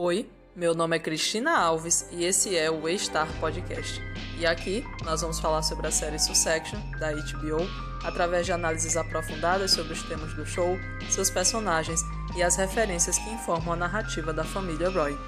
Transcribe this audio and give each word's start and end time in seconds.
Oi, 0.00 0.30
meu 0.54 0.76
nome 0.76 0.94
é 0.94 1.00
Cristina 1.00 1.58
Alves 1.58 2.06
e 2.12 2.24
esse 2.24 2.56
é 2.56 2.70
o 2.70 2.86
A-Star 2.86 3.26
Podcast. 3.40 4.00
E 4.38 4.46
aqui 4.46 4.84
nós 5.04 5.22
vamos 5.22 5.40
falar 5.40 5.60
sobre 5.62 5.88
a 5.88 5.90
série 5.90 6.20
Succession, 6.20 6.78
da 7.00 7.10
HBO, 7.10 7.68
através 8.04 8.46
de 8.46 8.52
análises 8.52 8.96
aprofundadas 8.96 9.72
sobre 9.72 9.94
os 9.94 10.02
temas 10.04 10.32
do 10.34 10.46
show, 10.46 10.78
seus 11.10 11.30
personagens 11.30 12.00
e 12.36 12.44
as 12.44 12.54
referências 12.54 13.18
que 13.18 13.28
informam 13.28 13.72
a 13.72 13.76
narrativa 13.76 14.32
da 14.32 14.44
família 14.44 14.88
Roy. 14.88 15.18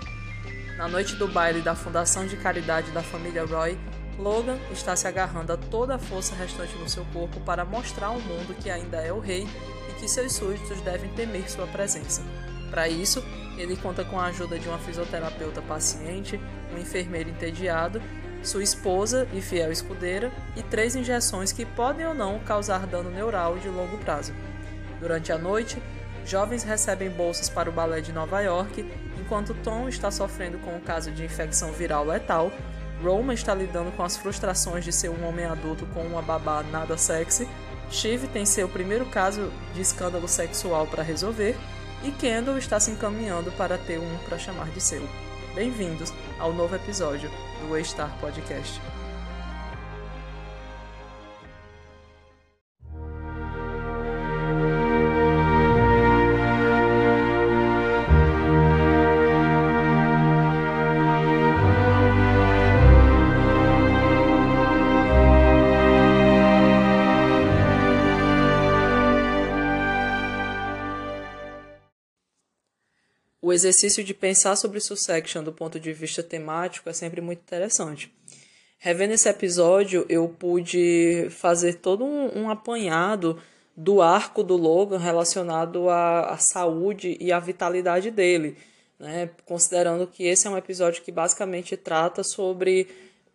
Na 0.76 0.86
noite 0.86 1.16
do 1.16 1.26
baile 1.26 1.62
da 1.62 1.74
Fundação 1.74 2.24
de 2.24 2.36
Caridade 2.36 2.92
da 2.92 3.02
família 3.02 3.44
Roy, 3.44 3.76
Logan 4.20 4.56
está 4.70 4.94
se 4.94 5.08
agarrando 5.08 5.52
a 5.52 5.56
toda 5.56 5.96
a 5.96 5.98
força 5.98 6.36
restante 6.36 6.76
no 6.76 6.88
seu 6.88 7.04
corpo 7.06 7.40
para 7.40 7.64
mostrar 7.64 8.06
ao 8.06 8.20
mundo 8.20 8.54
que 8.62 8.70
ainda 8.70 8.98
é 8.98 9.12
o 9.12 9.18
rei 9.18 9.48
e 9.88 10.00
que 10.00 10.08
seus 10.08 10.32
súditos 10.32 10.80
devem 10.82 11.12
temer 11.14 11.50
sua 11.50 11.66
presença. 11.66 12.22
Para 12.70 12.88
isso, 12.88 13.24
ele 13.58 13.76
conta 13.76 14.04
com 14.04 14.18
a 14.18 14.26
ajuda 14.26 14.58
de 14.58 14.68
uma 14.68 14.78
fisioterapeuta 14.78 15.60
paciente, 15.60 16.40
um 16.74 16.78
enfermeiro 16.78 17.28
entediado, 17.28 18.00
sua 18.42 18.62
esposa 18.62 19.28
e 19.34 19.40
fiel 19.40 19.70
escudeira 19.70 20.32
e 20.56 20.62
três 20.62 20.96
injeções 20.96 21.52
que 21.52 21.66
podem 21.66 22.06
ou 22.06 22.14
não 22.14 22.38
causar 22.38 22.86
dano 22.86 23.10
neural 23.10 23.58
de 23.58 23.68
longo 23.68 23.98
prazo. 23.98 24.32
Durante 24.98 25.32
a 25.32 25.36
noite, 25.36 25.82
jovens 26.24 26.62
recebem 26.62 27.10
bolsas 27.10 27.50
para 27.50 27.68
o 27.68 27.72
balé 27.72 28.00
de 28.00 28.12
Nova 28.12 28.40
York, 28.40 28.90
enquanto 29.18 29.54
Tom 29.54 29.88
está 29.88 30.10
sofrendo 30.10 30.58
com 30.58 30.74
um 30.74 30.80
caso 30.80 31.10
de 31.10 31.24
infecção 31.24 31.72
viral 31.72 32.04
letal, 32.04 32.50
Roman 33.02 33.32
está 33.32 33.54
lidando 33.54 33.90
com 33.92 34.02
as 34.02 34.16
frustrações 34.16 34.84
de 34.84 34.92
ser 34.92 35.08
um 35.08 35.26
homem 35.26 35.46
adulto 35.46 35.86
com 35.86 36.02
uma 36.02 36.22
babá 36.22 36.62
nada 36.62 36.96
sexy, 36.96 37.48
Shiv 37.90 38.28
tem 38.28 38.46
seu 38.46 38.68
primeiro 38.68 39.06
caso 39.06 39.50
de 39.74 39.80
escândalo 39.80 40.28
sexual 40.28 40.86
para 40.86 41.02
resolver 41.02 41.56
e 42.02 42.10
Kendall 42.10 42.58
está 42.58 42.80
se 42.80 42.90
encaminhando 42.90 43.52
para 43.52 43.76
ter 43.76 43.98
um 43.98 44.18
para 44.18 44.38
chamar 44.38 44.70
de 44.70 44.80
seu. 44.80 45.06
Bem-vindos 45.54 46.12
ao 46.38 46.52
novo 46.52 46.74
episódio 46.74 47.30
do 47.60 47.74
A-Star 47.74 48.16
Podcast. 48.20 48.80
O 73.50 73.52
exercício 73.52 74.04
de 74.04 74.14
pensar 74.14 74.54
sobre 74.54 74.78
Succession 74.80 75.42
do 75.42 75.52
ponto 75.52 75.80
de 75.80 75.92
vista 75.92 76.22
temático 76.22 76.88
é 76.88 76.92
sempre 76.92 77.20
muito 77.20 77.40
interessante. 77.40 78.12
Revendo 78.78 79.12
esse 79.12 79.28
episódio, 79.28 80.06
eu 80.08 80.28
pude 80.28 81.26
fazer 81.30 81.74
todo 81.74 82.04
um, 82.04 82.42
um 82.42 82.50
apanhado 82.50 83.38
do 83.76 84.00
arco 84.00 84.44
do 84.44 84.56
Logan 84.56 84.98
relacionado 84.98 85.88
à, 85.88 86.30
à 86.30 86.38
saúde 86.38 87.16
e 87.20 87.32
à 87.32 87.40
vitalidade 87.40 88.10
dele, 88.10 88.56
né? 88.98 89.30
considerando 89.44 90.06
que 90.06 90.24
esse 90.24 90.46
é 90.46 90.50
um 90.50 90.56
episódio 90.56 91.02
que 91.02 91.10
basicamente 91.10 91.76
trata 91.76 92.22
sobre 92.22 92.86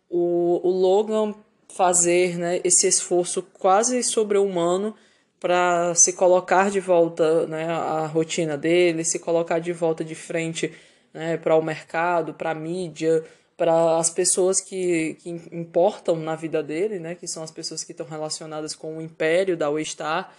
o, 0.08 0.60
o 0.66 0.70
Logan 0.70 1.34
fazer 1.68 2.38
né, 2.38 2.60
esse 2.64 2.86
esforço 2.86 3.42
quase 3.42 4.02
sobre-humano 4.02 4.94
para 5.40 5.94
se 5.94 6.12
colocar 6.14 6.70
de 6.70 6.80
volta 6.80 7.46
né, 7.46 7.66
à 7.66 8.06
rotina 8.06 8.56
dele, 8.56 9.04
se 9.04 9.18
colocar 9.18 9.58
de 9.58 9.72
volta 9.72 10.04
de 10.04 10.14
frente 10.14 10.72
né, 11.12 11.36
para 11.36 11.56
o 11.56 11.62
mercado, 11.62 12.34
para 12.34 12.50
a 12.50 12.54
mídia, 12.54 13.24
para 13.56 13.96
as 13.96 14.10
pessoas 14.10 14.60
que, 14.60 15.14
que 15.20 15.30
importam 15.52 16.16
na 16.16 16.36
vida 16.36 16.62
dele, 16.62 16.98
né, 16.98 17.14
que 17.14 17.26
são 17.26 17.42
as 17.42 17.50
pessoas 17.50 17.82
que 17.82 17.92
estão 17.92 18.06
relacionadas 18.06 18.74
com 18.74 18.98
o 18.98 19.02
império 19.02 19.56
da 19.56 19.70
Waystar, 19.70 20.32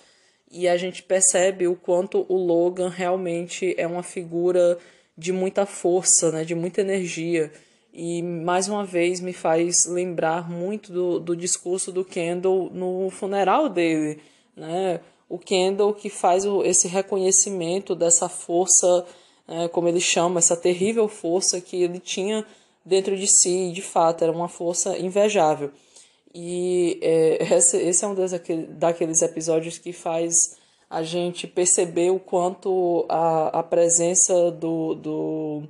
e 0.50 0.68
a 0.68 0.78
gente 0.78 1.04
percebe 1.04 1.68
o 1.68 1.76
quanto 1.76 2.26
o 2.30 2.36
Logan 2.38 2.90
realmente 2.90 3.76
é 3.78 3.86
uma 3.86 4.04
figura 4.04 4.78
de 5.18 5.34
muita 5.34 5.66
força, 5.66 6.32
né, 6.32 6.44
de 6.44 6.54
muita 6.54 6.82
energia, 6.82 7.52
e 7.92 8.22
mais 8.22 8.68
uma 8.68 8.86
vez 8.86 9.20
me 9.20 9.34
faz 9.34 9.88
lembrar 9.88 10.48
muito 10.48 10.94
do, 10.94 11.20
do 11.20 11.36
discurso 11.36 11.92
do 11.92 12.06
Kendall 12.06 12.70
no 12.72 13.10
funeral 13.10 13.68
dele, 13.68 14.22
né? 14.58 15.00
O 15.30 15.38
Kendall 15.38 15.94
que 15.94 16.10
faz 16.10 16.46
o, 16.46 16.64
esse 16.64 16.88
reconhecimento 16.88 17.96
dessa 17.96 18.28
força, 18.28 19.06
é, 19.48 19.68
como 19.68 19.88
ele 19.88 20.00
chama, 20.02 20.40
essa 20.40 20.58
terrível 20.58 21.08
força 21.08 21.62
que 21.62 21.84
ele 21.84 22.00
tinha 22.00 22.46
dentro 22.84 23.16
de 23.16 23.28
si, 23.28 23.72
de 23.72 23.82
fato, 23.82 24.24
era 24.24 24.32
uma 24.32 24.48
força 24.48 24.98
invejável. 24.98 25.72
E 26.34 27.00
é, 27.02 27.56
esse, 27.56 27.78
esse 27.78 28.04
é 28.04 28.08
um 28.08 28.16
dos, 28.16 28.32
daqueles 28.70 29.22
episódios 29.22 29.78
que 29.78 29.94
faz 29.94 30.58
a 30.90 31.04
gente 31.04 31.46
perceber 31.46 32.12
o 32.12 32.20
quanto 32.20 33.06
a, 33.10 33.60
a 33.60 33.64
presença 33.64 34.50
do, 34.52 34.96
do, 34.96 35.64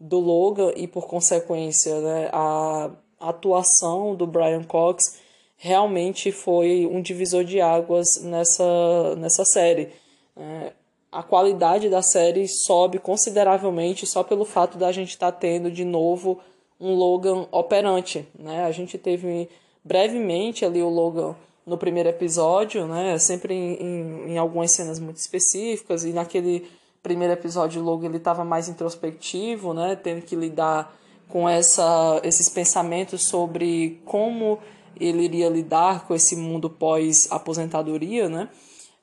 do 0.00 0.18
Logan 0.18 0.72
e, 0.74 0.88
por 0.88 1.06
consequência, 1.06 2.00
né, 2.00 2.30
a 2.32 2.90
atuação 3.20 4.14
do 4.14 4.26
Brian 4.26 4.64
Cox 4.64 5.20
realmente 5.64 6.30
foi 6.30 6.86
um 6.86 7.00
divisor 7.00 7.42
de 7.42 7.58
águas 7.58 8.20
nessa, 8.22 9.16
nessa 9.16 9.46
série. 9.46 9.88
É, 10.36 10.72
a 11.10 11.22
qualidade 11.22 11.88
da 11.88 12.02
série 12.02 12.46
sobe 12.46 12.98
consideravelmente 12.98 14.06
só 14.06 14.22
pelo 14.22 14.44
fato 14.44 14.76
da 14.76 14.92
gente 14.92 15.08
estar 15.08 15.32
tá 15.32 15.38
tendo 15.38 15.70
de 15.70 15.82
novo 15.82 16.38
um 16.78 16.94
Logan 16.94 17.46
operante. 17.50 18.28
Né? 18.38 18.62
A 18.66 18.70
gente 18.72 18.98
teve 18.98 19.48
brevemente 19.82 20.66
ali 20.66 20.82
o 20.82 20.88
Logan 20.90 21.34
no 21.64 21.78
primeiro 21.78 22.10
episódio, 22.10 22.86
né? 22.86 23.16
sempre 23.16 23.54
em, 23.54 23.82
em, 23.82 24.32
em 24.32 24.38
algumas 24.38 24.70
cenas 24.70 24.98
muito 24.98 25.16
específicas, 25.16 26.04
e 26.04 26.12
naquele 26.12 26.68
primeiro 27.02 27.32
episódio 27.32 27.80
o 27.80 27.84
Logan 27.86 28.08
ele 28.08 28.18
estava 28.18 28.44
mais 28.44 28.68
introspectivo, 28.68 29.72
né? 29.72 29.96
tendo 29.96 30.20
que 30.20 30.36
lidar 30.36 30.94
com 31.26 31.48
essa, 31.48 32.20
esses 32.22 32.50
pensamentos 32.50 33.22
sobre 33.22 33.98
como 34.04 34.58
ele 34.98 35.24
iria 35.24 35.48
lidar 35.48 36.06
com 36.06 36.14
esse 36.14 36.36
mundo 36.36 36.68
pós-aposentadoria, 36.70 38.28
né? 38.28 38.48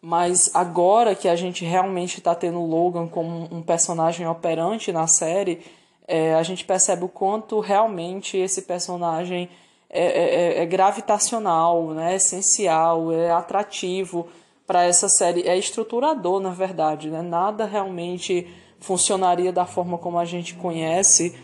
Mas 0.02 0.50
agora 0.54 1.14
que 1.14 1.28
a 1.28 1.36
gente 1.36 1.64
realmente 1.64 2.18
está 2.18 2.34
tendo 2.34 2.60
Logan 2.60 3.08
como 3.08 3.48
um 3.52 3.62
personagem 3.62 4.28
operante 4.28 4.92
na 4.92 5.06
série, 5.06 5.62
é, 6.08 6.34
a 6.34 6.42
gente 6.42 6.66
percebe 6.66 7.06
o 7.06 7.10
quanto 7.10 7.60
realmente 7.60 8.36
esse 8.36 8.64
personagem 8.64 9.48
é, 9.90 10.06
é, 10.06 10.60
é, 10.60 10.64
é 10.64 10.66
gravitacional, 10.66 11.94
né? 11.94 12.14
é 12.14 12.16
essencial, 12.16 13.12
é 13.12 13.32
atrativo 13.32 14.28
para 14.66 14.84
essa 14.84 15.08
série, 15.08 15.48
é 15.48 15.56
estruturador, 15.56 16.40
na 16.40 16.52
verdade. 16.52 17.10
Né? 17.10 17.22
Nada 17.22 17.66
realmente 17.66 18.48
funcionaria 18.80 19.52
da 19.52 19.66
forma 19.66 19.98
como 19.98 20.18
a 20.18 20.26
gente 20.26 20.56
conhece 20.56 21.38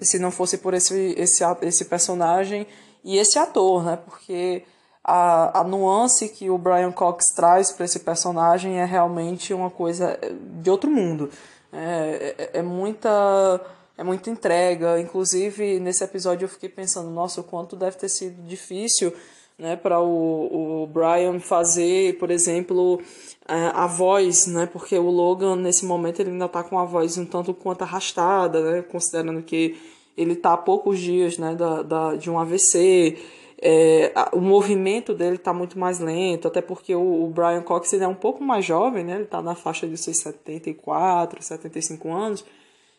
se 0.00 0.18
não 0.18 0.30
fosse 0.30 0.58
por 0.58 0.72
esse, 0.72 1.14
esse, 1.18 1.44
esse 1.62 1.84
personagem 1.84 2.66
e 3.08 3.16
esse 3.16 3.38
ator, 3.38 3.82
né? 3.82 3.98
Porque 4.04 4.64
a, 5.02 5.60
a 5.60 5.64
nuance 5.64 6.28
que 6.28 6.50
o 6.50 6.58
Brian 6.58 6.92
Cox 6.92 7.30
traz 7.30 7.72
para 7.72 7.86
esse 7.86 8.00
personagem 8.00 8.78
é 8.78 8.84
realmente 8.84 9.54
uma 9.54 9.70
coisa 9.70 10.18
de 10.60 10.70
outro 10.70 10.90
mundo. 10.90 11.30
É, 11.72 12.34
é, 12.36 12.58
é, 12.58 12.62
muita 12.62 13.58
é 13.96 14.04
muita 14.04 14.28
entrega. 14.28 15.00
Inclusive, 15.00 15.80
nesse 15.80 16.04
episódio 16.04 16.44
eu 16.44 16.50
fiquei 16.50 16.68
pensando, 16.68 17.08
nossa, 17.08 17.40
o 17.40 17.44
quanto 17.44 17.76
deve 17.76 17.96
ter 17.96 18.10
sido 18.10 18.42
difícil 18.42 19.10
né, 19.58 19.74
para 19.74 19.98
o, 20.00 20.82
o 20.82 20.86
Brian 20.86 21.40
fazer, 21.40 22.18
por 22.18 22.30
exemplo, 22.30 23.00
a, 23.46 23.84
a 23.84 23.86
voz, 23.86 24.46
né, 24.46 24.66
porque 24.70 24.98
o 24.98 25.08
Logan, 25.10 25.56
nesse 25.56 25.86
momento, 25.86 26.20
ele 26.20 26.32
ainda 26.32 26.44
está 26.44 26.62
com 26.62 26.78
a 26.78 26.84
voz 26.84 27.16
um 27.16 27.24
tanto 27.24 27.54
quanto 27.54 27.80
arrastada, 27.80 28.60
né, 28.70 28.82
considerando 28.82 29.42
que 29.42 29.80
ele 30.18 30.32
está 30.32 30.52
há 30.52 30.56
poucos 30.56 30.98
dias 30.98 31.38
né, 31.38 31.54
da, 31.54 31.82
da, 31.82 32.16
de 32.16 32.30
um 32.30 32.38
AVC, 32.38 33.16
é, 33.60 34.12
o 34.32 34.40
movimento 34.40 35.14
dele 35.14 35.36
está 35.36 35.52
muito 35.52 35.78
mais 35.78 35.98
lento, 35.98 36.46
até 36.46 36.60
porque 36.60 36.94
o, 36.94 37.24
o 37.24 37.30
Brian 37.30 37.62
Cox 37.62 37.92
é 37.92 38.06
um 38.06 38.14
pouco 38.14 38.42
mais 38.42 38.64
jovem, 38.64 39.04
né, 39.04 39.14
ele 39.14 39.24
está 39.24 39.40
na 39.40 39.54
faixa 39.54 39.86
de 39.86 39.96
seus 39.96 40.18
74, 40.18 41.42
75 41.42 42.12
anos, 42.12 42.44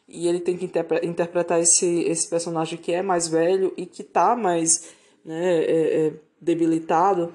e 0.08 0.28
ele 0.28 0.40
tem 0.40 0.58
que 0.58 0.66
interpre 0.66 1.06
interpretar 1.06 1.60
esse, 1.60 2.02
esse 2.02 2.28
personagem 2.28 2.78
que 2.78 2.92
é 2.92 3.02
mais 3.02 3.28
velho 3.28 3.74
e 3.78 3.86
que 3.86 4.02
está 4.02 4.36
mais 4.36 4.90
né, 5.24 5.60
é, 5.60 6.08
é, 6.08 6.14
debilitado. 6.42 7.32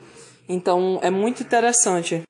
Então 0.48 0.98
é 1.00 1.10
muito 1.10 1.42
interessante. 1.42 2.22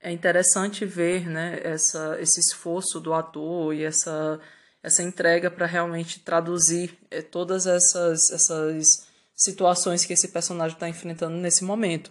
É 0.00 0.10
interessante 0.10 0.84
ver 0.84 1.28
né, 1.28 1.60
essa, 1.62 2.16
esse 2.20 2.40
esforço 2.40 3.00
do 3.00 3.12
ator 3.12 3.74
e 3.74 3.84
essa 3.84 4.40
essa 4.82 5.02
entrega 5.02 5.50
para 5.50 5.66
realmente 5.66 6.20
traduzir 6.20 6.98
é, 7.10 7.22
todas 7.22 7.66
essas, 7.66 8.30
essas 8.30 9.06
situações 9.34 10.04
que 10.04 10.12
esse 10.12 10.28
personagem 10.28 10.74
está 10.74 10.88
enfrentando 10.88 11.36
nesse 11.36 11.64
momento. 11.64 12.10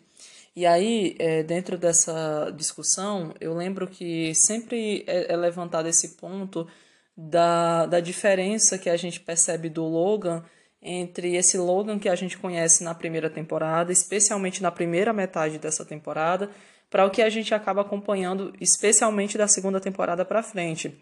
E 0.55 0.65
aí, 0.65 1.15
é, 1.17 1.43
dentro 1.43 1.77
dessa 1.77 2.51
discussão, 2.55 3.33
eu 3.39 3.53
lembro 3.53 3.87
que 3.87 4.33
sempre 4.35 5.03
é, 5.07 5.33
é 5.33 5.37
levantado 5.37 5.87
esse 5.87 6.09
ponto 6.09 6.67
da, 7.15 7.85
da 7.85 7.99
diferença 7.99 8.77
que 8.77 8.89
a 8.89 8.97
gente 8.97 9.19
percebe 9.19 9.69
do 9.69 9.83
Logan 9.83 10.43
entre 10.81 11.35
esse 11.35 11.57
Logan 11.57 11.99
que 11.99 12.09
a 12.09 12.15
gente 12.15 12.37
conhece 12.37 12.83
na 12.83 12.95
primeira 12.95 13.29
temporada, 13.29 13.91
especialmente 13.91 14.63
na 14.63 14.71
primeira 14.71 15.13
metade 15.13 15.59
dessa 15.59 15.85
temporada, 15.85 16.49
para 16.89 17.05
o 17.05 17.11
que 17.11 17.21
a 17.21 17.29
gente 17.29 17.53
acaba 17.53 17.81
acompanhando, 17.81 18.53
especialmente 18.59 19.37
da 19.37 19.47
segunda 19.47 19.79
temporada 19.79 20.25
para 20.25 20.43
frente. 20.43 20.93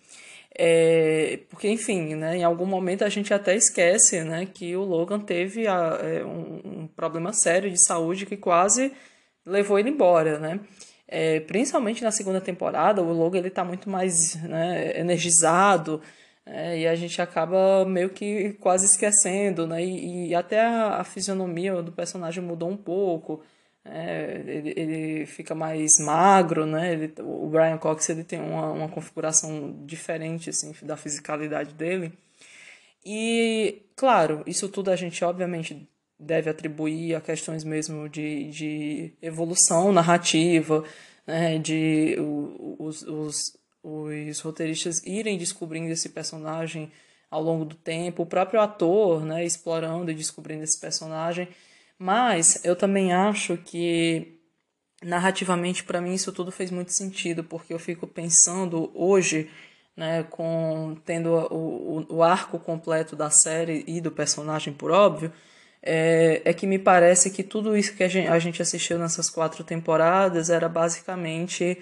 É, 0.57 1.39
porque, 1.49 1.69
enfim, 1.69 2.15
né, 2.15 2.37
em 2.37 2.43
algum 2.43 2.65
momento 2.65 3.03
a 3.03 3.09
gente 3.09 3.33
até 3.33 3.55
esquece 3.55 4.23
né, 4.23 4.45
que 4.45 4.75
o 4.75 4.83
Logan 4.83 5.19
teve 5.19 5.67
a, 5.67 5.99
é, 6.01 6.25
um, 6.25 6.61
um, 6.65 6.87
problema 6.87 7.31
sério 7.31 7.69
de 7.71 7.81
saúde 7.81 8.25
que 8.25 8.35
quase 8.35 8.91
levou 9.45 9.79
ele 9.79 9.89
embora. 9.89 10.39
Né? 10.39 10.59
É, 11.07 11.39
principalmente 11.41 12.03
na 12.03 12.11
segunda 12.11 12.41
temporada, 12.41 13.01
o 13.01 13.13
Logan 13.13 13.45
está 13.45 13.63
muito 13.63 13.89
mais 13.89 14.35
né, 14.43 14.99
energizado, 14.99 16.01
é, 16.51 16.79
e 16.79 16.87
a 16.87 16.95
gente 16.95 17.21
acaba 17.21 17.85
meio 17.85 18.09
que 18.09 18.53
quase 18.53 18.85
esquecendo, 18.85 19.67
né? 19.67 19.83
E, 19.83 20.29
e 20.29 20.35
até 20.35 20.59
a, 20.61 20.95
a, 20.95 21.03
fisionomia 21.03 21.81
do 21.83 21.91
personagem 21.91 22.43
mudou 22.43 22.69
um 22.69 22.77
pouco. 22.77 23.43
É, 23.91 24.43
ele, 24.45 24.73
ele 24.75 25.25
fica 25.25 25.55
mais 25.55 25.99
magro, 25.99 26.65
né? 26.65 26.93
Ele, 26.93 27.13
o 27.19 27.47
Brian 27.47 27.77
Cox 27.77 28.09
ele 28.09 28.23
tem 28.23 28.39
uma, 28.39 28.71
uma 28.71 28.89
configuração 28.89 29.75
diferente 29.85 30.49
assim, 30.49 30.73
da 30.83 30.95
fisicalidade 30.95 31.73
dele. 31.73 32.13
E, 33.05 33.81
claro, 33.95 34.43
isso 34.45 34.69
tudo 34.69 34.91
a 34.91 34.95
gente 34.95 35.23
obviamente 35.23 35.87
deve 36.19 36.49
atribuir 36.49 37.15
a 37.15 37.21
questões 37.21 37.63
mesmo 37.63 38.09
de, 38.09 38.49
de 38.49 39.13
evolução 39.21 39.91
narrativa, 39.91 40.83
né? 41.25 41.57
de 41.57 42.17
os, 42.77 43.03
os, 43.03 43.57
os 43.81 44.39
roteiristas 44.41 45.01
irem 45.05 45.37
descobrindo 45.37 45.91
esse 45.91 46.09
personagem 46.09 46.91
ao 47.31 47.41
longo 47.41 47.63
do 47.63 47.75
tempo, 47.75 48.23
o 48.23 48.25
próprio 48.25 48.59
ator, 48.59 49.23
né, 49.23 49.45
explorando 49.45 50.09
e 50.09 50.15
descobrindo 50.15 50.63
esse 50.63 50.79
personagem. 50.79 51.47
Mas 51.99 52.63
eu 52.63 52.75
também 52.77 53.13
acho 53.13 53.57
que 53.57 54.39
narrativamente 55.03 55.83
para 55.83 56.01
mim 56.01 56.13
isso 56.13 56.31
tudo 56.31 56.51
fez 56.51 56.71
muito 56.71 56.93
sentido, 56.93 57.43
porque 57.43 57.73
eu 57.73 57.79
fico 57.79 58.07
pensando 58.07 58.89
hoje, 58.95 59.49
né, 59.95 60.23
com 60.23 60.97
tendo 61.05 61.29
o, 61.29 61.99
o, 62.09 62.15
o 62.17 62.23
arco 62.23 62.57
completo 62.57 63.15
da 63.15 63.29
série 63.29 63.83
e 63.87 64.01
do 64.01 64.11
personagem 64.11 64.73
por 64.73 64.91
óbvio, 64.91 65.31
é, 65.81 66.41
é 66.45 66.53
que 66.53 66.67
me 66.67 66.79
parece 66.79 67.31
que 67.31 67.43
tudo 67.43 67.75
isso 67.75 67.95
que 67.95 68.03
a 68.03 68.07
gente, 68.07 68.27
a 68.27 68.39
gente 68.39 68.61
assistiu 68.61 68.97
nessas 68.97 69.29
quatro 69.29 69.63
temporadas 69.63 70.49
era 70.49 70.69
basicamente 70.69 71.77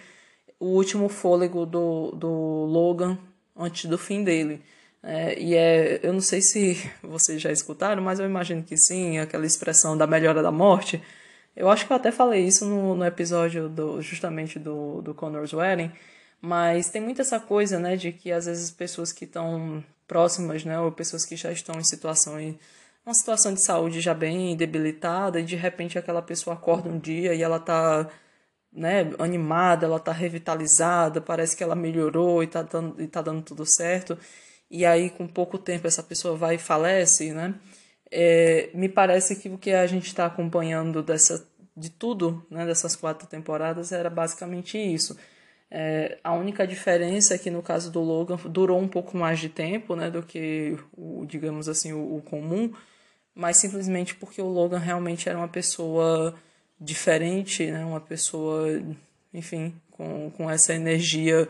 o 0.60 0.68
último 0.68 1.10
fôlego 1.10 1.66
do, 1.66 2.12
do 2.12 2.66
Logan 2.66 3.18
antes 3.56 3.86
do 3.86 3.98
fim 3.98 4.24
dele. 4.24 4.64
É, 5.04 5.40
e 5.40 5.56
é, 5.56 6.00
eu 6.04 6.14
não 6.14 6.22
sei 6.22 6.42
se 6.42 6.90
vocês 7.02 7.42
já 7.42 7.52
escutaram, 7.52 8.02
mas 8.02 8.20
eu 8.20 8.26
imagino 8.26 8.64
que 8.64 8.78
sim, 8.78 9.20
aquela 9.20 9.46
expressão 9.46 9.98
da 9.98 10.08
melhora 10.08 10.42
da 10.44 10.52
morte. 10.52 11.02
Eu 11.56 11.70
acho 11.70 11.88
que 11.88 11.92
eu 11.94 11.98
até 11.98 12.12
falei 12.12 12.46
isso 12.46 12.66
no, 12.66 12.96
no 12.96 13.06
episódio 13.06 13.70
do, 13.70 14.02
justamente 14.02 14.60
do, 14.60 15.02
do 15.02 15.14
Connor's 15.14 15.54
Wedding, 15.54 15.92
mas 16.42 16.90
tem 16.90 17.02
muito 17.02 17.22
essa 17.22 17.40
coisa, 17.40 17.80
né, 17.80 17.96
de 17.96 18.12
que 18.12 18.32
às 18.32 18.46
vezes 18.46 18.72
pessoas 18.72 19.12
que 19.12 19.26
estão 19.26 19.84
próximas, 20.08 20.64
né, 20.64 20.80
ou 20.80 20.92
pessoas 20.92 21.26
que 21.26 21.36
já 21.36 21.52
estão 21.52 21.80
em 21.80 21.84
situação 21.84 22.38
uma 23.06 23.14
situação 23.14 23.54
de 23.54 23.62
saúde 23.62 24.02
já 24.02 24.14
bem 24.14 24.56
debilitada 24.56 25.40
e 25.40 25.44
de 25.44 25.56
repente 25.56 25.98
aquela 25.98 26.22
pessoa 26.22 26.56
acorda 26.56 26.90
um 26.90 27.00
dia 27.00 27.34
e 27.34 27.42
ela 27.42 27.60
tá 27.60 28.10
né, 28.72 29.12
animada, 29.20 29.86
ela 29.86 30.00
tá 30.00 30.12
revitalizada, 30.12 31.22
parece 31.22 31.56
que 31.56 31.64
ela 31.64 31.76
melhorou 31.76 32.44
e 32.44 32.48
tá 32.48 32.62
dando, 32.62 33.02
e 33.02 33.08
tá 33.08 33.22
dando 33.22 33.42
tudo 33.42 33.66
certo, 33.66 34.18
e 34.70 34.86
aí 34.86 35.10
com 35.10 35.28
pouco 35.28 35.58
tempo 35.58 35.88
essa 35.88 36.04
pessoa 36.04 36.36
vai 36.36 36.56
e 36.56 36.60
falece, 36.60 37.32
né? 37.34 37.56
É, 38.12 38.70
me 38.74 38.88
parece 38.90 39.36
que 39.36 39.50
o 39.50 39.58
que 39.58 39.72
a 39.72 39.86
gente 39.88 40.08
está 40.08 40.26
acompanhando 40.26 41.04
dessa, 41.04 41.46
de 41.76 41.90
tudo, 41.90 42.46
né, 42.50 42.66
dessas 42.66 42.96
quatro 42.96 43.28
temporadas, 43.28 43.92
era 43.92 44.10
basicamente 44.10 44.78
isso. 44.78 45.18
É, 45.70 46.18
a 46.24 46.34
única 46.34 46.66
diferença 46.66 47.36
é 47.36 47.38
que 47.38 47.50
no 47.52 47.62
caso 47.62 47.92
do 47.92 48.00
Logan 48.02 48.38
durou 48.50 48.80
um 48.80 48.88
pouco 48.88 49.18
mais 49.18 49.40
de 49.40 49.50
tempo 49.50 49.96
né, 49.96 50.10
do 50.10 50.24
que 50.24 50.78
o, 50.98 51.26
digamos 51.26 51.68
assim, 51.68 51.92
o, 51.92 52.18
o 52.18 52.22
comum, 52.22 52.74
mas 53.36 53.58
simplesmente 53.58 54.16
porque 54.16 54.42
o 54.42 54.48
Logan 54.48 54.80
realmente 54.80 55.28
era 55.28 55.38
uma 55.38 55.48
pessoa 55.48 56.34
diferente, 56.80 57.70
né? 57.70 57.84
uma 57.84 58.00
pessoa, 58.00 58.82
enfim, 59.34 59.74
com, 59.92 60.32
com 60.32 60.50
essa 60.50 60.74
energia 60.74 61.48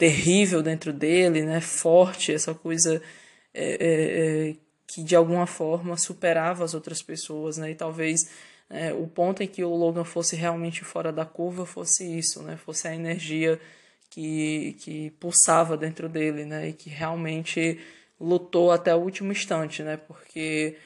terrível 0.00 0.62
dentro 0.62 0.94
dele, 0.94 1.42
né? 1.42 1.60
forte, 1.60 2.32
essa 2.32 2.54
coisa 2.54 3.02
é, 3.52 3.64
é, 3.64 4.48
é, 4.48 4.56
que 4.86 5.02
de 5.04 5.14
alguma 5.14 5.46
forma 5.46 5.94
superava 5.98 6.64
as 6.64 6.72
outras 6.72 7.02
pessoas, 7.02 7.58
né? 7.58 7.72
e 7.72 7.74
talvez 7.74 8.30
é, 8.70 8.94
o 8.94 9.06
ponto 9.06 9.42
em 9.42 9.46
que 9.46 9.62
o 9.62 9.74
Logan 9.74 10.04
fosse 10.04 10.36
realmente 10.36 10.82
fora 10.84 11.12
da 11.12 11.26
curva 11.26 11.66
fosse 11.66 12.18
isso, 12.18 12.42
né? 12.42 12.56
fosse 12.56 12.88
a 12.88 12.94
energia 12.94 13.60
que, 14.08 14.74
que 14.80 15.10
pulsava 15.20 15.76
dentro 15.76 16.08
dele, 16.08 16.46
né? 16.46 16.70
e 16.70 16.72
que 16.72 16.88
realmente 16.88 17.78
lutou 18.18 18.72
até 18.72 18.94
o 18.94 19.00
último 19.00 19.32
instante, 19.32 19.82
né? 19.82 19.98
porque 19.98 20.78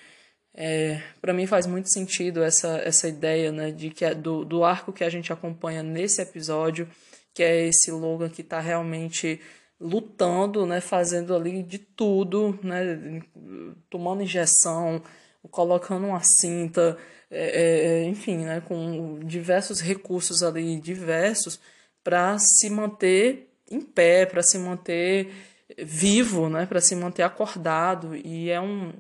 é, 0.53 1.01
para 1.21 1.33
mim 1.33 1.47
faz 1.47 1.69
muito 1.69 1.89
sentido 1.89 2.43
essa, 2.43 2.79
essa 2.79 3.07
ideia 3.07 3.53
né, 3.53 3.71
de 3.71 3.91
que 3.91 4.05
é 4.05 4.13
do, 4.13 4.45
do 4.45 4.65
arco 4.65 4.93
que 4.93 5.05
a 5.05 5.09
gente 5.09 5.33
acompanha 5.33 5.85
nesse 5.85 6.21
episódio, 6.21 6.89
que 7.35 7.43
é 7.43 7.67
esse 7.67 7.91
Logan 7.91 8.31
que 8.31 8.43
está 8.43 8.61
realmente 8.61 9.41
lutando, 9.81 10.65
né, 10.65 10.81
fazendo 10.81 11.35
ali 11.35 11.63
de 11.63 11.79
tudo, 11.79 12.59
né, 12.63 13.23
tomando 13.91 14.23
injeção, 14.23 15.03
colocando 15.51 16.07
uma 16.07 16.23
cinta, 16.23 16.97
é, 17.31 18.03
é, 18.03 18.05
enfim, 18.05 18.39
né, 18.39 18.61
com 18.63 19.19
diversos 19.21 19.81
recursos 19.81 20.43
ali 20.43 20.81
diversos 20.81 21.61
para 22.03 22.39
se 22.39 22.71
manter 22.71 23.51
em 23.71 23.81
pé, 23.81 24.25
para 24.27 24.43
se 24.43 24.59
manter 24.59 25.33
vivo, 25.79 26.49
né, 26.49 26.67
para 26.67 26.81
se 26.81 26.95
manter 26.95 27.23
acordado. 27.25 28.15
E 28.17 28.51
é 28.51 28.61
um 28.61 28.93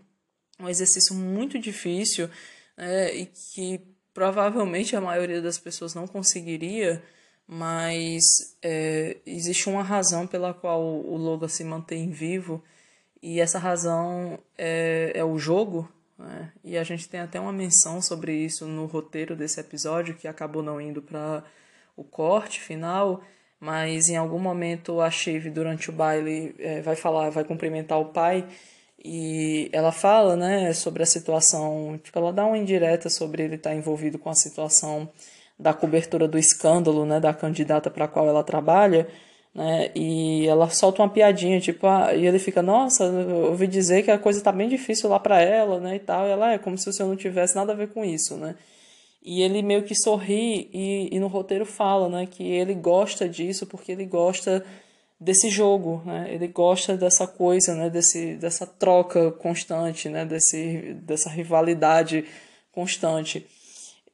um 0.59 0.69
exercício 0.69 1.15
muito 1.15 1.59
difícil 1.59 2.29
é, 2.77 3.15
e 3.15 3.27
que 3.27 3.81
provavelmente 4.13 4.95
a 4.95 5.01
maioria 5.01 5.43
das 5.43 5.59
pessoas 5.59 5.95
não 5.95 6.07
conseguiria, 6.07 7.03
mas 7.47 8.57
é, 8.63 9.19
existe 9.27 9.69
uma 9.69 9.83
razão 9.83 10.27
pela 10.27 10.55
qual 10.55 10.83
o 10.83 11.17
Logan 11.17 11.49
se 11.49 11.63
mantém 11.65 12.11
vivo 12.11 12.63
e 13.23 13.41
essa 13.41 13.59
razão 13.59 14.39
é, 14.57 15.13
é 15.15 15.25
o 15.25 15.39
jogo. 15.39 15.89
Né? 16.19 16.53
E 16.63 16.79
a 16.79 16.85
gente 16.85 17.09
tem 17.09 17.21
até 17.21 17.39
uma 17.41 17.53
menção 17.53 18.01
sobre 18.01 18.35
isso 18.35 18.67
no 18.67 18.87
roteiro 18.87 19.35
desse 19.37 19.61
episódio 19.61 20.15
que 20.15 20.29
acabou 20.29 20.63
não 20.63 20.81
indo 20.81 21.03
para 21.03 21.45
o 21.97 22.05
corte 22.05 22.61
final, 22.61 23.23
mas 23.61 24.09
em 24.09 24.17
algum 24.17 24.39
momento 24.39 25.01
a 25.01 25.11
Shiv 25.11 25.51
durante 25.51 25.91
o 25.91 25.93
baile 25.93 26.55
é, 26.59 26.81
vai 26.83 26.97
falar, 26.97 27.31
vai 27.31 27.45
cumprimentar 27.45 27.99
o 28.01 28.07
pai 28.07 28.47
e 29.05 29.69
ela 29.73 29.93
fala, 29.93 30.35
né, 30.35 30.73
sobre 30.73 31.03
a 31.03 31.07
situação, 31.07 31.99
tipo, 32.03 32.19
ela 32.19 32.33
dá 32.33 32.47
uma 32.47 32.57
indireta 32.57 33.11
sobre 33.11 33.43
ele 33.43 33.57
estar 33.57 33.75
envolvido 33.75 34.19
com 34.19 34.31
a 34.31 34.35
situação 34.35 35.11
da 35.59 35.73
cobertura 35.73 36.27
do 36.29 36.39
escândalo, 36.39 37.07
né, 37.07 37.21
da 37.21 37.33
candidata 37.33 37.91
para 37.91 38.07
a 38.07 38.09
qual 38.09 38.29
ela 38.29 38.43
trabalha, 38.43 39.09
né, 39.55 39.91
e 39.95 40.47
ela 40.47 40.69
solta 40.69 41.03
uma 41.03 41.09
piadinha, 41.09 41.61
tipo, 41.61 41.87
ah, 41.87 42.15
e 42.15 42.27
ele 42.27 42.39
fica, 42.39 42.63
nossa, 42.63 43.05
eu 43.05 43.51
ouvi 43.51 43.67
dizer 43.67 44.03
que 44.03 44.11
a 44.11 44.19
coisa 44.19 44.43
tá 44.43 44.51
bem 44.53 44.69
difícil 44.69 45.09
lá 45.09 45.19
para 45.21 45.41
ela, 45.41 45.81
né, 45.81 45.97
e 45.97 46.01
tal, 46.01 46.27
e 46.27 46.31
ela 46.31 46.53
é 46.53 46.59
como 46.59 46.77
se 46.77 46.89
o 46.89 46.93
senhor 46.93 47.09
não 47.09 47.17
tivesse 47.17 47.55
nada 47.55 47.73
a 47.73 47.77
ver 47.77 47.89
com 47.89 48.05
isso, 48.05 48.37
né, 48.37 48.57
e 49.23 49.43
ele 49.43 49.63
meio 49.63 49.85
que 49.85 49.95
sorri 49.95 50.69
e, 50.73 51.09
e 51.13 51.21
no 51.21 51.29
roteiro 51.29 51.65
fala, 51.65 52.09
né, 52.09 52.27
que 52.27 52.43
ele 52.43 52.75
gosta 52.75 53.29
disso 53.29 53.67
porque 53.67 53.93
ele 53.93 54.05
gosta 54.05 54.65
desse 55.25 55.49
jogo, 55.49 56.03
né? 56.05 56.27
Ele 56.33 56.47
gosta 56.49 56.97
dessa 56.97 57.27
coisa, 57.27 57.75
né? 57.75 57.89
Desse, 57.89 58.37
dessa 58.37 58.67
troca 58.67 59.31
constante, 59.33 60.09
né? 60.09 60.25
Desse, 60.25 60.95
dessa 61.03 61.31
rivalidade 61.31 62.27
constante. 62.71 63.47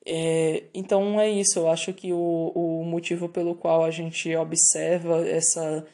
É, 0.06 0.64
então 0.74 1.20
é 1.20 1.28
isso, 1.30 1.58
eu 1.58 1.68
acho 1.70 1.92
que 1.92 2.12
o, 2.12 2.52
o 2.54 2.84
motivo 2.84 3.28
pelo 3.28 3.54
qual 3.54 3.84
a 3.84 3.90
gente 3.90 4.34
observa 4.34 5.26
essa, 5.28 5.86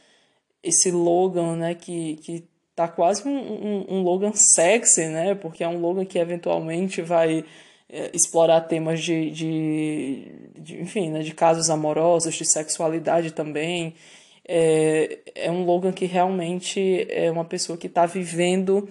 esse 0.63 0.91
Logan, 0.91 1.57
né? 1.57 1.75
Que, 1.75 2.17
que 2.17 2.45
tá 2.75 2.89
quase 2.89 3.27
um, 3.27 3.31
um, 3.31 3.87
um 3.97 4.03
Logan 4.03 4.33
sexy, 4.35 5.07
né? 5.09 5.35
Porque 5.35 5.65
é 5.65 5.69
um 5.69 5.81
Logan 5.81 6.05
que 6.05 6.19
eventualmente 6.19 7.03
vai 7.03 7.45
é, 7.89 8.11
explorar 8.15 8.63
temas 8.63 9.03
de, 9.03 9.31
de, 9.31 10.33
de, 10.59 10.81
enfim, 10.81 11.11
né, 11.11 11.21
de 11.23 11.35
casos 11.35 11.71
amorosos, 11.71 12.35
de 12.35 12.45
sexualidade 12.45 13.33
também 13.33 13.95
é, 14.49 15.19
é 15.35 15.51
um 15.51 15.65
Logan 15.65 15.93
que 15.93 16.07
realmente 16.07 17.07
é 17.11 17.31
uma 17.31 17.45
pessoa 17.45 17.77
que 17.77 17.89
está 17.89 18.07
vivendo, 18.07 18.89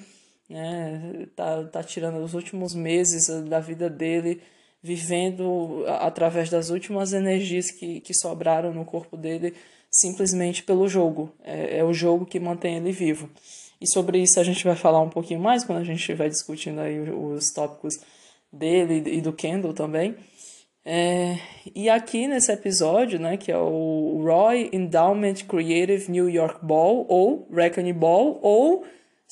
né, 0.50 1.28
tá, 1.36 1.64
tá 1.64 1.84
tirando 1.84 2.18
os 2.24 2.34
últimos 2.34 2.76
meses 2.76 3.28
da 3.46 3.60
vida 3.60 3.90
dele, 3.90 4.42
vivendo 4.86 5.84
através 5.88 6.48
das 6.48 6.70
últimas 6.70 7.12
energias 7.12 7.72
que, 7.72 8.00
que 8.02 8.14
sobraram 8.14 8.72
no 8.72 8.86
corpo 8.86 9.18
dele, 9.18 9.56
simplesmente 9.90 10.62
pelo 10.62 10.88
jogo. 10.88 11.32
É, 11.44 11.80
é, 11.80 11.84
o 11.84 11.92
jogo 11.92 12.24
que 12.24 12.40
mantém 12.40 12.76
ele 12.76 12.92
vivo. 12.92 13.28
E 13.82 13.88
sobre 13.88 14.20
isso 14.20 14.40
a 14.40 14.44
gente 14.44 14.64
vai 14.64 14.76
falar 14.76 15.02
um 15.02 15.10
pouquinho 15.10 15.40
mais 15.40 15.64
quando 15.64 15.80
a 15.80 15.84
gente 15.84 15.98
estiver 15.98 16.30
discutindo 16.30 16.82
aí 16.82 17.00
os 17.00 17.52
tópicos 17.52 18.00
dele 18.54 19.02
e 19.10 19.22
do 19.22 19.34
Kendall 19.34 19.74
também. 19.74 20.16
É, 20.86 21.40
e 21.74 21.90
aqui 21.90 22.28
nesse 22.28 22.52
episódio, 22.52 23.20
né, 23.20 23.38
que 23.38 23.52
é 23.52 23.58
o 23.58 24.22
Roy 24.24 24.70
Endowment 24.72 25.48
Creative 25.48 26.12
New 26.12 26.30
York 26.30 26.64
Ball, 26.64 27.08
ou 27.10 27.48
Reckoning 27.52 27.94
Ball, 27.94 28.38
ou 28.40 28.86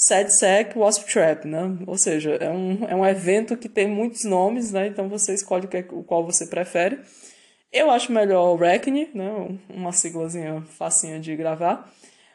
Sad 0.05 0.33
Sack 0.33 0.77
Wasp 0.77 1.05
Trap, 1.05 1.45
né? 1.45 1.77
Ou 1.87 1.97
seja, 1.97 2.31
é 2.35 2.49
um, 2.49 2.85
é 2.85 2.95
um 2.95 3.05
evento 3.05 3.55
que 3.55 3.69
tem 3.69 3.87
muitos 3.87 4.25
nomes, 4.25 4.71
né? 4.71 4.87
Então 4.87 5.07
você 5.07 5.33
escolhe 5.33 5.67
o 5.91 6.03
qual 6.03 6.25
você 6.25 6.45
prefere. 6.45 6.99
Eu 7.71 7.89
acho 7.89 8.11
melhor 8.11 8.53
o 8.53 8.57
Reckoning, 8.57 9.09
né? 9.13 9.57
Uma 9.69 9.93
siglazinha 9.93 10.61
facinha 10.77 11.19
de 11.19 11.35
gravar. 11.35 11.89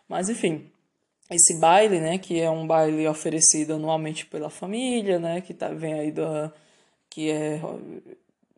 Mas 0.09 0.31
enfim, 0.31 0.71
esse 1.31 1.59
baile, 1.61 2.01
né? 2.01 2.17
Que 2.17 2.41
é 2.41 2.51
um 2.51 2.67
baile 2.67 3.07
oferecido 3.07 3.75
anualmente 3.75 4.25
pela 4.25 4.49
família, 4.49 5.19
né? 5.19 5.41
Que 5.43 5.53
tá, 5.53 5.69
vem 5.69 5.93
aí 5.95 6.11
da... 6.11 6.53
Que 7.11 7.31
é 7.31 7.61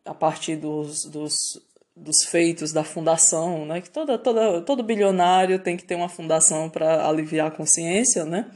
a 0.05 0.13
partir 0.13 0.55
dos, 0.55 1.03
dos, 1.05 1.33
dos 1.95 2.23
feitos 2.23 2.71
da 2.71 2.83
fundação, 2.83 3.65
né? 3.65 3.81
Que 3.81 3.89
toda, 3.89 4.17
toda, 4.17 4.61
todo 4.61 4.83
bilionário 4.83 5.59
tem 5.59 5.75
que 5.75 5.83
ter 5.83 5.95
uma 5.95 6.09
fundação 6.09 6.69
para 6.69 7.07
aliviar 7.07 7.47
a 7.47 7.51
consciência, 7.51 8.23
né? 8.23 8.49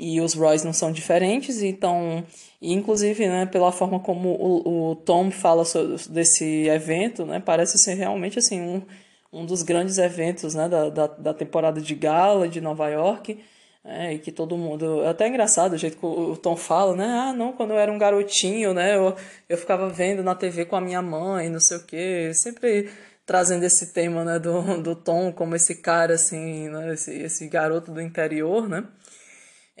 E 0.00 0.18
os 0.18 0.32
Roys 0.32 0.64
não 0.64 0.72
são 0.72 0.90
diferentes, 0.90 1.62
então, 1.62 2.24
inclusive, 2.62 3.28
né, 3.28 3.44
pela 3.44 3.70
forma 3.70 4.00
como 4.00 4.30
o, 4.30 4.92
o 4.92 4.96
Tom 4.96 5.30
fala 5.30 5.62
sobre, 5.62 5.96
desse 6.08 6.66
evento, 6.68 7.26
né, 7.26 7.38
parece 7.38 7.76
ser 7.76 7.94
realmente 7.94 8.38
assim 8.38 8.62
um, 8.62 8.82
um 9.30 9.44
dos 9.44 9.62
grandes 9.62 9.98
eventos, 9.98 10.54
né, 10.54 10.70
da, 10.70 10.88
da, 10.88 11.06
da 11.06 11.34
temporada 11.34 11.82
de 11.82 11.94
gala 11.94 12.48
de 12.48 12.62
Nova 12.62 12.88
York. 12.88 13.38
É, 13.84 14.12
e 14.14 14.18
que 14.18 14.30
todo 14.30 14.58
mundo. 14.58 15.02
É 15.04 15.08
até 15.08 15.26
engraçado 15.26 15.72
o 15.72 15.78
jeito 15.78 15.96
que 15.96 16.04
o 16.04 16.36
Tom 16.36 16.54
fala, 16.54 16.94
né? 16.94 17.06
Ah, 17.06 17.32
não, 17.32 17.52
quando 17.54 17.70
eu 17.70 17.78
era 17.78 17.90
um 17.90 17.98
garotinho, 17.98 18.74
né? 18.74 18.94
Eu, 18.94 19.16
eu 19.48 19.56
ficava 19.56 19.88
vendo 19.88 20.22
na 20.22 20.34
TV 20.34 20.66
com 20.66 20.76
a 20.76 20.82
minha 20.82 21.00
mãe, 21.00 21.48
não 21.48 21.60
sei 21.60 21.78
o 21.78 21.84
quê. 21.86 22.30
Sempre 22.34 22.90
trazendo 23.24 23.64
esse 23.64 23.92
tema, 23.94 24.22
né? 24.22 24.38
Do, 24.38 24.82
do 24.82 24.94
Tom 24.94 25.32
como 25.32 25.56
esse 25.56 25.76
cara, 25.76 26.14
assim, 26.14 26.68
né? 26.68 26.92
Esse, 26.92 27.10
esse 27.22 27.48
garoto 27.48 27.90
do 27.90 28.02
interior, 28.02 28.68
né? 28.68 28.84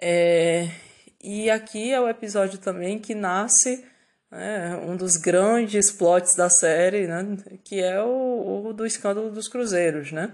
É, 0.00 0.68
e 1.22 1.50
aqui 1.50 1.92
é 1.92 2.00
o 2.00 2.08
episódio 2.08 2.58
também 2.58 2.98
que 2.98 3.14
nasce 3.14 3.84
né, 4.30 4.76
um 4.76 4.96
dos 4.96 5.16
grandes 5.16 5.90
plots 5.90 6.34
da 6.34 6.48
série, 6.48 7.06
né? 7.06 7.36
Que 7.62 7.80
é 7.82 8.02
o, 8.02 8.68
o 8.68 8.72
do 8.72 8.86
escândalo 8.86 9.30
dos 9.30 9.48
cruzeiros, 9.48 10.12
né? 10.12 10.32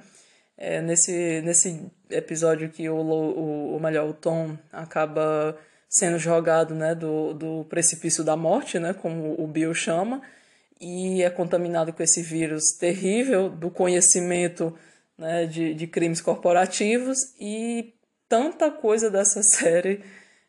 É, 0.57 0.81
nesse, 0.81 1.43
nesse 1.43 1.91
episódio 2.09 2.71
que 2.71 2.89
o, 2.89 2.97
o, 2.97 3.81
melhor, 3.81 4.09
o 4.09 4.15
Tom 4.15 4.57
acaba 4.73 5.59
sendo 5.89 6.19
jogado 6.19 6.75
né, 6.75 6.95
do, 6.95 7.35
do 7.35 7.65
precipício 7.65 8.25
da 8.25 8.37
morte, 8.37 8.79
né, 8.79 8.95
como 8.95 9.35
o 9.39 9.47
Bill 9.47 9.75
chama, 9.75 10.23
e 10.81 11.23
é 11.23 11.29
contaminado 11.29 11.93
com 11.93 12.03
esse 12.03 12.23
vírus 12.23 12.73
terrível 12.73 13.51
do 13.51 13.71
conhecimento 13.71 14.75
né, 15.19 15.45
de, 15.45 15.75
de 15.75 15.87
crimes 15.87 16.23
corporativos 16.23 17.19
e 17.39 17.95
tanta 18.29 18.71
coisa 18.71 19.11
dessa 19.11 19.43
série, 19.45 20.05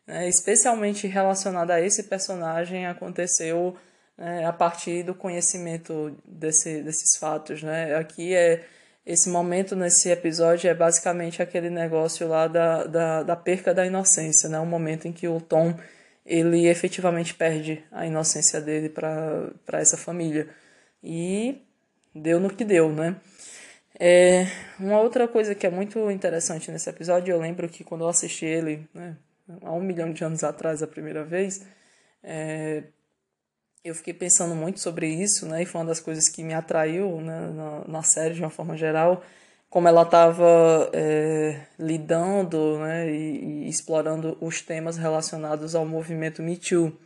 né, 0.06 0.28
especialmente 0.28 1.06
relacionada 1.06 1.74
a 1.74 1.80
esse 1.80 2.04
personagem, 2.04 2.86
aconteceu 2.86 3.76
né, 4.16 4.44
a 4.46 4.52
partir 4.52 5.02
do 5.02 5.14
conhecimento 5.14 6.16
desse, 6.24 6.82
desses 6.82 7.16
fatos. 7.16 7.62
Né? 7.62 7.94
Aqui 7.96 8.34
é 8.34 8.64
esse 9.08 9.30
momento 9.30 9.74
nesse 9.74 10.10
episódio 10.10 10.68
é 10.68 10.74
basicamente 10.74 11.40
aquele 11.40 11.70
negócio 11.70 12.28
lá 12.28 12.46
da, 12.46 12.84
da, 12.84 13.22
da 13.22 13.34
perca 13.34 13.72
da 13.72 13.86
inocência, 13.86 14.50
né? 14.50 14.58
O 14.58 14.66
momento 14.66 15.08
em 15.08 15.12
que 15.12 15.26
o 15.26 15.40
Tom 15.40 15.74
ele 16.26 16.68
efetivamente 16.68 17.32
perde 17.34 17.82
a 17.90 18.04
inocência 18.04 18.60
dele 18.60 18.90
para 18.90 19.50
essa 19.72 19.96
família. 19.96 20.46
E 21.02 21.62
deu 22.14 22.38
no 22.38 22.50
que 22.50 22.66
deu, 22.66 22.92
né? 22.92 23.16
É, 24.00 24.46
uma 24.78 25.00
outra 25.00 25.26
coisa 25.26 25.54
que 25.54 25.66
é 25.66 25.70
muito 25.70 26.10
interessante 26.10 26.70
nesse 26.70 26.88
episódio, 26.88 27.32
eu 27.32 27.40
lembro 27.40 27.68
que 27.68 27.82
quando 27.82 28.02
eu 28.02 28.08
assisti 28.08 28.46
ele, 28.46 28.88
né, 28.94 29.16
há 29.62 29.72
um 29.72 29.80
milhão 29.80 30.12
de 30.12 30.22
anos 30.24 30.44
atrás, 30.44 30.82
a 30.82 30.86
primeira 30.86 31.24
vez, 31.24 31.66
é, 32.22 32.84
eu 33.84 33.94
fiquei 33.94 34.14
pensando 34.14 34.54
muito 34.54 34.80
sobre 34.80 35.08
isso, 35.08 35.46
né? 35.46 35.62
E 35.62 35.66
foi 35.66 35.80
uma 35.80 35.86
das 35.86 36.00
coisas 36.00 36.28
que 36.28 36.42
me 36.42 36.54
atraiu 36.54 37.20
né, 37.20 37.50
na, 37.50 37.84
na 37.88 38.02
série 38.02 38.34
de 38.34 38.40
uma 38.40 38.50
forma 38.50 38.76
geral, 38.76 39.22
como 39.70 39.88
ela 39.88 40.02
estava 40.02 40.90
é, 40.92 41.66
lidando 41.78 42.78
né, 42.78 43.10
e, 43.10 43.64
e, 43.64 43.68
explorando 43.68 44.36
os 44.40 44.62
temas 44.62 44.96
relacionados 44.96 45.74
ao 45.74 45.86
movimento 45.86 46.42
Me 46.42 46.56
Too. 46.56 46.96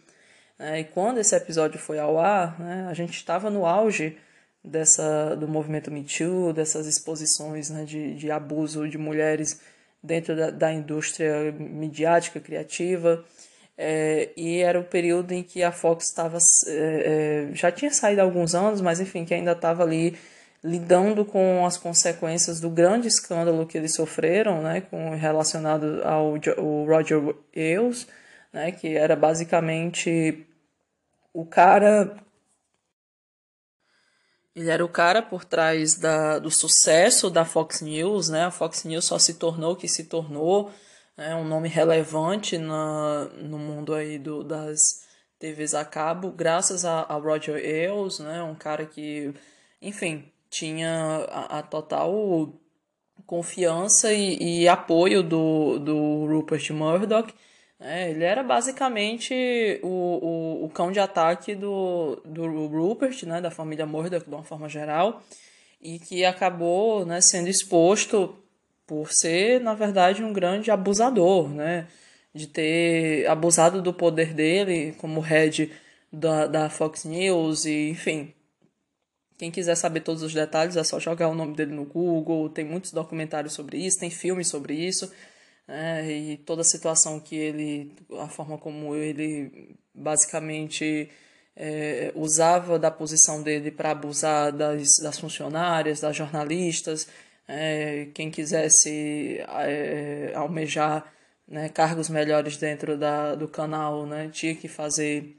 É, 0.59 0.81
e 0.81 0.85
quando 0.85 1.19
esse 1.19 1.35
episódio 1.35 1.79
foi 1.79 1.99
ao 1.99 2.19
ar, 2.19 2.59
né, 2.61 2.87
a 2.89 2.95
gente 2.95 3.15
estava 3.15 3.51
no 3.51 3.67
auge 3.67 4.17
dessa, 4.65 5.35
do 5.37 5.49
movimento 5.49 5.91
Me 5.91 6.05
Too, 6.05 6.53
dessas 6.53 6.87
exposições 6.87 7.71
né, 7.71 7.85
de, 7.85 8.15
de 8.15 8.31
abuso 8.31 8.89
de 8.89 8.99
mulheres 8.99 9.61
dentro 10.03 10.37
da, 10.37 10.51
da 10.51 10.73
indústria 10.73 11.53
midiática, 11.53 12.41
criativa. 12.41 13.25
É, 13.77 14.31
e 14.37 14.59
era 14.59 14.79
o 14.79 14.85
período 14.85 15.33
em 15.33 15.43
que 15.43 15.63
a 15.63 15.73
Fox 15.73 16.07
estava. 16.07 16.39
É, 16.67 17.49
é, 17.51 17.55
já 17.55 17.73
tinha 17.73 17.91
saído 17.91 18.21
há 18.21 18.25
alguns 18.25 18.55
anos, 18.55 18.81
mas 18.81 19.01
enfim, 19.01 19.25
que 19.25 19.35
ainda 19.35 19.53
estava 19.53 19.83
ali 19.83 20.17
lidando 20.63 21.25
com 21.25 21.67
as 21.67 21.77
consequências 21.77 22.61
do 22.61 22.71
grande 22.71 23.09
escândalo 23.09 23.67
que 23.67 23.77
eles 23.77 23.95
sofreram, 23.95 24.63
né, 24.63 24.83
com, 24.83 25.11
relacionado 25.11 26.01
ao, 26.05 26.35
ao 26.57 26.85
Roger 26.85 27.35
Ailes, 27.57 28.07
né, 28.53 28.71
que 28.71 28.97
era 28.97 29.17
basicamente 29.17 30.47
o 31.33 31.45
cara. 31.45 32.17
Ele 34.55 34.71
era 34.71 34.85
o 34.85 34.89
cara 34.89 35.23
por 35.23 35.45
trás 35.45 35.95
da, 35.95 36.39
do 36.39 36.51
sucesso 36.51 37.31
da 37.31 37.45
Fox 37.45 37.81
News, 37.81 38.29
né? 38.29 38.45
A 38.45 38.51
Fox 38.51 38.85
News 38.85 39.05
só 39.05 39.19
se 39.19 39.35
tornou 39.35 39.73
o 39.73 39.77
que 39.77 39.89
se 39.89 40.05
tornou 40.05 40.71
é 41.17 41.35
um 41.35 41.45
nome 41.45 41.69
relevante 41.69 42.59
na, 42.59 43.27
no 43.37 43.59
mundo 43.59 43.95
aí 43.95 44.19
do, 44.19 44.43
das 44.43 45.03
TVs 45.39 45.75
a 45.75 45.85
cabo, 45.85 46.31
graças 46.31 46.85
a, 46.85 47.01
a 47.03 47.17
Roger 47.17 47.57
Ailes, 47.57 48.19
né, 48.19 48.43
um 48.43 48.55
cara 48.55 48.87
que, 48.87 49.35
enfim, 49.81 50.31
tinha 50.49 51.27
a, 51.29 51.59
a 51.59 51.63
total 51.63 52.53
confiança 53.27 54.13
e, 54.13 54.63
e, 54.63 54.69
apoio 54.69 55.23
do, 55.23 55.79
do 55.79 56.27
Rupert 56.27 56.71
Murdoch. 56.73 57.33
Né, 57.83 58.11
ele 58.11 58.23
era 58.23 58.45
basicamente 58.45 59.81
o, 59.83 59.89
o, 59.89 60.65
o 60.67 60.71
cão 60.71 60.93
de 60.93 61.01
ataque 61.01 61.53
do, 61.53 62.17
do 62.25 62.69
Rupert, 62.69 63.27
né, 63.27 63.41
da 63.41 63.51
família 63.51 63.85
Murdoch, 63.85 64.25
de 64.25 64.33
uma 64.33 64.45
forma 64.45 64.69
geral, 64.69 65.21
e 65.81 65.99
que 65.99 66.25
acabou 66.25 67.05
né, 67.05 67.21
sendo 67.21 67.49
exposto 67.49 68.39
por 68.87 69.11
ser, 69.11 69.61
na 69.61 69.75
verdade, 69.75 70.23
um 70.23 70.33
grande 70.33 70.71
abusador, 70.71 71.49
né? 71.49 71.89
De 72.35 72.47
ter 72.47 73.27
abusado 73.27 73.83
do 73.83 73.93
poder 73.93 74.33
dele 74.33 74.93
como 74.99 75.21
head 75.21 75.73
da, 76.13 76.47
da 76.47 76.71
Fox 76.71 77.05
News 77.05 77.65
e, 77.65 77.91
enfim. 77.91 78.33
Quem 79.39 79.51
quiser 79.51 79.75
saber 79.75 80.01
todos 80.01 80.23
os 80.23 80.33
detalhes 80.33 80.77
é 80.77 80.85
só 80.85 81.01
jogar 81.01 81.29
o 81.29 81.35
nome 81.35 81.55
dele 81.57 81.73
no 81.73 81.85
Google. 81.85 82.49
Tem 82.49 82.65
muitos 82.65 82.93
documentários 82.93 83.55
sobre 83.55 83.79
isso, 83.79 83.99
tem 83.99 84.11
filmes 84.11 84.49
sobre 84.49 84.75
isso. 84.75 85.13
Né? 85.67 86.11
E 86.11 86.37
toda 86.39 86.63
a 86.63 86.65
situação 86.65 87.21
que 87.21 87.37
ele, 87.37 87.93
a 88.19 88.29
forma 88.29 88.59
como 88.59 88.95
ele 88.95 89.77
basicamente 89.95 91.11
é, 91.57 92.13
usava 92.15 92.79
da 92.79 92.91
posição 92.91 93.43
dele 93.43 93.71
para 93.71 93.91
abusar 93.91 94.53
das, 94.53 94.97
das 95.03 95.19
funcionárias, 95.19 96.01
das 96.01 96.17
jornalistas, 96.17 97.07
é, 97.47 98.09
quem 98.15 98.31
quisesse 98.31 99.39
é, 99.49 100.33
almejar 100.35 101.13
né, 101.47 101.69
cargos 101.69 102.09
melhores 102.09 102.57
dentro 102.57 102.97
da, 102.97 103.35
do 103.35 103.49
canal 103.49 104.07
né, 104.07 104.31
tinha 104.33 104.55
que 104.55 104.69
fazer, 104.69 105.37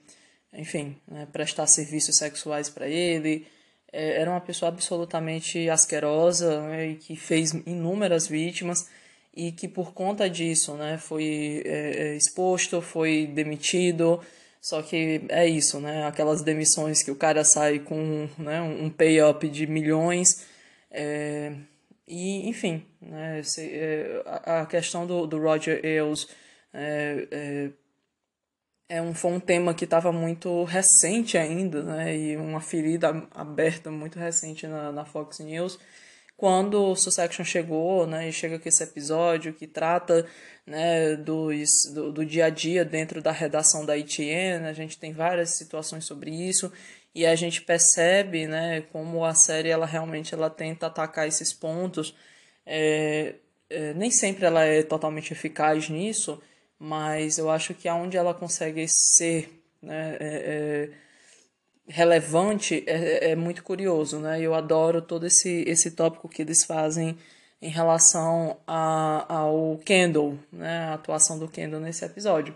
enfim, 0.53 0.96
né, 1.08 1.27
prestar 1.32 1.65
serviços 1.68 2.18
sexuais 2.18 2.70
para 2.70 2.88
ele. 2.88 3.48
É, 3.92 4.22
era 4.22 4.30
uma 4.30 4.42
pessoa 4.42 4.70
absolutamente 4.70 5.70
asquerosa 5.70 6.62
né, 6.68 6.88
e 6.89 6.96
que 6.96 7.15
fez 7.15 7.51
inúmeras 7.65 8.27
vítimas 8.27 8.88
e 9.33 9.51
que 9.51 9.67
por 9.67 9.93
conta 9.93 10.29
disso 10.29 10.75
né, 10.75 10.97
foi 10.97 11.63
é, 11.65 12.11
é, 12.11 12.15
exposto, 12.15 12.81
foi 12.81 13.27
demitido. 13.27 14.21
Só 14.61 14.81
que 14.81 15.21
é 15.27 15.45
isso, 15.45 15.79
né? 15.81 16.05
Aquelas 16.05 16.41
demissões 16.41 17.03
que 17.03 17.11
o 17.11 17.15
cara 17.15 17.43
sai 17.43 17.79
com 17.79 18.29
né, 18.37 18.61
um 18.61 18.89
pay-up 18.89 19.49
de 19.49 19.67
milhões. 19.67 20.45
É, 20.89 21.51
e, 22.07 22.47
enfim, 22.47 22.85
né, 23.01 23.41
é, 23.57 24.23
a, 24.25 24.65
questão 24.65 25.05
do, 25.07 25.25
do 25.25 25.37
Roger 25.39 25.81
Ailes 25.83 26.27
é, 26.73 27.27
é, 27.31 27.69
é 28.97 29.01
um, 29.01 29.13
foi 29.13 29.31
um 29.31 29.39
tema 29.39 29.73
que 29.73 29.85
estava 29.85 30.11
muito 30.11 30.63
recente 30.65 31.37
ainda, 31.37 31.81
né, 31.83 32.15
e 32.15 32.37
uma 32.37 32.61
ferida 32.61 33.09
aberta 33.31 33.89
muito 33.89 34.19
recente 34.19 34.67
na, 34.67 34.91
na 34.91 35.05
Fox 35.05 35.39
News, 35.39 35.79
quando 36.35 36.83
o 36.83 36.95
Succession 36.95 37.43
chegou, 37.43 38.07
né, 38.07 38.27
e 38.29 38.33
chega 38.33 38.59
com 38.59 38.67
esse 38.67 38.83
episódio 38.83 39.53
que 39.53 39.67
trata, 39.67 40.25
né, 40.65 41.15
do, 41.15 41.49
do 42.11 42.25
dia 42.25 42.45
a 42.45 42.49
dia 42.49 42.83
dentro 42.83 43.21
da 43.21 43.31
redação 43.31 43.85
da 43.85 43.97
ITN, 43.97 44.65
a 44.67 44.73
gente 44.73 44.97
tem 44.97 45.13
várias 45.13 45.51
situações 45.51 46.05
sobre 46.05 46.31
isso, 46.31 46.71
e 47.15 47.25
a 47.25 47.35
gente 47.35 47.61
percebe, 47.61 48.47
né, 48.47 48.81
como 48.91 49.23
a 49.23 49.35
série, 49.35 49.69
ela 49.69 49.85
realmente, 49.85 50.33
ela 50.33 50.49
tenta 50.49 50.87
atacar 50.87 51.27
esses 51.27 51.53
pontos, 51.53 52.15
é, 52.65 53.35
é, 53.69 53.93
nem 53.93 54.09
sempre 54.11 54.45
ela 54.45 54.63
é 54.63 54.83
totalmente 54.83 55.31
eficaz 55.31 55.89
nisso, 55.89 56.41
mas 56.79 57.37
eu 57.37 57.49
acho 57.49 57.73
que 57.73 57.87
aonde 57.87 58.17
ela 58.17 58.33
consegue 58.33 58.87
ser, 58.87 59.63
né, 59.81 60.17
é, 60.19 60.89
é 60.89 61.02
relevante 61.87 62.83
é, 62.87 63.31
é 63.31 63.35
muito 63.35 63.63
curioso, 63.63 64.19
né? 64.19 64.39
Eu 64.41 64.53
adoro 64.53 65.01
todo 65.01 65.25
esse, 65.25 65.63
esse 65.67 65.91
tópico 65.91 66.29
que 66.29 66.41
eles 66.41 66.63
fazem 66.63 67.17
em 67.61 67.69
relação 67.69 68.57
a, 68.67 69.25
ao 69.27 69.79
Kendall, 69.85 70.37
né? 70.51 70.85
A 70.85 70.93
atuação 70.95 71.37
do 71.37 71.47
Kendall 71.47 71.81
nesse 71.81 72.03
episódio. 72.05 72.55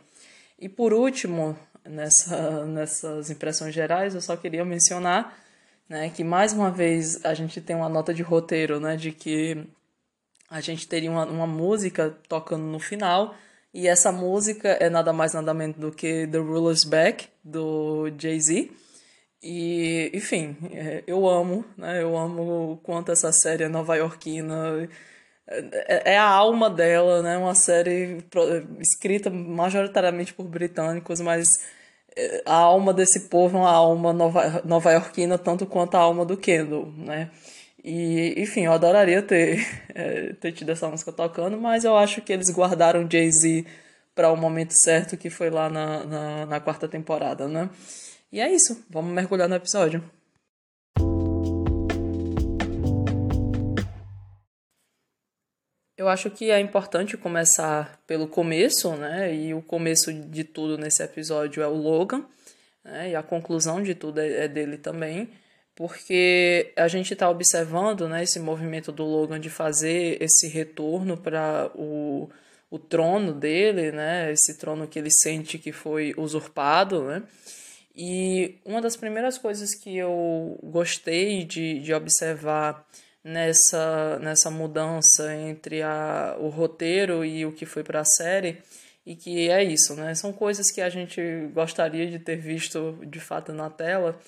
E 0.59 0.67
por 0.67 0.93
último, 0.93 1.57
nessa, 1.85 2.65
nessas 2.65 3.29
impressões 3.29 3.73
gerais, 3.73 4.15
eu 4.15 4.21
só 4.21 4.35
queria 4.35 4.65
mencionar 4.65 5.37
né, 5.89 6.09
que 6.09 6.23
mais 6.23 6.51
uma 6.51 6.69
vez 6.69 7.23
a 7.23 7.33
gente 7.33 7.61
tem 7.61 7.75
uma 7.75 7.87
nota 7.87 8.13
de 8.13 8.21
roteiro, 8.21 8.79
né? 8.79 8.95
De 8.95 9.11
que 9.11 9.65
a 10.49 10.61
gente 10.61 10.87
teria 10.87 11.11
uma, 11.11 11.25
uma 11.25 11.47
música 11.47 12.15
tocando 12.27 12.63
no 12.63 12.79
final. 12.79 13.35
E 13.73 13.87
essa 13.87 14.11
música 14.11 14.69
é 14.69 14.89
nada 14.89 15.13
mais 15.13 15.33
nada 15.33 15.53
menos 15.53 15.77
do 15.77 15.91
que 15.91 16.27
The 16.27 16.37
Ruler's 16.37 16.83
Back, 16.83 17.27
do 17.43 18.09
Jay-Z. 18.17 18.71
E, 19.41 20.11
enfim, 20.13 20.57
é, 20.71 21.03
eu 21.07 21.27
amo, 21.27 21.63
né? 21.77 22.01
Eu 22.01 22.17
amo 22.17 22.73
o 22.73 22.77
quanto 22.77 23.11
essa 23.11 23.31
série 23.31 23.63
é 23.63 23.67
nova-iorquina. 23.69 24.89
É, 25.47 26.13
é 26.13 26.17
a 26.17 26.27
alma 26.27 26.69
dela, 26.69 27.21
né? 27.21 27.37
Uma 27.37 27.55
série 27.55 28.17
escrita 28.79 29.29
majoritariamente 29.29 30.33
por 30.33 30.45
britânicos, 30.47 31.21
mas 31.21 31.47
é, 32.15 32.43
a 32.45 32.55
alma 32.55 32.93
desse 32.93 33.29
povo 33.29 33.57
é 33.57 33.61
uma 33.61 33.71
alma 33.71 34.13
nova-iorquina 34.65 35.37
tanto 35.37 35.65
quanto 35.65 35.95
a 35.95 35.99
alma 35.99 36.25
do 36.25 36.37
Kendall, 36.37 36.91
né? 36.97 37.31
E, 37.83 38.33
enfim, 38.41 38.65
eu 38.65 38.73
adoraria 38.73 39.21
ter, 39.21 39.65
é, 39.95 40.33
ter 40.33 40.51
tido 40.51 40.71
essa 40.71 40.89
música 40.89 41.11
tocando, 41.11 41.57
mas 41.57 41.85
eu 41.85 41.95
acho 41.95 42.21
que 42.21 42.33
eles 42.33 42.49
guardaram 42.51 43.07
Jay-Z 43.09 43.65
para 44.15 44.31
o 44.31 44.35
momento 44.35 44.71
certo, 44.73 45.15
que 45.15 45.29
foi 45.29 45.49
lá 45.49 45.69
na, 45.69 46.03
na, 46.05 46.45
na 46.47 46.59
quarta 46.59 46.87
temporada, 46.87 47.47
né? 47.47 47.69
E 48.29 48.41
é 48.41 48.53
isso, 48.53 48.85
vamos 48.89 49.13
mergulhar 49.13 49.47
no 49.47 49.55
episódio. 49.55 50.03
Eu 55.95 56.09
acho 56.09 56.29
que 56.29 56.51
é 56.51 56.59
importante 56.59 57.15
começar 57.15 57.99
pelo 58.05 58.27
começo, 58.27 58.95
né? 58.97 59.33
E 59.33 59.53
o 59.53 59.61
começo 59.61 60.11
de 60.11 60.43
tudo 60.43 60.77
nesse 60.77 61.01
episódio 61.01 61.63
é 61.63 61.67
o 61.67 61.73
Logan, 61.73 62.25
né? 62.83 63.11
E 63.11 63.15
a 63.15 63.23
conclusão 63.23 63.81
de 63.81 63.95
tudo 63.95 64.19
é, 64.19 64.43
é 64.43 64.47
dele 64.47 64.77
também, 64.77 65.29
porque 65.73 66.73
a 66.75 66.89
gente 66.89 67.13
está 67.13 67.29
observando, 67.29 68.09
né? 68.09 68.23
Esse 68.23 68.39
movimento 68.41 68.91
do 68.91 69.05
Logan 69.05 69.39
de 69.39 69.49
fazer 69.49 70.21
esse 70.21 70.49
retorno 70.49 71.15
para 71.15 71.71
o, 71.73 72.29
o 72.69 72.77
trono 72.77 73.33
dele, 73.33 73.93
né? 73.93 74.33
Esse 74.33 74.57
trono 74.57 74.85
que 74.85 74.99
ele 74.99 75.11
sente 75.11 75.57
que 75.57 75.71
foi 75.71 76.13
usurpado, 76.17 77.05
né? 77.05 77.23
E 77.99 78.59
uma 78.63 78.79
das 78.79 78.95
primeiras 78.95 79.39
coisas 79.39 79.73
que 79.73 79.97
eu 79.97 80.59
gostei 80.61 81.43
de, 81.43 81.79
de 81.79 81.91
observar 81.95 82.85
nessa, 83.23 84.19
nessa 84.19 84.51
mudança 84.51 85.33
entre 85.35 85.81
a, 85.81 86.37
o 86.39 86.47
roteiro 86.49 87.25
e 87.25 87.43
o 87.43 87.51
que 87.51 87.65
foi 87.65 87.83
para 87.83 88.01
a 88.01 88.05
série, 88.05 88.61
e 89.03 89.15
que 89.15 89.49
é 89.49 89.63
isso, 89.63 89.95
né? 89.95 90.13
São 90.13 90.31
coisas 90.31 90.69
que 90.69 90.79
a 90.79 90.89
gente 90.89 91.19
gostaria 91.55 92.05
de 92.05 92.19
ter 92.19 92.35
visto 92.35 92.99
de 93.03 93.19
fato 93.19 93.51
na 93.51 93.67
tela, 93.67 94.19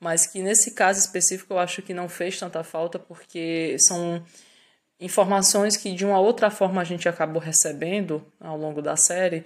mas 0.00 0.26
que 0.26 0.42
nesse 0.42 0.70
caso 0.70 0.98
específico 0.98 1.52
eu 1.52 1.58
acho 1.58 1.82
que 1.82 1.92
não 1.92 2.08
fez 2.08 2.38
tanta 2.38 2.64
falta 2.64 2.98
porque 2.98 3.76
são 3.80 4.24
informações 4.98 5.76
que 5.76 5.92
de 5.92 6.06
uma 6.06 6.18
outra 6.18 6.50
forma 6.50 6.80
a 6.80 6.84
gente 6.84 7.06
acabou 7.06 7.42
recebendo 7.42 8.24
ao 8.40 8.56
longo 8.56 8.80
da 8.80 8.96
série 8.96 9.44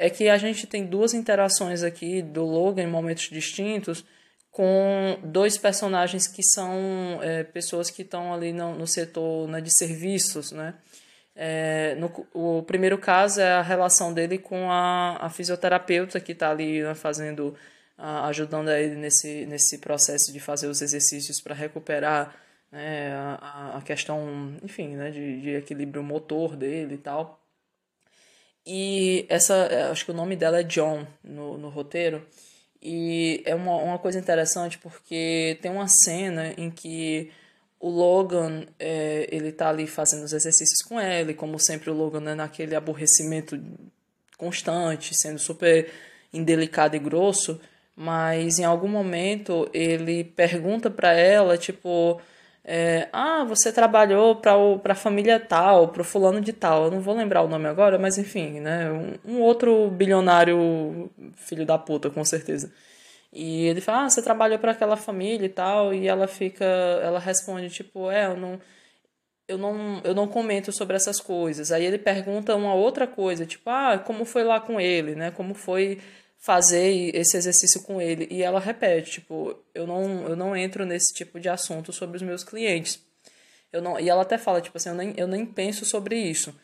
é 0.00 0.08
que 0.08 0.30
a 0.30 0.38
gente 0.38 0.66
tem 0.66 0.86
duas 0.86 1.12
interações 1.12 1.82
aqui 1.82 2.22
do 2.22 2.42
Logan 2.42 2.84
em 2.84 2.86
momentos 2.86 3.28
distintos 3.28 4.02
com 4.50 5.18
dois 5.22 5.58
personagens 5.58 6.26
que 6.26 6.42
são 6.42 7.20
é, 7.22 7.44
pessoas 7.44 7.90
que 7.90 8.00
estão 8.00 8.32
ali 8.32 8.50
no, 8.50 8.74
no 8.74 8.86
setor 8.86 9.46
né, 9.46 9.60
de 9.60 9.70
serviços, 9.70 10.52
né? 10.52 10.74
É, 11.36 11.94
no, 11.96 12.10
o 12.32 12.62
primeiro 12.62 12.96
caso 12.96 13.42
é 13.42 13.52
a 13.52 13.62
relação 13.62 14.12
dele 14.12 14.38
com 14.38 14.70
a, 14.70 15.18
a 15.20 15.28
fisioterapeuta 15.28 16.18
que 16.18 16.32
está 16.32 16.50
ali 16.50 16.82
né, 16.82 16.94
fazendo, 16.94 17.54
a, 17.96 18.26
ajudando 18.28 18.70
ele 18.70 18.94
nesse, 18.94 19.44
nesse 19.44 19.78
processo 19.78 20.32
de 20.32 20.40
fazer 20.40 20.66
os 20.66 20.80
exercícios 20.80 21.42
para 21.42 21.54
recuperar 21.54 22.34
né, 22.72 23.12
a, 23.14 23.76
a 23.76 23.82
questão, 23.82 24.56
enfim, 24.62 24.96
né, 24.96 25.10
de, 25.10 25.42
de 25.42 25.50
equilíbrio 25.50 26.02
motor 26.02 26.56
dele 26.56 26.94
e 26.94 26.98
tal. 26.98 27.38
E 28.66 29.26
essa, 29.28 29.54
é, 29.54 29.82
acho 29.84 30.04
que 30.04 30.10
o 30.10 30.14
nome 30.14 30.36
dela 30.36 30.60
é 30.60 30.62
John 30.62 31.06
no, 31.22 31.56
no 31.58 31.68
roteiro. 31.68 32.26
E 32.82 33.42
é 33.44 33.54
uma, 33.54 33.76
uma 33.76 33.98
coisa 33.98 34.18
interessante 34.18 34.78
porque 34.78 35.58
tem 35.60 35.70
uma 35.70 35.86
cena 35.88 36.54
em 36.56 36.70
que 36.70 37.30
o 37.78 37.88
Logan, 37.88 38.66
é, 38.78 39.26
ele 39.32 39.52
tá 39.52 39.70
ali 39.70 39.86
fazendo 39.86 40.24
os 40.24 40.34
exercícios 40.34 40.82
com 40.86 41.00
ela, 41.00 41.30
e 41.30 41.34
como 41.34 41.58
sempre 41.58 41.90
o 41.90 41.94
Logan 41.94 42.30
é 42.30 42.34
naquele 42.34 42.76
aborrecimento 42.76 43.58
constante, 44.36 45.14
sendo 45.14 45.38
super 45.38 45.90
indelicado 46.32 46.94
e 46.94 46.98
grosso, 46.98 47.58
mas 47.96 48.58
em 48.58 48.64
algum 48.64 48.88
momento 48.88 49.68
ele 49.72 50.24
pergunta 50.24 50.90
para 50.90 51.12
ela, 51.12 51.56
tipo, 51.56 52.20
é, 52.64 53.08
ah, 53.12 53.44
você 53.44 53.72
trabalhou 53.72 54.36
para 54.36 54.54
a 54.92 54.94
família 54.94 55.40
tal, 55.40 55.88
para 55.88 56.02
o 56.02 56.04
fulano 56.04 56.40
de 56.40 56.52
tal. 56.52 56.84
Eu 56.84 56.90
não 56.90 57.00
vou 57.00 57.14
lembrar 57.14 57.42
o 57.42 57.48
nome 57.48 57.66
agora, 57.66 57.98
mas 57.98 58.18
enfim, 58.18 58.60
né? 58.60 58.90
Um, 58.90 59.36
um, 59.36 59.40
outro 59.40 59.90
bilionário 59.90 61.10
filho 61.36 61.64
da 61.66 61.78
puta, 61.78 62.10
com 62.10 62.24
certeza. 62.24 62.72
E 63.32 63.66
ele 63.66 63.80
fala, 63.80 64.04
ah, 64.04 64.10
você 64.10 64.22
trabalhou 64.22 64.58
para 64.58 64.72
aquela 64.72 64.96
família 64.96 65.46
e 65.46 65.48
tal. 65.48 65.94
E 65.94 66.08
ela 66.08 66.26
fica, 66.26 66.64
ela 66.64 67.18
responde 67.18 67.70
tipo, 67.70 68.10
é, 68.10 68.26
eu 68.26 68.36
não, 68.36 68.60
eu 69.48 69.58
não, 69.58 70.00
eu 70.04 70.14
não 70.14 70.28
comento 70.28 70.72
sobre 70.72 70.96
essas 70.96 71.20
coisas. 71.20 71.72
Aí 71.72 71.84
ele 71.84 71.98
pergunta 71.98 72.54
uma 72.56 72.74
outra 72.74 73.06
coisa, 73.06 73.46
tipo, 73.46 73.70
ah, 73.70 73.98
como 73.98 74.24
foi 74.24 74.44
lá 74.44 74.60
com 74.60 74.80
ele, 74.80 75.14
né? 75.14 75.30
Como 75.30 75.54
foi 75.54 76.00
fazer 76.40 77.14
esse 77.14 77.36
exercício 77.36 77.82
com 77.82 78.00
ele. 78.00 78.26
E 78.30 78.42
ela 78.42 78.58
repete, 78.58 79.12
tipo, 79.12 79.54
eu 79.74 79.86
não, 79.86 80.26
eu 80.26 80.34
não 80.34 80.56
entro 80.56 80.86
nesse 80.86 81.12
tipo 81.12 81.38
de 81.38 81.50
assunto 81.50 81.92
sobre 81.92 82.16
os 82.16 82.22
meus 82.22 82.42
clientes. 82.42 82.98
Eu 83.70 83.82
não, 83.82 84.00
e 84.00 84.08
ela 84.08 84.22
até 84.22 84.38
fala, 84.38 84.60
tipo 84.60 84.76
assim, 84.76 84.88
eu 84.88 84.94
nem, 84.94 85.14
eu 85.16 85.28
nem 85.28 85.44
penso 85.44 85.84
sobre 85.84 86.16
isso. 86.16 86.58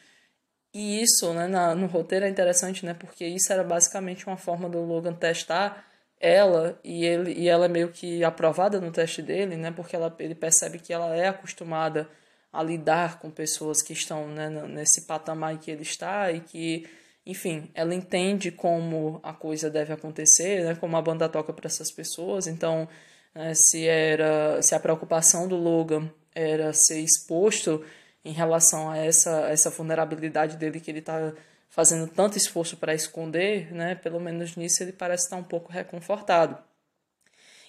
E 0.74 1.02
isso, 1.02 1.32
né, 1.34 1.46
na, 1.46 1.74
no 1.74 1.86
roteiro 1.86 2.24
é 2.24 2.28
interessante, 2.28 2.84
né, 2.84 2.94
porque 2.94 3.26
isso 3.26 3.52
era 3.52 3.62
basicamente 3.62 4.26
uma 4.26 4.36
forma 4.36 4.68
do 4.68 4.80
Logan 4.80 5.12
testar 5.14 5.84
ela 6.18 6.80
e 6.82 7.04
ele 7.04 7.32
e 7.34 7.48
ela 7.48 7.66
é 7.66 7.68
meio 7.68 7.90
que 7.90 8.24
aprovada 8.24 8.80
no 8.80 8.90
teste 8.90 9.20
dele, 9.22 9.56
né, 9.56 9.70
porque 9.70 9.94
ela, 9.94 10.14
ele 10.18 10.34
percebe 10.34 10.78
que 10.78 10.92
ela 10.92 11.14
é 11.14 11.28
acostumada 11.28 12.08
a 12.52 12.62
lidar 12.62 13.18
com 13.20 13.30
pessoas 13.30 13.82
que 13.82 13.92
estão 13.92 14.26
né, 14.28 14.48
nesse 14.68 15.02
patamar 15.02 15.58
que 15.58 15.70
ele 15.70 15.82
está 15.82 16.32
e 16.32 16.40
que 16.40 16.88
enfim, 17.26 17.68
ela 17.74 17.94
entende 17.94 18.52
como 18.52 19.18
a 19.22 19.32
coisa 19.32 19.68
deve 19.68 19.92
acontecer, 19.92 20.64
né, 20.64 20.74
como 20.76 20.96
a 20.96 21.02
banda 21.02 21.28
toca 21.28 21.52
para 21.52 21.66
essas 21.66 21.90
pessoas. 21.90 22.46
Então, 22.46 22.88
né, 23.34 23.52
se 23.54 23.86
era 23.86 24.62
se 24.62 24.74
a 24.74 24.80
preocupação 24.80 25.48
do 25.48 25.56
Logan 25.56 26.08
era 26.34 26.72
ser 26.72 27.00
exposto 27.00 27.84
em 28.24 28.32
relação 28.32 28.88
a 28.90 28.96
essa 28.98 29.48
essa 29.50 29.70
vulnerabilidade 29.70 30.56
dele 30.56 30.80
que 30.80 30.90
ele 30.90 31.00
está 31.00 31.32
fazendo 31.68 32.06
tanto 32.08 32.38
esforço 32.38 32.76
para 32.76 32.94
esconder, 32.94 33.72
né, 33.74 33.96
pelo 33.96 34.20
menos 34.20 34.56
nisso 34.56 34.82
ele 34.82 34.92
parece 34.92 35.24
estar 35.24 35.36
um 35.36 35.42
pouco 35.42 35.72
reconfortado. 35.72 36.56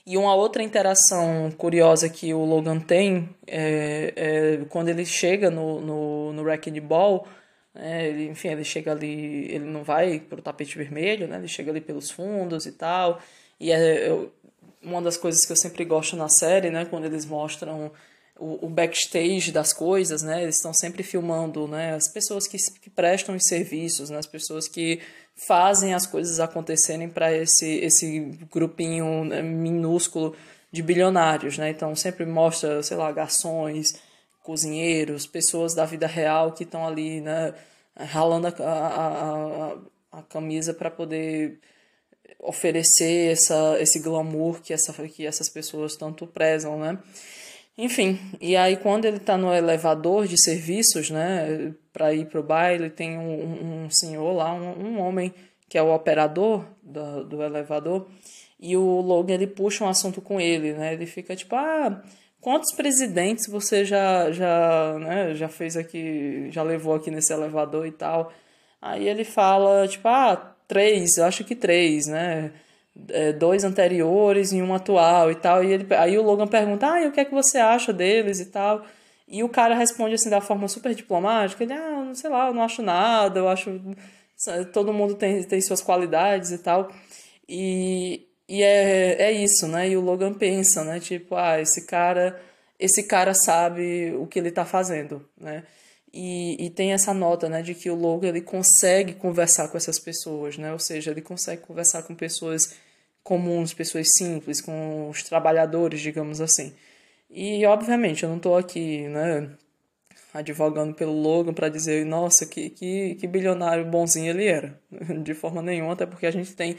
E 0.05 0.17
uma 0.17 0.33
outra 0.35 0.63
interação 0.63 1.51
curiosa 1.57 2.07
que 2.07 2.33
o 2.33 2.45
Logan 2.45 2.79
tem 2.79 3.35
é, 3.45 4.13
é 4.15 4.65
quando 4.69 4.87
ele 4.87 5.05
chega 5.05 5.49
no, 5.51 5.81
no, 5.81 6.33
no 6.33 6.43
Wrecking 6.43 6.79
Ball, 6.79 7.27
é, 7.79 8.07
ele, 8.07 8.27
enfim, 8.29 8.49
ele 8.49 8.63
chega 8.63 8.91
ali, 8.91 9.45
ele 9.51 9.65
não 9.65 9.83
vai 9.83 10.19
pro 10.19 10.41
tapete 10.41 10.77
vermelho, 10.77 11.27
né? 11.27 11.37
Ele 11.37 11.47
chega 11.47 11.71
ali 11.71 11.81
pelos 11.81 12.09
fundos 12.09 12.65
e 12.65 12.71
tal. 12.71 13.21
E 13.59 13.71
é 13.71 14.09
eu, 14.09 14.31
uma 14.81 15.01
das 15.01 15.17
coisas 15.17 15.45
que 15.45 15.51
eu 15.51 15.55
sempre 15.55 15.85
gosto 15.85 16.15
na 16.15 16.29
série, 16.29 16.69
né? 16.69 16.85
Quando 16.85 17.05
eles 17.05 17.25
mostram 17.25 17.91
o, 18.39 18.65
o 18.65 18.69
backstage 18.69 19.51
das 19.51 19.73
coisas, 19.73 20.21
né? 20.21 20.43
Eles 20.43 20.55
estão 20.55 20.73
sempre 20.73 21.03
filmando, 21.03 21.67
né? 21.67 21.93
As 21.93 22.11
pessoas 22.11 22.47
que, 22.47 22.57
que 22.81 22.89
prestam 22.89 23.35
os 23.35 23.45
serviços, 23.45 24.09
né? 24.09 24.17
As 24.17 24.27
pessoas 24.27 24.67
que 24.67 24.99
fazem 25.47 25.93
as 25.93 26.07
coisas 26.07 26.39
acontecerem 26.39 27.07
para 27.07 27.31
esse, 27.35 27.77
esse 27.77 28.19
grupinho 28.51 29.23
né, 29.23 29.41
minúsculo 29.41 30.35
de 30.71 30.81
bilionários, 30.81 31.57
né? 31.57 31.69
Então 31.69 31.95
sempre 31.95 32.25
mostra, 32.25 32.81
sei 32.81 32.97
lá, 32.97 33.11
garçons, 33.11 33.95
cozinheiros, 34.47 35.27
pessoas 35.27 35.75
da 35.75 35.83
vida 35.83 36.07
real 36.07 36.53
que 36.53 36.63
estão 36.63 36.87
ali, 36.87 37.19
né, 37.19 37.53
ralando 37.97 38.47
a, 38.47 38.51
a, 38.63 39.73
a, 40.13 40.19
a 40.19 40.21
camisa 40.21 40.73
para 40.73 40.89
poder 40.89 41.59
oferecer 42.39 43.33
essa, 43.33 43.75
esse 43.81 43.99
glamour 43.99 44.61
que, 44.61 44.71
essa, 44.71 44.93
que 45.09 45.25
essas 45.25 45.49
pessoas 45.49 45.97
tanto 45.97 46.25
prezam, 46.25 46.79
né? 46.79 46.97
Enfim, 47.77 48.17
e 48.39 48.55
aí 48.55 48.77
quando 48.77 49.03
ele 49.03 49.17
está 49.17 49.37
no 49.37 49.53
elevador 49.53 50.25
de 50.25 50.41
serviços, 50.41 51.09
né, 51.09 51.73
para 51.91 52.13
ir 52.13 52.27
pro 52.27 52.41
baile, 52.41 52.89
tem 52.89 53.17
um, 53.17 53.83
um 53.83 53.89
senhor 53.89 54.31
lá, 54.31 54.53
um, 54.53 54.93
um, 54.93 54.99
homem 55.01 55.33
que 55.67 55.77
é 55.77 55.83
o 55.83 55.93
operador 55.93 56.65
do, 56.81 57.25
do 57.25 57.43
elevador, 57.43 58.07
e 58.57 58.77
o 58.77 59.01
Logan 59.01 59.33
ele 59.33 59.45
puxa 59.45 59.83
um 59.83 59.89
assunto 59.89 60.21
com 60.21 60.39
ele, 60.39 60.73
né? 60.73 60.93
Ele 60.93 61.05
fica 61.05 61.35
tipo, 61.35 61.53
ah, 61.55 62.01
quantos 62.47 62.73
presidentes 62.73 63.45
você 63.45 63.83
já 63.83 64.31
já, 64.31 64.97
né, 64.99 65.35
já 65.35 65.49
fez 65.49 65.75
aqui, 65.75 66.47
já 66.49 66.63
levou 66.63 66.95
aqui 66.95 67.11
nesse 67.11 67.33
elevador 67.33 67.85
e 67.85 67.91
tal? 67.91 68.31
Aí 68.81 69.05
ele 69.05 69.25
fala, 69.25 69.85
tipo, 69.85 70.07
ah, 70.07 70.55
três, 70.65 71.17
eu 71.17 71.25
acho 71.25 71.43
que 71.43 71.53
três, 71.53 72.07
né? 72.07 72.53
É, 73.09 73.33
dois 73.33 73.65
anteriores 73.65 74.53
e 74.53 74.61
um 74.61 74.73
atual 74.73 75.29
e 75.29 75.35
tal. 75.35 75.61
E 75.61 75.73
ele, 75.73 75.93
aí 75.93 76.17
o 76.17 76.23
Logan 76.23 76.47
pergunta, 76.47 76.89
ah, 76.89 77.01
e 77.01 77.07
o 77.07 77.11
que 77.11 77.19
é 77.19 77.25
que 77.25 77.33
você 77.33 77.57
acha 77.57 77.91
deles 77.91 78.39
e 78.39 78.45
tal? 78.45 78.85
E 79.27 79.43
o 79.43 79.49
cara 79.49 79.75
responde 79.75 80.15
assim 80.15 80.29
da 80.29 80.39
forma 80.39 80.69
super 80.69 80.95
diplomática, 80.95 81.61
ele, 81.65 81.73
ah, 81.73 82.11
sei 82.13 82.29
lá, 82.29 82.47
eu 82.47 82.53
não 82.53 82.63
acho 82.63 82.81
nada, 82.81 83.39
eu 83.39 83.49
acho. 83.49 83.69
Todo 84.71 84.93
mundo 84.93 85.15
tem, 85.15 85.43
tem 85.43 85.59
suas 85.59 85.81
qualidades 85.81 86.51
e 86.51 86.59
tal. 86.59 86.89
E, 87.49 88.26
e 88.47 88.63
é, 88.63 89.21
é 89.23 89.31
isso, 89.31 89.67
né? 89.67 89.89
E 89.89 89.97
o 89.97 90.01
Logan 90.01 90.33
pensa, 90.33 90.83
né? 90.83 90.99
Tipo, 90.99 91.35
ah, 91.35 91.59
esse 91.59 91.85
cara, 91.85 92.39
esse 92.79 93.03
cara 93.03 93.33
sabe 93.33 94.13
o 94.15 94.25
que 94.27 94.39
ele 94.39 94.51
tá 94.51 94.65
fazendo, 94.65 95.27
né? 95.39 95.63
E, 96.13 96.65
e 96.65 96.69
tem 96.69 96.93
essa 96.93 97.13
nota, 97.13 97.49
né, 97.49 97.61
de 97.61 97.75
que 97.75 97.89
o 97.89 97.95
Logan 97.95 98.29
ele 98.29 98.41
consegue 98.41 99.13
conversar 99.13 99.67
com 99.67 99.77
essas 99.77 99.99
pessoas, 99.99 100.57
né? 100.57 100.71
Ou 100.71 100.79
seja, 100.79 101.11
ele 101.11 101.21
consegue 101.21 101.61
conversar 101.61 102.03
com 102.03 102.15
pessoas 102.15 102.73
comuns, 103.23 103.73
pessoas 103.73 104.07
simples, 104.17 104.61
com 104.61 105.09
os 105.09 105.21
trabalhadores, 105.23 106.01
digamos 106.01 106.39
assim. 106.41 106.73
E 107.29 107.65
obviamente 107.65 108.23
eu 108.23 108.29
não 108.29 108.37
estou 108.37 108.57
aqui, 108.57 109.07
né, 109.09 109.49
advogando 110.33 110.93
pelo 110.95 111.11
Logan 111.11 111.53
para 111.53 111.69
dizer, 111.69 112.05
nossa, 112.05 112.45
que, 112.45 112.69
que, 112.69 113.15
que 113.15 113.27
bilionário 113.27 113.85
bonzinho 113.85 114.29
ele 114.29 114.45
era. 114.47 114.79
De 115.23 115.33
forma 115.33 115.61
nenhuma, 115.61 115.93
até 115.93 116.05
porque 116.05 116.25
a 116.25 116.31
gente 116.31 116.55
tem 116.55 116.77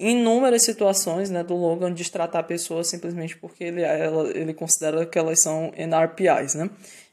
inúmeras 0.00 0.64
situações 0.64 1.28
né, 1.28 1.44
do 1.44 1.54
Logan 1.54 1.92
destratar 1.92 2.44
pessoas 2.44 2.88
simplesmente 2.88 3.36
porque 3.36 3.64
ele, 3.64 3.82
ela, 3.82 4.30
ele 4.30 4.54
considera 4.54 5.04
que 5.04 5.18
elas 5.18 5.42
são 5.42 5.70
NRPIs, 5.76 6.54
né? 6.54 6.70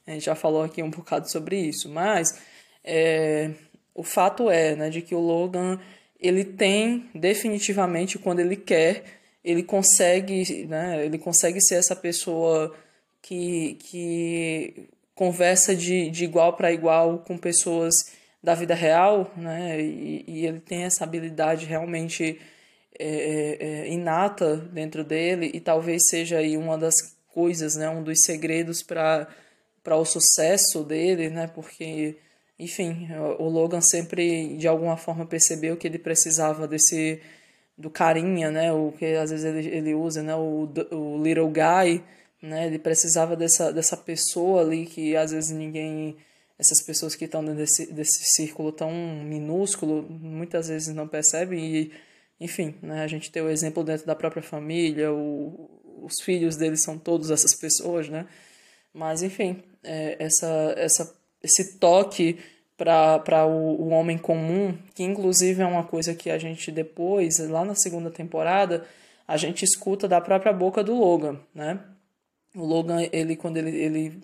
A 0.08 0.12
gente 0.12 0.26
já 0.26 0.36
falou 0.36 0.64
aqui 0.64 0.82
um 0.82 0.90
bocado 0.90 1.30
sobre 1.30 1.60
isso, 1.60 1.90
mas 1.90 2.40
é, 2.82 3.52
o 3.94 4.04
fato 4.04 4.50
é 4.50 4.74
né, 4.74 4.90
de 4.90 5.02
que 5.02 5.14
o 5.14 5.20
Logan 5.20 5.78
ele 6.18 6.46
tem 6.46 7.10
definitivamente 7.14 8.18
quando 8.18 8.40
ele 8.40 8.56
quer 8.56 9.04
ele 9.44 9.62
consegue 9.62 10.66
né 10.66 11.06
ele 11.06 11.18
consegue 11.18 11.62
ser 11.62 11.76
essa 11.76 11.96
pessoa 11.96 12.74
que, 13.22 13.78
que 13.82 14.90
conversa 15.14 15.76
de, 15.76 16.10
de 16.10 16.24
igual 16.24 16.54
para 16.54 16.72
igual 16.72 17.20
com 17.20 17.38
pessoas 17.38 17.94
da 18.42 18.56
vida 18.56 18.74
real 18.74 19.32
né 19.36 19.80
e, 19.80 20.24
e 20.26 20.46
ele 20.46 20.60
tem 20.60 20.84
essa 20.84 21.04
habilidade 21.04 21.66
realmente 21.66 22.40
é, 23.00 23.08
é, 23.08 23.68
é, 23.68 23.94
inata 23.94 24.58
dentro 24.58 25.04
dele 25.04 25.52
e 25.54 25.60
talvez 25.60 26.08
seja 26.10 26.38
aí 26.38 26.58
uma 26.58 26.78
das 26.78 26.96
coisas 27.34 27.76
né 27.76 27.90
um 27.90 28.04
dos 28.04 28.22
segredos 28.24 28.82
para 28.82 29.28
o 29.96 30.06
sucesso 30.06 30.84
dele 30.84 31.30
né 31.30 31.48
porque 31.48 32.18
enfim, 32.60 33.08
o 33.38 33.48
Logan 33.48 33.82
sempre 33.82 34.58
de 34.58 34.68
alguma 34.68 34.98
forma 34.98 35.26
percebeu 35.26 35.78
que 35.78 35.88
ele 35.88 36.00
precisava 36.00 36.68
desse 36.68 37.22
do 37.78 37.92
carinha, 37.92 38.50
né, 38.50 38.74
o 38.74 38.92
que 38.92 39.06
às 39.06 39.30
vezes 39.30 39.46
ele, 39.46 39.68
ele 39.68 39.94
usa, 39.94 40.24
né, 40.24 40.36
o, 40.36 40.68
o 40.92 41.24
little 41.24 41.48
guy, 41.48 42.04
né, 42.42 42.66
ele 42.66 42.80
precisava 42.80 43.36
dessa, 43.36 43.72
dessa 43.72 43.96
pessoa 43.96 44.62
ali 44.62 44.88
que 44.88 45.16
às 45.16 45.32
vezes 45.32 45.52
ninguém, 45.52 46.18
essas 46.58 46.82
pessoas 46.84 47.14
que 47.14 47.26
estão 47.26 47.46
desse, 47.46 47.94
desse 47.94 48.24
círculo 48.34 48.72
tão 48.72 48.92
minúsculo, 48.92 50.02
muitas 50.10 50.70
vezes 50.70 50.94
não 50.96 51.08
percebem 51.08 51.64
e, 51.64 51.92
enfim, 52.40 52.76
né, 52.82 53.04
a 53.04 53.08
gente 53.08 53.32
tem 53.32 53.42
o 53.42 53.50
exemplo 53.50 53.84
dentro 53.84 54.06
da 54.06 54.16
própria 54.16 54.44
família, 54.44 55.12
o, 55.12 55.70
os 56.04 56.22
filhos 56.24 56.56
deles 56.56 56.84
são 56.84 56.98
todos 56.98 57.32
essas 57.32 57.56
pessoas, 57.56 58.10
né, 58.10 58.28
mas 58.94 59.22
enfim, 59.22 59.64
é, 59.84 60.16
essa, 60.20 60.74
essa 60.78 61.18
esse 61.44 61.78
toque 61.78 62.40
para 62.76 63.46
o, 63.46 63.82
o 63.82 63.90
homem 63.90 64.18
comum, 64.18 64.78
que 64.94 65.04
inclusive 65.04 65.62
é 65.62 65.66
uma 65.66 65.84
coisa 65.84 66.14
que 66.14 66.30
a 66.30 66.38
gente 66.38 66.72
depois, 66.72 67.40
lá 67.50 67.66
na 67.66 67.76
segunda 67.76 68.12
temporada, 68.12 68.86
a 69.28 69.36
gente 69.38 69.64
escuta 69.64 70.08
da 70.08 70.22
própria 70.22 70.54
boca 70.54 70.84
do 70.84 70.96
Logan, 70.96 71.40
né? 71.54 71.80
O 72.56 72.64
Logan, 72.64 73.08
ele 73.12 73.36
quando 73.36 73.58
ele, 73.58 73.76
ele 73.76 74.22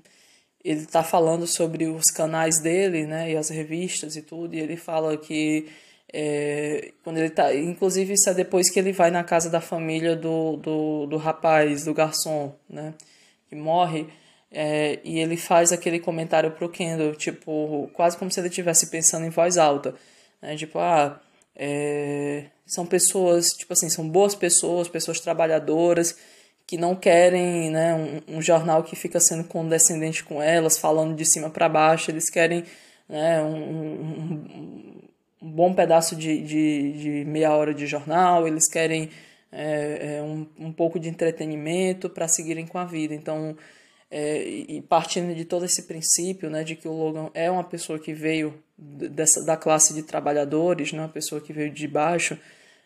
ele 0.64 0.86
tá 0.86 1.04
falando 1.04 1.46
sobre 1.46 1.88
os 1.88 2.06
canais 2.06 2.62
dele, 2.62 3.06
né, 3.06 3.32
e 3.32 3.36
as 3.36 3.50
revistas 3.50 4.16
e 4.16 4.22
tudo, 4.22 4.56
e 4.56 4.60
ele 4.60 4.78
fala 4.78 5.18
que 5.18 5.68
é, 6.14 6.92
quando 7.04 7.18
ele 7.18 7.32
tá, 7.32 7.54
inclusive 7.56 8.14
isso 8.14 8.30
é 8.30 8.34
depois 8.36 8.70
que 8.70 8.78
ele 8.80 8.94
vai 8.94 9.10
na 9.10 9.24
casa 9.24 9.50
da 9.50 9.60
família 9.60 10.16
do, 10.16 10.58
do, 10.58 11.08
do 11.08 11.18
rapaz, 11.18 11.86
do 11.86 11.94
garçom, 11.94 12.54
né, 12.70 12.94
que 13.50 13.56
morre, 13.56 14.08
é, 14.52 15.00
e 15.04 15.20
ele 15.20 15.36
faz 15.36 15.72
aquele 15.72 16.00
comentário 16.00 16.52
pro 16.52 16.70
Kendall, 16.70 17.16
tipo, 17.16 17.90
quase 17.94 18.16
como 18.16 18.30
se 18.30 18.40
ele 18.40 18.50
estivesse 18.50 18.92
pensando 18.92 19.26
em 19.26 19.32
voz 19.32 19.58
alta. 19.58 19.96
Né? 20.40 20.56
Tipo, 20.56 20.78
ah, 20.78 21.20
é, 21.56 22.46
são 22.68 22.86
pessoas, 22.86 23.48
tipo 23.48 23.74
assim, 23.74 23.90
são 23.90 24.08
boas 24.08 24.36
pessoas, 24.36 24.88
pessoas 24.88 25.20
trabalhadoras, 25.20 26.16
que 26.68 26.78
não 26.78 26.96
querem 26.96 27.72
né, 27.72 27.96
um, 27.96 28.38
um 28.38 28.42
jornal 28.42 28.84
que 28.84 28.96
fica 28.96 29.20
sendo 29.20 29.44
condescendente 29.46 30.24
com 30.24 30.42
elas, 30.42 30.78
falando 30.78 31.16
de 31.16 31.26
cima 31.26 31.50
para 31.50 31.68
baixo, 31.68 32.12
eles 32.12 32.30
querem 32.30 32.64
né, 33.10 33.42
um, 33.42 33.58
um, 33.58 35.03
um 35.44 35.52
bom 35.52 35.74
pedaço 35.74 36.16
de, 36.16 36.42
de, 36.42 36.92
de, 36.94 37.26
meia 37.26 37.54
hora 37.54 37.74
de 37.74 37.86
jornal, 37.86 38.48
eles 38.48 38.70
querem 38.70 39.10
é, 39.52 40.18
é 40.18 40.22
um, 40.24 40.48
um 40.58 40.72
pouco 40.72 40.98
de 40.98 41.10
entretenimento 41.10 42.10
para 42.10 42.28
seguirem 42.28 42.66
com 42.66 42.78
a 42.78 42.86
vida. 42.86 43.14
Então, 43.14 43.56
é, 44.10 44.44
e 44.44 44.82
partindo 44.82 45.36
de 45.36 45.44
todo 45.44 45.66
esse 45.66 45.84
princípio, 45.84 46.50
né, 46.50 46.64
de 46.64 46.76
que 46.76 46.88
o 46.88 46.94
Logan 46.94 47.30
é 47.34 47.52
uma 47.52 47.64
pessoa 47.64 48.00
que 48.00 48.14
veio 48.14 48.54
dessa, 48.78 49.44
da 49.44 49.58
classe 49.58 49.94
de 49.94 50.04
trabalhadores, 50.04 50.94
né, 50.94 51.00
uma 51.00 51.10
pessoa 51.10 51.42
que 51.42 51.52
veio 51.52 51.72
de 51.72 51.88
baixo, 51.88 52.38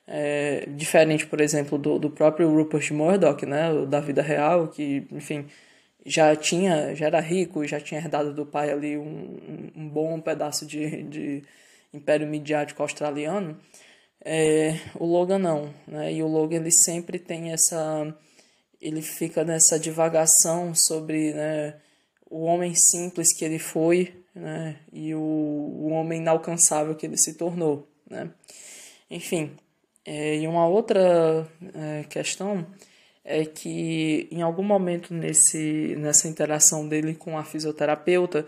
é, 0.08 0.66
diferente, 0.70 1.28
por 1.28 1.42
exemplo, 1.42 1.78
do, 1.78 2.00
do 2.00 2.10
próprio 2.10 2.50
Rupert 2.50 2.92
Murdoch, 2.92 3.46
né, 3.46 3.70
da 3.88 4.00
vida 4.00 4.22
real, 4.22 4.70
que, 4.70 5.06
enfim, 5.12 5.46
já 6.06 6.36
tinha, 6.36 6.96
já 6.96 7.08
era 7.08 7.20
rico, 7.20 7.68
já 7.68 7.80
tinha 7.80 8.00
herdado 8.00 8.34
do 8.34 8.46
pai 8.46 8.72
ali 8.72 8.98
um, 8.98 9.70
um 9.76 9.90
bom 9.90 10.20
pedaço 10.22 10.66
de, 10.66 11.04
de 11.04 11.44
império 11.94 12.28
midiático 12.28 12.82
australiano, 12.82 13.58
é, 14.24 14.80
o 14.96 15.06
Logan 15.06 15.40
não, 15.40 15.74
né, 15.88 16.14
e 16.14 16.22
o 16.22 16.28
Logan 16.28 16.58
ele 16.58 16.72
sempre 16.72 17.20
tem 17.20 17.52
essa 17.52 18.14
ele 18.82 19.02
fica 19.02 19.44
nessa 19.44 19.80
divagação 19.80 20.74
sobre 20.76 21.34
né, 21.34 21.76
o 22.30 22.44
homem 22.44 22.74
simples 22.76 23.36
que 23.36 23.44
ele 23.44 23.60
foi 23.60 24.14
né, 24.36 24.78
e 24.94 25.16
o, 25.16 25.20
o 25.20 25.88
homem 25.90 26.20
inalcançável 26.20 26.96
que 26.96 27.06
ele 27.06 27.18
se 27.18 27.34
tornou. 27.34 27.88
Né? 28.10 28.30
Enfim, 29.10 29.56
é, 30.06 30.38
e 30.38 30.48
uma 30.48 30.68
outra 30.68 31.48
é, 31.74 32.04
questão 32.04 32.66
é 33.24 33.44
que 33.46 34.28
em 34.32 34.42
algum 34.42 34.64
momento 34.64 35.14
nesse, 35.14 35.96
nessa 35.98 36.28
interação 36.28 36.88
dele 36.88 37.14
com 37.14 37.38
a 37.38 37.44
fisioterapeuta, 37.44 38.46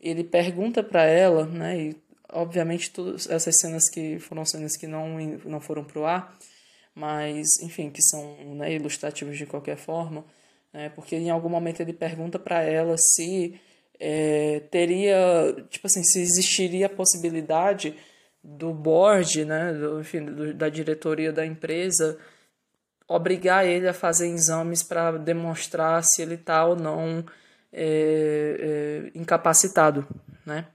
ele 0.00 0.22
pergunta 0.22 0.82
para 0.82 1.04
ela, 1.04 1.46
né, 1.46 1.78
e 1.78 1.96
obviamente 2.32 2.90
todas 2.90 3.28
essas 3.28 3.58
cenas 3.58 3.88
que 3.88 4.18
foram 4.18 4.44
cenas 4.44 4.76
que 4.76 4.86
não, 4.86 5.18
não 5.44 5.60
foram 5.60 5.84
pro 5.84 6.04
ar, 6.04 6.36
mas 6.94 7.60
enfim, 7.62 7.90
que 7.90 8.02
são 8.02 8.36
né, 8.54 8.72
ilustrativos 8.74 9.36
de 9.36 9.46
qualquer 9.46 9.76
forma, 9.76 10.24
né, 10.72 10.88
porque 10.90 11.16
em 11.16 11.30
algum 11.30 11.48
momento 11.48 11.80
ele 11.80 11.92
pergunta 11.92 12.38
para 12.38 12.62
ela 12.62 12.96
se 12.98 13.60
é, 13.98 14.60
teria, 14.70 15.54
tipo 15.68 15.86
assim, 15.86 16.02
se 16.02 16.20
existiria 16.20 16.86
a 16.86 16.90
possibilidade 16.90 17.94
do 18.42 18.72
board, 18.72 19.44
né, 19.44 19.72
do, 19.72 20.00
enfim, 20.00 20.24
do, 20.24 20.54
da 20.54 20.68
diretoria 20.68 21.32
da 21.32 21.44
empresa 21.44 22.18
obrigar 23.10 23.66
ele 23.66 23.88
a 23.88 23.92
fazer 23.92 24.28
exames 24.28 24.84
para 24.84 25.18
demonstrar 25.18 26.04
se 26.04 26.22
ele 26.22 26.36
está 26.36 26.64
ou 26.64 26.76
não 26.76 27.24
é, 27.72 29.10
é, 29.12 29.18
incapacitado, 29.18 30.06
né? 30.46 30.66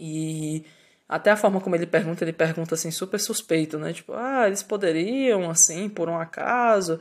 E 0.00 0.64
até 1.08 1.30
a 1.30 1.36
forma 1.36 1.60
como 1.60 1.76
ele 1.76 1.86
pergunta, 1.86 2.24
ele 2.24 2.32
pergunta 2.32 2.74
assim 2.74 2.90
super 2.90 3.20
suspeito, 3.20 3.78
né? 3.78 3.92
Tipo, 3.92 4.14
ah, 4.14 4.46
eles 4.46 4.62
poderiam 4.62 5.50
assim, 5.50 5.88
por 5.88 6.08
um 6.08 6.18
acaso. 6.18 6.98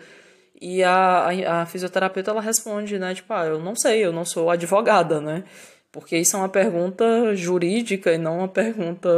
E 0.62 0.84
a, 0.84 1.30
a, 1.30 1.62
a, 1.62 1.66
fisioterapeuta 1.66 2.32
ela 2.32 2.42
responde, 2.42 3.00
né? 3.00 3.16
Tipo, 3.16 3.34
ah, 3.34 3.46
eu 3.46 3.60
não 3.60 3.76
sei, 3.76 4.06
eu 4.06 4.12
não 4.12 4.26
sou 4.26 4.50
advogada, 4.50 5.22
né? 5.22 5.46
Porque 5.92 6.18
isso 6.18 6.36
é 6.36 6.40
uma 6.40 6.50
pergunta 6.50 7.36
jurídica 7.36 8.14
e 8.14 8.18
não 8.18 8.40
uma 8.40 8.48
pergunta 8.48 9.10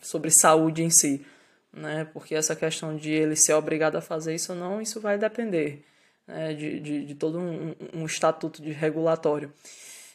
sobre 0.00 0.30
saúde 0.30 0.82
em 0.84 0.90
si, 0.90 1.26
né? 1.72 2.06
Porque 2.12 2.34
essa 2.34 2.54
questão 2.54 2.96
de 2.96 3.10
ele 3.10 3.36
ser 3.36 3.54
obrigado 3.54 3.96
a 3.96 4.00
fazer 4.00 4.34
isso 4.34 4.52
ou 4.52 4.58
não, 4.58 4.80
isso 4.80 5.00
vai 5.00 5.18
depender 5.18 5.84
né? 6.30 6.54
de, 6.54 6.80
de, 6.80 7.04
de 7.04 7.14
todo 7.14 7.38
um, 7.38 7.74
um 7.94 8.06
estatuto 8.06 8.62
de 8.62 8.70
regulatório. 8.70 9.52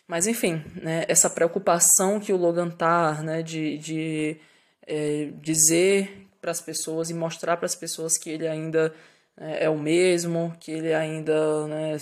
Mas 0.07 0.27
enfim, 0.27 0.63
né, 0.81 1.03
essa 1.07 1.29
preocupação 1.29 2.19
que 2.19 2.31
o 2.31 2.37
Logan 2.37 2.69
tá, 2.69 3.21
né, 3.23 3.41
de, 3.41 3.77
de 3.77 4.37
é, 4.85 5.29
dizer 5.41 6.27
para 6.39 6.51
as 6.51 6.61
pessoas 6.61 7.09
e 7.09 7.13
mostrar 7.13 7.57
para 7.57 7.65
as 7.65 7.75
pessoas 7.75 8.17
que 8.17 8.29
ele 8.29 8.47
ainda 8.47 8.93
é, 9.37 9.65
é, 9.65 9.69
o 9.69 9.77
mesmo, 9.77 10.55
que 10.59 10.71
ele 10.71 10.93
ainda 10.93 11.67
né, 11.67 11.97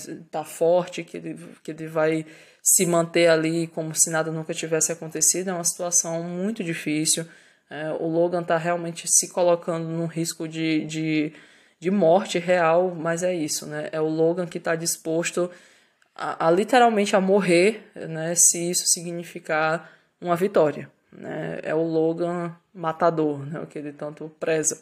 forte, 0.45 1.03
que 1.03 1.17
ele, 1.17 1.39
que 1.63 1.71
ele 1.71 1.87
vai 1.87 2.25
se 2.61 2.85
manter 2.85 3.27
ali 3.27 3.67
como 3.67 3.95
se 3.95 4.09
nada 4.09 4.31
nunca 4.31 4.53
tivesse 4.53 4.91
acontecido, 4.91 5.49
é 5.49 5.53
uma 5.53 5.63
situação 5.63 6.23
muito 6.23 6.63
difícil. 6.63 7.25
É, 7.69 7.91
o 7.93 8.07
Logan 8.07 8.41
está 8.41 8.57
realmente 8.57 9.07
se 9.07 9.29
colocando 9.29 9.87
num 9.87 10.05
risco 10.05 10.47
de, 10.47 10.85
de, 10.85 11.33
de 11.79 11.89
morte 11.89 12.37
real, 12.37 12.93
mas 12.93 13.23
é 13.23 13.33
isso, 13.33 13.65
né? 13.65 13.89
É 13.91 13.99
o 13.99 14.07
Logan 14.07 14.45
que 14.45 14.59
está 14.59 14.75
disposto 14.75 15.49
a, 16.15 16.47
a, 16.47 16.51
literalmente 16.51 17.15
a 17.15 17.21
morrer, 17.21 17.83
né? 17.95 18.33
Se 18.35 18.69
isso 18.69 18.83
significar 18.87 19.91
uma 20.21 20.35
vitória. 20.35 20.89
Né? 21.11 21.59
É 21.63 21.75
o 21.75 21.83
Logan 21.83 22.55
matador, 22.73 23.45
né? 23.45 23.59
O 23.59 23.67
que 23.67 23.77
ele 23.77 23.91
tanto 23.91 24.31
preza. 24.39 24.81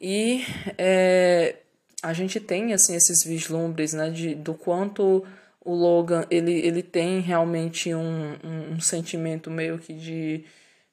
E 0.00 0.44
é, 0.76 1.56
a 2.02 2.12
gente 2.12 2.40
tem 2.40 2.72
assim 2.72 2.94
esses 2.94 3.24
vislumbres, 3.24 3.92
né? 3.92 4.10
De, 4.10 4.34
do 4.34 4.54
quanto 4.54 5.24
o 5.64 5.74
Logan 5.74 6.24
ele, 6.30 6.52
ele 6.52 6.82
tem 6.82 7.20
realmente 7.20 7.94
um, 7.94 8.36
um, 8.42 8.72
um 8.72 8.80
sentimento 8.80 9.50
meio 9.50 9.78
que 9.78 9.92
de 9.92 10.44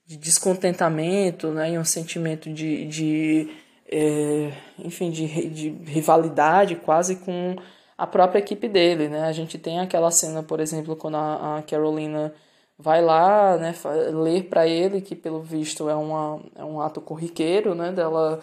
de 0.10 0.18
descontentamento, 0.18 1.52
né, 1.52 1.74
e 1.74 1.78
um 1.78 1.86
sentimento 1.86 2.52
de, 2.52 2.84
de 2.88 3.48
é, 3.88 4.52
enfim, 4.80 5.12
de, 5.12 5.48
de 5.50 5.70
rivalidade 5.86 6.76
quase 6.78 7.18
com 7.18 7.56
a 8.00 8.08
própria 8.08 8.40
equipe 8.40 8.70
dele, 8.70 9.10
né? 9.10 9.24
A 9.26 9.34
gente 9.34 9.58
tem 9.58 9.78
aquela 9.78 10.10
cena, 10.10 10.42
por 10.42 10.62
exemplo, 10.62 10.96
quando 10.96 11.16
a, 11.18 11.58
a 11.58 11.62
Carolina 11.64 12.34
vai 12.78 13.02
lá, 13.04 13.58
né, 13.58 13.76
ler 14.14 14.46
para 14.46 14.66
ele 14.66 15.02
que 15.02 15.14
pelo 15.14 15.42
visto 15.42 15.90
é, 15.90 15.96
uma, 15.96 16.42
é 16.56 16.64
um 16.64 16.80
ato 16.80 17.02
corriqueiro, 17.02 17.76
né, 17.76 17.92
dela 17.92 18.40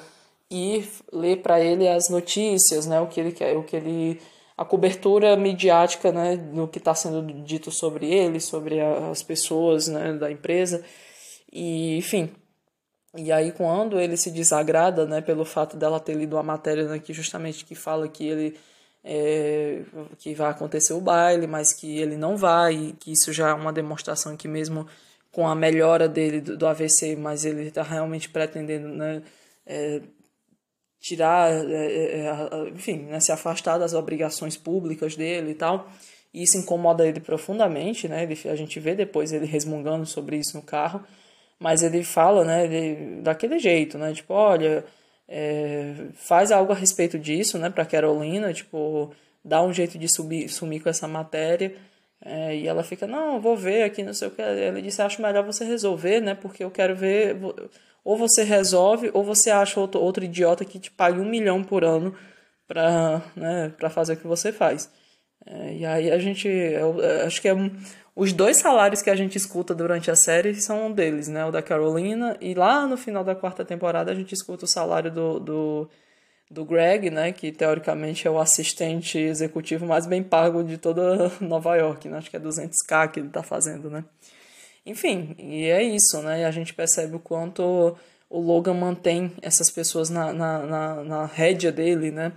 ir 0.51 0.87
ler 1.11 1.41
para 1.41 1.59
ele 1.59 1.89
as 1.89 2.11
notícias, 2.11 2.87
né, 2.87 3.01
o 3.01 3.07
que 3.07 3.19
ele 3.19 3.33
quer, 3.33 3.57
o 3.57 3.65
que 3.65 3.77
ele 3.77 4.21
a 4.59 4.65
cobertura 4.65 5.35
midiática, 5.37 6.13
né, 6.13 6.37
do 6.37 6.69
que 6.69 6.77
está 6.79 6.95
sendo 6.95 7.23
dito 7.43 7.71
sobre 7.71 8.13
ele, 8.13 8.41
sobre 8.41 8.79
as 8.81 9.23
pessoas, 9.23 9.89
né, 9.89 10.13
da 10.15 10.31
empresa. 10.31 10.85
E, 11.53 11.97
enfim. 11.97 12.31
E 13.17 13.33
aí, 13.33 13.53
quando 13.53 13.99
ele 13.99 14.17
se 14.17 14.31
desagrada, 14.31 15.07
né, 15.07 15.21
pelo 15.23 15.45
fato 15.45 15.77
dela 15.77 16.01
ter 16.01 16.15
lido 16.15 16.37
uma 16.37 16.43
matéria 16.43 16.85
né, 16.89 16.99
que 16.99 17.13
justamente 17.15 17.65
que 17.65 17.75
fala 17.75 18.09
que 18.09 18.27
ele 18.27 18.57
é, 19.07 19.83
que 20.19 20.35
vai 20.35 20.51
acontecer 20.51 20.93
o 20.93 21.01
baile, 21.01 21.47
mas 21.47 21.73
que 21.73 21.99
ele 21.99 22.17
não 22.17 22.37
vai, 22.37 22.75
e 22.75 22.93
que 22.95 23.13
isso 23.13 23.33
já 23.33 23.51
é 23.51 23.55
uma 23.55 23.73
demonstração 23.73 24.37
que 24.37 24.49
mesmo 24.49 24.87
com 25.31 25.47
a 25.47 25.55
melhora 25.55 26.09
dele 26.09 26.41
do, 26.41 26.57
do 26.57 26.67
AVC, 26.67 27.15
mas 27.17 27.45
ele 27.45 27.69
está 27.69 27.83
realmente 27.83 28.29
pretendendo, 28.29 28.89
né, 28.89 29.23
é, 29.65 30.03
tirar, 31.01 31.53
é, 31.53 31.63
é, 31.63 32.27
é 32.27 32.69
enfim, 32.71 33.05
né, 33.05 33.21
se 33.21 33.31
afastar 33.31 33.79
das 33.79 33.95
obrigações 33.95 34.57
públicas 34.57 35.15
dele 35.15 35.53
e 35.53 35.55
tal. 35.55 35.89
E 36.35 36.43
isso 36.43 36.59
incomoda 36.59 37.07
ele 37.07 37.21
profundamente, 37.21 38.09
né? 38.09 38.25
Ele, 38.25 38.39
a 38.51 38.55
gente 38.57 38.79
vê 38.79 38.95
depois 38.95 39.33
ele 39.33 39.47
resmungando 39.47 40.05
sobre 40.05 40.37
isso 40.37 40.57
no 40.57 40.63
carro 40.63 41.03
mas 41.59 41.83
ele 41.83 42.03
fala, 42.03 42.45
né, 42.45 42.65
ele, 42.65 43.23
daquele 43.23 43.59
jeito, 43.59 43.97
né, 43.99 44.13
tipo, 44.13 44.35
olha, 44.35 44.85
é, 45.29 45.95
faz 46.15 46.53
algo 46.53 46.73
a 46.73 46.77
respeito 46.77 47.19
disso, 47.19 47.59
né, 47.59 47.71
para 47.71 47.85
Carolina, 47.85 48.53
tipo, 48.53 49.13
dá 49.45 49.63
um 49.63 49.73
jeito 49.73 49.99
de 49.99 50.09
subir, 50.09 50.49
sumir 50.49 50.83
com 50.83 50.89
essa 50.89 51.09
matéria, 51.09 51.77
é, 52.25 52.57
e 52.57 52.67
ela 52.67 52.83
fica, 52.83 53.07
não, 53.07 53.41
vou 53.41 53.57
ver 53.57 53.85
aqui, 53.85 54.03
não 54.03 54.15
sei 54.15 54.29
o 54.29 54.31
que, 54.31 54.43
ele 54.43 54.83
disse, 54.83 55.03
acho 55.03 55.21
melhor 55.23 55.45
você 55.45 55.65
resolver, 55.65 56.21
né, 56.21 56.35
porque 56.35 56.65
eu 56.65 56.71
quero 56.71 56.95
ver, 56.97 57.37
ou 58.05 58.17
você 58.17 58.45
resolve, 58.45 59.11
ou 59.13 59.25
você 59.25 59.51
acha 59.51 59.81
outro, 59.81 60.01
outro 60.01 60.25
idiota 60.25 60.65
que 60.65 60.79
te 60.79 60.91
pague 60.91 61.21
um 61.21 61.29
milhão 61.29 61.63
por 61.63 61.85
ano 61.85 62.15
para 62.67 63.23
né, 63.35 63.73
pra 63.77 63.91
fazer 63.91 64.15
o 64.15 64.17
que 64.17 64.27
você 64.27 64.53
faz. 64.53 64.91
É, 65.45 65.75
e 65.75 65.87
aí 65.87 66.11
a 66.11 66.19
gente, 66.19 66.49
eu, 66.49 67.01
eu 67.01 67.27
acho 67.27 67.41
que 67.41 67.49
é 67.49 67.55
os 68.17 68.33
dois 68.33 68.57
salários 68.57 69.03
que 69.03 69.11
a 69.11 69.15
gente 69.15 69.37
escuta 69.37 69.75
durante 69.75 70.11
a 70.11 70.17
série 70.17 70.55
são 70.55 70.87
um 70.87 70.93
deles, 70.93 71.29
né? 71.29 71.45
O 71.45 71.51
da 71.51 71.61
Carolina. 71.61 72.35
E 72.41 72.55
lá 72.55 72.87
no 72.87 72.97
final 72.97 73.23
da 73.23 73.35
quarta 73.35 73.63
temporada 73.63 74.11
a 74.11 74.15
gente 74.15 74.33
escuta 74.33 74.65
o 74.65 74.69
salário 74.69 75.11
do, 75.11 75.39
do, 75.39 75.91
do 76.51 76.65
Greg, 76.65 77.11
né? 77.11 77.31
Que 77.31 77.53
teoricamente 77.53 78.27
é 78.27 78.31
o 78.31 78.39
assistente 78.39 79.19
executivo 79.19 79.85
mais 79.85 80.07
bem 80.07 80.23
pago 80.23 80.65
de 80.65 80.79
toda 80.79 81.31
Nova 81.43 81.77
York, 81.77 82.09
né? 82.09 82.17
Acho 82.17 82.31
que 82.31 82.37
é 82.39 82.41
200k 82.41 83.11
que 83.11 83.21
ele 83.21 83.29
tá 83.29 83.43
fazendo, 83.43 83.91
né? 83.91 84.03
Enfim, 84.87 85.37
e 85.39 85.67
é 85.67 85.83
isso, 85.83 86.23
né? 86.23 86.41
E 86.41 86.45
a 86.45 86.51
gente 86.51 86.73
percebe 86.73 87.17
o 87.17 87.21
quanto 87.21 87.99
o 88.31 88.41
Logan 88.41 88.75
mantém 88.75 89.31
essas 89.43 89.69
pessoas 89.69 90.09
na, 90.09 90.33
na, 90.33 90.59
na, 90.61 91.05
na 91.05 91.27
rédea 91.27 91.71
dele, 91.71 92.11
né? 92.11 92.33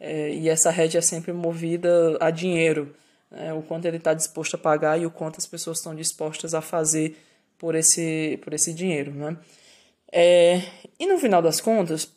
É, 0.00 0.30
e 0.30 0.48
essa 0.48 0.72
rédea 0.72 0.98
é 0.98 1.02
sempre 1.02 1.32
movida 1.32 2.18
a 2.20 2.30
dinheiro 2.30 2.92
né, 3.30 3.52
o 3.52 3.62
quanto 3.62 3.86
ele 3.86 3.98
está 3.98 4.12
disposto 4.12 4.54
a 4.54 4.58
pagar 4.58 5.00
e 5.00 5.06
o 5.06 5.10
quanto 5.10 5.38
as 5.38 5.46
pessoas 5.46 5.78
estão 5.78 5.94
dispostas 5.94 6.54
a 6.54 6.60
fazer 6.60 7.16
por 7.58 7.74
esse, 7.74 8.38
por 8.42 8.52
esse 8.52 8.72
dinheiro. 8.74 9.12
Né? 9.12 9.36
É, 10.10 10.62
e 10.98 11.06
no 11.06 11.18
final 11.18 11.40
das 11.40 11.60
contas, 11.60 12.12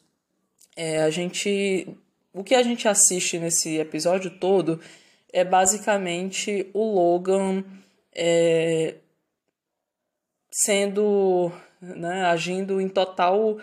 é, 0.75 1.03
a 1.03 1.09
gente, 1.09 1.87
o 2.33 2.43
que 2.43 2.55
a 2.55 2.63
gente 2.63 2.87
assiste 2.87 3.37
nesse 3.37 3.77
episódio 3.77 4.31
todo 4.31 4.79
é 5.31 5.43
basicamente 5.43 6.69
o 6.73 6.83
Logan 6.93 7.63
é, 8.15 8.95
sendo, 10.51 11.51
né, 11.81 12.25
agindo 12.25 12.79
em 12.79 12.87
total 12.87 13.57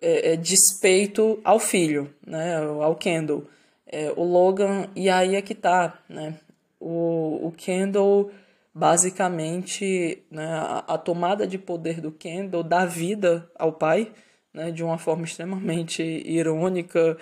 é, 0.00 0.32
é 0.32 0.36
despeito 0.36 1.40
ao 1.44 1.58
filho, 1.58 2.12
né, 2.26 2.56
ao 2.56 2.96
Kendall. 2.96 3.44
É, 3.86 4.10
o 4.16 4.22
Logan, 4.22 4.88
e 4.96 5.10
aí 5.10 5.36
é 5.36 5.42
que 5.42 5.54
tá, 5.54 6.00
né? 6.08 6.38
O, 6.82 7.46
o 7.46 7.52
Kendall 7.52 8.30
basicamente 8.74 10.22
né, 10.30 10.46
a, 10.86 10.98
tomada 10.98 11.46
de 11.46 11.58
poder 11.58 12.00
do 12.00 12.10
Kendall 12.10 12.62
dá 12.62 12.84
vida 12.86 13.50
ao 13.54 13.72
pai 13.72 14.12
né, 14.52 14.70
de 14.70 14.82
uma 14.82 14.98
forma 14.98 15.24
extremamente 15.24 16.02
irônica 16.02 17.16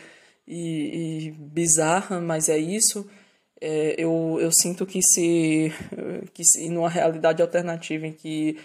e, 0.47 1.27
e 1.27 1.31
bizarra, 1.33 2.21
mas 2.21 2.49
é 2.49 2.59
isso. 2.59 3.09
É, 3.61 3.95
eu, 3.99 4.39
eu 4.41 4.51
sinto 4.51 4.87
que 4.87 5.03
se, 5.03 5.73
que 6.33 6.45
se 6.45 6.69
numa 6.71 6.89
realidade 6.89 7.43
alternativa 7.43 8.07
em 8.07 8.13
que 8.13 8.59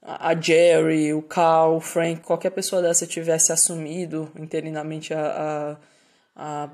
a 0.00 0.34
Jerry, 0.40 1.12
o 1.12 1.20
Carl, 1.22 1.76
o 1.76 1.80
Frank, 1.80 2.22
qualquer 2.22 2.50
pessoa 2.50 2.80
dessa 2.80 3.06
tivesse 3.06 3.52
assumido 3.52 4.30
interinamente 4.38 5.12
a, 5.12 5.76
a, 6.34 6.64
a 6.64 6.70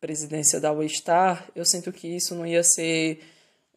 presidência 0.00 0.60
da 0.60 0.72
Waystar, 0.72 1.48
eu 1.54 1.64
sinto 1.64 1.92
que 1.92 2.08
isso 2.08 2.34
não 2.34 2.46
ia 2.46 2.62
ser 2.62 3.20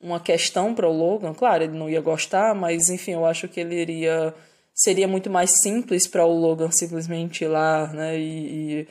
uma 0.02 0.20
questão 0.20 0.74
para 0.74 0.88
o 0.88 0.94
Logan. 0.94 1.34
Claro, 1.34 1.64
ele 1.64 1.78
não 1.78 1.90
ia 1.90 2.02
gostar, 2.02 2.56
mas 2.56 2.90
enfim, 2.90 3.12
eu 3.12 3.26
acho 3.26 3.48
que 3.48 3.60
ele 3.60 3.76
iria 3.76 4.34
seria 4.74 5.08
muito 5.08 5.30
mais 5.30 5.60
simples 5.62 6.08
para 6.08 6.26
o 6.26 6.34
Logan 6.34 6.72
simplesmente 6.72 7.44
ir 7.44 7.50
lá, 7.50 7.88
né, 7.88 8.18
e, 8.18 8.82
e, 8.82 8.88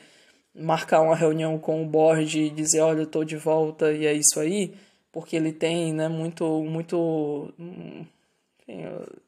marcar 0.53 1.01
uma 1.01 1.15
reunião 1.15 1.57
com 1.57 1.81
o 1.83 1.85
board 1.85 2.39
e 2.39 2.49
dizer, 2.51 2.81
olha, 2.81 3.01
eu 3.01 3.07
tô 3.07 3.23
de 3.23 3.35
volta 3.35 3.91
e 3.91 4.05
é 4.05 4.13
isso 4.13 4.39
aí, 4.39 4.75
porque 5.11 5.35
ele 5.35 5.51
tem, 5.51 5.93
né, 5.93 6.07
muito 6.07 6.63
muito 6.63 7.51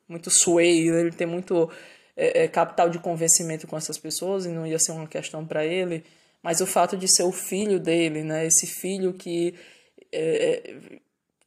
muito 0.08 0.30
sway, 0.30 0.88
ele 0.90 1.12
tem 1.12 1.26
muito 1.26 1.70
é, 2.16 2.44
é, 2.44 2.48
capital 2.48 2.90
de 2.90 3.00
convencimento 3.00 3.66
com 3.68 3.76
essas 3.78 3.98
pessoas 3.98 4.46
e 4.46 4.50
não 4.50 4.68
ia 4.68 4.78
ser 4.78 4.92
uma 4.92 5.08
questão 5.08 5.46
para 5.46 5.66
ele 5.66 6.04
mas 6.42 6.60
o 6.62 6.66
fato 6.66 6.98
de 6.98 7.08
ser 7.08 7.24
o 7.24 7.32
filho 7.32 7.80
dele, 7.80 8.24
né, 8.24 8.46
esse 8.46 8.66
filho 8.66 9.14
que, 9.14 9.54
é, 10.12 10.76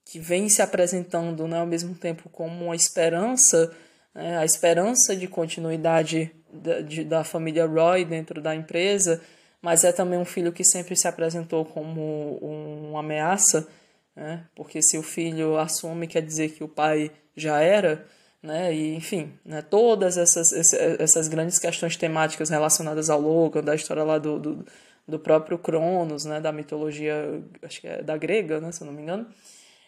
que 0.04 0.18
vem 0.18 0.48
se 0.48 0.62
apresentando 0.62 1.48
né, 1.48 1.58
ao 1.58 1.66
mesmo 1.66 1.94
tempo 1.94 2.28
como 2.28 2.66
uma 2.66 2.76
esperança, 2.76 3.74
né, 4.14 4.38
a 4.38 4.44
esperança 4.44 5.16
de 5.16 5.26
continuidade 5.26 6.30
da, 6.52 6.80
de, 6.80 7.04
da 7.04 7.24
família 7.24 7.66
Roy 7.66 8.04
dentro 8.04 8.40
da 8.40 8.54
empresa, 8.54 9.20
mas 9.60 9.82
é 9.82 9.92
também 9.92 10.18
um 10.18 10.24
filho 10.24 10.52
que 10.52 10.62
sempre 10.62 10.94
se 10.94 11.08
apresentou 11.08 11.64
como 11.64 12.36
uma 12.36 13.00
ameaça, 13.00 13.66
né, 14.14 14.46
porque 14.54 14.80
se 14.80 14.96
o 14.96 15.02
filho 15.02 15.58
assume, 15.58 16.06
quer 16.06 16.22
dizer 16.22 16.50
que 16.50 16.62
o 16.62 16.68
pai 16.68 17.10
já 17.36 17.60
era, 17.60 18.06
né? 18.44 18.74
E, 18.74 18.94
enfim, 18.94 19.32
né? 19.42 19.62
todas 19.62 20.18
essas, 20.18 20.52
essas 20.52 21.28
grandes 21.28 21.58
questões 21.58 21.96
temáticas 21.96 22.50
relacionadas 22.50 23.08
ao 23.08 23.18
Logan, 23.18 23.64
da 23.64 23.74
história 23.74 24.04
lá 24.04 24.18
do, 24.18 24.38
do, 24.38 24.66
do 25.08 25.18
próprio 25.18 25.56
Cronos, 25.56 26.26
né, 26.26 26.42
da 26.42 26.52
mitologia, 26.52 27.42
acho 27.62 27.80
que 27.80 27.86
é 27.86 28.02
da 28.02 28.18
grega, 28.18 28.60
né, 28.60 28.70
se 28.70 28.82
eu 28.82 28.86
não 28.86 28.92
me 28.92 29.00
engano. 29.00 29.26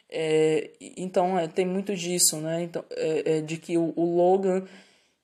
É, 0.08 0.70
então 0.96 1.38
é, 1.38 1.46
tem 1.46 1.66
muito 1.66 1.94
disso, 1.94 2.38
né? 2.38 2.62
Então, 2.62 2.82
é, 2.92 3.38
é 3.38 3.40
de 3.42 3.58
que 3.58 3.76
o, 3.76 3.92
o, 3.94 4.16
Logan 4.16 4.64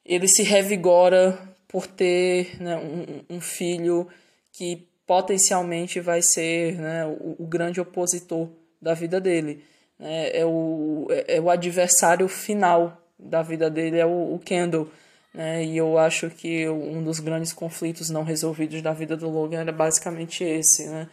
ele 0.04 0.28
se 0.28 0.42
revigora 0.42 1.38
por 1.68 1.86
ter 1.86 2.60
né, 2.60 2.76
um, 2.76 3.36
um, 3.36 3.40
filho 3.40 4.08
que 4.52 4.88
potencialmente 5.06 6.00
vai 6.00 6.20
ser 6.20 6.78
né, 6.78 7.06
o, 7.06 7.36
o 7.38 7.46
grande 7.46 7.80
opositor 7.80 8.50
da 8.80 8.92
vida 8.92 9.20
dele. 9.20 9.64
Né? 9.98 10.36
É, 10.36 10.44
o, 10.44 11.06
é, 11.10 11.36
é 11.36 11.40
o 11.40 11.48
adversário 11.48 12.28
final 12.28 13.01
da 13.22 13.42
vida 13.42 13.70
dele, 13.70 13.98
é 13.98 14.06
o, 14.06 14.34
o 14.34 14.38
Kendall. 14.38 14.88
Né? 15.32 15.64
E 15.64 15.76
eu 15.76 15.98
acho 15.98 16.30
que 16.30 16.68
um 16.68 17.02
dos 17.02 17.20
grandes 17.20 17.52
conflitos 17.52 18.10
não 18.10 18.22
resolvidos 18.22 18.82
da 18.82 18.92
vida 18.92 19.16
do 19.16 19.30
Logan 19.30 19.60
era 19.60 19.72
basicamente 19.72 20.44
esse, 20.44 20.88
né? 20.88 21.08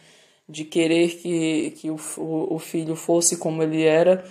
de 0.48 0.64
querer 0.64 1.16
que, 1.16 1.70
que 1.72 1.90
o, 1.90 1.98
o 2.16 2.58
filho 2.58 2.96
fosse 2.96 3.36
como 3.36 3.62
ele 3.62 3.84
era, 3.84 4.24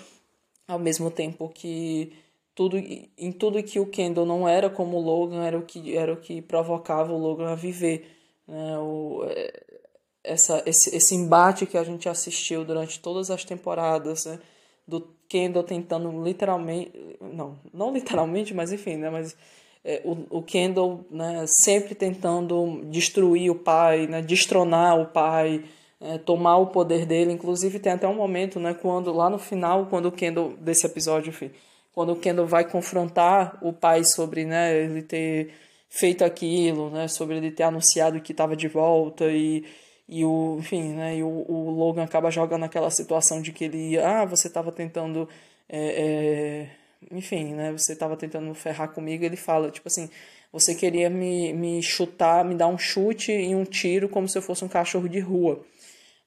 ao 0.68 0.78
mesmo 0.78 1.10
tempo 1.10 1.50
que 1.50 2.14
tudo 2.54 2.78
em 2.78 3.32
tudo 3.32 3.64
que 3.64 3.80
o 3.80 3.86
Kendall 3.86 4.26
não 4.26 4.48
era 4.48 4.70
como 4.70 4.98
o 4.98 5.02
Logan 5.02 5.46
era 5.46 5.58
o 5.58 5.62
que 5.62 5.96
era 5.96 6.12
o 6.12 6.18
que 6.18 6.42
provocava 6.42 7.14
o 7.14 7.18
Logan 7.18 7.50
a 7.50 7.56
viver 7.56 8.06
né? 8.46 8.78
o, 8.78 9.24
é, 9.30 9.64
essa, 10.24 10.62
esse, 10.66 10.94
esse 10.94 11.16
embate 11.16 11.66
que 11.66 11.78
a 11.78 11.84
gente 11.84 12.10
assistiu 12.10 12.66
durante 12.66 13.00
todas 13.00 13.32
as 13.32 13.46
temporadas 13.46 14.26
né? 14.26 14.40
do 14.86 15.08
Kendall 15.30 15.64
tentando 15.64 16.24
literalmente 16.24 16.92
não 17.22 17.58
não 17.74 17.94
literalmente 17.94 18.54
mas 18.54 18.74
enfim 18.74 18.98
né 18.98 19.10
mas 19.10 19.38
é, 19.86 20.02
o, 20.04 20.40
o 20.40 20.44
Kendall 20.44 21.06
né, 21.10 21.46
sempre 21.48 21.96
tentando 21.96 22.82
destruir 22.90 23.50
o 23.50 23.56
pai 23.56 24.08
né 24.08 24.22
destronar 24.22 25.00
o 25.00 25.06
pai 25.06 25.64
é, 26.02 26.18
tomar 26.18 26.58
o 26.58 26.68
poder 26.68 27.06
dele. 27.06 27.32
Inclusive 27.32 27.80
tem 27.80 27.94
até 27.94 28.08
um 28.08 28.16
momento, 28.16 28.60
né, 28.60 28.74
quando 28.74 29.12
lá 29.12 29.30
no 29.30 29.38
final, 29.38 29.88
quando 29.88 30.08
o 30.08 30.12
Kendall 30.12 30.54
desse 30.58 30.86
episódio, 30.86 31.30
enfim, 31.30 31.52
quando 31.94 32.14
o 32.14 32.16
Kendall 32.16 32.46
vai 32.46 32.64
confrontar 32.70 33.58
o 33.62 33.74
pai 33.74 34.04
sobre, 34.04 34.46
né, 34.46 34.76
ele 34.76 35.02
ter 35.02 35.54
feito 35.90 36.24
aquilo, 36.24 36.90
né, 36.90 37.08
sobre 37.08 37.38
ele 37.38 37.52
ter 37.52 37.64
anunciado 37.64 38.22
que 38.22 38.32
estava 38.32 38.56
de 38.56 38.68
volta 38.68 39.26
e 39.26 39.66
e 40.10 40.26
o, 40.26 40.58
enfim, 40.60 40.94
né, 40.94 41.18
e 41.18 41.24
o, 41.24 41.46
o 41.48 41.70
Logan 41.70 42.04
acaba 42.04 42.32
jogando 42.32 42.66
aquela 42.66 42.90
situação 42.90 43.42
de 43.42 43.52
que 43.52 43.66
ele, 43.66 43.98
ah, 44.00 44.26
você 44.26 44.48
estava 44.48 44.72
tentando, 44.72 45.30
é, 45.70 46.68
é, 47.12 47.16
enfim, 47.16 47.54
né, 47.54 47.72
você 47.72 47.94
estava 47.94 48.18
tentando 48.18 48.52
ferrar 48.56 48.90
comigo, 48.90 49.24
ele 49.24 49.38
fala, 49.38 49.70
tipo 49.70 49.88
assim, 49.88 50.10
você 50.52 50.74
queria 50.74 51.12
me, 51.12 51.54
me 51.54 51.84
chutar, 51.84 52.44
me 52.44 52.56
dar 52.56 52.68
um 52.68 52.78
chute 52.78 53.32
e 53.32 53.54
um 53.54 53.64
tiro 53.64 54.10
como 54.10 54.28
se 54.28 54.36
eu 54.36 54.42
fosse 54.42 54.66
um 54.66 54.68
cachorro 54.68 55.08
de 55.08 55.20
rua. 55.20 55.64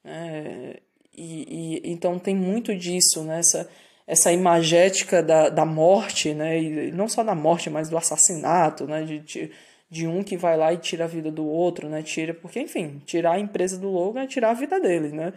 É, 0.05 0.79
e, 1.13 1.81
e, 1.85 1.93
então 1.93 2.21
tem 2.21 2.37
muito 2.37 2.77
disso, 2.77 3.25
né? 3.25 3.41
essa, 3.41 3.69
essa 4.07 4.33
imagética 4.33 5.21
da, 5.25 5.49
da 5.49 5.65
morte, 5.65 6.33
né? 6.35 6.61
e 6.63 6.93
não 6.93 7.09
só 7.09 7.25
da 7.25 7.35
morte, 7.35 7.69
mas 7.69 7.89
do 7.89 7.97
assassinato, 7.97 8.87
né? 8.87 9.03
de, 9.03 9.19
de, 9.19 9.51
de 9.93 10.07
um 10.07 10.25
que 10.25 10.39
vai 10.39 10.57
lá 10.57 10.73
e 10.73 10.79
tira 10.79 11.05
a 11.05 11.07
vida 11.07 11.31
do 11.31 11.47
outro, 11.47 11.87
né? 11.87 12.03
tira, 12.03 12.33
porque 12.33 12.59
enfim, 12.59 13.03
tirar 13.05 13.33
a 13.33 13.39
empresa 13.39 13.79
do 13.79 13.91
Logan 13.91 14.23
é 14.23 14.27
tirar 14.27 14.53
a 14.53 14.55
vida 14.55 14.81
dele, 14.81 15.11
né? 15.11 15.35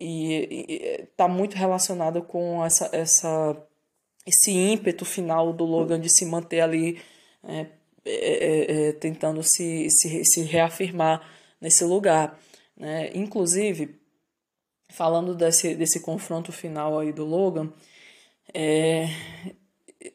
E 0.00 1.02
está 1.02 1.26
muito 1.26 1.56
relacionado 1.56 2.22
com 2.22 2.64
essa, 2.64 2.88
essa, 2.92 3.56
esse 4.24 4.52
ímpeto 4.52 5.04
final 5.04 5.52
do 5.52 5.64
Logan 5.64 5.98
de 5.98 6.08
se 6.08 6.24
manter 6.24 6.60
ali 6.60 7.00
é, 7.42 7.66
é, 8.04 8.88
é, 8.88 8.92
tentando 8.92 9.42
se, 9.42 9.90
se, 9.90 10.24
se 10.24 10.42
reafirmar 10.42 11.28
nesse 11.60 11.82
lugar. 11.82 12.38
Né? 12.76 13.10
Inclusive, 13.16 13.98
falando 14.90 15.34
desse, 15.34 15.74
desse 15.74 15.98
confronto 15.98 16.52
final 16.52 17.00
aí 17.00 17.12
do 17.12 17.24
Logan, 17.24 17.72
é, 18.54 19.08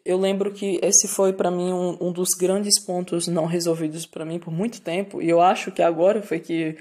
eu 0.05 0.17
lembro 0.17 0.53
que 0.53 0.79
esse 0.81 1.07
foi 1.07 1.33
para 1.33 1.51
mim 1.51 1.73
um, 1.73 1.97
um 1.99 2.11
dos 2.11 2.29
grandes 2.29 2.79
pontos 2.83 3.27
não 3.27 3.45
resolvidos 3.45 4.05
para 4.05 4.25
mim 4.25 4.39
por 4.39 4.51
muito 4.51 4.81
tempo, 4.81 5.21
e 5.21 5.29
eu 5.29 5.41
acho 5.41 5.71
que 5.71 5.81
agora 5.81 6.21
foi 6.21 6.39
que. 6.39 6.77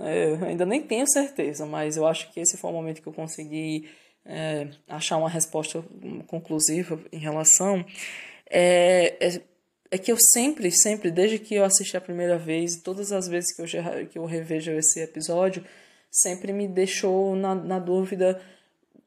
É, 0.00 0.38
ainda 0.46 0.64
nem 0.64 0.80
tenho 0.80 1.08
certeza, 1.08 1.66
mas 1.66 1.96
eu 1.96 2.06
acho 2.06 2.30
que 2.32 2.38
esse 2.38 2.56
foi 2.56 2.70
o 2.70 2.72
momento 2.72 3.02
que 3.02 3.08
eu 3.08 3.12
consegui 3.12 3.88
é, 4.24 4.68
achar 4.88 5.16
uma 5.16 5.28
resposta 5.28 5.84
conclusiva 6.28 7.00
em 7.12 7.18
relação. 7.18 7.84
É, 8.48 9.16
é, 9.20 9.40
é, 9.90 9.98
que 9.98 10.12
eu 10.12 10.16
sempre, 10.20 10.70
sempre, 10.70 11.10
desde 11.10 11.38
que 11.38 11.54
eu 11.54 11.64
assisti 11.64 11.96
a 11.96 12.00
primeira 12.00 12.38
vez, 12.38 12.80
todas 12.80 13.10
as 13.10 13.26
vezes 13.26 13.54
que 13.54 13.62
eu, 13.62 14.06
que 14.06 14.18
eu 14.18 14.24
revejo 14.24 14.70
esse 14.70 15.00
episódio, 15.00 15.64
sempre 16.10 16.52
me 16.52 16.68
deixou 16.68 17.34
na, 17.34 17.54
na 17.54 17.78
dúvida 17.78 18.40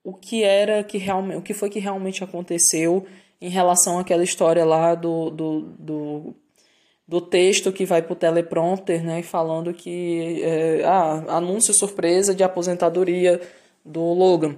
o 0.04 0.14
que 0.14 0.44
era 0.44 0.84
que 0.84 0.98
realmente, 0.98 1.38
o 1.38 1.42
que 1.42 1.54
foi 1.54 1.70
que 1.70 1.80
realmente 1.80 2.24
aconteceu 2.24 3.08
em 3.42 3.50
relação 3.50 3.98
àquela 3.98 4.24
história 4.24 4.64
lá 4.64 4.94
do, 4.94 5.32
do, 5.32 5.62
do, 5.80 6.36
do 7.08 7.22
texto 7.22 7.72
que 7.72 7.86
vai 7.86 8.02
para 8.02 8.14
o 8.14 8.16
teleprompter, 8.16 9.04
né, 9.04 9.24
falando 9.24 9.74
que 9.74 10.42
é, 10.44 10.84
ah, 10.86 11.38
anúncio 11.38 11.74
surpresa 11.74 12.36
de 12.36 12.44
aposentadoria 12.44 13.42
do 13.84 14.14
Logan, 14.14 14.56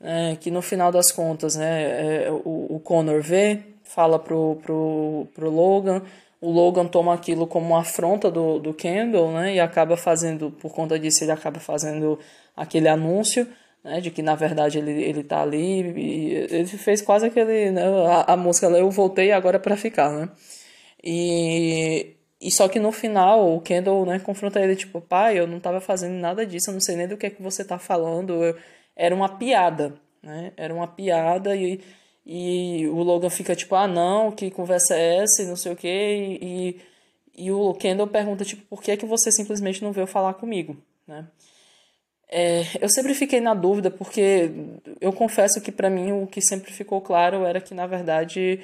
é, 0.00 0.36
que 0.36 0.50
no 0.50 0.62
final 0.62 0.92
das 0.92 1.10
contas, 1.10 1.56
né, 1.56 2.26
é, 2.26 2.30
o, 2.30 2.76
o 2.76 2.80
Connor 2.80 3.20
vê, 3.20 3.60
fala 3.82 4.18
pro, 4.18 4.56
pro, 4.62 5.26
pro 5.34 5.50
Logan, 5.50 6.02
o 6.40 6.50
Logan 6.50 6.86
toma 6.86 7.12
aquilo 7.12 7.46
como 7.46 7.66
uma 7.66 7.80
afronta 7.80 8.30
do, 8.30 8.58
do 8.58 8.72
Kendall, 8.72 9.30
né? 9.32 9.56
E 9.56 9.60
acaba 9.60 9.96
fazendo, 9.96 10.50
por 10.50 10.72
conta 10.72 10.98
disso, 10.98 11.22
ele 11.22 11.32
acaba 11.32 11.60
fazendo 11.60 12.18
aquele 12.56 12.88
anúncio, 12.88 13.46
né? 13.84 14.00
De 14.00 14.10
que 14.10 14.22
na 14.22 14.34
verdade 14.34 14.78
ele, 14.78 15.02
ele 15.02 15.24
tá 15.24 15.42
ali. 15.42 15.82
E 15.96 16.34
ele 16.34 16.66
fez 16.66 17.02
quase 17.02 17.26
aquele. 17.26 17.70
Né, 17.70 17.82
a, 18.06 18.34
a 18.34 18.36
música 18.36 18.66
Eu 18.68 18.90
Voltei 18.90 19.32
Agora 19.32 19.58
para 19.58 19.76
Ficar, 19.76 20.10
né? 20.10 20.28
E, 21.02 22.16
e 22.40 22.50
só 22.50 22.68
que 22.68 22.78
no 22.78 22.92
final 22.92 23.54
o 23.56 23.60
Kendall 23.60 24.04
né, 24.06 24.18
confronta 24.18 24.60
ele, 24.60 24.76
tipo, 24.76 25.00
pai, 25.00 25.38
eu 25.38 25.46
não 25.46 25.60
tava 25.60 25.80
fazendo 25.80 26.14
nada 26.14 26.46
disso, 26.46 26.70
eu 26.70 26.74
não 26.74 26.80
sei 26.80 26.96
nem 26.96 27.08
do 27.08 27.16
que 27.16 27.26
é 27.26 27.30
que 27.30 27.42
você 27.42 27.64
tá 27.64 27.78
falando. 27.78 28.44
Eu, 28.44 28.56
era 28.96 29.14
uma 29.14 29.28
piada, 29.38 29.94
né? 30.22 30.52
Era 30.56 30.74
uma 30.74 30.86
piada 30.86 31.56
e 31.56 31.80
e 32.32 32.86
o 32.88 33.02
Logan 33.02 33.30
fica 33.30 33.56
tipo, 33.56 33.74
ah 33.74 33.88
não, 33.88 34.30
que 34.30 34.50
conversa 34.50 34.94
é 34.94 35.16
essa 35.16 35.42
e 35.42 35.46
não 35.46 35.56
sei 35.56 35.72
o 35.72 35.76
que. 35.76 35.88
E, 35.88 36.80
e 37.36 37.50
o 37.50 37.74
Kendall 37.74 38.06
pergunta, 38.06 38.44
tipo, 38.44 38.62
por 38.66 38.82
que, 38.82 38.92
é 38.92 38.96
que 38.96 39.06
você 39.06 39.32
simplesmente 39.32 39.82
não 39.82 39.92
veio 39.92 40.06
falar 40.06 40.34
comigo, 40.34 40.76
né? 41.06 41.26
É, 42.32 42.62
eu 42.80 42.88
sempre 42.88 43.12
fiquei 43.12 43.40
na 43.40 43.54
dúvida, 43.54 43.90
porque 43.90 44.52
eu 45.00 45.12
confesso 45.12 45.60
que 45.60 45.72
para 45.72 45.90
mim 45.90 46.12
o 46.12 46.28
que 46.28 46.40
sempre 46.40 46.72
ficou 46.72 47.00
claro 47.00 47.44
era 47.44 47.60
que, 47.60 47.74
na 47.74 47.88
verdade, 47.88 48.60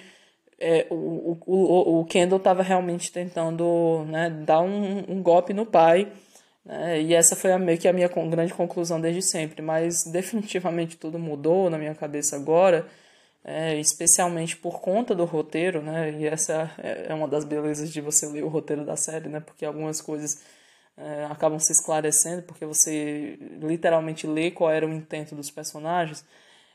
é, 0.58 0.86
o, 0.88 1.36
o, 1.44 2.00
o 2.00 2.04
Kendall 2.04 2.38
estava 2.38 2.62
realmente 2.62 3.10
tentando 3.10 4.04
né, 4.08 4.30
dar 4.30 4.60
um, 4.60 5.04
um 5.08 5.20
golpe 5.20 5.52
no 5.52 5.66
pai, 5.66 6.12
né, 6.64 7.02
e 7.02 7.12
essa 7.14 7.34
foi 7.34 7.52
a, 7.52 7.58
meio 7.58 7.76
que 7.78 7.88
a 7.88 7.92
minha 7.92 8.08
grande 8.08 8.54
conclusão 8.54 9.00
desde 9.00 9.22
sempre, 9.22 9.60
mas 9.62 10.04
definitivamente 10.04 10.96
tudo 10.96 11.18
mudou 11.18 11.68
na 11.68 11.76
minha 11.76 11.94
cabeça 11.94 12.36
agora, 12.36 12.86
é, 13.44 13.76
especialmente 13.80 14.56
por 14.56 14.80
conta 14.80 15.14
do 15.14 15.24
roteiro, 15.24 15.80
né? 15.82 16.12
E 16.18 16.26
essa 16.26 16.70
é, 16.78 17.06
é 17.10 17.14
uma 17.14 17.28
das 17.28 17.44
belezas 17.44 17.92
de 17.92 18.00
você 18.00 18.26
ler 18.26 18.42
o 18.42 18.48
roteiro 18.48 18.84
da 18.84 18.96
série, 18.96 19.28
né? 19.28 19.40
Porque 19.40 19.64
algumas 19.64 20.00
coisas 20.00 20.42
é, 20.96 21.24
acabam 21.26 21.58
se 21.58 21.72
esclarecendo, 21.72 22.42
porque 22.42 22.64
você 22.64 23.38
literalmente 23.60 24.26
lê 24.26 24.50
qual 24.50 24.70
era 24.70 24.86
o 24.86 24.92
intento 24.92 25.34
dos 25.34 25.50
personagens. 25.50 26.24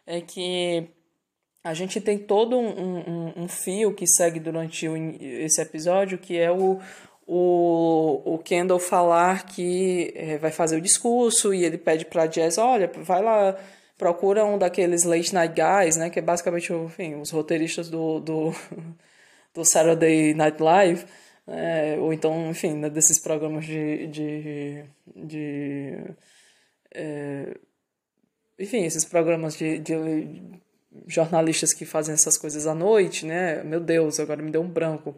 É 0.06 0.22
que 0.22 0.90
a 1.64 1.74
gente 1.74 2.02
tem 2.02 2.18
todo 2.18 2.58
um, 2.58 2.68
um, 2.68 3.34
um 3.44 3.48
fio 3.48 3.94
que 3.94 4.08
segue 4.08 4.40
durante 4.40 4.88
o, 4.88 4.96
esse 5.22 5.62
episódio, 5.62 6.18
que 6.18 6.38
é 6.38 6.52
o, 6.52 6.80
o, 7.28 8.36
o 8.36 8.38
Kendall 8.40 8.80
falar 8.80 9.46
que 9.46 10.14
é, 10.16 10.38
vai 10.38 10.52
fazer 10.52 10.78
o 10.78 10.82
discurso 10.82 11.54
e 11.54 11.64
ele 11.64 11.78
pede 11.78 12.06
para 12.06 12.28
Jazz, 12.28 12.58
olha, 12.58 12.92
vai 13.04 13.22
lá 13.22 13.58
procura 14.02 14.44
um 14.44 14.58
daqueles 14.58 15.04
late 15.04 15.32
night 15.32 15.54
guys, 15.54 15.96
né, 15.96 16.10
que 16.10 16.18
é 16.18 16.24
basicamente, 16.24 16.74
enfim, 16.74 17.14
os 17.22 17.30
roteiristas 17.30 17.88
do, 17.88 18.20
do, 18.20 18.52
do 19.54 19.64
Saturday 19.64 20.34
Night 20.34 20.60
Live, 20.60 21.06
é, 21.48 21.98
ou 22.00 22.14
então, 22.14 22.50
enfim, 22.50 22.74
né, 22.76 22.90
desses 22.90 23.20
programas 23.20 23.66
de, 23.66 24.08
de, 24.08 24.84
de 25.16 25.98
é, 26.94 27.58
enfim, 28.60 28.84
esses 28.84 29.06
programas 29.06 29.56
de, 29.56 29.80
de 29.80 29.94
jornalistas 31.08 31.74
que 31.74 31.86
fazem 31.86 32.14
essas 32.14 32.38
coisas 32.38 32.68
à 32.68 32.76
noite, 32.76 33.26
né, 33.26 33.64
meu 33.64 33.80
Deus, 33.80 34.20
agora 34.20 34.42
me 34.42 34.52
deu 34.52 34.62
um 34.62 34.70
branco. 34.70 35.16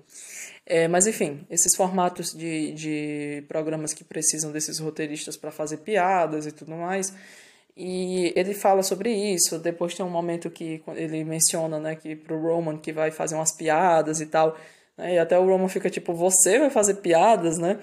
É, 0.65 0.87
mas 0.87 1.07
enfim, 1.07 1.45
esses 1.49 1.75
formatos 1.75 2.31
de, 2.31 2.71
de 2.73 3.43
programas 3.49 3.93
que 3.93 4.03
precisam 4.03 4.51
desses 4.51 4.79
roteiristas 4.79 5.35
para 5.35 5.51
fazer 5.51 5.77
piadas 5.77 6.47
e 6.47 6.51
tudo 6.51 6.71
mais, 6.71 7.13
e 7.75 8.31
ele 8.35 8.53
fala 8.53 8.83
sobre 8.83 9.11
isso. 9.11 9.59
Depois 9.59 9.95
tem 9.95 10.05
um 10.05 10.09
momento 10.09 10.49
que 10.49 10.81
ele 10.95 11.23
menciona, 11.23 11.79
né, 11.79 11.95
que 11.95 12.15
pro 12.15 12.39
Roman 12.41 12.77
que 12.77 12.93
vai 12.93 13.11
fazer 13.11 13.35
umas 13.35 13.51
piadas 13.51 14.21
e 14.21 14.27
tal. 14.27 14.57
Né, 14.97 15.15
e 15.15 15.19
até 15.19 15.37
o 15.37 15.45
Roman 15.45 15.67
fica 15.67 15.89
tipo, 15.89 16.13
você 16.13 16.59
vai 16.59 16.69
fazer 16.69 16.95
piadas, 16.95 17.57
né? 17.57 17.79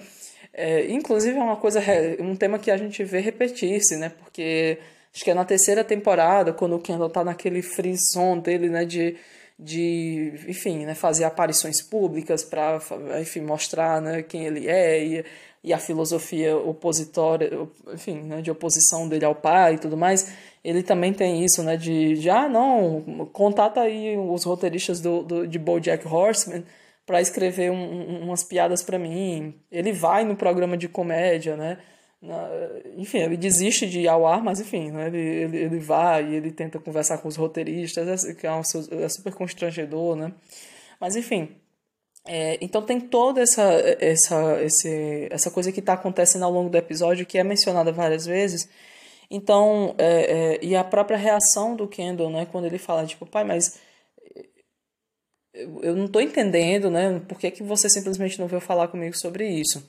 É, 0.53 0.91
inclusive 0.91 1.37
é 1.37 1.41
uma 1.41 1.55
coisa, 1.55 1.81
um 2.19 2.35
tema 2.35 2.59
que 2.59 2.69
a 2.71 2.77
gente 2.77 3.03
vê 3.03 3.19
repetir-se, 3.19 3.97
né? 3.97 4.09
Porque 4.09 4.77
acho 5.13 5.23
que 5.23 5.31
é 5.31 5.33
na 5.33 5.45
terceira 5.45 5.83
temporada, 5.83 6.51
quando 6.53 6.75
o 6.75 6.79
Kendall 6.79 7.09
tá 7.09 7.23
naquele 7.23 7.61
frisson 7.61 8.37
dele, 8.39 8.69
né? 8.69 8.85
De, 8.85 9.15
de 9.57 10.33
enfim, 10.47 10.85
né? 10.85 10.95
fazer 10.95 11.23
aparições 11.23 11.81
públicas 11.81 12.43
para, 12.43 12.79
enfim, 13.21 13.41
mostrar 13.41 14.01
né? 14.01 14.23
quem 14.23 14.45
ele 14.45 14.67
é 14.67 15.05
e, 15.05 15.25
e 15.63 15.73
a 15.73 15.77
filosofia 15.77 16.57
opositória, 16.57 17.49
enfim, 17.93 18.21
né? 18.23 18.41
de 18.41 18.51
oposição 18.51 19.07
dele 19.07 19.23
ao 19.25 19.35
pai 19.35 19.75
e 19.75 19.77
tudo 19.77 19.95
mais. 19.95 20.33
Ele 20.63 20.83
também 20.83 21.13
tem 21.13 21.43
isso, 21.43 21.63
né? 21.63 21.77
De, 21.77 22.15
de 22.15 22.29
ah, 22.29 22.49
não, 22.49 23.29
contata 23.31 23.81
aí 23.81 24.17
os 24.17 24.43
roteiristas 24.43 24.99
do, 24.99 25.23
do, 25.23 25.47
de 25.47 25.57
BoJack 25.57 26.07
Horseman 26.07 26.63
para 27.11 27.19
escrever 27.19 27.69
um, 27.69 28.23
umas 28.23 28.41
piadas 28.41 28.81
para 28.81 28.97
mim. 28.97 29.53
Ele 29.69 29.91
vai 29.91 30.23
no 30.23 30.33
programa 30.33 30.77
de 30.77 30.87
comédia, 30.87 31.57
né? 31.57 31.77
Na, 32.21 32.49
enfim, 32.95 33.17
ele 33.17 33.35
desiste 33.35 33.85
de 33.85 33.99
ir 33.99 34.07
ao 34.07 34.25
ar, 34.25 34.41
mas 34.41 34.61
enfim, 34.61 34.91
né? 34.91 35.07
ele, 35.07 35.19
ele, 35.19 35.57
ele 35.57 35.79
vai 35.79 36.25
e 36.25 36.35
ele 36.35 36.51
tenta 36.51 36.79
conversar 36.79 37.17
com 37.17 37.27
os 37.27 37.35
roteiristas, 37.35 38.23
é, 38.23 38.33
que 38.33 38.47
é, 38.47 38.51
um, 38.53 38.61
é 38.61 39.09
super 39.09 39.33
constrangedor, 39.33 40.15
né? 40.15 40.31
Mas 41.01 41.17
enfim, 41.17 41.49
é, 42.25 42.57
então 42.61 42.81
tem 42.81 42.97
toda 43.01 43.41
essa, 43.41 43.63
essa, 43.99 44.63
esse, 44.63 45.27
essa 45.29 45.51
coisa 45.51 45.69
que 45.69 45.81
está 45.81 45.93
acontecendo 45.93 46.45
ao 46.45 46.51
longo 46.51 46.69
do 46.69 46.77
episódio, 46.77 47.25
que 47.25 47.37
é 47.37 47.43
mencionada 47.43 47.91
várias 47.91 48.25
vezes. 48.25 48.69
Então, 49.29 49.95
é, 49.97 50.05
é, 50.55 50.59
e 50.61 50.77
a 50.77 50.83
própria 50.85 51.17
reação 51.17 51.75
do 51.75 51.89
Kendall, 51.89 52.29
né, 52.29 52.47
quando 52.49 52.67
ele 52.67 52.77
fala, 52.77 53.05
tipo, 53.05 53.25
pai, 53.25 53.43
mas 53.43 53.90
eu 55.53 55.95
não 55.95 56.05
estou 56.05 56.21
entendendo, 56.21 56.89
né? 56.89 57.21
Por 57.27 57.39
que, 57.39 57.51
que 57.51 57.63
você 57.63 57.89
simplesmente 57.89 58.39
não 58.39 58.47
veio 58.47 58.61
falar 58.61 58.87
comigo 58.87 59.17
sobre 59.17 59.47
isso? 59.47 59.83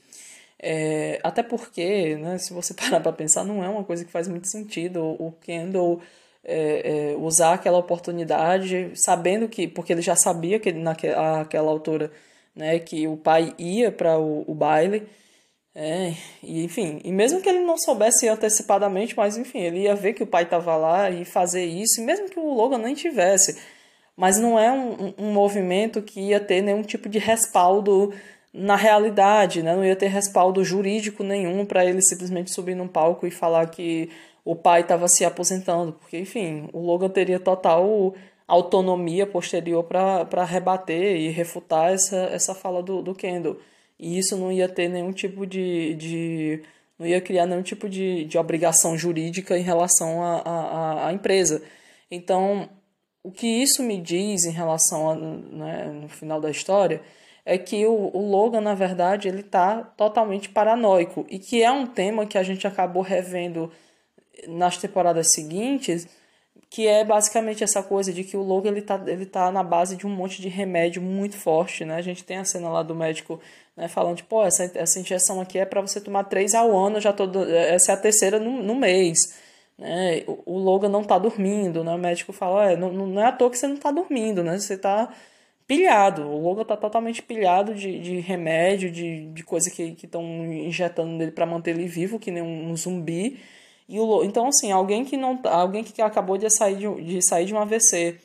É, 0.59 1.19
até 1.23 1.43
porque, 1.43 2.15
né, 2.15 2.37
se 2.37 2.53
você 2.53 2.73
parar 2.75 2.99
para 2.99 3.11
pensar, 3.11 3.43
não 3.43 3.63
é 3.63 3.69
uma 3.69 3.83
coisa 3.83 4.05
que 4.05 4.11
faz 4.11 4.27
muito 4.27 4.47
sentido 4.49 5.03
o 5.03 5.31
Kendall 5.41 6.01
é, 6.43 7.11
é, 7.13 7.15
usar 7.17 7.53
aquela 7.53 7.77
oportunidade, 7.77 8.91
sabendo 8.95 9.47
que, 9.47 9.67
porque 9.67 9.93
ele 9.93 10.01
já 10.01 10.15
sabia 10.15 10.59
que 10.59 10.71
naquela 10.71 11.69
altura, 11.71 12.11
né, 12.55 12.79
que 12.79 13.07
o 13.07 13.17
pai 13.17 13.53
ia 13.57 13.91
para 13.91 14.17
o, 14.19 14.43
o, 14.47 14.53
baile, 14.53 15.07
é, 15.75 16.13
e 16.43 16.63
enfim, 16.63 17.01
e 17.03 17.11
mesmo 17.11 17.41
que 17.41 17.49
ele 17.49 17.59
não 17.61 17.77
soubesse 17.77 18.27
antecipadamente, 18.27 19.15
mas 19.17 19.37
enfim, 19.37 19.59
ele 19.59 19.81
ia 19.81 19.95
ver 19.95 20.13
que 20.13 20.23
o 20.23 20.27
pai 20.27 20.43
estava 20.43 20.75
lá 20.75 21.09
e 21.09 21.25
fazer 21.25 21.65
isso, 21.65 22.01
e 22.01 22.03
mesmo 22.03 22.29
que 22.29 22.39
o 22.39 22.53
Logan 22.53 22.77
nem 22.77 22.93
tivesse, 22.93 23.57
mas 24.15 24.39
não 24.39 24.57
é 24.59 24.71
um, 24.71 25.13
um 25.17 25.31
movimento 25.33 26.01
que 26.01 26.19
ia 26.19 26.39
ter 26.39 26.61
nenhum 26.61 26.83
tipo 26.83 27.09
de 27.09 27.19
respaldo 27.19 28.13
na 28.53 28.75
realidade, 28.75 29.63
né? 29.63 29.75
não 29.75 29.83
ia 29.83 29.95
ter 29.95 30.07
respaldo 30.07 30.63
jurídico 30.63 31.23
nenhum 31.23 31.65
para 31.65 31.83
ele 31.85 32.01
simplesmente 32.01 32.51
subir 32.51 32.75
num 32.75 32.87
palco 32.87 33.25
e 33.25 33.31
falar 33.31 33.65
que 33.67 34.11
o 34.45 34.55
pai 34.55 34.81
estava 34.81 35.07
se 35.07 35.25
aposentando, 35.25 35.93
porque, 35.93 36.19
enfim, 36.19 36.69
o 36.73 36.79
Logan 36.79 37.09
teria 37.09 37.39
total 37.39 38.13
autonomia 38.47 39.25
posterior 39.25 39.83
para 39.83 40.43
rebater 40.43 41.15
e 41.15 41.29
refutar 41.29 41.93
essa, 41.93 42.17
essa 42.25 42.53
fala 42.53 42.83
do, 42.83 43.01
do 43.01 43.15
Kendall. 43.15 43.57
E 43.97 44.17
isso 44.17 44.37
não 44.37 44.51
ia 44.51 44.67
ter 44.67 44.89
nenhum 44.89 45.11
tipo 45.11 45.45
de. 45.45 45.95
de 45.95 46.63
não 46.99 47.07
ia 47.07 47.21
criar 47.21 47.45
nenhum 47.45 47.63
tipo 47.63 47.89
de, 47.89 48.25
de 48.25 48.37
obrigação 48.37 48.97
jurídica 48.97 49.57
em 49.57 49.63
relação 49.63 50.21
à 50.21 51.11
empresa. 51.13 51.63
Então, 52.11 52.69
o 53.23 53.31
que 53.31 53.47
isso 53.47 53.81
me 53.81 53.99
diz 53.99 54.43
em 54.43 54.51
relação 54.51 55.09
a, 55.09 55.15
né, 55.15 55.85
no 55.85 56.09
final 56.09 56.41
da 56.41 56.51
história 56.51 57.01
é 57.45 57.57
que 57.57 57.85
o, 57.85 58.11
o 58.13 58.29
Logan, 58.29 58.61
na 58.61 58.75
verdade, 58.75 59.27
ele 59.27 59.39
está 59.39 59.81
totalmente 59.81 60.49
paranoico 60.49 61.25
e 61.29 61.39
que 61.39 61.63
é 61.63 61.71
um 61.71 61.85
tema 61.85 62.25
que 62.25 62.37
a 62.37 62.43
gente 62.43 62.67
acabou 62.67 63.01
revendo 63.01 63.71
nas 64.47 64.77
temporadas 64.77 65.31
seguintes, 65.31 66.07
que 66.69 66.87
é 66.87 67.03
basicamente 67.03 67.63
essa 67.63 67.83
coisa 67.83 68.11
de 68.11 68.23
que 68.23 68.35
o 68.35 68.41
Logan 68.41 68.69
ele 68.69 68.81
tá, 68.81 69.01
ele 69.05 69.25
tá 69.25 69.51
na 69.51 69.61
base 69.61 69.95
de 69.95 70.07
um 70.07 70.09
monte 70.09 70.41
de 70.41 70.49
remédio 70.49 71.01
muito 71.01 71.37
forte, 71.37 71.85
né? 71.85 71.95
A 71.95 72.01
gente 72.01 72.23
tem 72.23 72.37
a 72.37 72.45
cena 72.45 72.69
lá 72.69 72.81
do 72.81 72.95
médico 72.95 73.39
né, 73.77 73.87
falando, 73.87 74.17
tipo, 74.17 74.37
oh, 74.37 74.43
essa, 74.43 74.71
essa 74.75 74.99
injeção 74.99 75.39
aqui 75.39 75.59
é 75.59 75.65
para 75.65 75.81
você 75.81 76.01
tomar 76.01 76.23
três 76.23 76.55
ao 76.55 76.75
ano, 76.75 76.99
já 76.99 77.13
tô, 77.13 77.25
essa 77.45 77.91
é 77.91 77.95
a 77.95 77.97
terceira 77.97 78.39
no, 78.39 78.63
no 78.63 78.75
mês. 78.75 79.37
Né? 79.77 80.23
O, 80.27 80.57
Logan 80.59 80.89
não 80.89 81.03
tá 81.03 81.17
dormindo, 81.17 81.83
né? 81.83 81.93
O 81.95 81.97
médico 81.97 82.31
fala, 82.31 82.71
é, 82.71 82.75
não, 82.75 82.91
não 82.91 83.21
é 83.21 83.25
à 83.25 83.31
toa 83.31 83.49
que 83.49 83.57
você 83.57 83.67
não 83.67 83.77
tá 83.77 83.91
dormindo, 83.91 84.43
né? 84.43 84.57
Você 84.57 84.77
tá 84.77 85.13
pilhado. 85.67 86.23
O 86.23 86.41
Logan 86.41 86.63
tá 86.63 86.77
totalmente 86.77 87.21
pilhado 87.21 87.73
de, 87.73 87.99
de 87.99 88.19
remédio, 88.19 88.91
de, 88.91 89.27
de 89.27 89.43
coisa 89.43 89.69
que 89.69 89.97
estão 90.03 90.23
injetando 90.45 91.11
nele 91.11 91.31
para 91.31 91.45
manter 91.45 91.71
ele 91.71 91.87
vivo, 91.87 92.19
que 92.19 92.31
nem 92.31 92.43
um, 92.43 92.71
um 92.71 92.77
zumbi. 92.77 93.39
E 93.87 93.99
o, 93.99 94.23
então, 94.23 94.47
assim, 94.47 94.71
alguém 94.71 95.03
que 95.05 95.17
não 95.17 95.39
alguém 95.45 95.83
que 95.83 96.01
acabou 96.01 96.37
de 96.37 96.49
sair 96.49 96.77
de, 96.77 97.03
de 97.03 97.21
sair 97.25 97.45
de 97.45 97.53
um 97.53 97.59
AVC, 97.59 98.17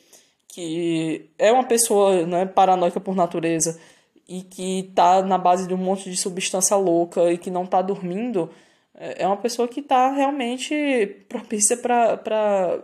que 0.47 1.29
é 1.37 1.51
uma 1.51 1.63
pessoa 1.63 2.25
né, 2.25 2.45
paranoica 2.45 2.99
por 2.99 3.15
natureza 3.15 3.79
e 4.27 4.41
que 4.43 4.91
tá 4.95 5.21
na 5.23 5.37
base 5.37 5.67
de 5.67 5.73
um 5.73 5.77
monte 5.77 6.09
de 6.09 6.15
substância 6.15 6.77
louca 6.77 7.31
e 7.31 7.37
que 7.37 7.49
não 7.49 7.65
tá 7.65 7.81
dormindo 7.81 8.49
é, 8.99 9.23
é 9.23 9.27
uma 9.27 9.37
pessoa 9.37 9.67
que 9.67 9.79
está 9.79 10.11
realmente 10.11 11.23
propícia 11.29 11.77
para 11.77 12.83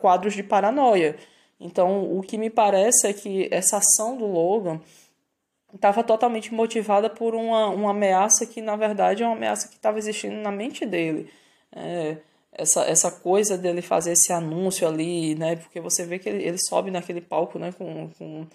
quadros 0.00 0.34
de 0.34 0.42
paranoia. 0.42 1.16
Então, 1.60 2.16
o 2.16 2.22
que 2.22 2.38
me 2.38 2.48
parece 2.48 3.06
é 3.06 3.12
que 3.12 3.46
essa 3.52 3.76
ação 3.76 4.16
do 4.16 4.26
Logan 4.26 4.80
estava 5.74 6.02
totalmente 6.02 6.52
motivada 6.54 7.10
por 7.10 7.34
uma, 7.34 7.68
uma 7.68 7.90
ameaça 7.90 8.46
que, 8.46 8.62
na 8.62 8.76
verdade, 8.76 9.22
é 9.22 9.26
uma 9.26 9.36
ameaça 9.36 9.68
que 9.68 9.76
estava 9.76 9.98
existindo 9.98 10.36
na 10.36 10.50
mente 10.50 10.86
dele. 10.86 11.30
É, 11.70 12.16
essa, 12.52 12.82
essa 12.84 13.10
coisa 13.10 13.58
dele 13.58 13.82
fazer 13.82 14.12
esse 14.12 14.32
anúncio 14.32 14.88
ali, 14.88 15.34
né? 15.34 15.56
Porque 15.56 15.80
você 15.80 16.04
vê 16.04 16.18
que 16.18 16.28
ele, 16.28 16.42
ele 16.42 16.58
sobe 16.58 16.90
naquele 16.90 17.20
palco, 17.20 17.58
né? 17.58 17.72
Com, 17.72 18.10
com 18.18 18.46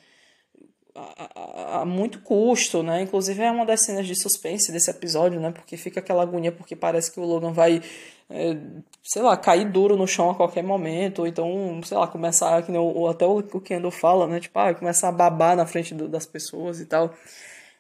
a, 0.95 1.81
a, 1.81 1.85
muito 1.85 2.19
custo, 2.19 2.81
né? 2.81 3.01
Inclusive 3.01 3.41
é 3.41 3.51
uma 3.51 3.65
das 3.65 3.83
cenas 3.83 4.07
de 4.07 4.15
suspense 4.15 4.71
desse 4.71 4.89
episódio, 4.89 5.39
né? 5.39 5.51
Porque 5.51 5.75
fica 5.75 5.99
aquela 5.99 6.23
agonia 6.23 6.51
porque 6.51 6.75
parece 6.75 7.11
que 7.11 7.19
o 7.19 7.25
Logan 7.25 7.51
vai, 7.51 7.81
é, 8.29 8.57
sei 9.03 9.21
lá, 9.21 9.35
cair 9.35 9.69
duro 9.69 9.97
no 9.97 10.07
chão 10.07 10.29
a 10.29 10.35
qualquer 10.35 10.63
momento, 10.63 11.19
ou 11.19 11.27
então, 11.27 11.81
sei 11.83 11.97
lá, 11.97 12.07
começar, 12.07 12.63
que 12.63 12.71
ou 12.71 13.09
até 13.09 13.25
o, 13.25 13.39
o 13.39 13.61
Kendall 13.61 13.91
fala, 13.91 14.25
né? 14.25 14.39
Tipo, 14.39 14.57
ah, 14.59 14.73
começar 14.73 15.09
a 15.09 15.11
babar 15.11 15.55
na 15.57 15.65
frente 15.65 15.93
do, 15.93 16.07
das 16.07 16.25
pessoas 16.25 16.79
e 16.79 16.85
tal. 16.85 17.13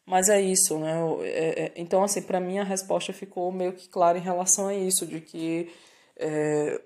Mas 0.05 0.29
é 0.29 0.39
isso, 0.41 0.77
né? 0.77 0.93
É, 1.21 1.63
é, 1.65 1.71
então, 1.75 2.03
assim, 2.03 2.21
para 2.21 2.39
mim 2.39 2.59
a 2.59 2.63
resposta 2.63 3.13
ficou 3.13 3.51
meio 3.51 3.73
que 3.73 3.89
clara 3.89 4.17
em 4.17 4.21
relação 4.21 4.67
a 4.67 4.75
isso, 4.75 5.05
de 5.05 5.21
que 5.21 5.71
é, 6.17 6.79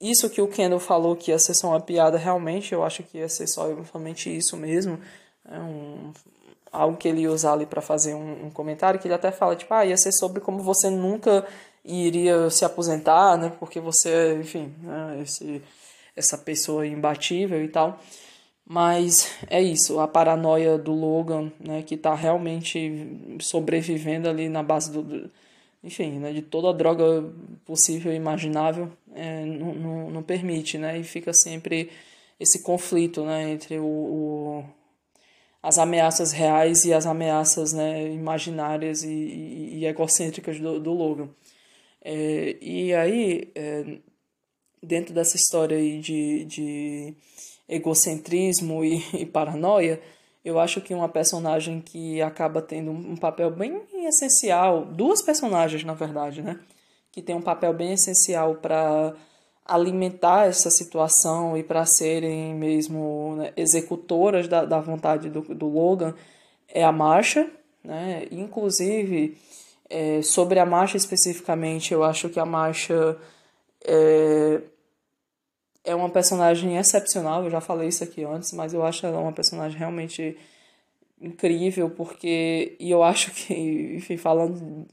isso 0.00 0.28
que 0.28 0.42
o 0.42 0.48
Kendall 0.48 0.80
falou 0.80 1.16
que 1.16 1.30
ia 1.30 1.38
ser 1.38 1.54
só 1.54 1.68
uma 1.68 1.80
piada, 1.80 2.18
realmente 2.18 2.72
eu 2.72 2.84
acho 2.84 3.02
que 3.02 3.18
ia 3.18 3.28
ser 3.28 3.46
só 3.46 3.68
somente 3.84 4.34
isso 4.34 4.56
mesmo. 4.56 4.98
É 5.48 5.58
um, 5.58 6.12
algo 6.72 6.96
que 6.96 7.08
ele 7.08 7.22
ia 7.22 7.30
usar 7.30 7.52
ali 7.52 7.66
para 7.66 7.80
fazer 7.80 8.14
um, 8.14 8.46
um, 8.46 8.50
comentário, 8.50 8.98
que 8.98 9.06
ele 9.06 9.14
até 9.14 9.30
fala, 9.30 9.54
tipo, 9.56 9.72
ah, 9.72 9.86
ia 9.86 9.96
ser 9.96 10.12
sobre 10.12 10.40
como 10.40 10.62
você 10.62 10.90
nunca 10.90 11.46
iria 11.84 12.50
se 12.50 12.64
aposentar, 12.64 13.38
né? 13.38 13.52
Porque 13.60 13.78
você, 13.78 14.38
enfim, 14.40 14.74
né, 14.82 15.20
esse, 15.22 15.62
essa 16.16 16.36
pessoa 16.36 16.86
imbatível 16.86 17.62
e 17.62 17.68
tal. 17.68 17.98
Mas 18.66 19.30
é 19.48 19.62
isso, 19.62 20.00
a 20.00 20.08
paranoia 20.08 20.78
do 20.78 20.92
Logan, 20.92 21.52
né, 21.60 21.82
que 21.82 21.96
tá 21.96 22.14
realmente 22.14 23.36
sobrevivendo 23.40 24.28
ali 24.28 24.48
na 24.48 24.62
base 24.62 24.90
do, 24.90 25.02
do 25.02 25.30
enfim, 25.84 26.18
né, 26.18 26.32
de 26.32 26.40
toda 26.40 26.70
a 26.70 26.72
droga 26.72 27.30
possível 27.66 28.10
e 28.10 28.16
imaginável, 28.16 28.90
é, 29.14 29.44
não, 29.44 29.74
não, 29.74 30.10
não, 30.10 30.22
permite, 30.22 30.78
né, 30.78 30.98
e 30.98 31.04
fica 31.04 31.32
sempre 31.34 31.90
esse 32.40 32.62
conflito, 32.62 33.22
né, 33.24 33.50
entre 33.50 33.78
o, 33.78 33.84
o 33.84 34.64
as 35.62 35.78
ameaças 35.78 36.32
reais 36.32 36.84
e 36.84 36.92
as 36.92 37.06
ameaças 37.06 37.72
né, 37.72 38.12
imaginárias 38.12 39.02
e, 39.02 39.08
e, 39.08 39.78
e 39.78 39.86
egocêntricas 39.86 40.58
do, 40.60 40.78
do 40.78 40.92
Logan. 40.92 41.28
É, 42.02 42.56
e 42.60 42.94
aí, 42.94 43.50
é, 43.54 43.98
dentro 44.82 45.14
dessa 45.14 45.36
história 45.36 45.76
aí 45.76 46.00
de, 46.00 46.44
de 46.44 47.14
egocentrismo 47.68 48.84
e, 48.84 49.02
e 49.14 49.26
paranoia, 49.26 50.00
eu 50.44 50.58
acho 50.58 50.80
que 50.80 50.92
uma 50.92 51.08
personagem 51.08 51.80
que 51.80 52.20
acaba 52.20 52.60
tendo 52.60 52.90
um 52.90 53.16
papel 53.16 53.50
bem 53.50 53.82
essencial, 54.06 54.84
duas 54.84 55.22
personagens 55.22 55.84
na 55.84 55.94
verdade, 55.94 56.42
né? 56.42 56.60
Que 57.10 57.22
tem 57.22 57.34
um 57.34 57.42
papel 57.42 57.72
bem 57.72 57.92
essencial 57.92 58.56
para 58.56 59.14
alimentar 59.64 60.46
essa 60.46 60.70
situação 60.70 61.56
e 61.56 61.62
para 61.62 61.86
serem 61.86 62.54
mesmo 62.54 63.36
né, 63.36 63.52
executoras 63.56 64.46
da, 64.46 64.64
da 64.66 64.78
vontade 64.78 65.30
do, 65.30 65.40
do 65.40 65.66
Logan 65.66 66.14
é 66.68 66.84
a 66.84 66.92
marcha, 66.92 67.50
né? 67.82 68.26
Inclusive, 68.30 69.38
é, 69.88 70.20
sobre 70.22 70.58
a 70.58 70.66
marcha 70.66 70.96
especificamente, 70.96 71.94
eu 71.94 72.04
acho 72.04 72.28
que 72.28 72.38
a 72.38 72.44
marcha 72.44 73.16
é, 73.82 74.60
é 75.84 75.94
uma 75.94 76.08
personagem 76.08 76.76
excepcional, 76.76 77.44
eu 77.44 77.50
já 77.50 77.60
falei 77.60 77.88
isso 77.88 78.02
aqui 78.02 78.24
antes, 78.24 78.52
mas 78.52 78.72
eu 78.72 78.84
acho 78.84 79.06
ela 79.06 79.20
uma 79.20 79.32
personagem 79.32 79.78
realmente 79.78 80.36
incrível, 81.20 81.90
porque. 81.90 82.76
E 82.78 82.90
eu 82.90 83.02
acho 83.02 83.30
que, 83.32 83.54
enfim, 83.96 84.16
falando. 84.16 84.86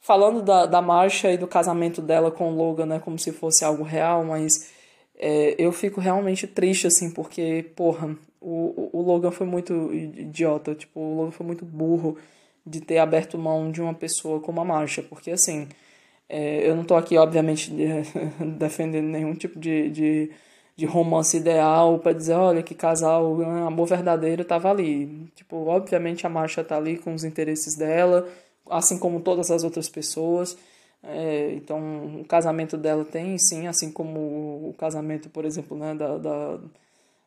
Falando 0.00 0.42
da, 0.42 0.66
da 0.66 0.82
marcha 0.82 1.32
e 1.32 1.38
do 1.38 1.46
casamento 1.46 2.02
dela 2.02 2.30
com 2.30 2.52
o 2.52 2.54
Logan, 2.54 2.84
né, 2.84 2.98
como 2.98 3.18
se 3.18 3.32
fosse 3.32 3.64
algo 3.64 3.82
real, 3.82 4.22
mas 4.22 4.70
é, 5.16 5.54
eu 5.56 5.72
fico 5.72 5.98
realmente 5.98 6.46
triste, 6.46 6.86
assim, 6.86 7.10
porque, 7.10 7.70
porra, 7.74 8.14
o, 8.38 8.90
o 8.92 9.00
Logan 9.00 9.30
foi 9.30 9.46
muito 9.46 9.94
idiota, 9.94 10.74
tipo, 10.74 11.00
o 11.00 11.16
Logan 11.16 11.30
foi 11.30 11.46
muito 11.46 11.64
burro 11.64 12.18
de 12.66 12.82
ter 12.82 12.98
aberto 12.98 13.38
mão 13.38 13.70
de 13.72 13.80
uma 13.80 13.94
pessoa 13.94 14.40
como 14.40 14.60
a 14.60 14.64
Marcha, 14.64 15.02
porque, 15.02 15.30
assim, 15.30 15.68
é, 16.28 16.68
eu 16.68 16.74
não 16.76 16.84
tô 16.84 16.94
aqui, 16.96 17.16
obviamente, 17.18 17.70
de, 17.70 17.86
defendendo 18.58 19.06
nenhum 19.06 19.34
tipo 19.34 19.58
de, 19.58 19.90
de, 19.90 20.30
de 20.76 20.86
romance 20.86 21.36
ideal 21.36 21.98
para 21.98 22.12
dizer, 22.12 22.34
olha, 22.34 22.62
que 22.62 22.74
casal, 22.74 23.40
amor 23.66 23.86
verdadeiro 23.86 24.44
tava 24.44 24.70
ali. 24.70 25.28
Tipo, 25.34 25.56
obviamente 25.66 26.26
a 26.26 26.30
Marcha 26.30 26.64
tá 26.64 26.76
ali 26.76 26.98
com 26.98 27.14
os 27.14 27.24
interesses 27.24 27.76
dela, 27.76 28.28
assim 28.70 28.98
como 28.98 29.20
todas 29.20 29.50
as 29.50 29.64
outras 29.64 29.88
pessoas, 29.88 30.56
é, 31.06 31.52
então, 31.52 32.20
o 32.20 32.24
casamento 32.24 32.76
dela 32.78 33.04
tem, 33.04 33.36
sim, 33.38 33.66
assim 33.66 33.92
como 33.92 34.70
o 34.70 34.74
casamento, 34.78 35.28
por 35.28 35.44
exemplo, 35.44 35.76
né, 35.76 35.94
da, 35.94 36.16
da, 36.16 36.60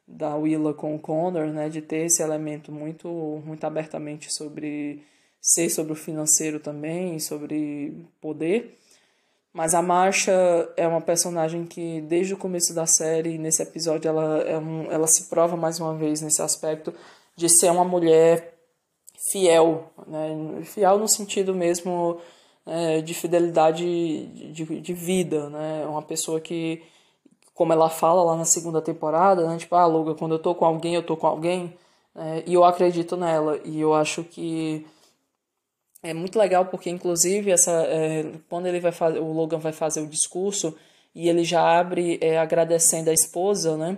da 0.08 0.36
Willa 0.36 0.74
com 0.74 0.95
o 0.95 1.00
Connor, 1.00 1.48
né, 1.48 1.70
de 1.70 1.82
ter 1.82 2.06
esse 2.08 2.24
elemento 2.24 2.72
muito, 2.72 3.08
muito 3.45 3.64
abertamente 3.66 4.34
sobre 4.34 5.04
ser 5.39 5.70
sobre 5.70 5.93
o 5.93 5.95
financeiro 5.95 6.60
também, 6.60 7.20
sobre 7.20 7.93
poder. 8.20 8.78
Mas 9.58 9.74
a 9.74 9.82
Marcha 9.82 10.32
é 10.78 10.88
uma 10.88 11.01
personagem 11.01 11.66
que, 11.66 11.99
desde 12.01 12.32
o 12.32 12.38
começo 12.38 12.76
da 12.76 12.86
série, 12.86 13.39
nesse 13.39 13.64
episódio, 13.64 14.08
ela, 14.08 14.38
é 14.43 14.55
um, 14.55 14.84
ela 14.91 15.08
se 15.08 15.28
prova 15.30 15.58
mais 15.58 15.80
uma 15.80 15.95
vez 15.95 16.22
nesse 16.22 16.43
aspecto 16.43 16.93
de 17.36 17.49
ser 17.49 17.72
uma 17.72 17.84
mulher 17.84 18.53
fiel, 19.32 19.91
né? 20.05 20.62
fiel 20.64 20.99
no 20.99 21.08
sentido 21.08 21.55
mesmo 21.55 22.20
é, 22.68 23.01
de 23.01 23.16
fidelidade 23.16 24.28
de, 24.53 24.80
de 24.80 24.93
vida, 24.93 25.49
né? 25.49 25.88
Uma 25.88 26.03
pessoa 26.03 26.39
que, 26.39 26.84
como 27.55 27.74
ela 27.74 27.89
fala 27.89 28.24
lá 28.24 28.36
na 28.36 28.45
segunda 28.45 28.80
temporada, 28.80 29.47
né? 29.47 29.58
Tipo, 29.58 29.74
ah, 29.74 29.88
Logan, 29.88 30.14
quando 30.14 30.36
eu 30.36 30.39
tô 30.39 30.53
com 30.53 30.66
alguém, 30.66 30.93
eu 30.93 31.03
tô 31.03 31.18
com 31.18 31.26
alguém. 31.26 31.76
É, 32.16 32.43
e 32.45 32.53
eu 32.53 32.64
acredito 32.64 33.18
nela. 33.18 33.60
E 33.66 33.82
eu 33.82 33.95
acho 33.95 34.24
que 34.24 34.86
é 36.04 36.14
muito 36.14 36.38
legal 36.38 36.66
porque, 36.66 36.89
inclusive, 36.89 37.52
essa, 37.52 37.72
é, 37.72 38.32
quando 38.50 38.68
ele 38.68 38.80
vai 38.80 38.91
fazer, 38.91 39.20
o 39.20 39.32
Logan 39.32 39.58
vai 39.58 39.74
fazer 39.74 40.02
o 40.02 40.08
discurso 40.08 40.78
e 41.14 41.28
ele 41.28 41.43
já 41.43 41.62
abre 41.62 42.20
é, 42.22 42.38
agradecendo 42.38 43.10
a 43.10 43.14
esposa, 43.14 43.76
né? 43.76 43.98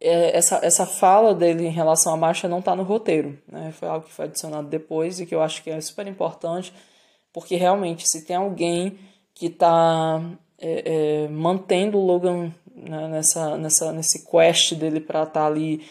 É, 0.00 0.36
essa, 0.36 0.60
essa 0.62 0.84
fala 0.84 1.34
dele 1.34 1.66
em 1.66 1.70
relação 1.70 2.12
à 2.12 2.16
marcha 2.16 2.48
não 2.48 2.58
está 2.58 2.76
no 2.76 2.82
roteiro, 2.82 3.38
né? 3.48 3.72
Foi 3.72 3.88
algo 3.88 4.06
que 4.06 4.12
foi 4.12 4.26
adicionado 4.26 4.68
depois 4.68 5.20
e 5.20 5.26
que 5.26 5.34
eu 5.34 5.42
acho 5.42 5.62
que 5.62 5.70
é 5.70 5.80
super 5.80 6.06
importante 6.06 6.72
porque 7.36 7.54
realmente, 7.54 8.08
se 8.08 8.24
tem 8.24 8.34
alguém 8.34 8.98
que 9.34 9.48
está 9.48 10.22
é, 10.58 11.24
é, 11.24 11.28
mantendo 11.28 11.98
o 11.98 12.06
Logan 12.06 12.50
né, 12.74 13.08
nessa, 13.08 13.58
nessa, 13.58 13.92
nesse 13.92 14.24
quest 14.24 14.72
dele 14.72 15.00
para 15.00 15.24
estar 15.24 15.40
tá 15.40 15.46
ali 15.46 15.86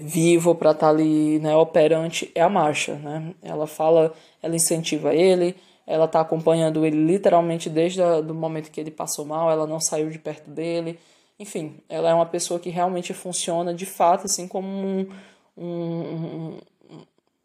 vivo, 0.00 0.54
para 0.54 0.72
estar 0.72 0.86
tá 0.86 0.90
ali 0.90 1.38
né, 1.38 1.54
operante, 1.56 2.30
é 2.34 2.40
a 2.40 2.48
Marcha. 2.48 2.94
Né? 2.96 3.34
Ela 3.42 3.66
fala, 3.66 4.12
ela 4.42 4.56
incentiva 4.56 5.14
ele, 5.14 5.56
ela 5.86 6.06
está 6.06 6.20
acompanhando 6.20 6.84
ele 6.84 7.04
literalmente 7.04 7.70
desde 7.70 8.00
o 8.02 8.34
momento 8.34 8.70
que 8.70 8.80
ele 8.80 8.90
passou 8.90 9.24
mal, 9.24 9.50
ela 9.50 9.66
não 9.66 9.80
saiu 9.80 10.10
de 10.10 10.18
perto 10.18 10.50
dele. 10.50 10.98
Enfim, 11.38 11.78
ela 11.88 12.10
é 12.10 12.14
uma 12.14 12.26
pessoa 12.26 12.60
que 12.60 12.68
realmente 12.68 13.14
funciona 13.14 13.72
de 13.72 13.86
fato 13.86 14.26
assim 14.26 14.46
como 14.46 14.66
um, 14.68 15.08
um, 15.56 15.64
um, 15.64 16.58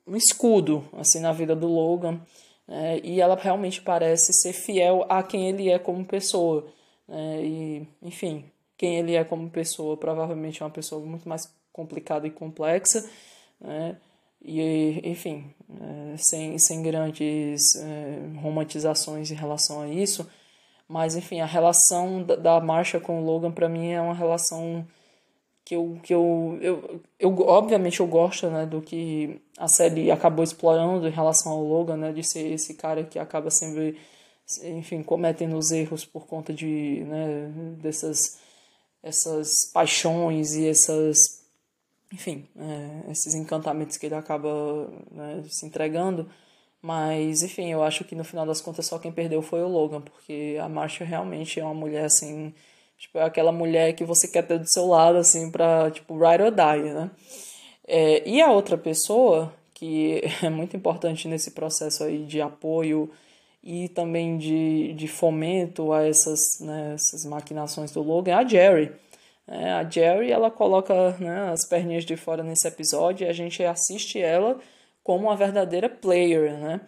um 0.08 0.16
escudo 0.16 0.84
assim 0.98 1.20
na 1.20 1.32
vida 1.32 1.56
do 1.56 1.68
Logan. 1.68 2.20
É, 2.68 3.00
e 3.04 3.22
ela 3.22 3.36
realmente 3.36 3.82
parece 3.82 4.34
ser 4.34 4.52
fiel 4.52 5.06
a 5.08 5.22
quem 5.22 5.48
ele 5.48 5.70
é 5.70 5.78
como 5.78 6.04
pessoa. 6.04 6.66
É, 7.08 7.42
e, 7.44 7.88
enfim, 8.02 8.46
quem 8.78 8.98
ele 8.98 9.16
é 9.16 9.24
como 9.24 9.50
pessoa 9.50 9.96
provavelmente 9.96 10.62
é 10.62 10.66
uma 10.66 10.72
pessoa 10.72 11.04
muito 11.06 11.30
mais 11.30 11.44
complicada 11.76 12.26
e 12.26 12.32
complexa. 12.32 13.06
Né? 13.60 13.98
E, 14.42 15.02
enfim, 15.04 15.54
é, 15.70 16.16
sem, 16.18 16.58
sem 16.58 16.82
grandes 16.82 17.76
é, 17.76 18.40
romantizações 18.42 19.30
em 19.30 19.36
relação 19.36 19.82
a 19.82 19.88
isso. 19.90 20.26
Mas, 20.88 21.16
enfim, 21.16 21.42
a 21.42 21.46
relação 21.46 22.24
da, 22.24 22.36
da 22.36 22.62
Marcha 22.62 23.00
com 23.00 23.22
o 23.22 23.26
Logan, 23.26 23.52
para 23.52 23.68
mim, 23.68 23.92
é 23.92 24.00
uma 24.00 24.14
relação 24.14 24.88
que 25.66 25.76
eu, 25.76 26.00
que 26.04 26.14
eu, 26.14 26.60
eu, 26.62 27.02
eu 27.20 27.36
obviamente 27.40 28.00
eu 28.00 28.08
gosto 28.08 28.48
né, 28.52 28.68
do 28.68 28.82
que 28.82 29.42
a 29.58 29.68
série 29.68 30.12
acabou 30.12 30.44
explorando 30.44 31.08
em 31.08 31.12
relação 31.12 31.52
ao 31.52 31.64
Logan, 31.64 31.98
né, 31.98 32.14
de 32.14 32.24
ser 32.24 32.52
esse 32.52 32.76
cara 32.76 33.04
que 33.04 33.18
acaba 33.18 33.50
sempre, 33.50 33.98
enfim, 34.64 35.02
cometendo 35.02 35.58
os 35.58 35.72
erros 35.72 36.06
por 36.06 36.28
conta 36.28 36.54
de, 36.54 37.04
né, 37.06 37.52
dessas 37.82 38.38
essas 39.06 39.66
paixões 39.72 40.56
e 40.56 40.68
essas, 40.68 41.35
enfim, 42.14 42.48
é, 42.58 43.12
esses 43.12 43.34
encantamentos 43.36 43.98
que 43.98 44.06
ele 44.06 44.16
acaba 44.16 44.88
né, 45.12 45.44
se 45.50 45.66
entregando. 45.66 46.30
Mas, 46.82 47.42
enfim, 47.44 47.72
eu 47.72 47.84
acho 47.84 48.04
que 48.04 48.16
no 48.16 48.24
final 48.24 48.46
das 48.46 48.62
contas 48.62 48.86
só 48.86 49.00
quem 49.00 49.12
perdeu 49.12 49.42
foi 49.42 49.64
o 49.64 49.68
Logan, 49.68 50.02
porque 50.02 50.58
a 50.62 50.70
Marcia 50.70 51.06
realmente 51.06 51.60
é 51.60 51.64
uma 51.64 51.74
mulher 51.74 52.06
assim 52.06 52.54
Tipo, 52.98 53.18
é 53.20 53.24
aquela 53.24 53.52
mulher 53.52 53.94
que 53.94 54.06
você 54.06 54.28
quer 54.28 54.44
ter 54.44 54.60
do 54.60 54.68
seu 54.68 54.88
lado, 54.88 55.18
assim, 55.18 55.52
pra, 55.52 55.92
tipo, 55.92 56.18
ride 56.18 56.44
or 56.44 56.52
die, 56.52 56.94
né? 56.94 57.12
É, 57.88 58.28
e 58.28 58.42
a 58.42 58.52
outra 58.52 58.78
pessoa, 58.78 59.54
que 59.74 60.22
é 60.42 60.50
muito 60.50 60.76
importante 60.76 61.28
nesse 61.28 61.52
processo 61.52 62.04
aí 62.04 62.26
de 62.26 62.42
apoio 62.42 63.10
e 63.64 63.90
também 63.90 64.38
de, 64.38 64.94
de 64.94 65.08
fomento 65.08 65.92
a 65.92 66.06
essas, 66.06 66.60
né, 66.60 66.94
essas 66.94 67.26
maquinações 67.26 67.92
do 67.92 68.02
Logan, 68.02 68.32
é 68.32 68.36
a 68.36 68.48
Jerry. 68.48 68.92
É, 69.48 69.72
a 69.74 69.88
Jerry, 69.88 70.32
ela 70.32 70.50
coloca 70.50 71.12
né, 71.20 71.52
as 71.52 71.68
perninhas 71.68 72.04
de 72.04 72.16
fora 72.18 72.44
nesse 72.44 72.68
episódio 72.68 73.26
e 73.26 73.30
a 73.30 73.34
gente 73.34 73.64
assiste 73.64 74.20
ela 74.20 74.60
como 75.04 75.28
uma 75.28 75.36
verdadeira 75.36 75.88
player, 75.88 76.58
né? 76.60 76.82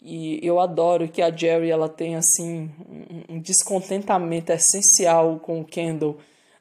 E 0.00 0.38
eu 0.46 0.60
adoro 0.60 1.08
que 1.08 1.22
a 1.22 1.34
Jerry 1.34 1.70
ela 1.70 1.88
tem 1.88 2.14
assim 2.14 2.70
um 3.28 3.40
descontentamento 3.40 4.52
essencial 4.52 5.40
com 5.40 5.60
o 5.60 5.64
Kendall, 5.64 6.18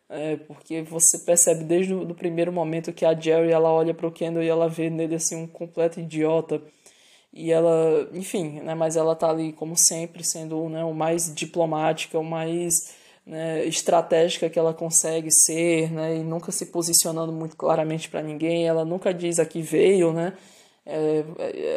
é, 0.10 0.38
porque 0.38 0.82
você 0.82 1.20
percebe 1.20 1.64
desde 1.66 1.94
o 1.94 2.06
do 2.06 2.16
primeiro 2.16 2.52
momento 2.54 2.94
que 2.94 3.06
a 3.06 3.14
Jerry 3.14 3.52
ela 3.52 3.72
olha 3.72 3.94
para 3.94 4.08
o 4.08 4.12
Kendall 4.12 4.44
e 4.44 4.48
ela 4.48 4.70
vê 4.70 4.90
nele 4.90 5.16
assim 5.16 5.36
um 5.36 5.48
completo 5.48 6.00
idiota. 6.00 6.62
E 7.34 7.52
ela, 7.52 8.08
enfim, 8.14 8.62
né, 8.62 8.76
mas 8.76 8.96
ela 8.96 9.16
tá 9.16 9.30
ali 9.30 9.54
como 9.54 9.76
sempre 9.76 10.24
sendo 10.24 10.70
né, 10.70 10.84
o 10.86 10.94
mais 10.94 11.34
diplomática, 11.34 12.18
o 12.20 12.24
mais 12.24 12.96
né, 13.26 13.66
estratégica 13.66 14.50
que 14.50 14.60
ela 14.60 14.74
consegue 14.74 15.30
ser, 15.32 15.92
né, 15.92 16.18
e 16.18 16.24
nunca 16.24 16.52
se 16.52 16.68
posicionando 16.68 17.32
muito 17.32 17.56
claramente 17.56 18.10
para 18.10 18.22
ninguém. 18.22 18.68
Ela 18.68 18.84
nunca 18.84 19.14
diz 19.14 19.40
a 19.40 19.46
que 19.46 19.62
veio, 19.62 20.12
né? 20.12 20.34
É, 20.86 21.24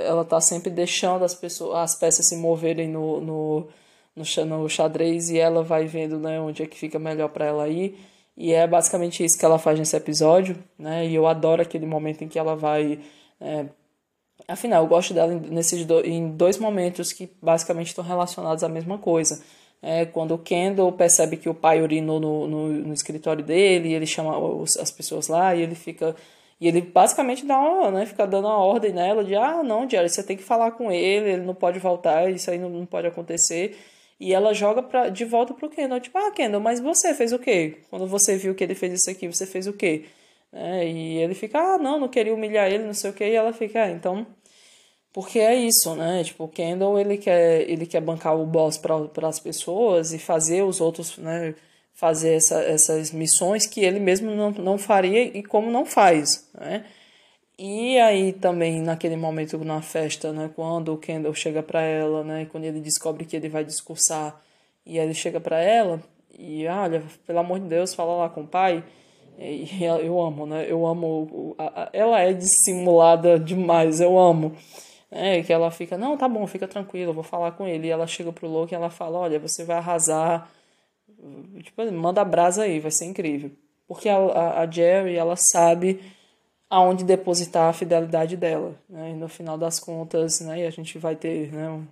ela 0.04 0.22
está 0.22 0.40
sempre 0.40 0.68
deixando 0.68 1.24
as 1.24 1.32
pessoas 1.32 1.76
as 1.76 1.94
peças 1.94 2.26
se 2.26 2.36
moverem 2.36 2.88
no, 2.88 3.20
no, 3.20 3.68
no, 4.16 4.46
no 4.46 4.68
xadrez 4.68 5.30
e 5.30 5.38
ela 5.38 5.62
vai 5.62 5.86
vendo 5.86 6.18
né, 6.18 6.40
onde 6.40 6.64
é 6.64 6.66
que 6.66 6.76
fica 6.76 6.98
melhor 6.98 7.28
para 7.28 7.46
ela 7.46 7.68
ir 7.68 7.96
e 8.36 8.52
é 8.52 8.66
basicamente 8.66 9.24
isso 9.24 9.38
que 9.38 9.44
ela 9.44 9.60
faz 9.60 9.78
nesse 9.78 9.96
episódio 9.96 10.58
né 10.76 11.06
e 11.06 11.14
eu 11.14 11.24
adoro 11.28 11.62
aquele 11.62 11.86
momento 11.86 12.24
em 12.24 12.28
que 12.28 12.36
ela 12.36 12.56
vai 12.56 12.98
é, 13.40 13.66
afinal 14.48 14.82
eu 14.82 14.88
gosto 14.88 15.14
dela 15.14 15.32
nesses 15.32 15.84
do, 15.84 16.00
em 16.04 16.36
dois 16.36 16.58
momentos 16.58 17.12
que 17.12 17.30
basicamente 17.40 17.88
estão 17.88 18.02
relacionados 18.02 18.64
à 18.64 18.68
mesma 18.68 18.98
coisa 18.98 19.40
é 19.82 20.04
quando 20.06 20.32
o 20.32 20.38
Kendall 20.38 20.92
percebe 20.92 21.36
que 21.36 21.48
o 21.48 21.54
pai 21.54 21.82
urinou 21.82 22.18
no, 22.20 22.46
no, 22.46 22.68
no 22.68 22.94
escritório 22.94 23.44
dele 23.44 23.92
ele 23.92 24.06
chama 24.06 24.38
os, 24.38 24.76
as 24.76 24.90
pessoas 24.90 25.28
lá 25.28 25.54
e 25.54 25.62
ele 25.62 25.74
fica 25.74 26.14
e 26.60 26.68
ele 26.68 26.80
basicamente 26.80 27.44
dá 27.44 27.58
uma, 27.58 27.90
né, 27.90 28.06
fica 28.06 28.26
dando 28.26 28.46
uma 28.46 28.56
ordem 28.56 28.92
nela 28.92 29.22
de, 29.22 29.34
ah, 29.34 29.62
não, 29.62 29.88
Jerry, 29.88 30.08
você 30.08 30.22
tem 30.22 30.36
que 30.36 30.42
falar 30.42 30.70
com 30.72 30.90
ele, 30.90 31.32
ele 31.32 31.42
não 31.42 31.54
pode 31.54 31.78
voltar, 31.78 32.30
isso 32.30 32.50
aí 32.50 32.58
não, 32.58 32.70
não 32.70 32.86
pode 32.86 33.06
acontecer. 33.06 33.76
E 34.18 34.32
ela 34.32 34.54
joga 34.54 34.82
pra, 34.82 35.10
de 35.10 35.24
volta 35.26 35.52
pro 35.52 35.68
Kendall, 35.68 36.00
tipo, 36.00 36.16
ah, 36.16 36.30
Kendall, 36.30 36.60
mas 36.60 36.80
você 36.80 37.14
fez 37.14 37.32
o 37.32 37.38
quê? 37.38 37.82
Quando 37.90 38.06
você 38.06 38.36
viu 38.38 38.54
que 38.54 38.64
ele 38.64 38.74
fez 38.74 38.94
isso 38.94 39.10
aqui, 39.10 39.28
você 39.28 39.46
fez 39.46 39.66
o 39.66 39.74
quê? 39.74 40.06
É, 40.52 40.88
e 40.88 41.18
ele 41.18 41.34
fica, 41.34 41.58
ah, 41.60 41.78
não, 41.78 42.00
não 42.00 42.08
queria 42.08 42.32
humilhar 42.34 42.70
ele, 42.70 42.84
não 42.84 42.94
sei 42.94 43.10
o 43.10 43.12
quê, 43.14 43.24
e 43.24 43.34
ela 43.34 43.52
fica, 43.52 43.84
ah, 43.84 43.90
então... 43.90 44.26
Porque 45.16 45.38
é 45.38 45.54
isso, 45.54 45.94
né? 45.94 46.22
Tipo, 46.22 46.44
o 46.44 46.48
Kendall, 46.48 46.98
ele 46.98 47.16
quer, 47.16 47.62
ele 47.70 47.86
quer 47.86 48.02
bancar 48.02 48.38
o 48.38 48.44
boss 48.44 48.76
para 48.76 49.26
as 49.26 49.40
pessoas 49.40 50.12
e 50.12 50.18
fazer 50.18 50.62
os 50.62 50.78
outros, 50.78 51.16
né 51.16 51.54
fazer 51.94 52.34
essa, 52.34 52.60
essas 52.60 53.12
missões 53.12 53.66
que 53.66 53.82
ele 53.82 53.98
mesmo 53.98 54.30
não, 54.32 54.50
não 54.50 54.76
faria 54.76 55.22
e 55.22 55.42
como 55.42 55.70
não 55.70 55.86
faz, 55.86 56.46
né? 56.52 56.84
E 57.58 57.98
aí 57.98 58.34
também 58.34 58.82
naquele 58.82 59.16
momento 59.16 59.56
na 59.64 59.80
festa, 59.80 60.34
né, 60.34 60.50
quando 60.54 60.92
o 60.92 60.98
Kendall 60.98 61.32
chega 61.32 61.62
para 61.62 61.80
ela, 61.80 62.22
né, 62.22 62.46
quando 62.52 62.64
ele 62.64 62.80
descobre 62.80 63.24
que 63.24 63.34
ele 63.34 63.48
vai 63.48 63.64
discursar 63.64 64.38
e 64.84 64.98
ele 64.98 65.14
chega 65.14 65.40
para 65.40 65.58
ela 65.58 66.02
e 66.38 66.66
olha, 66.66 67.02
pelo 67.26 67.38
amor 67.38 67.58
de 67.58 67.68
Deus, 67.68 67.94
fala 67.94 68.14
lá 68.16 68.28
com 68.28 68.42
o 68.42 68.46
pai. 68.46 68.84
E 69.38 69.82
eu 69.82 70.20
amo, 70.20 70.46
né? 70.46 70.66
Eu 70.70 70.86
amo. 70.86 71.56
Ela 71.92 72.20
é 72.20 72.34
dissimulada 72.34 73.38
demais, 73.38 74.00
eu 74.00 74.18
amo. 74.18 74.54
É, 75.10 75.42
que 75.42 75.52
ela 75.52 75.70
fica, 75.70 75.96
não, 75.96 76.16
tá 76.16 76.28
bom, 76.28 76.46
fica 76.46 76.66
tranquilo, 76.66 77.12
vou 77.12 77.22
falar 77.22 77.52
com 77.52 77.66
ele. 77.66 77.86
E 77.88 77.90
ela 77.90 78.06
chega 78.06 78.32
pro 78.32 78.48
Loki 78.48 78.74
e 78.74 78.76
ela 78.76 78.90
fala, 78.90 79.18
olha, 79.18 79.38
você 79.38 79.64
vai 79.64 79.76
arrasar. 79.76 80.50
Tipo, 81.62 81.90
manda 81.92 82.24
brasa 82.24 82.64
aí, 82.64 82.80
vai 82.80 82.90
ser 82.90 83.04
incrível. 83.06 83.50
Porque 83.86 84.08
a, 84.08 84.16
a, 84.16 84.60
a 84.62 84.70
Jerry, 84.70 85.16
ela 85.16 85.36
sabe 85.36 86.00
aonde 86.68 87.04
depositar 87.04 87.68
a 87.68 87.72
fidelidade 87.72 88.36
dela. 88.36 88.74
Né? 88.88 89.12
E 89.12 89.14
no 89.14 89.28
final 89.28 89.56
das 89.56 89.78
contas, 89.78 90.40
né, 90.40 90.66
a 90.66 90.70
gente 90.70 90.98
vai 90.98 91.14
ter 91.14 91.52
né, 91.52 91.82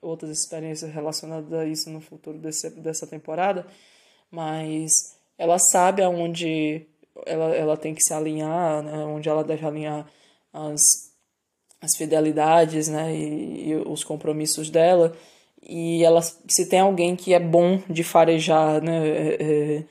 outras 0.00 0.30
experiências 0.30 0.92
relacionadas 0.92 1.52
a 1.52 1.64
isso 1.64 1.90
no 1.90 2.00
futuro 2.00 2.38
desse, 2.38 2.70
dessa 2.70 3.06
temporada, 3.06 3.66
mas 4.30 4.90
ela 5.38 5.58
sabe 5.58 6.02
aonde 6.02 6.86
ela, 7.24 7.54
ela 7.54 7.76
tem 7.76 7.94
que 7.94 8.02
se 8.02 8.12
alinhar, 8.12 8.82
né, 8.82 9.04
onde 9.04 9.28
ela 9.28 9.42
deve 9.42 9.66
alinhar 9.66 10.06
as, 10.52 11.05
as 11.80 11.96
fidelidades 11.96 12.88
né, 12.88 13.14
e, 13.14 13.70
e 13.70 13.74
os 13.76 14.02
compromissos 14.02 14.70
dela. 14.70 15.12
E 15.62 16.04
ela, 16.04 16.22
se 16.22 16.68
tem 16.68 16.80
alguém 16.80 17.16
que 17.16 17.34
é 17.34 17.40
bom 17.40 17.80
de 17.88 18.04
farejar 18.04 18.82
né, 18.82 19.08
é, 19.08 19.36
é, 19.40 19.84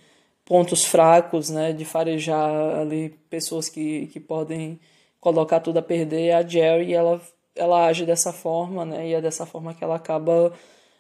pontos 0.45 0.85
fracos, 0.85 1.49
né, 1.49 1.73
de 1.73 1.83
farejar 1.83 2.79
ali 2.79 3.09
pessoas 3.29 3.67
que, 3.67 4.07
que 4.07 4.19
podem 4.19 4.79
colocar 5.19 5.59
tudo 5.59 5.77
a 5.77 5.81
perder, 5.81 6.27
é 6.27 6.35
a 6.35 6.47
Jerry, 6.47 6.93
ela, 6.93 7.19
ela 7.55 7.87
age 7.87 8.05
dessa 8.05 8.31
forma, 8.31 8.85
né, 8.85 9.07
e 9.09 9.13
é 9.13 9.21
dessa 9.21 9.45
forma 9.45 9.73
que 9.73 9.83
ela 9.83 9.95
acaba 9.95 10.53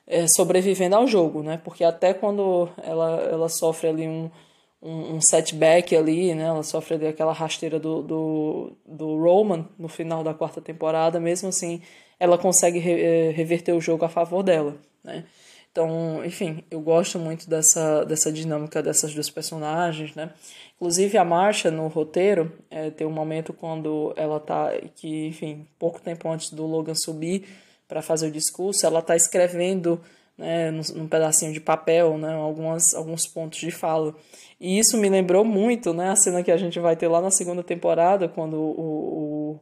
é, 0.07 0.27
sobrevivendo 0.27 0.95
ao 0.95 1.07
jogo, 1.07 1.43
né, 1.43 1.61
porque 1.63 1.83
até 1.83 2.13
quando 2.13 2.67
ela, 2.83 3.21
ela 3.21 3.49
sofre 3.49 3.87
ali 3.87 4.07
um, 4.07 4.29
um, 4.81 5.15
um 5.15 5.21
setback 5.21 5.95
ali, 5.95 6.33
né, 6.33 6.43
ela 6.45 6.63
sofre 6.63 6.95
ali 6.95 7.07
aquela 7.07 7.33
rasteira 7.33 7.79
do, 7.79 8.01
do, 8.01 8.77
do 8.85 9.17
Roman 9.17 9.67
no 9.77 9.87
final 9.87 10.23
da 10.23 10.33
quarta 10.33 10.61
temporada, 10.61 11.19
mesmo 11.19 11.49
assim, 11.49 11.81
ela 12.19 12.37
consegue 12.37 12.79
re, 12.79 13.01
é, 13.01 13.31
reverter 13.31 13.73
o 13.73 13.81
jogo 13.81 14.05
a 14.05 14.09
favor 14.09 14.43
dela, 14.43 14.77
né, 15.03 15.25
então, 15.75 16.23
enfim, 16.23 16.63
eu 16.71 16.79
gosto 16.79 17.19
muito 17.19 17.49
dessa, 17.49 18.05
dessa 18.05 18.31
dinâmica 18.31 18.81
dessas 18.81 19.13
duas 19.13 19.29
personagens, 19.29 20.15
né? 20.15 20.31
Inclusive 20.77 21.17
a 21.17 21.25
Marcha 21.25 21.69
no 21.69 21.87
roteiro 21.89 22.49
é, 22.71 22.89
tem 22.89 23.05
um 23.05 23.11
momento 23.11 23.51
quando 23.51 24.13
ela 24.15 24.39
tá 24.39 24.71
que, 24.95 25.27
enfim, 25.27 25.67
pouco 25.77 25.99
tempo 25.99 26.29
antes 26.29 26.49
do 26.51 26.65
Logan 26.65 26.95
subir 26.95 27.45
para 27.89 28.01
fazer 28.01 28.27
o 28.27 28.31
discurso, 28.31 28.85
ela 28.85 29.01
tá 29.01 29.17
escrevendo 29.17 29.99
né, 30.37 30.71
num, 30.71 31.07
pedacinho 31.07 31.53
de 31.53 31.59
papel, 31.59 32.17
né, 32.17 32.33
algumas, 32.33 32.93
alguns 32.93 33.27
pontos 33.27 33.59
de 33.59 33.71
fala. 33.71 34.15
E 34.59 34.79
isso 34.79 34.97
me 34.97 35.09
lembrou 35.09 35.43
muito, 35.43 35.93
né, 35.93 36.09
a 36.09 36.15
cena 36.15 36.43
que 36.43 36.51
a 36.51 36.57
gente 36.57 36.79
vai 36.79 36.95
ter 36.95 37.07
lá 37.07 37.21
na 37.21 37.31
segunda 37.31 37.63
temporada, 37.63 38.27
quando 38.27 38.57
o, 38.57 39.59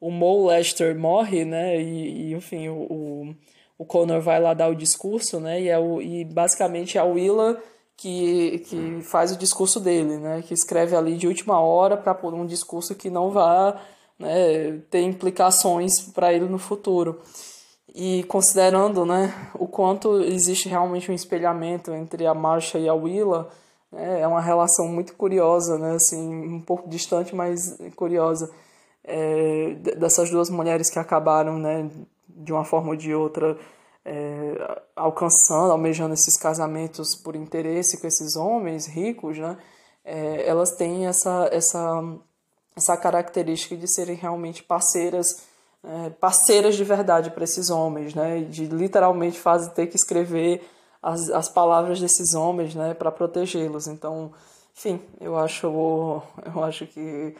o, 0.00 0.08
o 0.08 0.10
Mo 0.10 0.46
Lester 0.46 0.98
morre, 0.98 1.44
né, 1.44 1.80
e, 1.80 2.30
e 2.30 2.34
enfim, 2.34 2.68
o, 2.68 2.74
o 2.74 3.36
o 3.82 3.84
Connor 3.84 4.20
vai 4.20 4.40
lá 4.40 4.54
dar 4.54 4.68
o 4.68 4.76
discurso, 4.76 5.40
né? 5.40 5.60
E, 5.60 5.68
é 5.68 5.76
o, 5.76 6.00
e 6.00 6.24
basicamente 6.24 6.96
é 6.96 7.00
a 7.00 7.04
Willa 7.04 7.60
que, 7.96 8.60
que 8.68 9.02
faz 9.02 9.32
o 9.32 9.36
discurso 9.36 9.80
dele, 9.80 10.18
né? 10.18 10.40
Que 10.46 10.54
escreve 10.54 10.94
ali 10.94 11.16
de 11.16 11.26
última 11.26 11.60
hora 11.60 11.96
para 11.96 12.14
pôr 12.14 12.32
um 12.32 12.46
discurso 12.46 12.94
que 12.94 13.10
não 13.10 13.30
vá 13.30 13.80
né, 14.16 14.78
ter 14.88 15.02
implicações 15.02 16.00
para 16.14 16.32
ele 16.32 16.44
no 16.44 16.58
futuro. 16.58 17.20
E 17.94 18.24
considerando 18.24 19.04
né, 19.04 19.34
o 19.54 19.66
quanto 19.66 20.22
existe 20.22 20.68
realmente 20.68 21.10
um 21.10 21.14
espelhamento 21.14 21.92
entre 21.92 22.26
a 22.26 22.32
Marcha 22.32 22.78
e 22.78 22.88
a 22.88 22.94
Willa, 22.94 23.50
né, 23.90 24.20
é 24.20 24.26
uma 24.26 24.40
relação 24.40 24.88
muito 24.88 25.14
curiosa, 25.14 25.78
né, 25.78 25.96
assim, 25.96 26.46
um 26.46 26.60
pouco 26.60 26.88
distante, 26.88 27.34
mas 27.34 27.78
curiosa, 27.94 28.50
é, 29.04 29.74
dessas 29.98 30.30
duas 30.30 30.48
mulheres 30.48 30.88
que 30.88 30.98
acabaram 30.98 31.58
né, 31.58 31.90
de 32.28 32.52
uma 32.52 32.64
forma 32.64 32.90
ou 32.90 32.96
de 32.96 33.14
outra, 33.14 33.58
é, 34.04 34.80
alcançando, 34.96 35.72
almejando 35.72 36.14
esses 36.14 36.36
casamentos 36.36 37.14
por 37.14 37.36
interesse 37.36 38.00
com 38.00 38.06
esses 38.06 38.36
homens 38.36 38.86
ricos, 38.86 39.38
né? 39.38 39.56
É, 40.04 40.48
elas 40.48 40.72
têm 40.72 41.06
essa, 41.06 41.48
essa, 41.52 42.02
essa 42.74 42.96
característica 42.96 43.76
de 43.76 43.86
serem 43.86 44.16
realmente 44.16 44.62
parceiras, 44.62 45.44
é, 45.84 46.10
parceiras 46.10 46.76
de 46.76 46.84
verdade 46.84 47.30
para 47.30 47.44
esses 47.44 47.70
homens, 47.70 48.14
né? 48.14 48.40
De 48.42 48.66
literalmente 48.66 49.38
fazer 49.38 49.70
ter 49.70 49.86
que 49.86 49.96
escrever 49.96 50.68
as, 51.02 51.30
as 51.30 51.48
palavras 51.48 52.00
desses 52.00 52.34
homens, 52.34 52.74
né? 52.74 52.94
Para 52.94 53.10
protegê-los. 53.10 53.86
Então, 53.86 54.32
enfim, 54.76 55.00
eu 55.20 55.36
acho, 55.36 55.66
eu 55.66 56.64
acho 56.64 56.86
que 56.86 57.34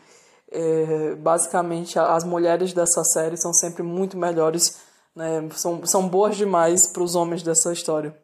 é, 0.50 1.14
basicamente 1.16 1.98
as 1.98 2.24
mulheres 2.24 2.72
dessa 2.72 3.02
série 3.04 3.36
são 3.36 3.52
sempre 3.52 3.82
muito 3.82 4.16
melhores 4.16 4.80
né? 5.14 5.48
São, 5.54 5.84
são 5.86 6.08
boas 6.08 6.36
demais 6.36 6.86
para 6.86 7.02
os 7.02 7.14
homens 7.14 7.42
dessa 7.42 7.72
história. 7.72 8.16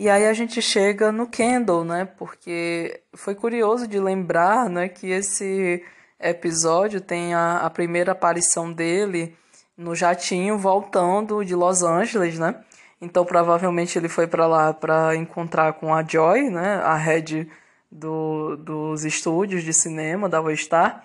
E 0.00 0.08
aí 0.08 0.26
a 0.26 0.32
gente 0.32 0.62
chega 0.62 1.12
no 1.12 1.26
Kendall, 1.26 1.84
né? 1.84 2.08
Porque 2.16 3.02
foi 3.12 3.34
curioso 3.34 3.86
de 3.86 4.00
lembrar, 4.00 4.70
né, 4.70 4.88
que 4.88 5.10
esse 5.10 5.84
episódio 6.18 7.02
tem 7.02 7.34
a, 7.34 7.58
a 7.58 7.68
primeira 7.68 8.12
aparição 8.12 8.72
dele 8.72 9.36
no 9.76 9.94
jatinho 9.94 10.56
voltando 10.56 11.44
de 11.44 11.54
Los 11.54 11.82
Angeles, 11.82 12.38
né? 12.38 12.54
Então 12.98 13.26
provavelmente 13.26 13.98
ele 13.98 14.08
foi 14.08 14.26
para 14.26 14.46
lá 14.46 14.72
para 14.72 15.14
encontrar 15.16 15.74
com 15.74 15.94
a 15.94 16.02
Joy, 16.02 16.48
né? 16.48 16.76
A 16.76 16.96
head 16.96 17.46
do, 17.92 18.56
dos 18.56 19.04
estúdios 19.04 19.62
de 19.62 19.74
cinema 19.74 20.30
da 20.30 20.40
Star. 20.56 21.04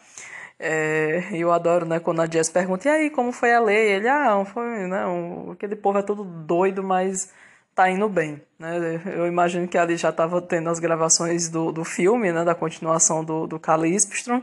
É, 0.58 1.32
eu 1.34 1.52
adoro, 1.52 1.86
né, 1.86 2.00
quando 2.00 2.22
a 2.22 2.28
Jess 2.28 2.50
pergunta, 2.50 2.88
e 2.88 2.92
aí, 2.92 3.10
como 3.10 3.34
foi 3.34 3.54
a 3.54 3.60
lei? 3.60 3.92
Ele, 3.92 4.08
ah, 4.08 4.46
foi, 4.46 4.88
né, 4.88 5.06
um, 5.06 5.52
aquele 5.52 5.76
povo 5.76 6.00
é 6.00 6.02
todo 6.02 6.24
doido, 6.24 6.82
mas 6.82 7.30
tá 7.76 7.90
indo 7.90 8.08
bem, 8.10 8.42
né? 8.58 9.02
Eu 9.06 9.28
imagino 9.28 9.68
que 9.68 9.78
ali 9.78 9.98
já 9.98 10.10
estava 10.10 10.42
tendo 10.42 10.70
as 10.70 10.80
gravações 10.80 11.50
do, 11.50 11.72
do 11.72 11.84
filme, 11.84 12.32
né, 12.32 12.44
da 12.44 12.56
continuação 12.56 13.24
do, 13.24 13.46
do 13.46 13.60
Calispstrom. 13.60 14.42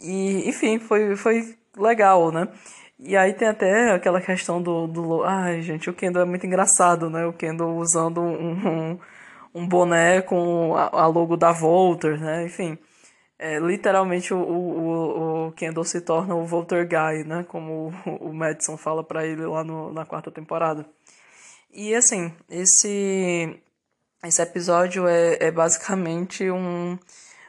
E, 0.00 0.48
enfim, 0.48 0.78
foi, 0.78 1.16
foi 1.16 1.56
legal, 1.76 2.32
né? 2.32 2.48
E 2.98 3.16
aí 3.16 3.32
tem 3.32 3.48
até 3.48 3.92
aquela 3.92 4.20
questão 4.20 4.60
do, 4.60 4.86
do... 4.86 5.24
Ai, 5.24 5.62
gente, 5.62 5.88
o 5.88 5.94
Kendall 5.94 6.22
é 6.24 6.26
muito 6.26 6.46
engraçado, 6.46 7.08
né? 7.08 7.24
O 7.26 7.32
Kendall 7.32 7.76
usando 7.76 8.20
um, 8.20 8.92
um 8.92 8.98
um 9.54 9.66
boné 9.66 10.22
com 10.22 10.74
a, 10.76 11.06
logo 11.06 11.36
da 11.36 11.52
Volter, 11.52 12.18
né? 12.20 12.44
Enfim, 12.44 12.78
é, 13.38 13.58
literalmente 13.58 14.32
o, 14.32 14.38
o, 14.38 15.46
o 15.48 15.52
Kendall 15.52 15.84
se 15.84 16.00
torna 16.00 16.34
o 16.34 16.46
Volter 16.46 16.86
Guy, 16.88 17.24
né? 17.24 17.44
Como 17.48 17.92
o, 18.06 18.28
o 18.28 18.34
Madison 18.34 18.76
fala 18.76 19.04
para 19.04 19.26
ele 19.26 19.44
lá 19.46 19.62
no, 19.64 19.92
na 19.92 20.04
quarta 20.06 20.30
temporada. 20.30 20.86
E 21.72 21.94
assim, 21.94 22.34
esse, 22.50 23.58
esse 24.22 24.42
episódio 24.42 25.08
é, 25.08 25.38
é 25.40 25.50
basicamente 25.50 26.50
um, 26.50 26.98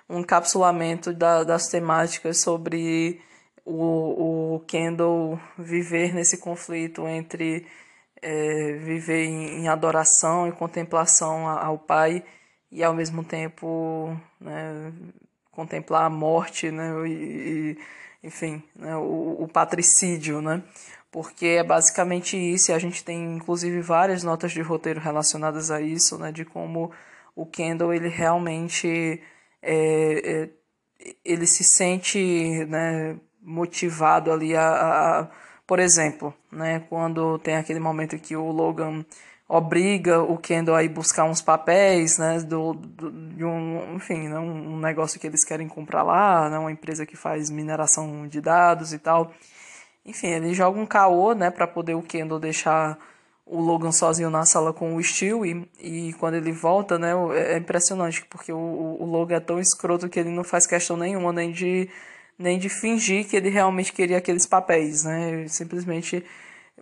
um 0.09 0.19
encapsulamento 0.19 1.13
da, 1.13 1.43
das 1.43 1.67
temáticas 1.67 2.39
sobre 2.39 3.19
o, 3.65 4.55
o 4.55 4.59
Kendall 4.61 5.37
viver 5.57 6.13
nesse 6.13 6.37
conflito 6.37 7.05
entre 7.07 7.67
é, 8.21 8.73
viver 8.73 9.25
em, 9.25 9.61
em, 9.61 9.67
adoração 9.67 10.47
e 10.47 10.53
contemplação 10.53 11.47
ao 11.47 11.77
Pai 11.77 12.23
e 12.71 12.81
ao 12.81 12.93
mesmo 12.93 13.25
tempo 13.25 14.17
né, 14.39 14.93
contemplar 15.51 16.05
a 16.05 16.09
morte 16.09 16.71
né, 16.71 16.91
e, 17.07 17.11
e 17.11 17.77
enfim, 18.23 18.63
né, 18.73 18.95
o, 18.95 19.43
o, 19.43 19.47
patricídio, 19.49 20.41
né? 20.41 20.63
Porque 21.13 21.45
é 21.45 21.63
basicamente 21.63 22.35
isso, 22.35 22.71
e 22.71 22.73
a 22.73 22.79
gente 22.79 23.03
tem 23.03 23.35
inclusive 23.35 23.79
várias 23.81 24.23
notas 24.23 24.51
de 24.51 24.61
roteiro 24.63 24.99
relacionadas 24.99 25.69
a 25.69 25.79
isso, 25.79 26.17
né? 26.17 26.31
De 26.31 26.43
como 26.43 26.91
o 27.35 27.45
Kendall 27.45 27.93
ele 27.93 28.09
realmente 28.09 29.21
é, 29.61 30.43
é, 30.43 30.49
ele 31.23 31.45
se 31.45 31.63
sente 31.63 32.65
né, 32.65 33.15
motivado 33.41 34.31
ali 34.31 34.55
a, 34.55 34.63
a 35.21 35.29
por 35.67 35.79
exemplo, 35.79 36.33
né, 36.51 36.81
quando 36.89 37.37
tem 37.39 37.57
aquele 37.57 37.79
momento 37.79 38.17
que 38.17 38.35
o 38.35 38.51
Logan 38.51 39.05
obriga 39.47 40.21
o 40.21 40.37
Kendall 40.37 40.75
a 40.75 40.83
ir 40.83 40.89
buscar 40.89 41.25
uns 41.25 41.41
papéis, 41.41 42.17
né, 42.17 42.39
do, 42.39 42.73
do 42.73 43.11
de 43.11 43.45
um, 43.45 43.95
enfim, 43.95 44.27
né, 44.29 44.39
um 44.39 44.79
negócio 44.79 45.19
que 45.19 45.27
eles 45.27 45.45
querem 45.45 45.67
comprar 45.67 46.01
lá, 46.01 46.49
né, 46.49 46.57
uma 46.57 46.71
empresa 46.71 47.05
que 47.05 47.15
faz 47.15 47.51
mineração 47.51 48.27
de 48.27 48.41
dados 48.41 48.93
e 48.93 48.99
tal. 48.99 49.31
Enfim, 50.05 50.27
ele 50.27 50.53
joga 50.53 50.79
um 50.79 50.85
caô, 50.85 51.33
né, 51.33 51.49
para 51.49 51.65
poder 51.65 51.95
o 51.95 52.01
Kendall 52.01 52.39
deixar 52.39 52.97
o 53.45 53.59
Logan 53.61 53.91
sozinho 53.91 54.29
na 54.29 54.45
sala 54.45 54.73
com 54.73 54.95
o 54.95 55.03
Stewie 55.03 55.69
e 55.79 56.13
quando 56.13 56.35
ele 56.35 56.51
volta, 56.51 56.97
né, 56.97 57.11
é 57.35 57.57
impressionante 57.57 58.25
porque 58.25 58.51
o, 58.51 58.57
o 58.57 59.05
Logan 59.05 59.35
é 59.35 59.39
tão 59.39 59.59
escroto 59.59 60.09
que 60.09 60.19
ele 60.19 60.29
não 60.29 60.43
faz 60.43 60.65
questão 60.65 60.97
nenhuma 60.97 61.31
nem 61.33 61.51
de 61.51 61.89
nem 62.37 62.57
de 62.57 62.69
fingir 62.69 63.27
que 63.27 63.35
ele 63.35 63.49
realmente 63.49 63.93
queria 63.93 64.17
aqueles 64.17 64.45
papéis, 64.45 65.03
né? 65.03 65.29
Ele 65.31 65.49
simplesmente 65.49 66.25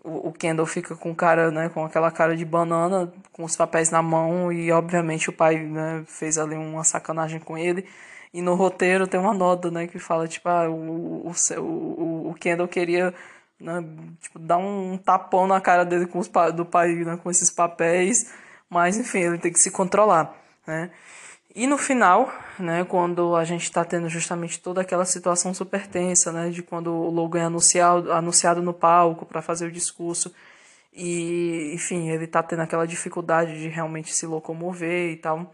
o, 0.04 0.32
Kendall 0.32 0.66
fica 0.66 0.96
com 0.96 1.14
cara, 1.14 1.52
né, 1.52 1.70
com 1.70 1.86
aquela 1.86 2.12
cara 2.12 2.36
de 2.36 2.46
banana, 2.46 3.12
com 3.32 3.44
os 3.44 3.56
papéis 3.56 3.92
na 3.92 4.02
mão 4.02 4.52
e 4.52 4.72
obviamente 4.72 5.30
o 5.30 5.34
pai, 5.34 5.58
né, 5.58 6.04
fez 6.08 6.38
ali 6.38 6.56
uma 6.56 6.84
sacanagem 6.84 7.40
com 7.40 7.58
ele. 7.58 7.88
E 8.34 8.42
no 8.42 8.56
roteiro 8.56 9.08
tem 9.08 9.20
uma 9.20 9.34
nota, 9.34 9.70
né, 9.70 9.88
que 9.88 10.00
fala 10.00 10.28
tipo, 10.28 10.48
ah, 10.50 10.70
o, 10.70 11.28
o, 11.28 11.34
o, 11.60 12.30
o 12.32 12.34
Kendall 12.36 12.68
queria 12.68 13.14
né, 13.60 13.84
tipo, 14.22 14.40
dar 14.40 14.58
um 14.58 14.98
tapão 14.98 15.48
na 15.48 15.62
cara 15.62 15.86
dele 15.86 16.08
com 16.08 16.20
os 16.20 16.30
do 16.56 16.66
pai, 16.66 16.94
né, 16.96 17.18
com 17.22 17.30
esses 17.30 17.52
papéis, 17.52 18.34
mas 18.70 18.98
enfim, 18.98 19.20
ele 19.20 19.38
tem 19.38 19.52
que 19.52 19.60
se 19.60 19.72
controlar, 19.72 20.34
né? 20.66 20.92
E 21.54 21.68
no 21.68 21.78
final, 21.78 22.32
né, 22.58 22.86
quando 22.86 23.36
a 23.36 23.44
gente 23.44 23.64
está 23.64 23.84
tendo 23.84 24.08
justamente 24.08 24.60
toda 24.62 24.82
aquela 24.82 25.04
situação 25.04 25.54
super 25.54 25.86
tensa, 25.86 26.32
né, 26.32 26.50
de 26.50 26.64
quando 26.64 26.94
o 26.94 27.10
Logan 27.10 27.42
é 27.42 27.44
anunciado, 27.46 28.12
anunciado 28.12 28.62
no 28.62 28.74
palco 28.74 29.26
para 29.26 29.42
fazer 29.42 29.66
o 29.66 29.72
discurso, 29.72 30.34
e 30.94 31.72
enfim, 31.74 32.10
ele 32.10 32.26
está 32.26 32.42
tendo 32.42 32.62
aquela 32.62 32.88
dificuldade 32.88 33.60
de 33.60 33.68
realmente 33.68 34.14
se 34.16 34.26
locomover 34.26 35.12
e 35.12 35.18
tal, 35.18 35.54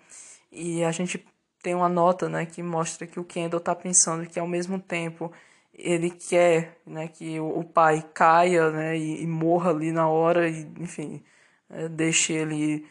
e 0.52 0.84
a 0.84 0.92
gente 0.92 1.26
tem 1.64 1.74
uma 1.74 1.90
nota, 1.90 2.30
né, 2.30 2.46
que 2.46 2.62
mostra 2.62 3.08
que 3.08 3.20
o 3.20 3.24
Kendall 3.24 3.60
está 3.60 3.74
pensando 3.76 4.28
que 4.30 4.40
ao 4.40 4.48
mesmo 4.48 4.80
tempo 4.80 5.32
ele 5.74 6.12
quer, 6.12 6.80
né, 6.86 7.08
que 7.08 7.40
o 7.40 7.64
pai 7.64 8.04
caia, 8.14 8.70
né, 8.72 8.98
e, 8.98 9.24
e 9.24 9.28
morra 9.28 9.72
ali 9.72 9.92
na 9.92 10.08
hora 10.08 10.48
e, 10.48 10.62
enfim, 10.80 11.24
é, 11.70 11.90
deixe 11.90 12.34
ele 12.34 12.86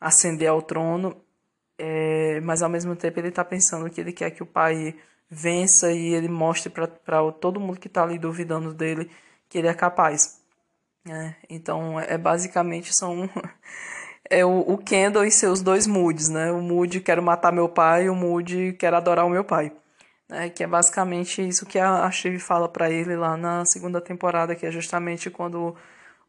ascender 0.00 0.48
ao 0.48 0.62
trono 0.62 1.16
é, 1.78 2.40
mas 2.40 2.62
ao 2.62 2.68
mesmo 2.68 2.94
tempo 2.96 3.18
ele 3.18 3.28
está 3.28 3.44
pensando 3.44 3.88
que 3.90 4.00
ele 4.00 4.12
quer 4.12 4.30
que 4.30 4.42
o 4.42 4.46
pai 4.46 4.94
vença 5.30 5.90
e 5.92 6.14
ele 6.14 6.28
mostre 6.28 6.70
para 6.70 7.32
todo 7.32 7.58
mundo 7.60 7.80
que 7.80 7.88
está 7.88 8.02
ali 8.02 8.18
duvidando 8.18 8.74
dele 8.74 9.10
que 9.48 9.58
ele 9.58 9.68
é 9.68 9.74
capaz. 9.74 10.40
É, 11.08 11.34
então 11.50 11.98
é 11.98 12.16
basicamente 12.16 12.94
são 12.94 13.28
é 14.30 14.44
o, 14.44 14.60
o 14.60 14.78
Kendall 14.78 15.24
e 15.24 15.30
seus 15.30 15.60
dois 15.62 15.86
moods, 15.86 16.28
né? 16.28 16.52
O 16.52 16.60
mood 16.60 17.00
quero 17.00 17.22
matar 17.22 17.52
meu 17.52 17.68
pai 17.68 18.04
e 18.04 18.08
o 18.08 18.14
mood 18.14 18.74
quero 18.78 18.96
adorar 18.96 19.26
o 19.26 19.30
meu 19.30 19.44
pai. 19.44 19.72
Né? 20.28 20.48
Que 20.50 20.64
é 20.64 20.66
basicamente 20.66 21.46
isso 21.46 21.66
que 21.66 21.78
a, 21.78 22.04
a 22.04 22.10
Shiv 22.10 22.38
fala 22.38 22.68
para 22.68 22.90
ele 22.90 23.16
lá 23.16 23.36
na 23.36 23.64
segunda 23.66 24.00
temporada, 24.00 24.54
que 24.54 24.66
é 24.66 24.70
justamente 24.70 25.30
quando 25.30 25.76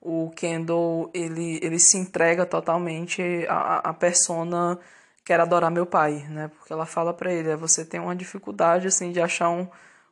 o 0.02 0.30
Kendall 0.32 1.10
ele, 1.14 1.60
ele 1.62 1.80
se 1.80 1.98
entrega 1.98 2.46
totalmente 2.46 3.22
à, 3.48 3.90
à 3.90 3.94
persona 3.94 4.78
quero 5.24 5.44
adorar 5.44 5.72
meu 5.72 5.86
pai, 5.86 6.26
né? 6.30 6.50
Porque 6.50 6.74
ela 6.74 6.86
fala 6.86 7.14
para 7.14 7.32
ele, 7.32 7.50
é, 7.50 7.56
você 7.56 7.86
tem 7.86 8.00
uma 8.00 8.16
dificuldade 8.16 8.88
assim 8.88 9.12
de 9.12 9.22
achar 9.22 9.50
um, 9.50 9.68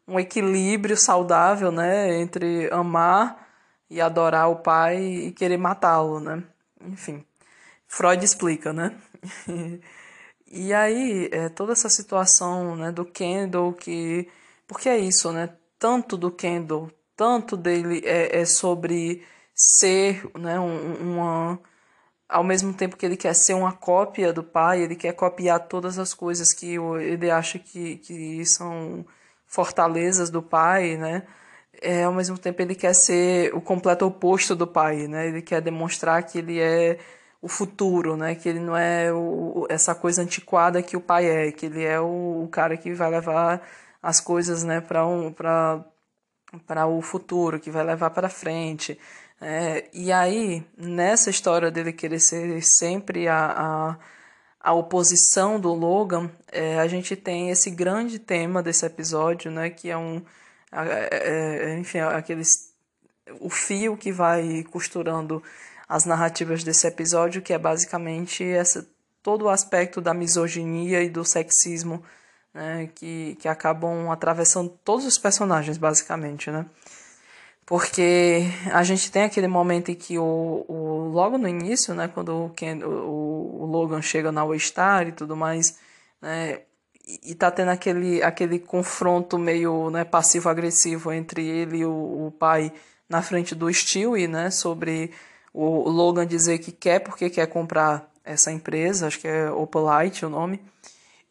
um 0.08 0.20
equilíbrio 0.20 0.98
saudável, 0.98 1.72
né, 1.72 2.20
entre 2.22 2.70
amar 2.72 3.48
e 3.90 4.02
adorar 4.02 4.50
o 4.50 4.58
pai 4.58 4.98
e 5.04 5.32
querer 5.32 5.58
matá-lo, 5.58 6.20
né? 6.20 6.44
Enfim, 6.82 7.26
Freud 7.88 8.24
explica, 8.24 8.74
né? 8.74 8.96
e 10.48 10.74
aí, 10.74 11.30
é, 11.32 11.50
toda 11.50 11.74
essa 11.74 11.90
situação, 11.90 12.76
né, 12.76 12.92
do 12.92 13.06
Kendall 13.06 13.74
que 13.74 14.30
porque 14.68 14.88
é 14.90 14.98
isso, 14.98 15.32
né? 15.34 15.50
Tanto 15.78 16.18
do 16.18 16.32
Kendall, 16.32 16.90
tanto 17.16 17.58
dele 17.58 18.02
é, 18.06 18.40
é 18.42 18.46
sobre 18.46 19.24
ser, 19.54 20.26
né, 20.38 20.60
um, 20.60 20.94
uma 20.96 21.60
ao 22.32 22.44
mesmo 22.44 22.74
tempo 22.74 22.96
que 22.98 23.06
ele 23.06 23.18
quer 23.18 23.36
ser 23.36 23.54
uma 23.54 23.74
cópia 23.74 24.32
do 24.34 24.44
pai, 24.44 24.82
ele 24.82 24.96
quer 24.96 25.14
copiar 25.14 25.60
todas 25.68 26.00
as 26.00 26.14
coisas 26.14 26.54
que 26.54 26.76
ele 27.02 27.30
acha 27.30 27.60
que, 27.60 27.98
que 27.98 28.46
são 28.46 29.06
fortalezas 29.46 30.30
do 30.30 30.42
pai, 30.42 30.96
né? 30.98 31.24
É, 31.82 32.04
ao 32.04 32.14
mesmo 32.14 32.38
tempo 32.38 32.62
ele 32.62 32.76
quer 32.76 32.94
ser 32.94 33.54
o 33.56 33.62
completo 33.62 34.06
oposto 34.06 34.56
do 34.56 34.68
pai, 34.68 35.08
né? 35.08 35.28
Ele 35.28 35.42
quer 35.42 35.62
demonstrar 35.62 36.24
que 36.24 36.38
ele 36.40 36.60
é 36.60 37.00
o 37.42 37.48
futuro, 37.48 38.16
né? 38.16 38.36
Que 38.36 38.50
ele 38.50 38.60
não 38.60 38.78
é 38.78 39.12
o, 39.12 39.68
essa 39.70 39.94
coisa 39.96 40.22
antiquada 40.22 40.82
que 40.82 40.96
o 40.98 41.02
pai 41.02 41.26
é, 41.28 41.52
que 41.52 41.66
ele 41.66 41.84
é 41.84 42.00
o, 42.00 42.44
o 42.46 42.48
cara 42.50 42.78
que 42.78 42.94
vai 42.94 43.10
levar 43.10 43.62
as 44.02 44.20
coisas, 44.20 44.64
né, 44.64 44.82
para 44.82 45.06
um, 45.06 45.32
para 45.32 45.86
para 46.68 46.86
o 46.86 47.02
futuro, 47.02 47.60
que 47.60 47.72
vai 47.72 47.84
levar 47.84 48.10
para 48.10 48.30
frente. 48.30 49.00
É, 49.42 49.90
e 49.92 50.12
aí, 50.12 50.64
nessa 50.78 51.32
história 51.32 51.72
dele 51.72 51.92
querer 51.92 52.20
ser 52.20 52.62
sempre 52.62 53.28
a, 53.28 53.46
a, 53.48 53.98
a 54.60 54.74
oposição 54.74 55.60
do 55.60 55.74
Logan, 55.74 56.30
é, 56.52 56.80
a 56.80 56.88
gente 56.88 57.16
tem 57.16 57.50
esse 57.50 57.72
grande 57.72 58.20
tema 58.20 58.62
desse 58.62 58.86
episódio, 58.86 59.50
né, 59.50 59.72
que 59.72 59.90
é 59.90 59.98
um. 59.98 60.22
É, 60.72 61.74
é, 61.74 61.80
enfim, 61.80 62.00
aqueles, 62.00 62.72
o 63.40 63.50
fio 63.50 63.98
que 63.98 64.12
vai 64.12 64.64
costurando 64.70 65.42
as 65.90 66.06
narrativas 66.06 66.64
desse 66.64 66.86
episódio, 66.88 67.42
que 67.42 67.52
é 67.52 67.58
basicamente 67.58 68.44
essa, 68.44 68.88
todo 69.24 69.46
o 69.46 69.50
aspecto 69.50 70.00
da 70.00 70.14
misoginia 70.14 71.04
e 71.04 71.10
do 71.10 71.26
sexismo 71.26 72.04
né, 72.54 72.90
que, 72.96 73.36
que 73.40 73.48
acabam 73.48 74.10
atravessando 74.12 74.70
todos 74.86 75.06
os 75.06 75.18
personagens, 75.18 75.78
basicamente, 75.78 76.52
né? 76.52 76.66
Porque 77.72 78.42
a 78.74 78.84
gente 78.84 79.10
tem 79.10 79.24
aquele 79.24 79.48
momento 79.48 79.92
em 79.92 79.96
que 79.96 80.20
o, 80.20 80.66
o 80.68 81.10
logo 81.10 81.38
no 81.38 81.48
início, 81.48 81.96
né, 81.96 82.10
quando 82.10 82.48
o, 82.48 82.50
Ken, 82.50 82.84
o, 82.84 83.62
o 83.62 83.66
Logan 83.66 84.02
chega 84.02 84.30
na 84.30 84.42
All-Star 84.42 85.08
e 85.08 85.14
tudo 85.14 85.38
mais, 85.38 85.80
né, 86.22 86.64
e 87.24 87.34
tá 87.34 87.50
tendo 87.50 87.70
aquele, 87.70 88.22
aquele 88.22 88.60
confronto 88.60 89.40
meio 89.40 89.90
né, 89.90 90.04
passivo-agressivo 90.04 91.14
entre 91.14 91.48
ele 91.48 91.78
e 91.78 91.86
o, 91.86 92.28
o, 92.28 92.32
pai 92.38 92.74
na 93.08 93.22
frente 93.22 93.56
do 93.56 93.74
Stewie, 93.74 94.28
né, 94.28 94.52
sobre 94.52 95.10
o 95.54 95.90
Logan 95.90 96.28
dizer 96.28 96.58
que 96.58 96.74
quer 96.74 97.00
porque 97.00 97.30
quer 97.30 97.48
comprar 97.48 98.12
essa 98.26 98.52
empresa, 98.52 99.08
acho 99.08 99.18
que 99.18 99.30
é 99.30 99.50
Opalite 99.50 100.26
o 100.26 100.30
nome, 100.30 100.60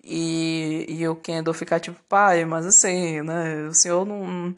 e, 0.03 0.87
e 0.89 1.07
o 1.07 1.17
Kendall 1.17 1.53
ficar 1.53 1.81
tipo, 1.81 2.01
pai, 2.09 2.47
mas 2.47 2.65
assim, 2.65 3.21
né, 3.21 3.67
o 3.69 3.75
senhor 3.75 4.07
não 4.07 4.55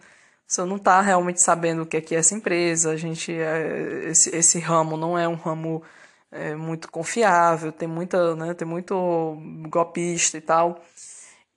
você 0.52 0.64
não 0.64 0.76
está 0.76 1.00
realmente 1.00 1.40
sabendo 1.40 1.82
o 1.82 1.86
que 1.86 1.96
é, 1.96 2.00
que 2.00 2.14
é 2.14 2.18
essa 2.18 2.34
empresa, 2.34 2.90
a 2.92 2.96
gente, 2.96 3.32
é, 3.32 4.04
esse, 4.10 4.34
esse 4.36 4.58
ramo 4.58 4.96
não 4.96 5.18
é 5.18 5.26
um 5.26 5.34
ramo 5.34 5.82
é, 6.30 6.54
muito 6.54 6.90
confiável, 6.90 7.72
tem 7.72 7.88
muita, 7.88 8.36
né, 8.36 8.54
tem 8.54 8.68
muito 8.68 9.38
golpista 9.68 10.36
e 10.36 10.40
tal. 10.40 10.82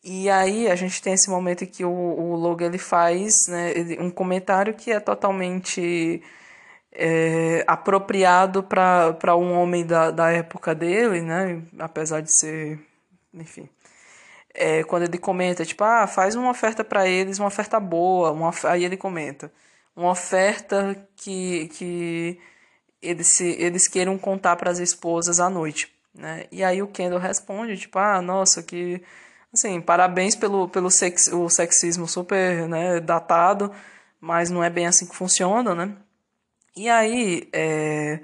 E 0.03 0.29
aí 0.29 0.69
a 0.69 0.75
gente 0.75 1.01
tem 1.01 1.13
esse 1.13 1.29
momento 1.29 1.63
em 1.63 1.67
que 1.67 1.83
o, 1.83 1.89
o 1.89 2.35
Logan 2.35 2.67
ele 2.67 2.77
faz 2.77 3.47
né, 3.49 3.73
um 3.99 4.09
comentário 4.11 4.73
que 4.73 4.91
é 4.91 4.99
totalmente 4.99 6.21
é, 6.91 7.63
apropriado 7.67 8.63
para 8.63 9.35
um 9.35 9.53
homem 9.53 9.85
da, 9.85 10.11
da 10.11 10.31
época 10.31 10.75
dele, 10.75 11.21
né, 11.21 11.61
apesar 11.79 12.21
de 12.21 12.33
ser, 12.33 12.79
enfim, 13.33 13.67
é, 14.55 14.83
quando 14.83 15.03
ele 15.03 15.17
comenta, 15.17 15.65
tipo, 15.65 15.83
ah, 15.83 16.07
faz 16.07 16.35
uma 16.35 16.49
oferta 16.49 16.83
para 16.83 17.07
eles, 17.07 17.39
uma 17.39 17.47
oferta 17.47 17.79
boa, 17.79 18.31
uma, 18.31 18.51
aí 18.63 18.85
ele 18.85 18.97
comenta, 18.97 19.51
uma 19.95 20.11
oferta 20.11 21.07
que, 21.15 21.67
que 21.69 22.39
eles, 23.01 23.27
se, 23.27 23.45
eles 23.59 23.87
queiram 23.87 24.17
contar 24.17 24.55
para 24.55 24.71
as 24.71 24.79
esposas 24.79 25.39
à 25.39 25.49
noite, 25.49 25.93
né? 26.13 26.45
E 26.51 26.63
aí 26.63 26.81
o 26.81 26.87
Kendall 26.87 27.19
responde, 27.19 27.77
tipo, 27.77 27.99
ah, 27.99 28.21
nossa, 28.21 28.63
que, 28.63 29.01
assim, 29.53 29.81
parabéns 29.81 30.35
pelo, 30.35 30.67
pelo 30.69 30.89
sex, 30.89 31.27
o 31.27 31.49
sexismo 31.49 32.07
super, 32.07 32.67
né, 32.67 32.99
datado, 32.99 33.71
mas 34.19 34.49
não 34.49 34.63
é 34.63 34.69
bem 34.69 34.87
assim 34.87 35.05
que 35.05 35.15
funciona, 35.15 35.75
né? 35.75 35.95
E 36.75 36.89
aí, 36.89 37.47
é, 37.53 38.19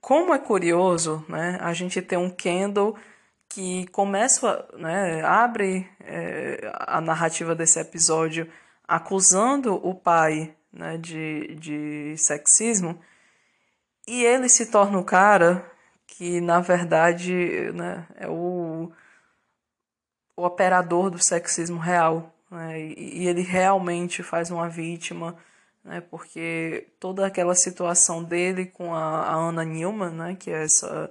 como 0.00 0.34
é 0.34 0.38
curioso, 0.38 1.24
né, 1.28 1.58
a 1.60 1.72
gente 1.72 2.00
ter 2.02 2.16
um 2.16 2.30
Kendall 2.30 2.96
que 3.52 3.86
começa, 3.88 4.66
né, 4.78 5.22
abre 5.22 5.86
é, 6.00 6.72
a 6.86 7.02
narrativa 7.02 7.54
desse 7.54 7.78
episódio 7.78 8.50
acusando 8.88 9.74
o 9.86 9.94
pai 9.94 10.54
né, 10.72 10.96
de, 10.96 11.54
de 11.56 12.14
sexismo, 12.16 12.98
e 14.08 14.24
ele 14.24 14.48
se 14.48 14.70
torna 14.70 14.98
o 14.98 15.04
cara 15.04 15.70
que, 16.06 16.40
na 16.40 16.60
verdade, 16.60 17.70
né, 17.74 18.06
é 18.16 18.26
o, 18.26 18.90
o 20.34 20.44
operador 20.44 21.10
do 21.10 21.22
sexismo 21.22 21.78
real. 21.78 22.34
Né, 22.50 22.80
e, 22.80 23.28
ele 23.28 23.42
realmente 23.42 24.22
faz 24.22 24.50
uma 24.50 24.68
vítima, 24.68 25.36
né, 25.84 26.00
porque 26.00 26.88
toda 26.98 27.26
aquela 27.26 27.54
situação 27.54 28.24
dele 28.24 28.64
com 28.64 28.94
a, 28.94 29.26
a 29.26 29.34
Anna 29.34 29.62
Newman, 29.62 30.10
né, 30.10 30.36
que 30.40 30.50
é 30.50 30.64
essa 30.64 31.10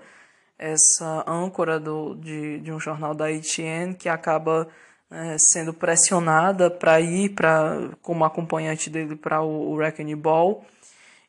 essa 0.61 1.23
âncora 1.27 1.79
do, 1.79 2.15
de, 2.15 2.59
de 2.59 2.71
um 2.71 2.79
jornal 2.79 3.15
da 3.15 3.25
ATN 3.25 3.95
que 3.97 4.07
acaba 4.07 4.67
né, 5.09 5.35
sendo 5.39 5.73
pressionada 5.73 6.69
para 6.69 7.01
ir 7.01 7.29
pra, 7.29 7.89
como 8.01 8.23
acompanhante 8.23 8.89
dele 8.89 9.15
para 9.15 9.41
o, 9.41 9.71
o 9.71 9.75
Wrecking 9.75 10.15
Ball. 10.15 10.63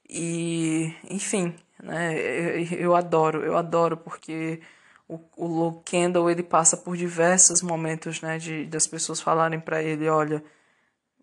E, 0.09 0.95
enfim, 1.11 1.55
né, 1.83 2.15
eu, 2.15 2.79
eu 2.79 2.97
adoro, 2.97 3.43
eu 3.43 3.57
adoro 3.57 3.97
porque 3.97 4.61
o, 5.09 5.19
o 5.37 5.83
Kendall 5.85 6.31
ele 6.31 6.43
passa 6.43 6.77
por 6.77 6.97
diversos 6.97 7.63
momentos 7.63 8.21
né, 8.21 8.39
de, 8.39 8.67
das 8.67 8.87
pessoas 8.87 9.21
falarem 9.21 9.59
para 9.59 9.83
ele: 9.83 10.09
olha, 10.09 10.45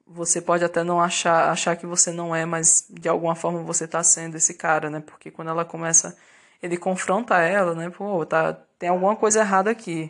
você 0.08 0.42
pode 0.42 0.64
até 0.64 0.84
não 0.84 1.00
achar, 1.00 1.50
achar 1.50 1.76
que 1.76 1.86
você 1.86 2.12
não 2.12 2.36
é, 2.36 2.46
mas 2.46 2.86
de 2.90 3.08
alguma 3.08 3.36
forma 3.36 3.62
você 3.62 3.86
está 3.86 4.04
sendo 4.04 4.36
esse 4.38 4.56
cara, 4.56 4.90
né? 4.90 5.00
Porque 5.00 5.30
quando 5.30 5.50
ela 5.50 5.64
começa, 5.64 6.18
ele 6.62 6.78
confronta 6.78 7.38
ela, 7.40 7.74
né? 7.76 7.90
Pô, 7.90 8.26
tá, 8.26 8.54
tem 8.78 8.90
alguma 8.90 9.16
coisa 9.16 9.40
errada 9.42 9.72
aqui. 9.72 10.10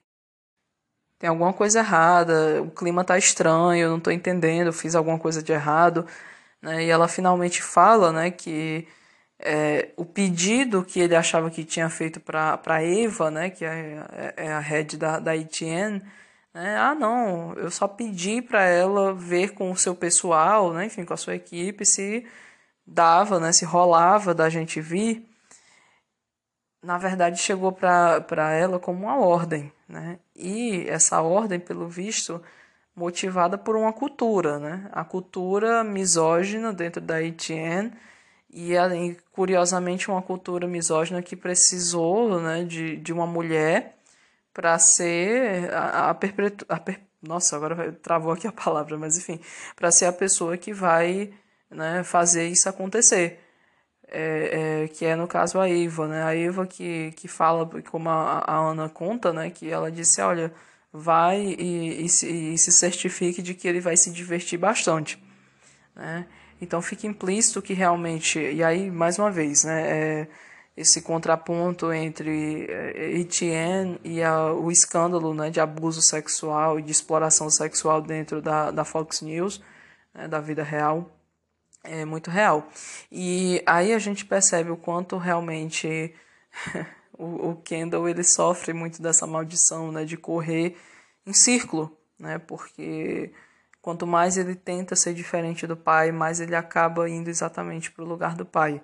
Tem 1.19 1.29
alguma 1.29 1.53
coisa 1.53 1.79
errada, 1.79 2.61
o 2.63 2.71
clima 2.71 3.03
tá 3.03 3.17
estranho, 3.17 3.83
eu 3.83 3.89
não 3.91 3.99
tô 3.99 4.09
entendendo, 4.09 4.71
fiz 4.71 4.95
alguma 4.95 5.19
coisa 5.19 5.43
de 5.43 5.51
errado, 5.51 6.07
né? 6.61 6.85
E 6.85 6.89
ela 6.89 7.07
finalmente 7.09 7.61
fala, 7.61 8.11
né, 8.13 8.31
que 8.31 8.87
é, 9.39 9.89
o 9.97 10.05
pedido 10.05 10.83
que 10.83 10.99
ele 10.99 11.15
achava 11.15 11.49
que 11.49 11.63
tinha 11.63 11.89
feito 11.89 12.19
para 12.19 12.83
Eva, 12.83 13.31
né, 13.31 13.49
que 13.49 13.65
é, 13.65 14.03
é, 14.11 14.33
é 14.47 14.51
a 14.53 14.59
head 14.59 14.97
da, 14.97 15.19
da 15.19 15.35
ETN, 15.35 16.01
né, 16.53 16.77
ah, 16.77 16.95
não, 16.95 17.53
eu 17.55 17.71
só 17.71 17.87
pedi 17.87 18.41
para 18.41 18.63
ela 18.65 19.13
ver 19.13 19.53
com 19.53 19.71
o 19.71 19.77
seu 19.77 19.95
pessoal, 19.95 20.73
né, 20.73 20.85
enfim, 20.85 21.05
com 21.05 21.13
a 21.13 21.17
sua 21.17 21.35
equipe, 21.35 21.85
se 21.85 22.25
dava, 22.85 23.39
né, 23.39 23.51
se 23.53 23.65
rolava 23.65 24.33
da 24.33 24.49
gente 24.49 24.81
vir. 24.81 25.28
Na 26.81 26.97
verdade, 26.97 27.41
chegou 27.41 27.71
para 27.71 28.53
ela 28.53 28.79
como 28.79 29.05
uma 29.05 29.17
ordem, 29.19 29.71
né, 29.87 30.19
e 30.35 30.85
essa 30.87 31.21
ordem, 31.21 31.59
pelo 31.59 31.87
visto, 31.89 32.41
motivada 32.95 33.57
por 33.57 33.75
uma 33.75 33.91
cultura, 33.91 34.59
né, 34.59 34.89
a 34.91 35.03
cultura 35.03 35.83
misógina 35.83 36.71
dentro 36.71 37.01
da 37.01 37.21
ETN, 37.21 37.91
e, 38.51 38.73
curiosamente, 39.31 40.09
uma 40.09 40.21
cultura 40.21 40.67
misógina 40.67 41.21
que 41.21 41.35
precisou 41.35 42.41
né, 42.41 42.63
de, 42.63 42.97
de 42.97 43.13
uma 43.13 43.27
mulher 43.27 43.99
para 44.53 44.77
ser 44.79 45.71
a, 45.73 46.09
a, 46.09 46.13
perpetu, 46.13 46.65
a 46.67 46.79
per, 46.79 46.99
nossa 47.21 47.55
agora 47.55 47.93
travou 47.93 48.31
aqui 48.31 48.47
a 48.47 48.51
palavra 48.51 48.97
mas 48.97 49.17
enfim 49.17 49.39
para 49.75 49.91
ser 49.91 50.05
a 50.05 50.13
pessoa 50.13 50.57
que 50.57 50.73
vai 50.73 51.33
né, 51.69 52.03
fazer 52.03 52.47
isso 52.47 52.67
acontecer 52.67 53.39
é, 54.11 54.83
é, 54.83 54.87
que 54.87 55.05
é 55.05 55.15
no 55.15 55.27
caso 55.27 55.59
a 55.59 55.69
Eva 55.69 56.07
né? 56.07 56.23
A 56.23 56.35
Eva 56.35 56.65
que, 56.65 57.11
que 57.13 57.27
fala 57.27 57.69
como 57.89 58.09
a, 58.09 58.43
a 58.45 58.57
Ana 58.57 58.89
conta 58.89 59.33
né? 59.33 59.49
Que 59.49 59.69
ela 59.69 59.91
disse 59.91 60.21
olha 60.21 60.53
vai 60.91 61.39
e, 61.39 62.05
e, 62.05 62.09
se, 62.09 62.27
e 62.27 62.57
se 62.57 62.71
certifique 62.71 63.41
de 63.41 63.53
que 63.53 63.67
ele 63.67 63.79
vai 63.79 63.95
se 63.95 64.11
divertir 64.11 64.57
bastante 64.57 65.21
né? 65.95 66.25
Então 66.61 66.81
fica 66.81 67.07
implícito 67.07 67.61
que 67.61 67.73
realmente, 67.73 68.39
e 68.39 68.63
aí 68.63 68.91
mais 68.91 69.17
uma 69.17 69.31
vez, 69.31 69.63
né, 69.63 70.21
é 70.21 70.27
esse 70.75 71.01
contraponto 71.01 71.91
entre 71.91 72.67
Etienne 72.95 73.99
e 74.03 74.23
a, 74.23 74.53
o 74.53 74.71
escândalo 74.71 75.33
né, 75.33 75.49
de 75.49 75.59
abuso 75.59 76.01
sexual 76.01 76.79
e 76.79 76.81
de 76.81 76.91
exploração 76.91 77.49
sexual 77.49 78.01
dentro 78.01 78.41
da, 78.41 78.71
da 78.71 78.85
Fox 78.85 79.21
News, 79.21 79.61
né, 80.13 80.27
da 80.27 80.39
vida 80.39 80.63
real, 80.63 81.09
é 81.89 82.05
muito 82.05 82.29
real. 82.29 82.69
E 83.11 83.61
aí 83.65 83.93
a 83.93 83.99
gente 83.99 84.25
percebe 84.25 84.69
o 84.71 84.77
quanto 84.77 85.17
realmente 85.17 86.13
o, 87.17 87.49
o 87.49 87.55
Kendall 87.57 88.07
ele 88.07 88.23
sofre 88.23 88.73
muito 88.73 89.01
dessa 89.01 89.27
maldição 89.27 89.91
né, 89.91 90.05
de 90.05 90.17
correr 90.17 90.77
em 91.25 91.33
círculo, 91.33 91.97
né, 92.17 92.37
porque 92.39 93.33
Quanto 93.81 94.05
mais 94.05 94.37
ele 94.37 94.55
tenta 94.55 94.95
ser 94.95 95.13
diferente 95.13 95.65
do 95.65 95.75
pai, 95.75 96.11
mais 96.11 96.39
ele 96.39 96.55
acaba 96.55 97.09
indo 97.09 97.29
exatamente 97.29 97.89
para 97.91 98.03
o 98.03 98.07
lugar 98.07 98.35
do 98.35 98.45
pai. 98.45 98.81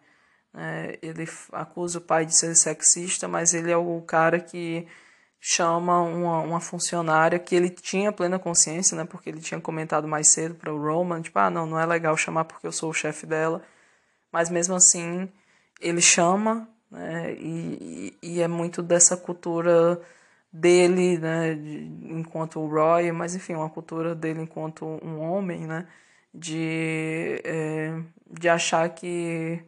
É, 0.54 0.98
ele 1.02 1.28
acusa 1.52 2.00
o 2.00 2.02
pai 2.02 2.26
de 2.26 2.36
ser 2.36 2.56
sexista, 2.56 3.28
mas 3.28 3.54
ele 3.54 3.72
é 3.72 3.78
o 3.78 4.02
cara 4.02 4.40
que 4.40 4.88
chama 5.48 6.02
uma, 6.02 6.40
uma 6.40 6.60
funcionária 6.60 7.38
que 7.38 7.56
ele 7.56 7.70
tinha 7.70 8.12
plena 8.12 8.40
consciência, 8.40 8.98
né, 8.98 9.06
porque 9.06 9.30
ele 9.30 9.40
tinha 9.40 9.62
comentado 9.62 10.08
mais 10.08 10.34
cedo 10.34 10.56
para 10.56 10.74
o 10.74 10.82
Roman, 10.82 11.22
tipo, 11.22 11.38
ah, 11.38 11.52
não, 11.52 11.68
não 11.68 11.80
é 11.80 11.86
legal 11.86 12.18
chamar 12.18 12.46
porque 12.46 12.66
eu 12.66 12.72
sou 12.72 12.90
o 12.90 12.94
chefe 12.94 13.28
dela, 13.28 13.62
mas 14.32 14.50
mesmo 14.50 14.74
assim 14.74 15.30
ele 15.80 16.02
chama, 16.02 16.68
né, 16.90 17.36
e, 17.36 18.18
e 18.24 18.42
é 18.42 18.48
muito 18.48 18.82
dessa 18.82 19.16
cultura 19.16 20.02
dele, 20.52 21.20
né, 21.20 21.54
de, 21.54 21.92
enquanto 22.06 22.60
o 22.60 22.68
Roy, 22.68 23.12
mas 23.12 23.36
enfim, 23.36 23.54
uma 23.54 23.70
cultura 23.70 24.16
dele 24.16 24.42
enquanto 24.42 24.84
um 25.04 25.20
homem, 25.20 25.68
né, 25.68 25.88
de, 26.34 27.40
é, 27.44 27.94
de 28.32 28.50
achar 28.50 28.90
que 28.90 29.62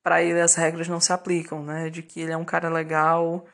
para 0.00 0.22
ele 0.22 0.40
as 0.40 0.54
regras 0.54 0.86
não 0.86 1.00
se 1.00 1.12
aplicam, 1.12 1.64
né, 1.64 1.90
de 1.90 2.04
que 2.04 2.20
ele 2.20 2.30
é 2.32 2.36
um 2.36 2.44
cara 2.44 2.68
legal 2.68 3.44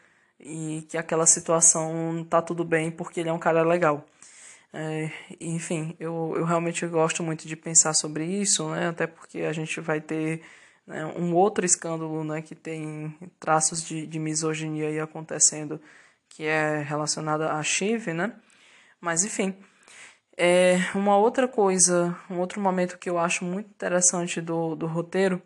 e 0.41 0.87
que 0.89 0.97
aquela 0.99 1.27
situação 1.27 2.27
tá 2.29 2.41
tudo 2.43 2.65
bem 2.65 2.91
porque 2.91 3.21
ele 3.21 3.29
é 3.29 3.33
um 3.33 3.39
cara 3.39 3.63
legal. 3.63 4.07
É, 4.73 5.11
enfim, 5.41 5.97
eu, 5.99 6.35
eu 6.37 6.45
realmente 6.45 6.87
gosto 6.87 7.23
muito 7.23 7.47
de 7.49 7.57
pensar 7.57 7.93
sobre 7.93 8.25
isso, 8.25 8.69
né, 8.71 8.89
até 8.89 9.07
porque 9.07 9.41
a 9.41 9.53
gente 9.53 9.81
vai 9.81 10.01
ter 10.01 10.43
né, 10.87 11.05
um 11.17 11.35
outro 11.35 11.67
escândalo 11.67 12.23
né, 12.25 12.41
que 12.43 12.55
tem 12.55 13.17
traços 13.41 13.83
de, 13.85 14.07
de 14.07 14.19
misoginia 14.19 14.89
aí 14.89 15.01
acontecendo, 15.01 15.81
que 16.29 16.45
é 16.45 16.83
relacionada 16.83 17.53
a 17.53 17.63
Shiv, 17.63 18.13
né? 18.15 18.33
Mas 19.01 19.25
enfim, 19.25 19.57
é 20.37 20.77
uma 20.95 21.17
outra 21.17 21.49
coisa, 21.49 22.17
um 22.31 22.39
outro 22.39 22.61
momento 22.61 22.99
que 22.99 23.11
eu 23.11 23.19
acho 23.19 23.45
muito 23.45 23.69
interessante 23.69 24.41
do, 24.41 24.75
do 24.77 24.87
roteiro 24.87 25.43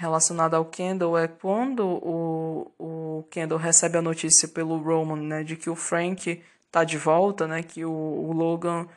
relacionado 0.00 0.54
ao 0.54 0.64
Kendall 0.64 1.18
é 1.18 1.28
quando 1.28 1.86
o, 1.86 2.72
o 2.78 3.24
Kendall 3.30 3.58
recebe 3.58 3.98
a 3.98 4.02
notícia 4.02 4.48
pelo 4.48 4.78
Roman, 4.78 5.16
né, 5.16 5.44
de 5.44 5.56
que 5.56 5.68
o 5.68 5.76
Frank 5.76 6.42
tá 6.70 6.84
de 6.84 6.96
volta, 6.96 7.46
né, 7.46 7.62
que 7.62 7.84
o, 7.84 7.90
o 7.90 8.32
Logan 8.32 8.88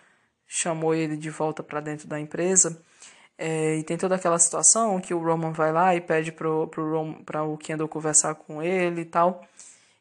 chamou 0.47 0.95
ele 0.95 1.17
de 1.17 1.29
volta 1.29 1.61
para 1.61 1.81
dentro 1.81 2.07
da 2.07 2.17
empresa. 2.17 2.81
É, 3.37 3.75
e 3.75 3.83
tem 3.83 3.97
toda 3.97 4.15
aquela 4.15 4.39
situação 4.39 5.01
que 5.01 5.13
o 5.13 5.21
Roman 5.21 5.51
vai 5.51 5.73
lá 5.73 5.93
e 5.93 5.99
pede 5.99 6.31
pro, 6.31 6.67
pro, 6.69 7.21
pra 7.25 7.43
o 7.43 7.57
Kendall 7.57 7.89
conversar 7.89 8.35
com 8.35 8.63
ele 8.63 9.01
e 9.01 9.05
tal. 9.05 9.43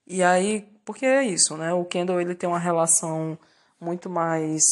E 0.06 0.22
aí, 0.22 0.68
porque 0.84 1.04
é 1.04 1.24
isso, 1.24 1.56
né? 1.56 1.72
O 1.72 1.84
Kendall 1.84 2.20
ele 2.20 2.36
tem 2.36 2.48
uma 2.48 2.60
relação 2.60 3.36
muito 3.80 4.08
mais 4.08 4.62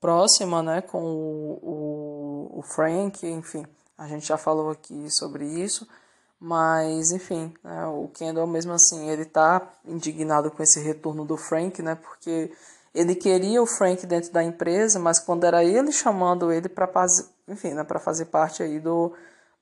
próxima, 0.00 0.62
né, 0.62 0.80
com 0.80 1.02
o, 1.02 2.50
o, 2.52 2.58
o 2.60 2.62
Frank, 2.62 3.26
enfim, 3.26 3.64
a 3.96 4.06
gente 4.08 4.26
já 4.26 4.36
falou 4.36 4.70
aqui 4.70 5.10
sobre 5.10 5.44
isso, 5.44 5.86
mas 6.38 7.12
enfim, 7.12 7.54
né, 7.62 7.86
o 7.86 8.08
Kendall 8.08 8.46
mesmo 8.46 8.72
assim, 8.72 9.08
ele 9.08 9.24
tá 9.24 9.62
indignado 9.84 10.50
com 10.50 10.62
esse 10.62 10.80
retorno 10.80 11.24
do 11.24 11.36
Frank, 11.36 11.80
né, 11.82 11.94
porque 11.94 12.52
ele 12.94 13.14
queria 13.14 13.62
o 13.62 13.66
Frank 13.66 14.06
dentro 14.06 14.32
da 14.32 14.42
empresa, 14.42 14.98
mas 14.98 15.18
quando 15.18 15.44
era 15.44 15.64
ele 15.64 15.92
chamando 15.92 16.52
ele 16.52 16.68
para 16.68 16.88
enfim, 17.48 17.74
né, 17.74 17.84
para 17.84 17.98
fazer 17.98 18.26
parte 18.26 18.62
aí 18.62 18.80
do, 18.80 19.12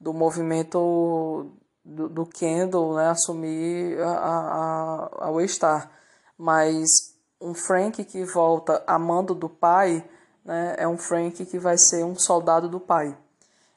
do 0.00 0.12
movimento 0.12 1.50
do, 1.84 2.08
do 2.08 2.26
Kendall 2.26 2.96
né, 2.96 3.08
assumir 3.08 4.00
a, 4.00 4.10
a, 4.10 5.26
a 5.26 5.30
Waystar. 5.30 5.90
Mas 6.36 7.14
um 7.40 7.54
Frank 7.54 8.02
que 8.04 8.24
volta 8.24 8.82
amando 8.86 9.34
do 9.34 9.48
pai 9.48 10.04
né, 10.44 10.74
é 10.78 10.88
um 10.88 10.98
Frank 10.98 11.44
que 11.44 11.58
vai 11.58 11.76
ser 11.78 12.04
um 12.04 12.14
soldado 12.14 12.68
do 12.68 12.80
pai. 12.80 13.16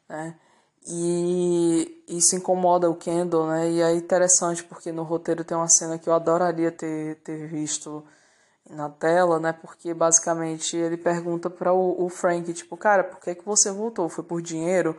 Né? 0.07 0.35
E 0.85 2.03
isso 2.07 2.35
incomoda 2.35 2.89
o 2.89 2.95
Kendall, 2.95 3.47
né? 3.47 3.69
E 3.71 3.81
é 3.81 3.93
interessante 3.95 4.63
porque 4.63 4.91
no 4.91 5.03
roteiro 5.03 5.43
tem 5.43 5.55
uma 5.55 5.69
cena 5.69 5.97
que 5.97 6.09
eu 6.09 6.13
adoraria 6.13 6.71
ter, 6.71 7.15
ter 7.23 7.47
visto 7.47 8.03
na 8.69 8.89
tela, 8.89 9.39
né? 9.39 9.53
Porque 9.53 9.93
basicamente 9.93 10.75
ele 10.77 10.97
pergunta 10.97 11.49
para 11.49 11.73
o, 11.73 12.05
o 12.05 12.09
Frank, 12.09 12.51
tipo, 12.53 12.75
cara, 12.77 13.03
por 13.03 13.19
que, 13.19 13.35
que 13.35 13.45
você 13.45 13.71
voltou? 13.71 14.09
Foi 14.09 14.23
por 14.23 14.41
dinheiro? 14.41 14.97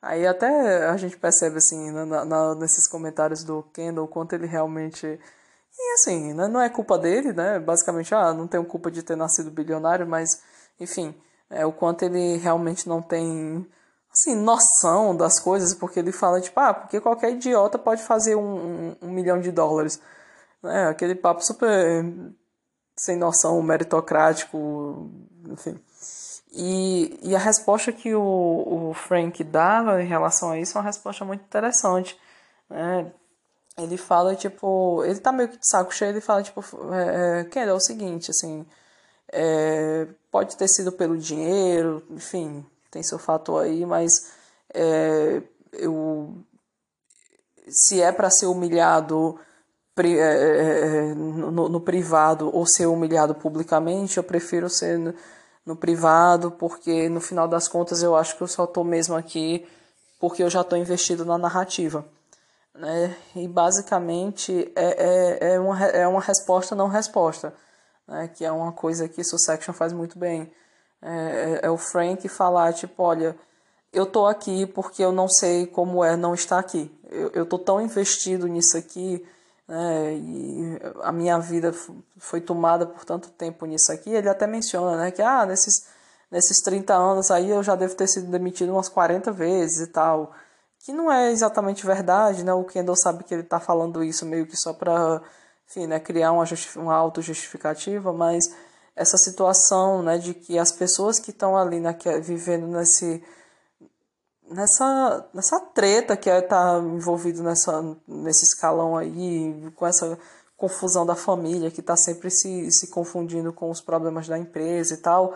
Aí 0.00 0.26
até 0.26 0.86
a 0.86 0.96
gente 0.96 1.16
percebe, 1.16 1.58
assim, 1.58 1.90
na, 1.90 2.24
na, 2.24 2.54
nesses 2.54 2.86
comentários 2.86 3.42
do 3.42 3.62
Kendall, 3.72 4.04
o 4.04 4.08
quanto 4.08 4.34
ele 4.34 4.46
realmente. 4.46 5.06
E 5.78 5.92
assim, 5.94 6.32
né, 6.34 6.48
não 6.48 6.60
é 6.60 6.68
culpa 6.70 6.98
dele, 6.98 7.32
né? 7.32 7.58
Basicamente, 7.58 8.14
ah, 8.14 8.32
não 8.32 8.46
tenho 8.46 8.64
culpa 8.64 8.90
de 8.90 9.02
ter 9.02 9.16
nascido 9.16 9.50
bilionário, 9.50 10.06
mas, 10.06 10.42
enfim, 10.80 11.14
é 11.50 11.66
o 11.66 11.72
quanto 11.72 12.04
ele 12.04 12.36
realmente 12.38 12.88
não 12.88 13.02
tem, 13.02 13.66
assim, 14.16 14.34
noção 14.34 15.14
das 15.14 15.38
coisas, 15.38 15.74
porque 15.74 16.00
ele 16.00 16.10
fala, 16.10 16.40
tipo, 16.40 16.58
ah, 16.58 16.72
porque 16.72 17.00
qualquer 17.00 17.32
idiota 17.32 17.78
pode 17.78 18.02
fazer 18.02 18.34
um, 18.34 18.40
um, 18.40 18.96
um 19.02 19.10
milhão 19.10 19.40
de 19.40 19.52
dólares. 19.52 20.00
Né? 20.62 20.88
Aquele 20.88 21.14
papo 21.14 21.44
super 21.44 22.04
sem 22.96 23.16
noção, 23.16 23.60
meritocrático, 23.62 25.10
enfim. 25.50 25.78
E, 26.50 27.18
e 27.22 27.36
a 27.36 27.38
resposta 27.38 27.92
que 27.92 28.14
o, 28.14 28.88
o 28.90 28.94
Frank 28.94 29.44
dá 29.44 30.00
em 30.00 30.06
relação 30.06 30.50
a 30.50 30.58
isso 30.58 30.78
é 30.78 30.80
uma 30.80 30.86
resposta 30.86 31.22
muito 31.24 31.42
interessante. 31.42 32.18
Né? 32.70 33.12
Ele 33.76 33.98
fala, 33.98 34.34
tipo, 34.34 35.04
ele 35.04 35.20
tá 35.20 35.30
meio 35.30 35.50
que 35.50 35.58
de 35.58 35.68
saco 35.68 35.94
cheio, 35.94 36.12
ele 36.12 36.22
fala, 36.22 36.42
tipo, 36.42 36.62
é, 36.94 37.40
é 37.40 37.44
Kendall, 37.44 37.74
é 37.74 37.76
o 37.76 37.80
seguinte, 37.80 38.30
assim, 38.30 38.64
é, 39.30 40.08
pode 40.30 40.56
ter 40.56 40.68
sido 40.68 40.90
pelo 40.90 41.18
dinheiro, 41.18 42.02
enfim, 42.10 42.64
tem 42.96 43.02
seu 43.02 43.18
fator 43.18 43.62
aí, 43.62 43.84
mas 43.84 44.32
é, 44.72 45.42
eu, 45.74 46.34
se 47.68 48.00
é 48.00 48.10
para 48.10 48.30
ser 48.30 48.46
humilhado 48.46 49.38
pri, 49.94 50.18
é, 50.18 50.22
é, 50.22 51.10
é, 51.10 51.14
no, 51.14 51.68
no, 51.68 51.80
privado 51.80 52.50
ou 52.54 52.66
ser 52.66 52.86
humilhado 52.86 53.34
publicamente, 53.34 54.16
eu 54.16 54.24
prefiro 54.24 54.70
ser 54.70 55.14
no 55.64 55.76
privado, 55.76 56.50
porque 56.52 57.08
no 57.10 57.20
final 57.20 57.46
das 57.46 57.68
contas 57.68 58.02
eu 58.02 58.16
acho 58.16 58.34
que 58.36 58.42
eu 58.42 58.48
só 58.48 58.64
estou 58.64 58.82
mesmo 58.82 59.14
aqui 59.14 59.66
porque 60.18 60.42
eu 60.42 60.48
já 60.48 60.62
estou 60.62 60.78
investido 60.78 61.24
na 61.24 61.36
narrativa. 61.36 62.02
Né? 62.74 63.14
E 63.34 63.46
basicamente 63.46 64.72
é, 64.74 65.48
é, 65.50 65.54
é, 65.54 65.60
uma, 65.60 65.84
é 65.84 66.08
uma 66.08 66.20
resposta 66.20 66.74
não 66.74 66.88
resposta, 66.88 67.52
né? 68.08 68.28
que 68.28 68.42
é 68.42 68.50
uma 68.50 68.72
coisa 68.72 69.06
que 69.06 69.22
Sussection 69.22 69.74
faz 69.74 69.92
muito 69.92 70.18
bem. 70.18 70.50
É, 71.02 71.60
é, 71.62 71.66
é 71.66 71.70
o 71.70 71.76
Frank 71.76 72.28
falar, 72.28 72.72
tipo, 72.72 73.02
olha, 73.02 73.36
eu 73.92 74.06
tô 74.06 74.26
aqui 74.26 74.66
porque 74.66 75.02
eu 75.02 75.12
não 75.12 75.28
sei 75.28 75.66
como 75.66 76.04
é 76.04 76.16
não 76.16 76.34
estar 76.34 76.58
aqui. 76.58 76.90
Eu, 77.10 77.30
eu 77.32 77.46
tô 77.46 77.58
tão 77.58 77.80
investido 77.80 78.46
nisso 78.46 78.76
aqui, 78.76 79.24
né, 79.68 80.14
e 80.14 80.78
a 81.02 81.12
minha 81.12 81.38
vida 81.38 81.74
foi 82.18 82.40
tomada 82.40 82.86
por 82.86 83.04
tanto 83.04 83.30
tempo 83.30 83.66
nisso 83.66 83.92
aqui. 83.92 84.10
Ele 84.10 84.28
até 84.28 84.46
menciona, 84.46 84.96
né, 84.96 85.10
que 85.10 85.22
ah, 85.22 85.46
nesses, 85.46 85.86
nesses 86.30 86.58
30 86.62 86.94
anos 86.94 87.30
aí 87.30 87.50
eu 87.50 87.62
já 87.62 87.74
devo 87.74 87.94
ter 87.94 88.06
sido 88.06 88.30
demitido 88.30 88.72
umas 88.72 88.88
40 88.88 89.32
vezes 89.32 89.88
e 89.88 89.90
tal. 89.90 90.32
Que 90.80 90.92
não 90.92 91.10
é 91.10 91.32
exatamente 91.32 91.84
verdade, 91.84 92.44
né? 92.44 92.52
O 92.54 92.64
Kendall 92.64 92.96
sabe 92.96 93.24
que 93.24 93.34
ele 93.34 93.42
tá 93.42 93.58
falando 93.58 94.04
isso 94.04 94.24
meio 94.24 94.46
que 94.46 94.56
só 94.56 94.72
pra, 94.72 95.20
enfim, 95.68 95.86
né, 95.86 95.98
criar 95.98 96.32
uma, 96.32 96.44
uma 96.76 96.94
auto-justificativa, 96.94 98.12
mas 98.12 98.44
essa 98.96 99.18
situação, 99.18 100.02
né, 100.02 100.18
de 100.18 100.34
que 100.34 100.58
as 100.58 100.72
pessoas 100.72 101.18
que 101.18 101.30
estão 101.30 101.56
ali 101.56 101.78
né, 101.78 101.94
vivendo 102.22 102.66
nesse 102.66 103.22
nessa, 104.50 105.28
nessa 105.34 105.60
treta 105.60 106.16
que 106.16 106.30
é 106.30 106.38
estar 106.38 106.74
tá 106.74 106.78
envolvido 106.78 107.42
nessa, 107.42 107.96
nesse 108.06 108.44
escalão 108.44 108.96
aí, 108.96 109.70
com 109.74 109.86
essa 109.86 110.18
confusão 110.56 111.04
da 111.04 111.14
família 111.14 111.70
que 111.70 111.80
está 111.80 111.96
sempre 111.96 112.30
se, 112.30 112.70
se 112.70 112.88
confundindo 112.88 113.52
com 113.52 113.70
os 113.70 113.80
problemas 113.80 114.26
da 114.26 114.38
empresa 114.38 114.94
e 114.94 114.96
tal. 114.98 115.34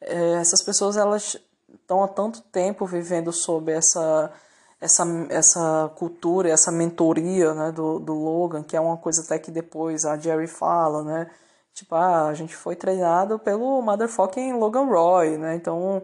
É, 0.00 0.34
essas 0.34 0.62
pessoas 0.62 0.96
elas 0.96 1.36
estão 1.72 2.02
há 2.02 2.08
tanto 2.08 2.40
tempo 2.40 2.86
vivendo 2.86 3.32
sob 3.32 3.70
essa, 3.70 4.32
essa, 4.80 5.04
essa 5.28 5.92
cultura, 5.96 6.50
essa 6.50 6.72
mentoria 6.72 7.52
né, 7.52 7.72
do, 7.72 7.98
do 7.98 8.14
Logan, 8.14 8.62
que 8.62 8.76
é 8.76 8.80
uma 8.80 8.96
coisa 8.96 9.22
até 9.22 9.38
que 9.38 9.50
depois 9.50 10.04
a 10.04 10.16
Jerry 10.16 10.46
fala, 10.46 11.02
né? 11.02 11.30
Tipo, 11.74 11.94
ah, 11.94 12.28
a 12.28 12.34
gente 12.34 12.54
foi 12.54 12.76
treinado 12.76 13.38
pelo 13.38 13.80
motherfucking 13.82 14.54
Logan 14.54 14.84
Roy, 14.86 15.38
né? 15.38 15.54
Então 15.54 16.02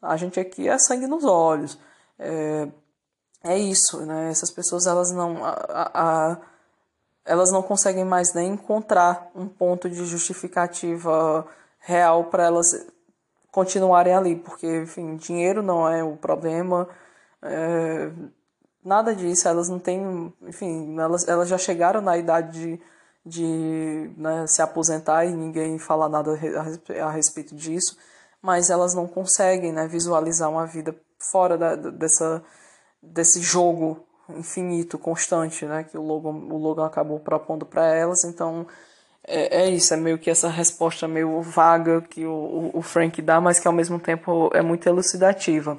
a 0.00 0.16
gente 0.16 0.40
aqui 0.40 0.68
é 0.68 0.78
sangue 0.78 1.06
nos 1.06 1.24
olhos 1.24 1.78
é, 2.20 2.68
é 3.42 3.58
isso, 3.58 4.04
né? 4.04 4.30
Essas 4.30 4.50
pessoas 4.50 4.86
elas 4.86 5.10
não 5.10 5.44
a, 5.44 5.90
a, 5.94 6.38
elas 7.24 7.50
não 7.50 7.62
conseguem 7.62 8.04
mais 8.04 8.34
nem 8.34 8.52
encontrar 8.52 9.30
um 9.34 9.48
ponto 9.48 9.88
de 9.88 10.04
justificativa 10.04 11.46
real 11.78 12.24
para 12.24 12.44
elas 12.44 12.86
continuarem 13.50 14.14
ali, 14.14 14.36
porque 14.36 14.82
enfim, 14.82 15.16
dinheiro 15.16 15.62
não 15.62 15.88
é 15.88 16.04
o 16.04 16.16
problema, 16.16 16.88
é, 17.42 18.10
nada 18.84 19.14
disso, 19.14 19.48
elas 19.48 19.68
não 19.68 19.78
têm, 19.78 20.32
enfim, 20.42 20.98
elas, 20.98 21.26
elas 21.26 21.48
já 21.48 21.58
chegaram 21.58 22.00
na 22.00 22.16
idade 22.16 22.60
de, 22.60 22.82
de 23.24 24.10
né, 24.16 24.46
se 24.46 24.62
aposentar 24.62 25.24
e 25.24 25.34
ninguém 25.34 25.78
fala 25.78 26.08
nada 26.08 26.32
a 27.02 27.10
respeito 27.10 27.54
disso, 27.54 27.96
mas 28.40 28.70
elas 28.70 28.94
não 28.94 29.06
conseguem 29.06 29.72
né, 29.72 29.86
visualizar 29.86 30.50
uma 30.50 30.66
vida 30.66 30.94
fora 31.18 31.58
da, 31.58 31.76
dessa, 31.76 32.42
desse 33.02 33.40
jogo 33.40 34.06
infinito, 34.30 34.98
constante, 34.98 35.66
né, 35.66 35.84
que 35.84 35.98
o 35.98 36.02
Logan, 36.02 36.30
o 36.30 36.56
Logan 36.56 36.86
acabou 36.86 37.20
propondo 37.20 37.66
para 37.66 37.94
elas. 37.94 38.24
Então, 38.24 38.66
é, 39.26 39.64
é, 39.64 39.70
isso, 39.70 39.92
é 39.92 39.96
meio 39.96 40.18
que 40.18 40.30
essa 40.30 40.48
resposta 40.48 41.06
meio 41.06 41.42
vaga 41.42 42.00
que 42.00 42.24
o, 42.24 42.70
o 42.72 42.80
Frank 42.80 43.20
dá, 43.20 43.40
mas 43.40 43.58
que 43.58 43.68
ao 43.68 43.74
mesmo 43.74 43.98
tempo 43.98 44.50
é 44.54 44.62
muito 44.62 44.88
elucidativa. 44.88 45.78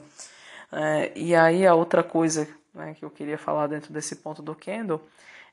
É, 0.71 1.11
e 1.15 1.35
aí 1.35 1.65
a 1.65 1.73
outra 1.73 2.03
coisa 2.03 2.47
né, 2.73 2.93
que 2.93 3.03
eu 3.03 3.09
queria 3.09 3.37
falar 3.37 3.67
dentro 3.67 3.91
desse 3.91 4.17
ponto 4.17 4.41
do 4.41 4.55
Kendall 4.55 5.01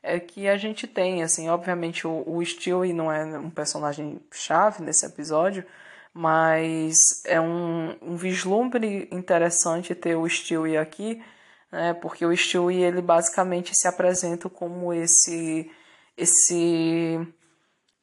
é 0.08 0.20
que 0.20 0.48
a 0.48 0.56
gente 0.56 0.86
tem, 0.86 1.22
assim, 1.22 1.48
obviamente 1.48 2.06
o, 2.06 2.24
o 2.26 2.44
Stewie 2.44 2.92
não 2.92 3.12
é 3.12 3.24
um 3.38 3.50
personagem 3.50 4.20
chave 4.32 4.82
nesse 4.82 5.04
episódio, 5.04 5.64
mas 6.14 6.96
é 7.26 7.40
um, 7.40 7.94
um 8.02 8.16
vislumbre 8.16 9.08
interessante 9.12 9.94
ter 9.94 10.16
o 10.16 10.28
Stewie 10.28 10.78
aqui, 10.78 11.22
né, 11.70 11.94
porque 11.94 12.24
o 12.24 12.34
Stewie 12.36 12.82
ele 12.82 13.02
basicamente 13.02 13.74
se 13.76 13.86
apresenta 13.86 14.48
como 14.48 14.92
esse 14.92 15.70
esse 16.16 17.20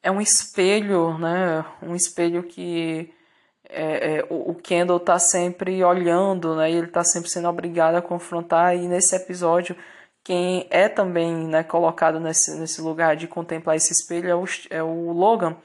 é 0.02 0.10
um 0.10 0.20
espelho, 0.20 1.18
né, 1.18 1.64
um 1.82 1.94
espelho 1.94 2.42
que 2.44 3.12
é, 3.68 4.18
é, 4.18 4.26
o 4.30 4.54
Kendall 4.54 4.98
está 4.98 5.18
sempre 5.18 5.82
olhando, 5.84 6.54
né, 6.56 6.70
e 6.70 6.76
ele 6.76 6.86
está 6.86 7.02
sempre 7.04 7.28
sendo 7.28 7.48
obrigado 7.48 7.96
a 7.96 8.02
confrontar, 8.02 8.76
e 8.76 8.86
nesse 8.88 9.14
episódio 9.16 9.76
quem 10.26 10.66
é 10.70 10.88
também 10.88 11.46
né, 11.46 11.62
colocado 11.62 12.18
nesse, 12.18 12.52
nesse 12.58 12.80
lugar 12.80 13.14
de 13.14 13.28
contemplar 13.28 13.76
esse 13.76 13.92
espelho 13.92 14.28
é 14.28 14.34
o, 14.34 14.44
é 14.70 14.82
o 14.82 15.12
Logan, 15.12 15.56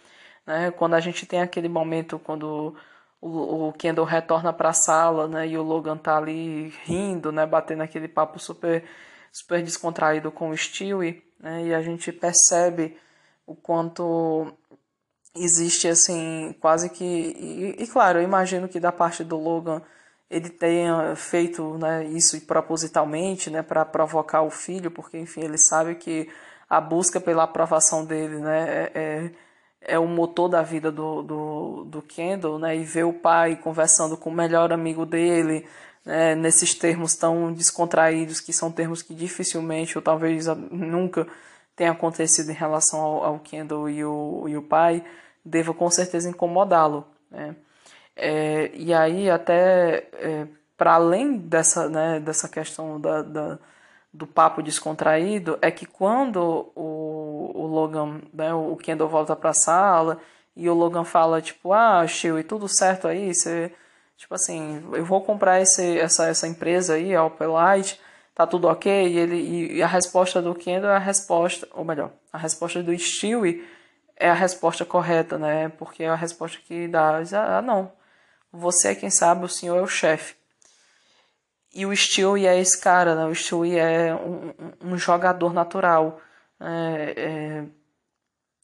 né? 0.45 0.70
Quando 0.70 0.93
a 0.93 0.99
gente 0.99 1.26
tem 1.26 1.41
aquele 1.41 1.68
momento 1.68 2.20
quando 2.20 2.76
o, 3.20 3.70
o 3.70 3.74
Kendall 3.74 4.05
retorna 4.05 4.53
para 4.53 4.70
a 4.70 4.74
sala, 4.74 5.28
né, 5.28 5.47
e 5.47 5.57
o 5.57 5.64
Logan 5.64 5.97
tá 5.97 6.16
ali 6.16 6.72
rindo, 6.84 7.32
né, 7.32 7.43
batendo 7.43 7.82
aquele 7.82 8.07
papo 8.07 8.38
super 8.38 8.84
super 9.32 9.64
descontraído 9.64 10.32
com 10.32 10.49
o 10.49 10.55
Stewie, 10.55 11.24
né, 11.39 11.66
e 11.66 11.74
a 11.74 11.82
gente 11.82 12.12
percebe 12.12 12.95
o 13.47 13.55
quanto 13.55 14.53
existe 15.36 15.88
assim 15.88 16.55
quase 16.62 16.88
que 16.88 17.03
e, 17.03 17.82
e, 17.82 17.88
claro 17.88 18.20
eu 18.20 18.24
imagino 18.24 18.68
que 18.70 18.80
da 18.80 18.91
parte 18.91 19.24
do 19.24 19.39
Logan 19.39 19.82
ele 20.32 20.49
tenha 20.49 21.15
feito 21.15 21.77
né, 21.77 22.05
isso 22.05 22.39
propositalmente 22.45 23.49
né, 23.49 23.61
para 23.61 23.86
provocar 23.86 24.41
o 24.41 24.49
filho 24.49 24.89
porque 24.89 25.17
enfim 25.17 25.41
ele 25.41 25.57
sabe 25.57 25.95
que 25.95 26.29
a 26.69 26.79
busca 26.79 27.19
pela 27.19 27.43
aprovação 27.43 28.05
dele 28.05 28.39
né, 28.39 28.63
é, 28.69 28.91
é 28.93 29.32
é 29.82 29.97
o 29.97 30.07
motor 30.07 30.47
da 30.47 30.61
vida 30.61 30.91
do, 30.91 31.23
do, 31.23 31.84
do 31.86 32.01
Kendall, 32.03 32.59
né? 32.59 32.77
E 32.77 32.84
ver 32.84 33.03
o 33.03 33.13
pai 33.13 33.55
conversando 33.55 34.15
com 34.15 34.29
o 34.29 34.34
melhor 34.34 34.71
amigo 34.71 35.05
dele, 35.05 35.67
né? 36.05 36.36
nesses 36.36 36.75
termos 36.75 37.15
tão 37.15 37.51
descontraídos, 37.51 38.39
que 38.39 38.53
são 38.53 38.71
termos 38.71 39.01
que 39.01 39.15
dificilmente 39.15 39.97
ou 39.97 40.01
talvez 40.01 40.45
nunca 40.69 41.27
tenha 41.75 41.91
acontecido 41.91 42.51
em 42.51 42.53
relação 42.53 42.99
ao, 43.01 43.23
ao 43.23 43.39
Kendall 43.39 43.89
e 43.89 44.05
o, 44.05 44.45
e 44.47 44.55
o 44.55 44.61
pai, 44.61 45.03
deva 45.43 45.73
com 45.73 45.89
certeza 45.89 46.29
incomodá-lo, 46.29 47.05
né? 47.29 47.55
É, 48.16 48.72
e 48.74 48.93
aí 48.93 49.30
até 49.30 50.09
é, 50.14 50.47
para 50.78 50.93
além 50.93 51.38
dessa, 51.38 51.89
né, 51.89 52.20
dessa 52.20 52.49
questão 52.49 52.99
da, 52.99 53.22
da 53.22 53.59
do 54.14 54.28
papo 54.28 54.62
descontraído 54.62 55.57
é 55.62 55.72
que 55.72 55.86
quando 55.86 56.72
o, 56.76 57.51
o 57.55 57.66
Logan, 57.68 58.22
né, 58.34 58.53
o 58.53 58.76
Kendall 58.76 59.07
volta 59.07 59.36
pra 59.36 59.53
sala 59.53 60.20
e 60.55 60.70
o 60.70 60.74
Logan 60.74 61.05
fala, 61.05 61.41
tipo, 61.41 61.72
ah, 61.72 62.05
e 62.39 62.43
tudo 62.43 62.68
certo 62.68 63.07
aí, 63.07 63.34
você, 63.34 63.72
tipo 64.18 64.34
assim, 64.36 64.84
eu 64.93 65.05
vou 65.05 65.22
comprar 65.22 65.62
esse, 65.62 65.97
essa, 65.97 66.28
essa 66.28 66.47
empresa 66.47 66.95
aí, 66.95 67.16
a 67.16 67.24
Opel 67.24 67.53
Light, 67.53 67.99
tá 68.36 68.45
tudo 68.45 68.68
ok? 68.68 69.07
E, 69.07 69.18
ele, 69.18 69.76
e 69.78 69.82
a 69.82 69.88
resposta 69.88 70.41
do 70.41 70.53
Kendall 70.53 70.91
é 70.91 70.95
a 70.95 70.99
resposta, 70.99 71.68
ou 71.74 71.86
melhor, 71.86 72.12
a 72.34 72.38
resposta 72.38 72.84
do 72.84 72.97
Stewie 72.97 73.66
é 74.18 74.30
a 74.30 74.34
resposta 74.34 74.86
correta, 74.86 75.38
né? 75.38 75.70
Porque 75.70 76.03
é 76.03 76.09
a 76.09 76.16
resposta 76.16 76.59
que 76.68 76.88
dá, 76.88 77.22
ah, 77.34 77.62
não, 77.62 77.91
você 78.52 78.89
é 78.89 78.95
quem 78.95 79.10
sabe, 79.10 79.45
o 79.45 79.49
senhor 79.49 79.78
é 79.78 79.82
o 79.82 79.88
chefe. 79.88 80.36
E 81.74 81.86
o 81.86 81.95
Stewie 81.95 82.45
é 82.45 82.60
esse 82.60 82.80
cara, 82.80 83.16
né? 83.16 83.26
O 83.26 83.34
Stewie 83.34 83.78
é 83.78 84.14
um, 84.14 84.54
um 84.82 84.97
jogador 84.97 85.54
natural. 85.54 86.20
É, 86.60 87.14
é, 87.16 87.66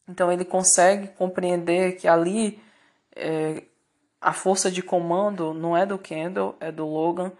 então 0.08 0.32
ele 0.32 0.44
consegue 0.44 1.08
compreender 1.10 1.94
que 1.94 2.08
ali 2.08 2.62
é, 3.16 3.64
a 4.20 4.34
força 4.34 4.70
de 4.70 4.82
comando 4.82 5.54
não 5.54 5.76
é 5.76 5.86
do 5.86 5.98
Kendall, 5.98 6.56
é 6.60 6.72
do 6.72 6.86
Logan. 6.86 7.32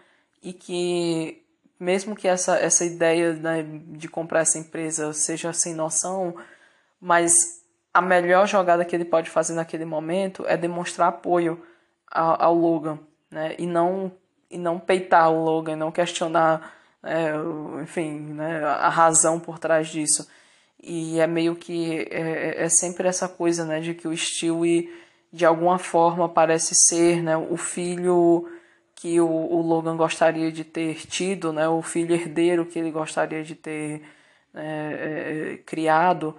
E 0.42 0.52
que 0.54 1.44
mesmo 1.78 2.16
que 2.16 2.26
essa, 2.26 2.58
essa 2.58 2.84
ideia 2.84 3.34
né, 3.34 3.62
de 3.62 4.08
comprar 4.08 4.40
essa 4.40 4.58
empresa 4.58 5.12
seja 5.12 5.52
sem 5.52 5.74
noção, 5.74 6.34
mas 7.00 7.62
a 7.92 8.00
melhor 8.00 8.46
jogada 8.46 8.84
que 8.84 8.96
ele 8.96 9.04
pode 9.04 9.30
fazer 9.30 9.54
naquele 9.54 9.84
momento 9.84 10.44
é 10.46 10.56
demonstrar 10.56 11.08
apoio 11.08 11.62
ao, 12.10 12.54
Logan. 12.54 12.98
Né? 13.30 13.54
E 13.58 13.66
não 13.66 14.12
e 14.50 14.58
não 14.58 14.78
peitar 14.78 15.30
o 15.30 15.44
Logan, 15.44 15.76
não 15.76 15.92
questionar, 15.92 16.74
é, 17.02 17.32
enfim, 17.82 18.18
né, 18.32 18.64
a 18.64 18.88
razão 18.88 19.38
por 19.38 19.58
trás 19.58 19.88
disso. 19.88 20.28
E 20.82 21.20
é 21.20 21.26
meio 21.26 21.56
que 21.56 22.08
é, 22.10 22.64
é 22.64 22.68
sempre 22.68 23.08
essa 23.08 23.28
coisa, 23.28 23.64
né, 23.64 23.80
de 23.80 23.94
que 23.94 24.08
o 24.08 24.16
Stewie 24.16 24.90
de 25.32 25.44
alguma 25.44 25.78
forma 25.78 26.28
parece 26.28 26.74
ser, 26.74 27.22
né, 27.22 27.36
o 27.36 27.56
filho 27.56 28.48
que 28.94 29.20
o, 29.20 29.28
o 29.28 29.62
Logan 29.62 29.96
gostaria 29.96 30.50
de 30.50 30.64
ter 30.64 31.06
tido, 31.06 31.52
né, 31.52 31.68
o 31.68 31.82
filho 31.82 32.14
herdeiro 32.14 32.66
que 32.66 32.78
ele 32.78 32.90
gostaria 32.90 33.44
de 33.44 33.54
ter 33.54 34.02
né, 34.52 35.54
é, 35.54 35.56
criado. 35.66 36.36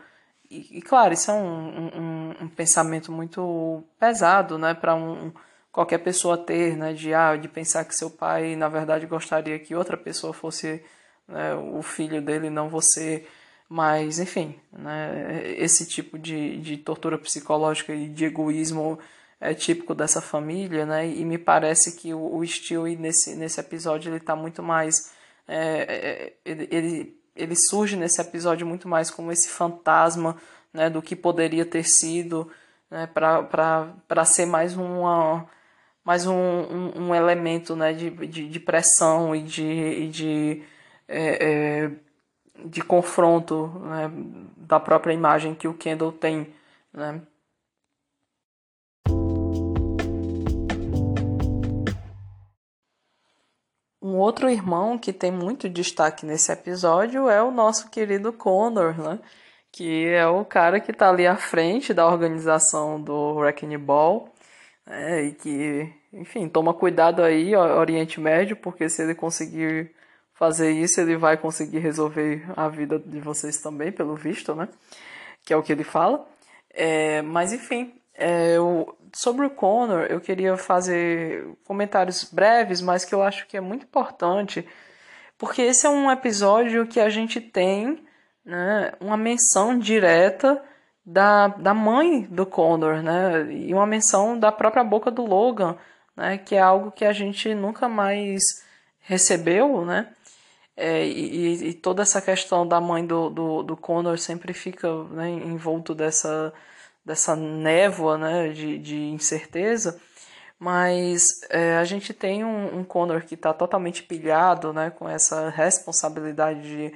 E, 0.49 0.79
e, 0.79 0.81
claro, 0.81 1.13
isso 1.13 1.29
é 1.31 1.33
um, 1.35 1.89
um, 1.95 2.35
um 2.41 2.47
pensamento 2.49 3.11
muito 3.11 3.83
pesado, 3.99 4.57
né, 4.57 4.73
para 4.73 4.95
um 4.95 5.31
qualquer 5.79 5.99
pessoa 5.99 6.37
ter, 6.37 6.75
né, 6.75 6.91
de, 6.91 7.13
ah, 7.13 7.37
de 7.37 7.47
pensar 7.47 7.85
que 7.85 7.95
seu 7.95 8.09
pai, 8.09 8.53
na 8.57 8.67
verdade, 8.67 9.05
gostaria 9.05 9.57
que 9.57 9.73
outra 9.73 9.95
pessoa 9.95 10.33
fosse 10.33 10.83
né, 11.25 11.55
o 11.55 11.81
filho 11.81 12.21
dele, 12.21 12.49
não 12.49 12.67
você. 12.67 13.25
Mas, 13.69 14.19
enfim, 14.19 14.59
né, 14.73 15.41
esse 15.57 15.87
tipo 15.87 16.19
de, 16.19 16.57
de 16.57 16.75
tortura 16.75 17.17
psicológica 17.17 17.95
e 17.95 18.09
de 18.09 18.25
egoísmo 18.25 18.99
é 19.39 19.53
típico 19.53 19.95
dessa 19.95 20.19
família, 20.19 20.85
né? 20.85 21.07
E 21.07 21.23
me 21.23 21.37
parece 21.37 21.95
que 21.95 22.13
o, 22.13 22.35
o 22.35 22.45
Stewie 22.45 22.97
nesse, 22.97 23.37
nesse 23.37 23.61
episódio 23.61 24.09
ele 24.09 24.17
está 24.17 24.35
muito 24.35 24.61
mais. 24.61 25.13
É, 25.47 25.61
é, 25.61 26.33
ele, 26.43 26.67
ele, 26.69 27.21
ele 27.33 27.55
surge 27.55 27.95
nesse 27.95 28.19
episódio 28.19 28.67
muito 28.67 28.85
mais 28.89 29.09
como 29.09 29.31
esse 29.31 29.47
fantasma 29.47 30.35
né, 30.73 30.89
do 30.89 31.01
que 31.01 31.15
poderia 31.15 31.65
ter 31.65 31.85
sido, 31.85 32.51
né, 32.91 33.07
para 33.07 34.25
ser 34.25 34.45
mais 34.45 34.75
uma 34.75 35.47
mais 36.09 36.25
um, 36.25 36.33
um, 36.33 37.01
um 37.03 37.13
elemento 37.13 37.75
né, 37.75 37.93
de, 37.93 38.09
de, 38.09 38.49
de, 38.49 38.59
pressão 38.59 39.35
e 39.35 39.43
de, 39.43 39.63
e 39.63 40.07
de, 40.07 40.63
é, 41.07 41.83
é, 41.83 41.91
de 42.65 42.81
confronto 42.81 43.67
né, 43.85 44.11
da 44.57 44.79
própria 44.79 45.13
imagem 45.13 45.53
que 45.53 45.67
o 45.67 45.73
Kendall 45.75 46.11
tem. 46.11 46.51
Né? 46.91 47.21
Um 54.01 54.17
outro 54.17 54.49
irmão 54.49 54.97
que 54.97 55.13
tem 55.13 55.31
muito 55.31 55.69
destaque 55.69 56.25
nesse 56.25 56.51
episódio 56.51 57.29
é 57.29 57.43
o 57.43 57.51
nosso 57.51 57.87
querido 57.91 58.33
Connor, 58.33 58.99
né? 58.99 59.19
que 59.71 60.07
é 60.07 60.25
o 60.25 60.43
cara 60.43 60.79
que 60.79 60.89
está 60.89 61.07
ali 61.07 61.27
à 61.27 61.37
frente 61.37 61.93
da 61.93 62.07
organização 62.07 62.99
do 62.99 63.35
Wrecking 63.35 63.77
Ball 63.77 64.33
né? 64.87 65.25
e 65.25 65.33
que 65.33 65.98
enfim, 66.13 66.47
toma 66.49 66.73
cuidado 66.73 67.21
aí, 67.21 67.55
Oriente 67.55 68.19
Médio, 68.19 68.55
porque 68.55 68.89
se 68.89 69.01
ele 69.03 69.13
conseguir 69.15 69.91
fazer 70.33 70.71
isso, 70.71 71.01
ele 71.01 71.17
vai 71.17 71.37
conseguir 71.37 71.79
resolver 71.79 72.45
a 72.55 72.67
vida 72.69 72.97
de 72.97 73.19
vocês 73.19 73.61
também, 73.61 73.91
pelo 73.91 74.15
visto, 74.15 74.55
né? 74.55 74.69
Que 75.43 75.53
é 75.53 75.57
o 75.57 75.61
que 75.61 75.71
ele 75.71 75.83
fala. 75.83 76.25
É, 76.71 77.21
mas 77.21 77.51
enfim, 77.51 77.93
é, 78.15 78.55
eu, 78.55 78.95
sobre 79.13 79.45
o 79.45 79.49
Connor, 79.49 80.07
eu 80.09 80.21
queria 80.21 80.55
fazer 80.57 81.45
comentários 81.65 82.23
breves, 82.23 82.81
mas 82.81 83.05
que 83.05 83.13
eu 83.13 83.21
acho 83.21 83.47
que 83.47 83.57
é 83.57 83.61
muito 83.61 83.83
importante, 83.83 84.67
porque 85.37 85.61
esse 85.61 85.85
é 85.85 85.89
um 85.89 86.09
episódio 86.11 86.87
que 86.87 86.99
a 86.99 87.09
gente 87.09 87.39
tem 87.41 88.03
né, 88.45 88.93
uma 88.99 89.17
menção 89.17 89.77
direta 89.77 90.61
da, 91.05 91.47
da 91.47 91.73
mãe 91.73 92.21
do 92.23 92.45
Connor, 92.45 93.01
né? 93.01 93.51
E 93.51 93.73
uma 93.73 93.87
menção 93.87 94.37
da 94.37 94.51
própria 94.51 94.83
boca 94.83 95.09
do 95.09 95.25
Logan 95.25 95.77
né, 96.19 96.37
que 96.37 96.53
é 96.53 96.59
algo 96.59 96.91
que 96.91 97.05
a 97.05 97.13
gente 97.13 97.55
nunca 97.55 97.87
mais 97.87 98.43
recebeu, 98.99 99.85
né? 99.85 100.09
É, 100.75 101.05
e, 101.05 101.69
e, 101.69 101.73
toda 101.73 102.03
essa 102.03 102.21
questão 102.21 102.67
da 102.67 102.79
mãe 102.79 103.05
do, 103.05 103.29
do, 103.29 103.63
do 103.63 103.77
Connor 103.77 104.17
sempre 104.17 104.53
fica 104.53 105.03
né, 105.05 105.29
envolto 105.29 105.93
dessa, 105.95 106.53
dessa 107.05 107.35
névoa 107.35 108.17
né, 108.17 108.49
de, 108.49 108.77
de 108.77 108.97
incerteza, 108.97 109.99
mas 110.57 111.41
é, 111.49 111.77
a 111.77 111.83
gente 111.83 112.13
tem 112.13 112.45
um, 112.45 112.79
um 112.79 112.83
Connor 112.83 113.23
que 113.23 113.35
está 113.35 113.53
totalmente 113.53 114.03
pilhado 114.03 114.71
né, 114.73 114.89
com 114.89 115.07
essa 115.07 115.49
responsabilidade 115.49 116.61
de, 116.61 116.93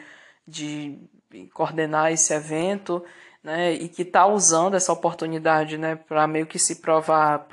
de 1.30 1.47
coordenar 1.53 2.11
esse 2.11 2.34
evento 2.34 3.03
né, 3.43 3.74
e 3.74 3.89
que 3.89 4.03
está 4.03 4.26
usando 4.26 4.76
essa 4.76 4.93
oportunidade 4.93 5.78
né, 5.78 5.95
para 5.95 6.26
meio 6.26 6.45
que 6.45 6.59
se 6.59 6.78
provar 6.78 7.47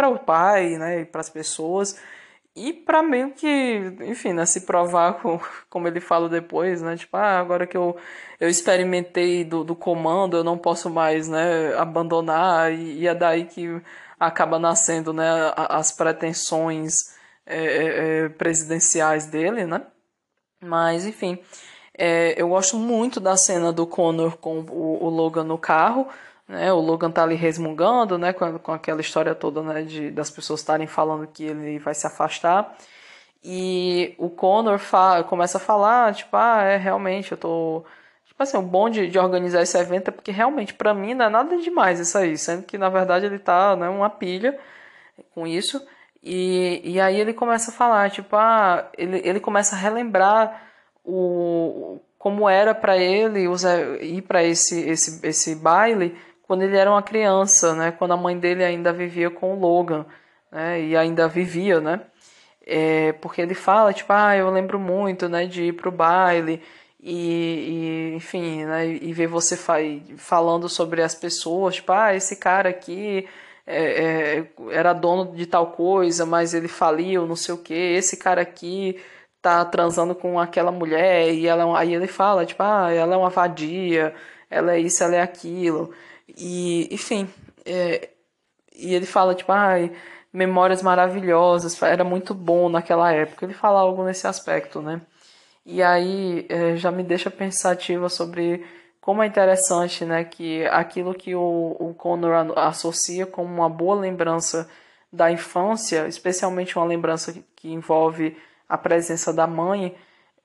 para 0.00 0.08
o 0.08 0.18
pai 0.18 0.78
né, 0.78 1.00
e 1.02 1.04
para 1.04 1.20
as 1.20 1.28
pessoas 1.28 2.00
e 2.56 2.72
para 2.72 3.02
meio 3.02 3.32
que, 3.32 3.94
enfim, 4.00 4.32
né, 4.32 4.46
se 4.46 4.62
provar, 4.62 5.14
com, 5.20 5.38
como 5.68 5.86
ele 5.86 6.00
fala 6.00 6.26
depois, 6.26 6.80
né, 6.80 6.96
tipo, 6.96 7.18
ah, 7.18 7.38
agora 7.38 7.66
que 7.66 7.76
eu, 7.76 7.94
eu 8.40 8.48
experimentei 8.48 9.44
do, 9.44 9.62
do 9.62 9.76
comando, 9.76 10.38
eu 10.38 10.42
não 10.42 10.56
posso 10.56 10.88
mais 10.88 11.28
né, 11.28 11.74
abandonar, 11.76 12.72
e, 12.72 13.00
e 13.00 13.06
é 13.06 13.14
daí 13.14 13.44
que 13.44 13.80
acaba 14.18 14.58
nascendo 14.58 15.12
né, 15.12 15.28
as 15.54 15.92
pretensões 15.92 17.14
é, 17.44 17.56
é, 17.56 18.24
é, 18.24 18.28
presidenciais 18.30 19.26
dele, 19.26 19.66
né, 19.66 19.82
mas, 20.62 21.04
enfim, 21.04 21.38
é, 21.96 22.40
eu 22.40 22.48
gosto 22.48 22.78
muito 22.78 23.20
da 23.20 23.36
cena 23.36 23.70
do 23.70 23.86
Connor 23.86 24.38
com 24.38 24.60
o, 24.60 25.04
o 25.04 25.10
Logan 25.10 25.44
no 25.44 25.58
carro. 25.58 26.08
Né? 26.50 26.72
O 26.72 26.80
Logan 26.80 27.12
tá 27.12 27.22
ali 27.22 27.36
resmungando, 27.36 28.18
né? 28.18 28.32
Com, 28.32 28.58
com 28.58 28.72
aquela 28.72 29.00
história 29.00 29.36
toda, 29.36 29.62
né? 29.62 29.82
De, 29.82 30.10
das 30.10 30.30
pessoas 30.30 30.60
estarem 30.60 30.86
falando 30.88 31.26
que 31.28 31.44
ele 31.44 31.78
vai 31.78 31.94
se 31.94 32.06
afastar. 32.08 32.76
E 33.42 34.14
o 34.18 34.28
Connor 34.28 34.78
fa 34.78 35.22
começa 35.24 35.58
a 35.58 35.60
falar, 35.60 36.12
tipo, 36.14 36.36
ah, 36.36 36.62
é 36.64 36.76
realmente, 36.76 37.32
eu 37.32 37.38
tô. 37.38 37.84
Tipo 38.26 38.42
assim, 38.42 38.56
o 38.58 38.62
bom 38.62 38.90
de, 38.90 39.08
de 39.08 39.18
organizar 39.18 39.62
esse 39.62 39.78
evento 39.78 40.08
é 40.08 40.10
porque 40.10 40.32
realmente, 40.32 40.74
para 40.74 40.92
mim, 40.92 41.14
não 41.14 41.26
é 41.26 41.28
nada 41.28 41.56
demais 41.56 42.00
isso 42.00 42.18
aí. 42.18 42.36
Sendo 42.36 42.64
que, 42.64 42.76
na 42.76 42.88
verdade, 42.88 43.26
ele 43.26 43.38
tá, 43.38 43.76
né, 43.76 43.88
uma 43.88 44.10
pilha 44.10 44.58
com 45.34 45.46
isso. 45.46 45.80
E, 46.22 46.80
e 46.84 47.00
aí 47.00 47.20
ele 47.20 47.32
começa 47.32 47.70
a 47.70 47.74
falar, 47.74 48.10
tipo, 48.10 48.34
ah, 48.36 48.90
ele, 48.98 49.22
ele 49.24 49.40
começa 49.40 49.76
a 49.76 49.78
relembrar 49.78 50.62
o 51.04 52.00
como 52.18 52.46
era 52.50 52.74
para 52.74 52.98
ele 52.98 53.46
ir 54.02 54.22
para 54.22 54.44
esse, 54.44 54.78
esse, 54.82 55.26
esse 55.26 55.54
baile 55.54 56.14
quando 56.50 56.62
ele 56.62 56.76
era 56.76 56.90
uma 56.90 57.00
criança, 57.00 57.76
né? 57.76 57.92
Quando 57.92 58.10
a 58.10 58.16
mãe 58.16 58.36
dele 58.36 58.64
ainda 58.64 58.92
vivia 58.92 59.30
com 59.30 59.54
o 59.54 59.60
Logan, 59.60 60.04
né? 60.50 60.82
E 60.82 60.96
ainda 60.96 61.28
vivia, 61.28 61.80
né? 61.80 62.00
É, 62.66 63.12
porque 63.12 63.40
ele 63.40 63.54
fala, 63.54 63.92
tipo, 63.92 64.12
ah, 64.12 64.36
eu 64.36 64.50
lembro 64.50 64.76
muito, 64.76 65.28
né, 65.28 65.46
de 65.46 65.62
ir 65.66 65.74
pro 65.74 65.92
baile 65.92 66.60
e, 67.00 68.10
e 68.12 68.16
enfim, 68.16 68.64
né, 68.64 68.84
e 68.88 69.12
ver 69.12 69.28
você 69.28 69.56
fa 69.56 69.74
falando 70.16 70.68
sobre 70.68 71.02
as 71.02 71.14
pessoas, 71.14 71.76
tipo, 71.76 71.92
ah, 71.92 72.14
esse 72.16 72.34
cara 72.36 72.70
aqui 72.70 73.28
é, 73.64 74.38
é, 74.38 74.46
era 74.72 74.92
dono 74.92 75.32
de 75.36 75.46
tal 75.46 75.68
coisa, 75.68 76.26
mas 76.26 76.52
ele 76.52 76.68
faliu, 76.68 77.26
não 77.28 77.36
sei 77.36 77.54
o 77.54 77.58
que, 77.58 77.74
esse 77.74 78.16
cara 78.16 78.42
aqui 78.42 79.00
tá 79.40 79.64
transando 79.64 80.16
com 80.16 80.38
aquela 80.40 80.72
mulher 80.72 81.32
e 81.32 81.46
ela 81.46 81.62
é 81.62 81.80
aí 81.80 81.94
ele 81.94 82.06
fala 82.08 82.44
tipo 82.44 82.62
ah 82.62 82.92
ela 82.92 83.14
é 83.14 83.16
uma 83.16 83.30
vadia 83.30 84.14
ela 84.50 84.74
é 84.74 84.80
isso 84.80 85.02
ela 85.02 85.16
é 85.16 85.22
aquilo 85.22 85.94
e 86.36 86.88
enfim 86.92 87.28
é, 87.64 88.10
e 88.74 88.94
ele 88.94 89.06
fala 89.06 89.34
tipo 89.34 89.52
ai 89.52 89.92
memórias 90.32 90.82
maravilhosas 90.82 91.80
era 91.82 92.04
muito 92.04 92.34
bom 92.34 92.68
naquela 92.68 93.12
época. 93.12 93.44
Ele 93.44 93.54
fala 93.54 93.80
algo 93.80 94.04
nesse 94.04 94.26
aspecto 94.26 94.80
né? 94.80 95.00
E 95.66 95.82
aí 95.82 96.46
é, 96.48 96.76
já 96.76 96.90
me 96.90 97.02
deixa 97.02 97.30
pensativa 97.30 98.08
sobre 98.08 98.64
como 99.00 99.22
é 99.22 99.26
interessante 99.26 100.04
né 100.04 100.24
que 100.24 100.64
aquilo 100.66 101.14
que 101.14 101.34
o, 101.34 101.76
o 101.78 101.94
Connor 101.94 102.58
associa 102.58 103.26
como 103.26 103.52
uma 103.52 103.68
boa 103.68 103.96
lembrança 103.96 104.68
da 105.12 105.30
infância 105.30 106.06
especialmente 106.06 106.76
uma 106.76 106.86
lembrança 106.86 107.34
que 107.56 107.72
envolve 107.72 108.36
a 108.68 108.78
presença 108.78 109.32
da 109.32 109.46
mãe 109.46 109.96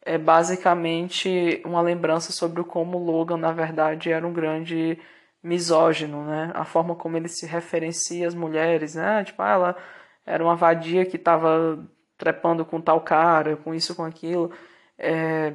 é 0.06 0.20
basicamente 0.20 1.62
uma 1.66 1.82
lembrança 1.82 2.32
sobre 2.32 2.64
como 2.64 3.00
Logan, 3.00 3.38
na 3.38 3.52
verdade, 3.52 4.12
era 4.12 4.26
um 4.26 4.32
grande 4.32 5.00
misógino, 5.46 6.26
né? 6.26 6.52
A 6.54 6.66
forma 6.66 6.96
como 6.96 7.18
ele 7.18 7.28
se 7.28 7.46
referencia 7.46 8.28
às 8.28 8.36
mulheres, 8.36 8.96
né? 8.96 9.24
Tipo, 9.24 9.42
ah, 9.42 9.52
ela 9.52 9.78
era 10.26 10.44
uma 10.44 10.56
vadia 10.56 11.06
que 11.06 11.18
estava 11.18 11.80
trepando 12.18 12.66
com 12.66 12.82
tal 12.82 13.02
cara, 13.02 13.58
com 13.58 13.74
isso, 13.74 13.96
com 13.96 14.04
aquilo. 14.04 14.52
É... 14.98 15.54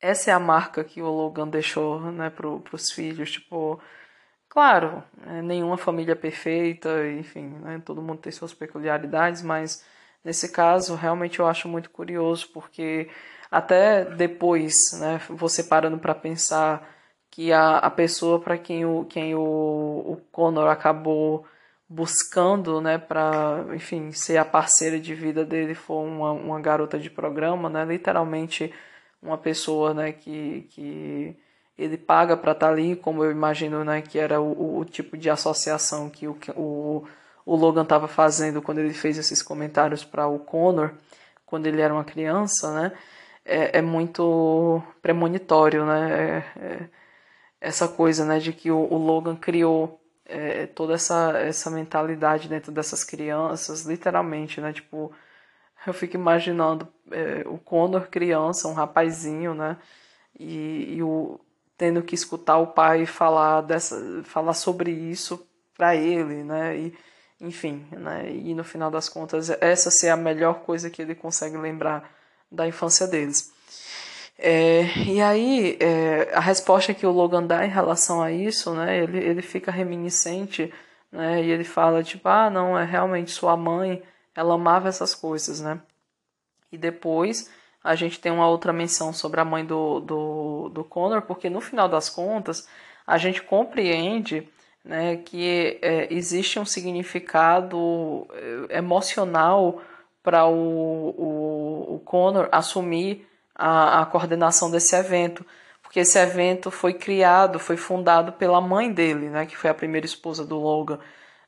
Essa 0.00 0.30
é 0.30 0.34
a 0.34 0.38
marca 0.38 0.84
que 0.84 1.02
o 1.02 1.08
Logan 1.08 1.48
deixou, 1.48 2.00
né, 2.12 2.30
para 2.30 2.48
os 2.48 2.92
filhos, 2.92 3.32
tipo... 3.32 3.80
Claro, 4.48 5.02
é, 5.26 5.42
nenhuma 5.42 5.76
família 5.76 6.12
é 6.12 6.14
perfeita, 6.14 6.88
enfim, 7.10 7.48
né, 7.60 7.82
todo 7.84 8.02
mundo 8.02 8.20
tem 8.20 8.32
suas 8.32 8.54
peculiaridades, 8.54 9.42
mas 9.42 9.84
Nesse 10.24 10.50
caso, 10.50 10.94
realmente 10.94 11.38
eu 11.38 11.46
acho 11.46 11.68
muito 11.68 11.90
curioso, 11.90 12.48
porque 12.52 13.08
até 13.50 14.04
depois, 14.04 14.74
né, 15.00 15.20
você 15.30 15.64
parando 15.64 15.98
para 15.98 16.14
pensar 16.14 16.86
que 17.30 17.52
a, 17.52 17.78
a 17.78 17.90
pessoa 17.90 18.40
para 18.40 18.58
quem, 18.58 18.84
o, 18.84 19.04
quem 19.04 19.34
o, 19.34 19.40
o 19.40 20.16
Connor 20.32 20.68
acabou 20.68 21.46
buscando, 21.88 22.80
né, 22.80 22.98
para, 22.98 23.64
enfim, 23.74 24.12
ser 24.12 24.36
a 24.36 24.44
parceira 24.44 25.00
de 25.00 25.14
vida 25.14 25.44
dele 25.44 25.74
foi 25.74 26.04
uma, 26.06 26.32
uma 26.32 26.60
garota 26.60 26.98
de 26.98 27.08
programa, 27.10 27.68
né, 27.70 27.84
literalmente 27.84 28.72
uma 29.22 29.38
pessoa, 29.38 29.94
né, 29.94 30.12
que, 30.12 30.66
que 30.70 31.36
ele 31.78 31.96
paga 31.96 32.36
para 32.36 32.52
estar 32.52 32.66
tá 32.66 32.72
ali, 32.72 32.94
como 32.96 33.24
eu 33.24 33.30
imagino, 33.30 33.84
né, 33.84 34.02
que 34.02 34.18
era 34.18 34.40
o, 34.40 34.78
o 34.78 34.84
tipo 34.84 35.16
de 35.16 35.30
associação 35.30 36.10
que 36.10 36.28
o, 36.28 36.36
o 36.56 37.06
o 37.48 37.56
Logan 37.56 37.82
estava 37.82 38.06
fazendo 38.06 38.60
quando 38.60 38.76
ele 38.78 38.92
fez 38.92 39.16
esses 39.16 39.42
comentários 39.42 40.04
para 40.04 40.26
o 40.26 40.38
Connor, 40.38 40.90
quando 41.46 41.66
ele 41.66 41.80
era 41.80 41.94
uma 41.94 42.04
criança, 42.04 42.70
né? 42.74 42.92
É, 43.42 43.78
é 43.78 43.82
muito 43.82 44.82
premonitório, 45.00 45.86
né? 45.86 46.10
É, 46.12 46.60
é 46.62 46.88
essa 47.60 47.88
coisa, 47.88 48.24
né, 48.24 48.38
de 48.38 48.52
que 48.52 48.70
o, 48.70 48.78
o 48.78 48.96
Logan 48.96 49.36
criou 49.36 50.00
é, 50.28 50.66
toda 50.66 50.94
essa, 50.94 51.32
essa 51.38 51.70
mentalidade 51.70 52.48
dentro 52.48 52.70
dessas 52.70 53.02
crianças, 53.02 53.82
literalmente, 53.86 54.60
né? 54.60 54.72
Tipo, 54.72 55.10
eu 55.86 55.94
fico 55.94 56.16
imaginando 56.16 56.86
é, 57.10 57.42
o 57.46 57.56
Connor 57.58 58.08
criança, 58.08 58.68
um 58.68 58.74
rapazinho, 58.74 59.54
né? 59.54 59.78
E, 60.38 60.96
e, 60.96 61.02
o, 61.02 61.40
tendo 61.76 62.02
que 62.02 62.14
escutar 62.14 62.58
o 62.58 62.68
pai 62.68 63.06
falar, 63.06 63.62
dessa, 63.62 64.22
falar 64.24 64.54
sobre 64.54 64.90
isso 64.90 65.48
para 65.76 65.96
ele, 65.96 66.44
né? 66.44 66.76
E, 66.76 66.94
enfim, 67.40 67.86
né? 67.92 68.30
E 68.30 68.54
no 68.54 68.64
final 68.64 68.90
das 68.90 69.08
contas, 69.08 69.48
essa 69.48 69.90
ser 69.90 70.10
a 70.10 70.16
melhor 70.16 70.60
coisa 70.60 70.90
que 70.90 71.00
ele 71.00 71.14
consegue 71.14 71.56
lembrar 71.56 72.10
da 72.52 72.66
infância 72.66 73.06
deles. 73.06 73.52
É, 74.40 74.82
e 75.04 75.20
aí, 75.20 75.76
é, 75.80 76.32
a 76.32 76.38
resposta 76.40 76.94
que 76.94 77.04
o 77.04 77.10
Logan 77.10 77.44
dá 77.44 77.66
em 77.66 77.70
relação 77.70 78.22
a 78.22 78.30
isso, 78.30 78.72
né, 78.72 79.02
ele, 79.02 79.18
ele 79.18 79.42
fica 79.42 79.72
reminiscente, 79.72 80.72
né, 81.10 81.42
e 81.42 81.50
ele 81.50 81.64
fala, 81.64 82.04
tipo, 82.04 82.28
ah, 82.28 82.48
não, 82.48 82.78
é 82.78 82.84
realmente 82.84 83.32
sua 83.32 83.56
mãe, 83.56 84.00
ela 84.36 84.54
amava 84.54 84.88
essas 84.88 85.12
coisas, 85.14 85.60
né. 85.60 85.80
E 86.70 86.78
depois 86.78 87.50
a 87.82 87.94
gente 87.96 88.20
tem 88.20 88.30
uma 88.30 88.48
outra 88.48 88.72
menção 88.72 89.12
sobre 89.12 89.40
a 89.40 89.44
mãe 89.44 89.64
do, 89.64 90.00
do, 90.00 90.68
do 90.68 90.84
Connor, 90.84 91.22
porque 91.22 91.50
no 91.50 91.60
final 91.60 91.88
das 91.88 92.08
contas, 92.08 92.68
a 93.06 93.18
gente 93.18 93.42
compreende 93.42 94.48
né, 94.84 95.16
que 95.16 95.78
é, 95.82 96.12
existe 96.12 96.58
um 96.58 96.64
significado 96.64 98.26
é, 98.70 98.78
emocional 98.78 99.82
para 100.22 100.46
o, 100.46 101.10
o, 101.10 101.94
o 101.96 101.98
Connor 102.00 102.48
assumir 102.52 103.27
a, 103.58 104.02
a 104.02 104.06
coordenação 104.06 104.70
desse 104.70 104.94
evento, 104.96 105.44
porque 105.82 106.00
esse 106.00 106.18
evento 106.18 106.70
foi 106.70 106.94
criado, 106.94 107.58
foi 107.58 107.76
fundado 107.76 108.32
pela 108.32 108.60
mãe 108.60 108.92
dele, 108.92 109.28
né, 109.28 109.46
que 109.46 109.56
foi 109.56 109.70
a 109.70 109.74
primeira 109.74 110.06
esposa 110.06 110.44
do 110.44 110.58
Logan, 110.58 111.00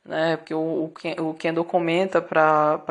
né, 0.05 0.37
porque 0.37 0.53
o, 0.53 0.91
o 1.19 1.33
Kendall 1.35 1.65
comenta 1.65 2.21
para 2.21 2.81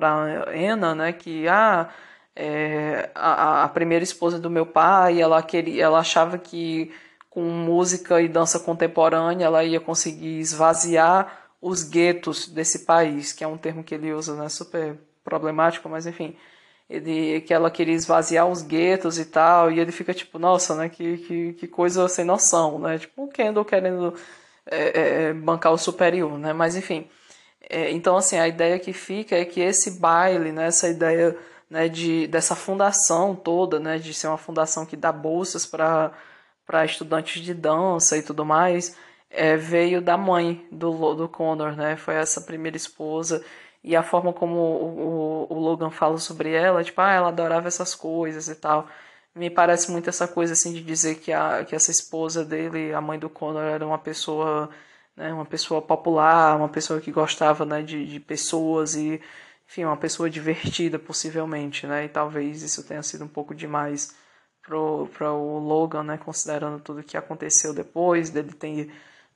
Anna, 0.48 0.94
né, 0.94 1.12
que 1.12 1.46
ah, 1.48 1.90
é, 2.34 3.10
a, 3.14 3.64
a 3.64 3.68
primeira 3.68 4.02
esposa 4.04 4.38
do 4.38 4.48
meu 4.48 4.64
pai, 4.64 5.20
ela 5.20 5.42
queria, 5.42 5.84
ela 5.84 5.98
achava 5.98 6.38
que 6.38 6.92
com 7.28 7.42
música 7.42 8.20
e 8.20 8.28
dança 8.28 8.58
contemporânea 8.58 9.44
ela 9.46 9.62
ia 9.64 9.80
conseguir 9.80 10.38
esvaziar 10.40 11.48
os 11.60 11.84
guetos 11.84 12.48
desse 12.48 12.80
país, 12.86 13.32
que 13.32 13.44
é 13.44 13.46
um 13.46 13.58
termo 13.58 13.84
que 13.84 13.94
ele 13.94 14.12
usa, 14.12 14.34
né, 14.34 14.48
super 14.48 14.98
problemático, 15.24 15.88
mas 15.88 16.06
enfim, 16.06 16.36
ele, 16.90 17.40
que 17.42 17.54
ela 17.54 17.70
queria 17.70 17.94
esvaziar 17.94 18.48
os 18.48 18.62
guetos 18.62 19.18
e 19.18 19.24
tal, 19.24 19.70
e 19.70 19.78
ele 19.78 19.92
fica 19.92 20.12
tipo, 20.12 20.38
nossa, 20.40 20.74
né, 20.74 20.88
que, 20.88 21.18
que, 21.18 21.52
que 21.52 21.68
coisa 21.68 22.08
sem 22.08 22.24
noção, 22.24 22.80
né, 22.80 22.98
tipo 22.98 23.24
o 23.24 23.28
Kendall 23.28 23.64
querendo 23.64 24.14
é, 24.66 25.00
é, 25.00 25.22
é, 25.28 25.32
bancar 25.32 25.72
o 25.72 25.78
superior, 25.78 26.36
né, 26.36 26.52
mas 26.52 26.74
enfim, 26.74 27.08
é, 27.68 27.92
então 27.92 28.16
assim, 28.16 28.38
a 28.38 28.48
ideia 28.48 28.78
que 28.78 28.92
fica 28.92 29.36
é 29.36 29.44
que 29.44 29.60
esse 29.60 30.00
baile, 30.00 30.50
né, 30.50 30.66
essa 30.66 30.88
ideia 30.88 31.38
né, 31.70 31.88
de, 31.88 32.26
dessa 32.26 32.56
fundação 32.56 33.36
toda, 33.36 33.78
né, 33.78 33.98
de 33.98 34.12
ser 34.12 34.26
uma 34.26 34.38
fundação 34.38 34.84
que 34.84 34.96
dá 34.96 35.12
bolsas 35.12 35.64
para 35.64 36.84
estudantes 36.84 37.40
de 37.40 37.54
dança 37.54 38.18
e 38.18 38.22
tudo 38.22 38.44
mais, 38.44 38.96
é, 39.30 39.56
veio 39.56 40.02
da 40.02 40.18
mãe 40.18 40.66
do, 40.72 41.14
do 41.14 41.28
Connor, 41.28 41.76
né, 41.76 41.96
foi 41.96 42.16
essa 42.16 42.40
primeira 42.40 42.76
esposa, 42.76 43.44
e 43.82 43.96
a 43.96 44.02
forma 44.02 44.32
como 44.32 44.56
o, 44.56 45.46
o, 45.50 45.54
o, 45.54 45.58
Logan 45.58 45.90
fala 45.90 46.18
sobre 46.18 46.52
ela, 46.52 46.84
tipo, 46.84 47.00
ah, 47.00 47.12
ela 47.12 47.28
adorava 47.28 47.68
essas 47.68 47.94
coisas 47.94 48.48
e 48.48 48.54
tal. 48.54 48.88
Me 49.34 49.48
parece 49.50 49.90
muito 49.90 50.08
essa 50.10 50.28
coisa 50.28 50.52
assim 50.52 50.72
de 50.72 50.82
dizer 50.82 51.16
que, 51.16 51.32
a, 51.32 51.64
que 51.64 51.74
essa 51.74 51.90
esposa 51.90 52.44
dele, 52.44 52.92
a 52.92 53.00
mãe 53.00 53.18
do 53.18 53.30
Connor, 53.30 53.62
era 53.62 53.86
uma 53.86 53.98
pessoa, 53.98 54.68
né, 55.16 55.32
uma 55.32 55.46
pessoa 55.46 55.80
popular, 55.80 56.56
uma 56.56 56.68
pessoa 56.68 57.00
que 57.00 57.10
gostava 57.12 57.64
né, 57.64 57.82
de, 57.82 58.06
de 58.06 58.20
pessoas 58.20 58.94
e, 58.96 59.20
enfim, 59.68 59.84
uma 59.84 59.96
pessoa 59.96 60.28
divertida 60.28 60.98
possivelmente, 60.98 61.86
né? 61.86 62.04
E 62.06 62.08
talvez 62.08 62.62
isso 62.62 62.84
tenha 62.86 63.02
sido 63.02 63.24
um 63.24 63.28
pouco 63.28 63.54
demais 63.54 64.14
para 64.62 65.32
o 65.32 65.58
Logan, 65.58 66.02
né, 66.04 66.18
considerando 66.18 66.80
tudo 66.80 67.02
que 67.02 67.16
aconteceu 67.16 67.72
depois 67.74 68.30
dele 68.30 68.52
ter 68.52 68.90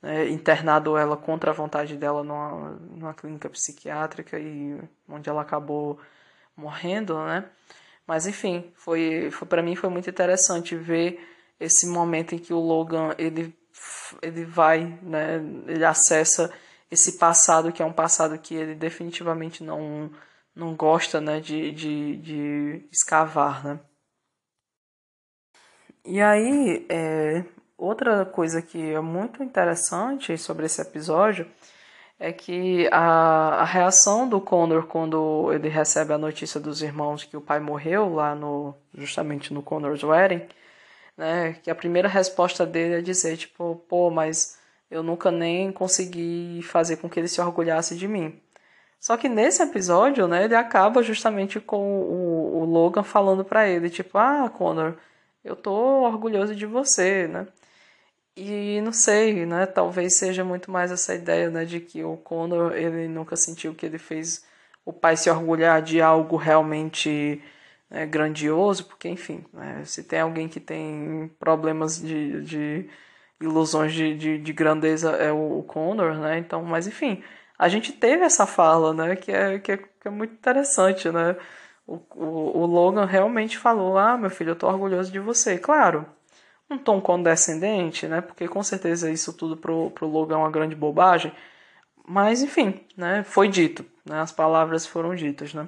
né, 0.05 0.29
internado 0.29 0.95
ela 0.95 1.17
contra 1.17 1.49
a 1.49 1.53
vontade 1.53 1.97
dela 1.97 2.23
numa, 2.23 2.71
numa 2.91 3.13
clínica 3.15 3.49
psiquiátrica 3.49 4.39
e 4.39 4.79
onde 5.09 5.27
ela 5.27 5.41
acabou 5.41 5.99
morrendo, 6.55 7.17
né? 7.25 7.49
Mas 8.07 8.27
enfim, 8.27 8.71
foi, 8.75 9.31
foi 9.31 9.47
para 9.47 9.63
mim 9.63 9.75
foi 9.75 9.89
muito 9.89 10.07
interessante 10.09 10.75
ver 10.75 11.19
esse 11.59 11.87
momento 11.87 12.35
em 12.35 12.37
que 12.37 12.53
o 12.53 12.59
Logan 12.59 13.15
ele 13.17 13.55
ele 14.21 14.45
vai, 14.45 14.99
né, 15.01 15.37
ele 15.67 15.83
acessa 15.83 16.53
esse 16.91 17.17
passado 17.17 17.71
que 17.71 17.81
é 17.81 17.85
um 17.85 17.93
passado 17.93 18.37
que 18.39 18.55
ele 18.55 18.75
definitivamente 18.75 19.63
não 19.63 20.11
não 20.55 20.75
gosta, 20.75 21.19
né, 21.19 21.39
de, 21.41 21.71
de, 21.71 22.17
de 22.17 22.87
escavar, 22.91 23.65
né? 23.65 23.79
E 26.05 26.21
aí, 26.21 26.85
é, 26.89 27.43
outra 27.77 28.25
coisa 28.25 28.61
que 28.61 28.93
é 28.93 28.99
muito 28.99 29.43
interessante 29.43 30.37
sobre 30.37 30.65
esse 30.65 30.81
episódio 30.81 31.47
é 32.19 32.31
que 32.31 32.87
a, 32.91 33.61
a 33.61 33.65
reação 33.65 34.27
do 34.27 34.39
Connor 34.39 34.87
quando 34.87 35.51
ele 35.53 35.67
recebe 35.67 36.13
a 36.13 36.17
notícia 36.17 36.59
dos 36.59 36.81
irmãos 36.81 37.23
que 37.23 37.35
o 37.35 37.41
pai 37.41 37.59
morreu 37.59 38.13
lá 38.13 38.33
no 38.33 38.73
justamente 38.93 39.53
no 39.53 39.61
Connor's 39.61 40.03
Wedding, 40.03 40.47
né? 41.17 41.53
Que 41.63 41.69
a 41.69 41.75
primeira 41.75 42.07
resposta 42.07 42.65
dele 42.65 42.95
é 42.95 43.01
dizer 43.01 43.37
tipo, 43.37 43.75
pô, 43.89 44.09
mas 44.09 44.57
eu 44.89 45.03
nunca 45.03 45.31
nem 45.31 45.71
consegui 45.71 46.61
fazer 46.63 46.97
com 46.97 47.09
que 47.09 47.19
ele 47.19 47.27
se 47.27 47.41
orgulhasse 47.41 47.95
de 47.97 48.07
mim. 48.07 48.39
Só 48.99 49.17
que 49.17 49.29
nesse 49.29 49.61
episódio, 49.61 50.27
né, 50.27 50.45
ele 50.45 50.55
acaba 50.55 51.03
justamente 51.03 51.59
com 51.59 52.01
o, 52.01 52.61
o 52.61 52.65
Logan 52.65 53.03
falando 53.03 53.45
para 53.45 53.67
ele, 53.67 53.89
tipo, 53.89 54.17
ah, 54.17 54.49
Connor, 54.49 54.95
eu 55.43 55.55
tô 55.55 55.71
orgulhoso 56.03 56.55
de 56.55 56.65
você, 56.65 57.27
né? 57.27 57.47
E 58.37 58.81
não 58.81 58.91
sei, 58.91 59.45
né? 59.45 59.65
Talvez 59.65 60.17
seja 60.17 60.43
muito 60.43 60.69
mais 60.69 60.91
essa 60.91 61.15
ideia, 61.15 61.49
né, 61.49 61.63
de 61.63 61.79
que 61.79 62.03
o 62.03 62.17
Connor 62.17 62.73
ele 62.73 63.07
nunca 63.07 63.35
sentiu 63.37 63.73
que 63.73 63.85
ele 63.85 63.97
fez 63.97 64.45
o 64.85 64.91
pai 64.93 65.15
se 65.17 65.29
orgulhar 65.29 65.81
de 65.81 66.01
algo 66.01 66.35
realmente 66.35 67.41
né, 67.89 68.05
grandioso, 68.05 68.85
porque 68.85 69.07
enfim, 69.09 69.45
né, 69.53 69.83
se 69.85 70.03
tem 70.03 70.19
alguém 70.19 70.49
que 70.49 70.59
tem 70.59 71.31
problemas 71.39 72.01
de, 72.01 72.41
de 72.41 72.89
ilusões 73.39 73.93
de, 73.93 74.15
de, 74.15 74.37
de, 74.37 74.53
grandeza 74.53 75.11
é 75.11 75.31
o, 75.31 75.63
Connor, 75.63 76.15
né? 76.17 76.37
Então, 76.39 76.63
mas 76.63 76.87
enfim, 76.87 77.23
a 77.57 77.67
gente 77.69 77.93
teve 77.93 78.23
essa 78.23 78.45
fala, 78.45 78.93
né? 78.93 79.15
Que 79.15 79.31
é, 79.31 79.59
que 79.59 79.71
é, 79.73 79.77
que 79.77 80.07
é 80.07 80.09
muito 80.09 80.33
interessante, 80.33 81.09
né? 81.11 81.35
O, 81.87 81.95
o, 82.15 82.59
o 82.61 82.65
Logan 82.65 83.05
realmente 83.05 83.57
falou: 83.57 83.97
Ah, 83.97 84.17
meu 84.17 84.29
filho, 84.29 84.51
eu 84.51 84.55
tô 84.55 84.67
orgulhoso 84.67 85.11
de 85.11 85.19
você. 85.19 85.57
Claro, 85.57 86.05
um 86.69 86.77
tom 86.77 86.99
condescendente, 87.01 88.07
né? 88.07 88.21
Porque 88.21 88.47
com 88.47 88.63
certeza 88.63 89.11
isso 89.11 89.33
tudo 89.33 89.57
pro, 89.57 89.91
pro 89.91 90.07
Logan 90.07 90.35
é 90.35 90.37
uma 90.39 90.51
grande 90.51 90.75
bobagem. 90.75 91.31
Mas 92.07 92.41
enfim, 92.41 92.85
né? 92.97 93.23
Foi 93.23 93.47
dito, 93.47 93.85
né? 94.05 94.19
As 94.19 94.31
palavras 94.31 94.85
foram 94.85 95.15
ditas, 95.15 95.53
né? 95.53 95.67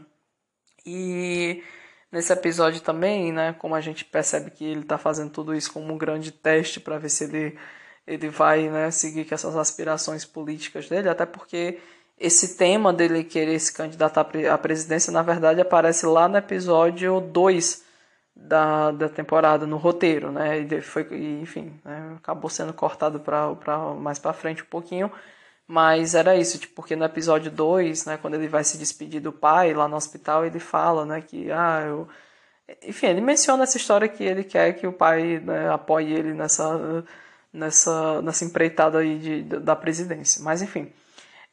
E 0.86 1.64
nesse 2.12 2.32
episódio 2.34 2.82
também, 2.82 3.32
né? 3.32 3.54
Como 3.54 3.76
a 3.76 3.82
gente 3.82 4.06
percebe 4.06 4.52
que 4.52 4.66
ele 4.66 4.82
está 4.82 4.98
fazendo 4.98 5.32
tudo 5.32 5.56
isso 5.56 5.72
como 5.72 5.94
um 5.94 5.98
grande 5.98 6.32
teste 6.32 6.80
para 6.80 6.98
ver 6.98 7.10
se 7.10 7.26
ele 7.26 7.58
ele 8.06 8.30
vai, 8.30 8.70
né? 8.70 8.90
Seguir 8.92 9.26
com 9.26 9.36
essas 9.36 9.56
aspirações 9.56 10.24
políticas 10.26 10.88
dele, 10.88 11.10
até 11.10 11.26
porque 11.26 11.80
esse 12.18 12.58
tema 12.58 12.94
dele 12.94 13.24
querer 13.24 13.60
se 13.60 13.74
candidatar 13.74 14.22
à 14.52 14.58
presidência, 14.58 15.12
na 15.12 15.22
verdade, 15.22 15.62
aparece 15.62 16.06
lá 16.06 16.28
no 16.28 16.38
episódio 16.38 17.20
2 17.20 17.86
da, 18.40 18.92
da 18.92 19.10
temporada 19.10 19.66
no 19.66 19.78
roteiro, 19.78 20.32
né? 20.32 20.60
E 20.60 20.82
foi, 20.82 21.08
enfim, 21.42 21.74
né? 21.84 22.16
acabou 22.18 22.50
sendo 22.50 22.74
cortado 22.74 23.20
para 23.20 23.94
mais 24.00 24.20
para 24.20 24.34
frente 24.34 24.64
um 24.64 24.68
pouquinho, 24.68 25.12
mas 25.68 26.16
era 26.16 26.36
isso, 26.36 26.58
tipo, 26.60 26.76
porque 26.76 26.96
no 26.96 27.06
episódio 27.06 27.52
2, 27.52 28.06
né, 28.06 28.18
quando 28.22 28.36
ele 28.36 28.48
vai 28.48 28.64
se 28.64 28.78
despedir 28.78 29.22
do 29.22 29.34
pai 29.34 29.74
lá 29.74 29.88
no 29.88 29.98
hospital, 29.98 30.46
ele 30.46 30.60
fala, 30.60 31.06
né, 31.06 31.22
que 31.22 31.52
ah, 31.52 31.84
eu 31.88 32.08
enfim, 32.84 33.08
ele 33.08 33.22
menciona 33.22 33.64
essa 33.64 33.78
história 33.78 34.08
que 34.10 34.24
ele 34.24 34.44
quer 34.44 34.74
que 34.74 34.86
o 34.88 34.94
pai 34.94 35.40
né, 35.40 35.70
apoie 35.72 36.12
ele 36.14 36.34
nessa 36.34 37.04
nessa 37.54 38.22
nessa 38.22 38.46
empreitada 38.46 39.00
aí 39.00 39.18
de, 39.20 39.44
da 39.44 39.76
presidência. 39.76 40.44
Mas 40.44 40.62
enfim, 40.62 40.92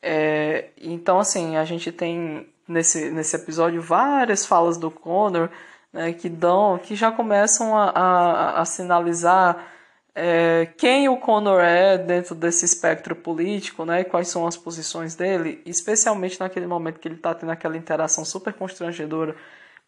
é, 0.02 0.70
então 0.80 1.18
assim, 1.18 1.56
a 1.56 1.64
gente 1.64 1.92
tem 1.92 2.48
nesse 2.68 3.10
nesse 3.10 3.36
episódio 3.36 3.80
várias 3.82 4.44
falas 4.46 4.76
do 4.76 4.90
Connor 4.90 5.50
né, 5.94 6.12
que 6.12 6.28
dão, 6.28 6.76
que 6.76 6.96
já 6.96 7.12
começam 7.12 7.78
a, 7.78 7.90
a, 7.90 8.60
a 8.60 8.64
sinalizar 8.64 9.64
é, 10.12 10.66
quem 10.76 11.08
o 11.08 11.16
Conor 11.16 11.60
é 11.60 11.96
dentro 11.96 12.34
desse 12.34 12.64
espectro 12.64 13.14
político, 13.14 13.84
né, 13.84 14.02
quais 14.02 14.26
são 14.26 14.44
as 14.44 14.56
posições 14.56 15.14
dele, 15.14 15.62
especialmente 15.64 16.38
naquele 16.40 16.66
momento 16.66 16.98
que 16.98 17.06
ele 17.06 17.14
está 17.14 17.32
tendo 17.32 17.52
aquela 17.52 17.76
interação 17.76 18.24
super 18.24 18.52
constrangedora 18.52 19.36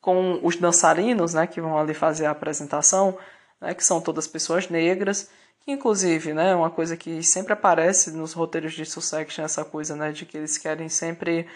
com 0.01 0.39
os 0.45 0.57
dançarinos, 0.57 1.35
né, 1.35 1.45
que 1.45 1.61
vão 1.61 1.77
ali 1.77 1.93
fazer 1.93 2.27
a 2.27 2.31
apresentação, 2.31 3.19
né, 3.61 3.75
que 3.75 3.85
são 3.85 4.01
todas 4.01 4.29
pessoas 4.29 4.69
negras, 4.69 5.29
que 5.65 5.73
inclusive, 5.73 6.33
né, 6.33 6.55
uma 6.55 6.71
coisa 6.71 6.97
que 6.97 7.21
sempre 7.25 7.53
aparece 7.53 8.13
nos 8.13 8.33
roteiros 8.33 8.75
de 8.75 8.87
Succession, 8.87 9.45
essa 9.45 9.65
coisa, 9.65 9.97
né, 9.97 10.13
de 10.13 10.25
que 10.25 10.37
eles 10.37 10.57
querem 10.57 10.89
sempre 10.89 11.49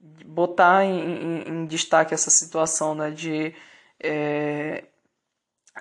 botar 0.00 0.84
em, 0.84 0.98
em, 0.98 1.48
em 1.48 1.66
destaque 1.66 2.14
essa 2.14 2.30
situação, 2.30 2.94
né, 2.94 3.10
de 3.10 3.54
é, 4.02 4.84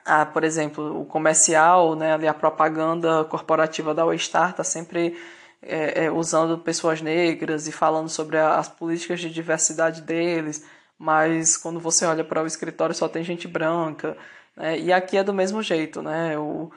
a, 0.05 0.25
por 0.25 0.43
exemplo, 0.43 1.01
o 1.01 1.05
comercial, 1.05 1.95
né, 1.95 2.13
ali 2.13 2.27
a 2.27 2.33
propaganda 2.33 3.23
corporativa 3.25 3.93
da 3.93 4.05
Waystar 4.05 4.51
está 4.51 4.63
sempre 4.63 5.17
é, 5.61 6.05
é, 6.05 6.11
usando 6.11 6.57
pessoas 6.57 7.01
negras 7.01 7.67
e 7.67 7.71
falando 7.71 8.09
sobre 8.09 8.37
as 8.37 8.67
políticas 8.67 9.19
de 9.19 9.29
diversidade 9.29 10.01
deles, 10.01 10.65
mas 10.97 11.57
quando 11.57 11.79
você 11.79 12.05
olha 12.05 12.23
para 12.23 12.43
o 12.43 12.47
escritório 12.47 12.95
só 12.95 13.07
tem 13.07 13.23
gente 13.23 13.47
branca, 13.47 14.17
né, 14.55 14.77
e 14.77 14.91
aqui 14.91 15.17
é 15.17 15.23
do 15.23 15.33
mesmo 15.33 15.61
jeito, 15.63 16.01
né, 16.01 16.37
o, 16.37 16.71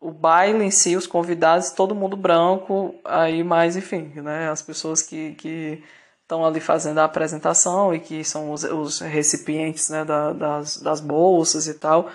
o 0.00 0.10
baile 0.10 0.64
em 0.64 0.70
si, 0.70 0.96
os 0.96 1.06
convidados, 1.06 1.70
todo 1.70 1.94
mundo 1.94 2.16
branco, 2.16 2.94
aí 3.04 3.44
mais, 3.44 3.76
enfim, 3.76 4.12
né, 4.16 4.50
as 4.50 4.62
pessoas 4.62 5.02
que, 5.02 5.34
que 5.34 5.82
estão 6.30 6.46
ali 6.46 6.60
fazendo 6.60 6.98
a 6.98 7.04
apresentação 7.04 7.92
e 7.92 7.98
que 7.98 8.22
são 8.22 8.52
os, 8.52 8.62
os 8.62 9.00
recipientes 9.00 9.90
né, 9.90 10.04
da, 10.04 10.32
das, 10.32 10.76
das 10.76 11.00
bolsas 11.00 11.66
e 11.66 11.74
tal, 11.74 12.08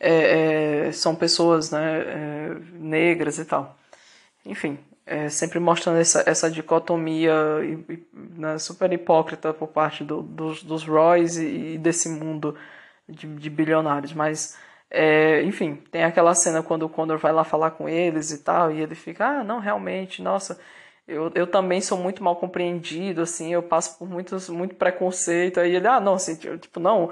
é, 0.00 0.86
é, 0.86 0.92
são 0.92 1.14
pessoas 1.14 1.70
né, 1.70 2.00
é, 2.00 2.56
negras 2.72 3.38
e 3.38 3.44
tal. 3.44 3.76
Enfim, 4.46 4.78
é, 5.04 5.28
sempre 5.28 5.60
mostrando 5.60 5.98
essa, 5.98 6.22
essa 6.26 6.50
dicotomia 6.50 7.34
né, 8.12 8.58
super 8.58 8.90
hipócrita 8.90 9.52
por 9.52 9.68
parte 9.68 10.02
do, 10.02 10.22
dos, 10.22 10.62
dos 10.62 10.84
Roys 10.84 11.36
e, 11.36 11.74
e 11.74 11.78
desse 11.78 12.08
mundo 12.08 12.56
de, 13.06 13.26
de 13.26 13.50
bilionários, 13.50 14.14
mas 14.14 14.56
é, 14.90 15.42
enfim, 15.42 15.76
tem 15.90 16.04
aquela 16.04 16.34
cena 16.34 16.62
quando 16.62 16.84
o 16.84 16.88
Condor 16.88 17.18
vai 17.18 17.32
lá 17.32 17.44
falar 17.44 17.72
com 17.72 17.86
eles 17.86 18.30
e 18.30 18.38
tal, 18.38 18.72
e 18.72 18.80
ele 18.80 18.94
fica, 18.94 19.26
ah, 19.26 19.44
não, 19.44 19.58
realmente, 19.60 20.22
nossa, 20.22 20.58
eu, 21.08 21.32
eu 21.34 21.46
também 21.46 21.80
sou 21.80 21.98
muito 21.98 22.22
mal 22.22 22.36
compreendido, 22.36 23.22
assim, 23.22 23.52
eu 23.52 23.62
passo 23.62 23.98
por 23.98 24.08
muitos, 24.08 24.48
muito 24.50 24.74
preconceito, 24.74 25.58
aí 25.58 25.74
ele, 25.74 25.88
ah, 25.88 25.98
não, 26.00 26.14
assim, 26.14 26.36
tipo, 26.36 26.78
não, 26.78 27.10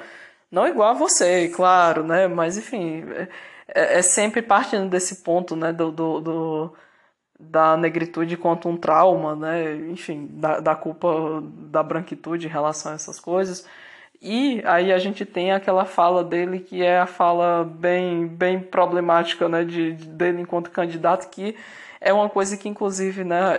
não 0.50 0.68
igual 0.68 0.90
a 0.90 0.94
você, 0.94 1.48
claro, 1.48 2.04
né, 2.04 2.28
mas 2.28 2.58
enfim, 2.58 3.04
é, 3.12 3.28
é, 3.68 3.98
é 3.98 4.02
sempre 4.02 4.42
partindo 4.42 4.88
desse 4.90 5.22
ponto, 5.24 5.56
né, 5.56 5.72
do, 5.72 5.90
do, 5.90 6.20
do 6.20 6.74
da 7.38 7.76
negritude 7.76 8.36
quanto 8.36 8.68
um 8.68 8.76
trauma, 8.76 9.34
né, 9.36 9.76
enfim, 9.90 10.28
da, 10.32 10.60
da 10.60 10.74
culpa 10.74 11.42
da 11.42 11.82
branquitude 11.82 12.46
em 12.46 12.50
relação 12.50 12.92
a 12.92 12.94
essas 12.96 13.18
coisas, 13.18 13.66
e 14.20 14.62
aí 14.64 14.92
a 14.92 14.98
gente 14.98 15.24
tem 15.24 15.52
aquela 15.52 15.84
fala 15.84 16.24
dele 16.24 16.60
que 16.60 16.82
é 16.82 16.98
a 17.00 17.06
fala 17.06 17.64
bem, 17.64 18.26
bem 18.26 18.60
problemática 18.60 19.48
né, 19.48 19.64
de, 19.64 19.92
de 19.92 20.06
dele 20.06 20.40
enquanto 20.42 20.70
candidato, 20.70 21.28
que 21.30 21.56
é 22.06 22.12
uma 22.12 22.30
coisa 22.30 22.56
que, 22.56 22.68
inclusive, 22.68 23.24
né, 23.24 23.58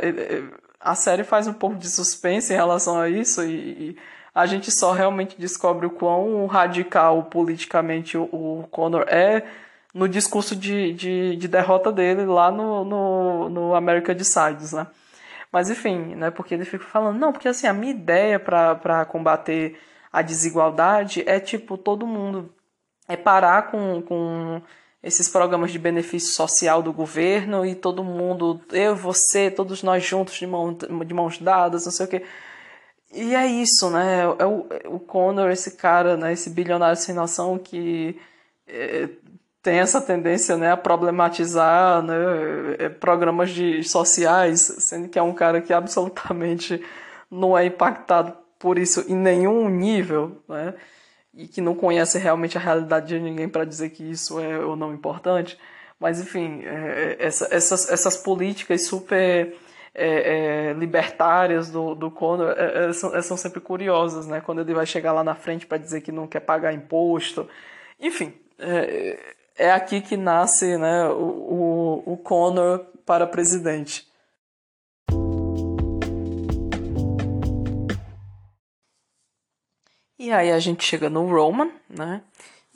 a 0.79 0.95
série 0.95 1.25
faz 1.25 1.47
um 1.47 1.53
pouco 1.53 1.75
de 1.75 1.89
suspense 1.89 2.53
em 2.53 2.55
relação 2.55 2.97
a 2.97 3.09
isso 3.09 3.43
e, 3.43 3.89
e 3.89 3.97
a 4.33 4.45
gente 4.45 4.71
só 4.71 4.93
realmente 4.93 5.35
descobre 5.37 5.85
o 5.85 5.89
quão 5.89 6.45
radical 6.45 7.23
politicamente 7.23 8.17
o, 8.17 8.23
o 8.23 8.67
Conor 8.71 9.05
é 9.09 9.43
no 9.93 10.07
discurso 10.07 10.55
de, 10.55 10.93
de, 10.93 11.35
de, 11.35 11.47
derrota 11.47 11.91
dele 11.91 12.23
lá 12.25 12.49
no, 12.49 12.85
no, 12.85 13.49
no 13.49 13.75
America 13.75 14.15
Decides, 14.15 14.71
né? 14.71 14.87
Mas 15.51 15.69
enfim, 15.69 16.15
né, 16.15 16.31
porque 16.31 16.53
ele 16.53 16.65
fica 16.65 16.85
falando, 16.85 17.17
não, 17.17 17.33
porque 17.33 17.49
assim, 17.49 17.67
a 17.67 17.73
minha 17.73 17.91
ideia 17.91 18.39
para 18.39 19.05
combater 19.05 19.77
a 20.13 20.21
desigualdade 20.21 21.21
é 21.27 21.39
tipo 21.39 21.77
todo 21.77 22.07
mundo 22.07 22.53
é 23.09 23.17
parar 23.17 23.71
com, 23.71 24.01
com 24.03 24.61
esses 25.07 25.29
programas 25.29 25.71
de 25.71 25.79
benefício 25.79 26.33
social 26.33 26.83
do 26.83 26.91
governo 26.91 27.65
e 27.65 27.73
todo 27.73 28.03
mundo, 28.03 28.59
eu, 28.71 28.95
você, 28.95 29.49
todos 29.49 29.81
nós 29.81 30.03
juntos 30.03 30.35
de, 30.35 30.45
mão, 30.45 30.73
de 30.73 31.13
mãos 31.13 31.39
dadas, 31.39 31.85
não 31.85 31.91
sei 31.91 32.05
o 32.05 32.09
que. 32.09 32.21
E 33.13 33.33
é 33.33 33.47
isso, 33.47 33.89
né? 33.89 34.23
É 34.37 34.45
o, 34.45 34.67
é 34.69 34.87
o 34.89 34.99
Conor, 34.99 35.49
esse 35.49 35.77
cara, 35.77 36.17
né? 36.17 36.33
esse 36.33 36.49
bilionário 36.49 36.97
sem 36.97 37.15
noção 37.15 37.57
que 37.57 38.19
é, 38.67 39.07
tem 39.63 39.79
essa 39.79 40.01
tendência 40.01 40.57
né, 40.57 40.71
a 40.71 40.77
problematizar 40.77 42.01
né, 42.01 42.15
é, 42.77 42.89
programas 42.89 43.49
de, 43.51 43.81
sociais, 43.83 44.59
sendo 44.79 45.07
que 45.07 45.17
é 45.17 45.23
um 45.23 45.33
cara 45.33 45.61
que 45.61 45.73
absolutamente 45.73 46.83
não 47.31 47.57
é 47.57 47.65
impactado 47.65 48.33
por 48.59 48.77
isso 48.77 49.05
em 49.07 49.15
nenhum 49.15 49.69
nível, 49.69 50.41
né? 50.49 50.73
E 51.37 51.47
que 51.47 51.61
não 51.61 51.75
conhece 51.75 52.17
realmente 52.17 52.57
a 52.57 52.61
realidade 52.61 53.07
de 53.07 53.19
ninguém 53.19 53.47
para 53.47 53.63
dizer 53.63 53.91
que 53.91 54.03
isso 54.03 54.39
é 54.39 54.59
ou 54.59 54.75
não 54.75 54.93
importante. 54.93 55.57
Mas, 55.99 56.19
enfim, 56.19 56.63
é, 56.63 57.15
é 57.19 57.25
essa, 57.25 57.47
essas, 57.51 57.89
essas 57.89 58.17
políticas 58.17 58.85
super 58.85 59.55
é, 59.93 60.69
é, 60.69 60.73
libertárias 60.73 61.71
do, 61.71 61.95
do 61.95 62.11
Conor 62.11 62.53
é, 62.57 62.89
é, 62.89 62.93
são, 62.93 63.21
são, 63.21 63.37
sempre 63.37 63.59
curiosas, 63.59 64.27
né? 64.27 64.41
Quando 64.41 64.61
ele 64.61 64.73
vai 64.73 64.85
chegar 64.85 65.11
lá 65.11 65.23
na 65.23 65.33
frente 65.35 65.65
para 65.65 65.77
dizer 65.77 66.01
que 66.01 66.11
não 66.11 66.27
quer 66.27 66.41
pagar 66.41 66.73
imposto. 66.73 67.49
Enfim, 67.99 68.33
é, 68.59 69.71
aqui 69.71 70.01
que 70.01 70.15
nasce 70.15 70.77
né, 70.77 71.07
o, 71.09 72.03
o, 72.05 72.13
o 72.13 72.17
Conor 72.17 72.85
para 73.05 73.25
presidente. 73.25 74.06
E 80.19 80.31
aí 80.31 80.51
a 80.51 80.59
gente 80.59 80.83
chega 80.83 81.09
no 81.09 81.27
Roman, 81.27 81.69
né? 81.89 82.21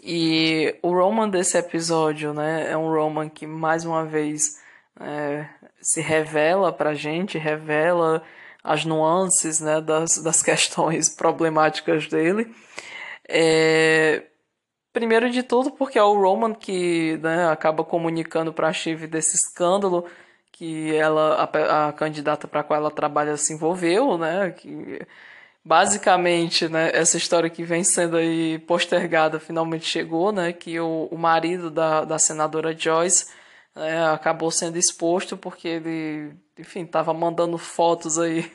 E 0.04 0.76
o 0.82 0.92
Roman 0.94 1.30
desse 1.30 1.58
episódio, 1.58 2.34
né, 2.34 2.72
é 2.72 2.78
um 2.78 2.92
Roman 2.92 3.30
que 3.30 3.46
mais 3.46 3.86
uma 3.86 4.04
vez 4.06 4.60
é, 5.00 5.48
se 5.80 6.02
revela 6.02 6.72
pra 6.74 6.94
gente, 6.96 7.38
revela 7.38 8.24
as 8.64 8.86
nuances, 8.86 9.60
né, 9.60 9.80
das, 9.82 10.18
das 10.24 10.42
questões 10.44 11.10
problemáticas 11.10 12.08
dele. 12.08 12.54
É, 13.28 14.24
primeiro 14.94 15.30
de 15.30 15.44
tudo 15.44 15.72
porque 15.72 15.98
é 16.00 16.04
o 16.04 16.20
Roman 16.20 16.54
que 16.54 17.18
né, 17.18 17.48
acaba 17.48 17.84
comunicando 17.84 18.54
pra 18.54 18.74
Shiv 18.74 19.08
desse 19.08 19.36
escândalo 19.36 20.06
que 20.52 20.96
ela 20.96 21.36
a, 21.44 21.90
a 21.90 21.94
candidata 21.94 22.48
para 22.48 22.64
qual 22.64 22.80
ela 22.80 22.92
trabalha 22.92 23.38
se 23.38 23.54
envolveu, 23.54 24.18
né, 24.18 24.52
que 24.52 25.00
basicamente, 25.64 26.68
né, 26.68 26.92
essa 26.94 27.18
história 27.18 27.50
que 27.50 27.64
vem 27.64 27.84
sendo 27.84 28.18
aí 28.18 28.60
postergada 28.60 29.40
finalmente 29.40 29.86
chegou, 29.86 30.32
né, 30.32 30.52
que 30.52 30.80
o, 30.80 31.08
o 31.12 31.18
marido 31.18 31.70
da, 31.70 32.04
da 32.04 32.18
senadora 32.18 32.76
Joyce 32.78 33.28
né, 33.76 34.08
acabou 34.08 34.52
sendo 34.52 34.78
exposto 34.78 35.38
porque 35.38 35.68
ele, 35.68 36.34
enfim, 36.58 36.84
estava 36.84 37.14
mandando 37.14 37.58
fotos 37.58 38.18
aí, 38.18 38.52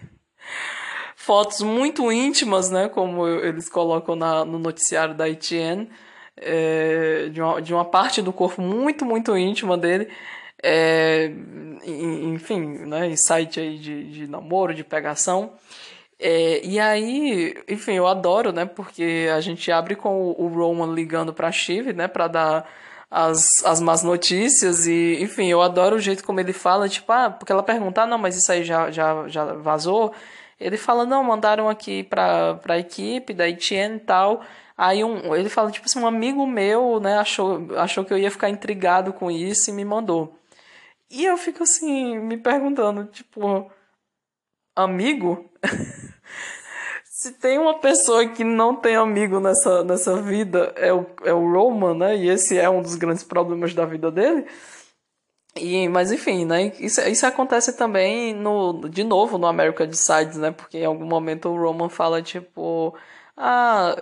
fotos 1.14 1.60
muito 1.62 2.10
íntimas, 2.10 2.70
né, 2.70 2.88
como 2.88 3.26
eles 3.26 3.68
colocam 3.68 4.16
na, 4.16 4.44
no 4.44 4.58
noticiário 4.58 5.14
da 5.14 5.28
ITN, 5.28 5.88
é, 6.36 7.28
de, 7.30 7.40
uma, 7.40 7.62
de 7.62 7.72
uma 7.72 7.84
parte 7.84 8.20
do 8.20 8.32
corpo 8.32 8.60
muito, 8.60 9.04
muito 9.04 9.36
íntima 9.36 9.78
dele, 9.78 10.08
é, 10.62 11.30
enfim, 11.84 12.60
né, 12.86 13.06
em 13.06 13.16
site 13.16 13.60
aí 13.60 13.78
de, 13.78 14.10
de 14.10 14.26
namoro, 14.26 14.74
de 14.74 14.82
pegação, 14.82 15.52
é, 16.18 16.64
e 16.64 16.80
aí, 16.80 17.54
enfim, 17.68 17.94
eu 17.94 18.06
adoro, 18.06 18.52
né? 18.52 18.64
Porque 18.64 19.28
a 19.34 19.40
gente 19.40 19.70
abre 19.70 19.94
com 19.94 20.30
o, 20.30 20.48
Roman 20.48 20.92
ligando 20.94 21.32
pra 21.32 21.52
Shiv, 21.52 21.92
né? 21.92 22.08
Pra 22.08 22.26
dar 22.28 22.68
as, 23.10 23.64
as 23.64 23.80
más 23.80 24.02
notícias 24.02 24.86
e, 24.86 25.18
enfim, 25.22 25.48
eu 25.48 25.62
adoro 25.62 25.96
o 25.96 26.00
jeito 26.00 26.24
como 26.24 26.40
ele 26.40 26.52
fala, 26.52 26.88
tipo, 26.88 27.12
ah, 27.12 27.30
porque 27.30 27.52
ela 27.52 27.62
pergunta, 27.62 28.02
ah, 28.02 28.06
não, 28.06 28.18
mas 28.18 28.36
isso 28.36 28.50
aí 28.50 28.64
já, 28.64 28.90
já, 28.90 29.28
já 29.28 29.44
vazou? 29.54 30.12
Ele 30.58 30.76
fala, 30.76 31.04
não, 31.04 31.22
mandaram 31.22 31.68
aqui 31.68 32.02
pra, 32.04 32.54
pra 32.56 32.78
equipe 32.78 33.34
da 33.34 33.48
Etienne 33.48 33.96
e 33.96 34.00
tal. 34.00 34.42
Aí 34.76 35.04
um, 35.04 35.34
ele 35.34 35.48
fala, 35.48 35.70
tipo 35.70 35.86
assim, 35.86 35.98
um 36.00 36.06
amigo 36.06 36.46
meu, 36.46 37.00
né, 37.00 37.18
achou, 37.18 37.66
achou 37.78 38.04
que 38.04 38.12
eu 38.12 38.18
ia 38.18 38.30
ficar 38.30 38.50
intrigado 38.50 39.12
com 39.12 39.30
isso 39.30 39.70
e 39.70 39.72
me 39.72 39.84
mandou. 39.84 40.38
E 41.10 41.24
eu 41.24 41.36
fico 41.38 41.62
assim, 41.62 42.18
me 42.18 42.36
perguntando, 42.36 43.06
tipo, 43.06 43.70
amigo? 44.76 45.50
Se 47.04 47.32
tem 47.32 47.58
uma 47.58 47.78
pessoa 47.80 48.28
que 48.28 48.44
não 48.44 48.76
tem 48.76 48.94
amigo 48.94 49.40
nessa, 49.40 49.82
nessa 49.82 50.20
vida, 50.20 50.72
é 50.76 50.92
o, 50.92 51.06
é 51.24 51.32
o 51.32 51.50
Roman, 51.50 51.94
né? 51.94 52.16
E 52.16 52.28
esse 52.28 52.58
é 52.58 52.68
um 52.68 52.82
dos 52.82 52.94
grandes 52.94 53.24
problemas 53.24 53.74
da 53.74 53.86
vida 53.86 54.10
dele. 54.10 54.46
E, 55.56 55.88
mas 55.88 56.12
enfim, 56.12 56.44
né? 56.44 56.72
Isso, 56.78 57.00
isso 57.00 57.26
acontece 57.26 57.72
também 57.76 58.34
no, 58.34 58.88
de 58.88 59.02
novo 59.02 59.38
no 59.38 59.46
America 59.46 59.86
Decides, 59.86 60.36
né? 60.36 60.50
Porque 60.50 60.78
em 60.78 60.84
algum 60.84 61.06
momento 61.06 61.48
o 61.48 61.56
Roman 61.56 61.88
fala 61.88 62.22
tipo, 62.22 62.94
ah, 63.36 63.96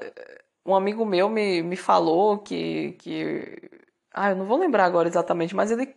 um 0.66 0.74
amigo 0.74 1.04
meu 1.04 1.28
me, 1.28 1.62
me 1.62 1.76
falou 1.76 2.38
que, 2.38 2.92
que, 2.98 3.70
ah, 4.12 4.30
eu 4.30 4.36
não 4.36 4.46
vou 4.46 4.58
lembrar 4.58 4.84
agora 4.86 5.08
exatamente, 5.08 5.54
mas 5.54 5.70
ele 5.70 5.94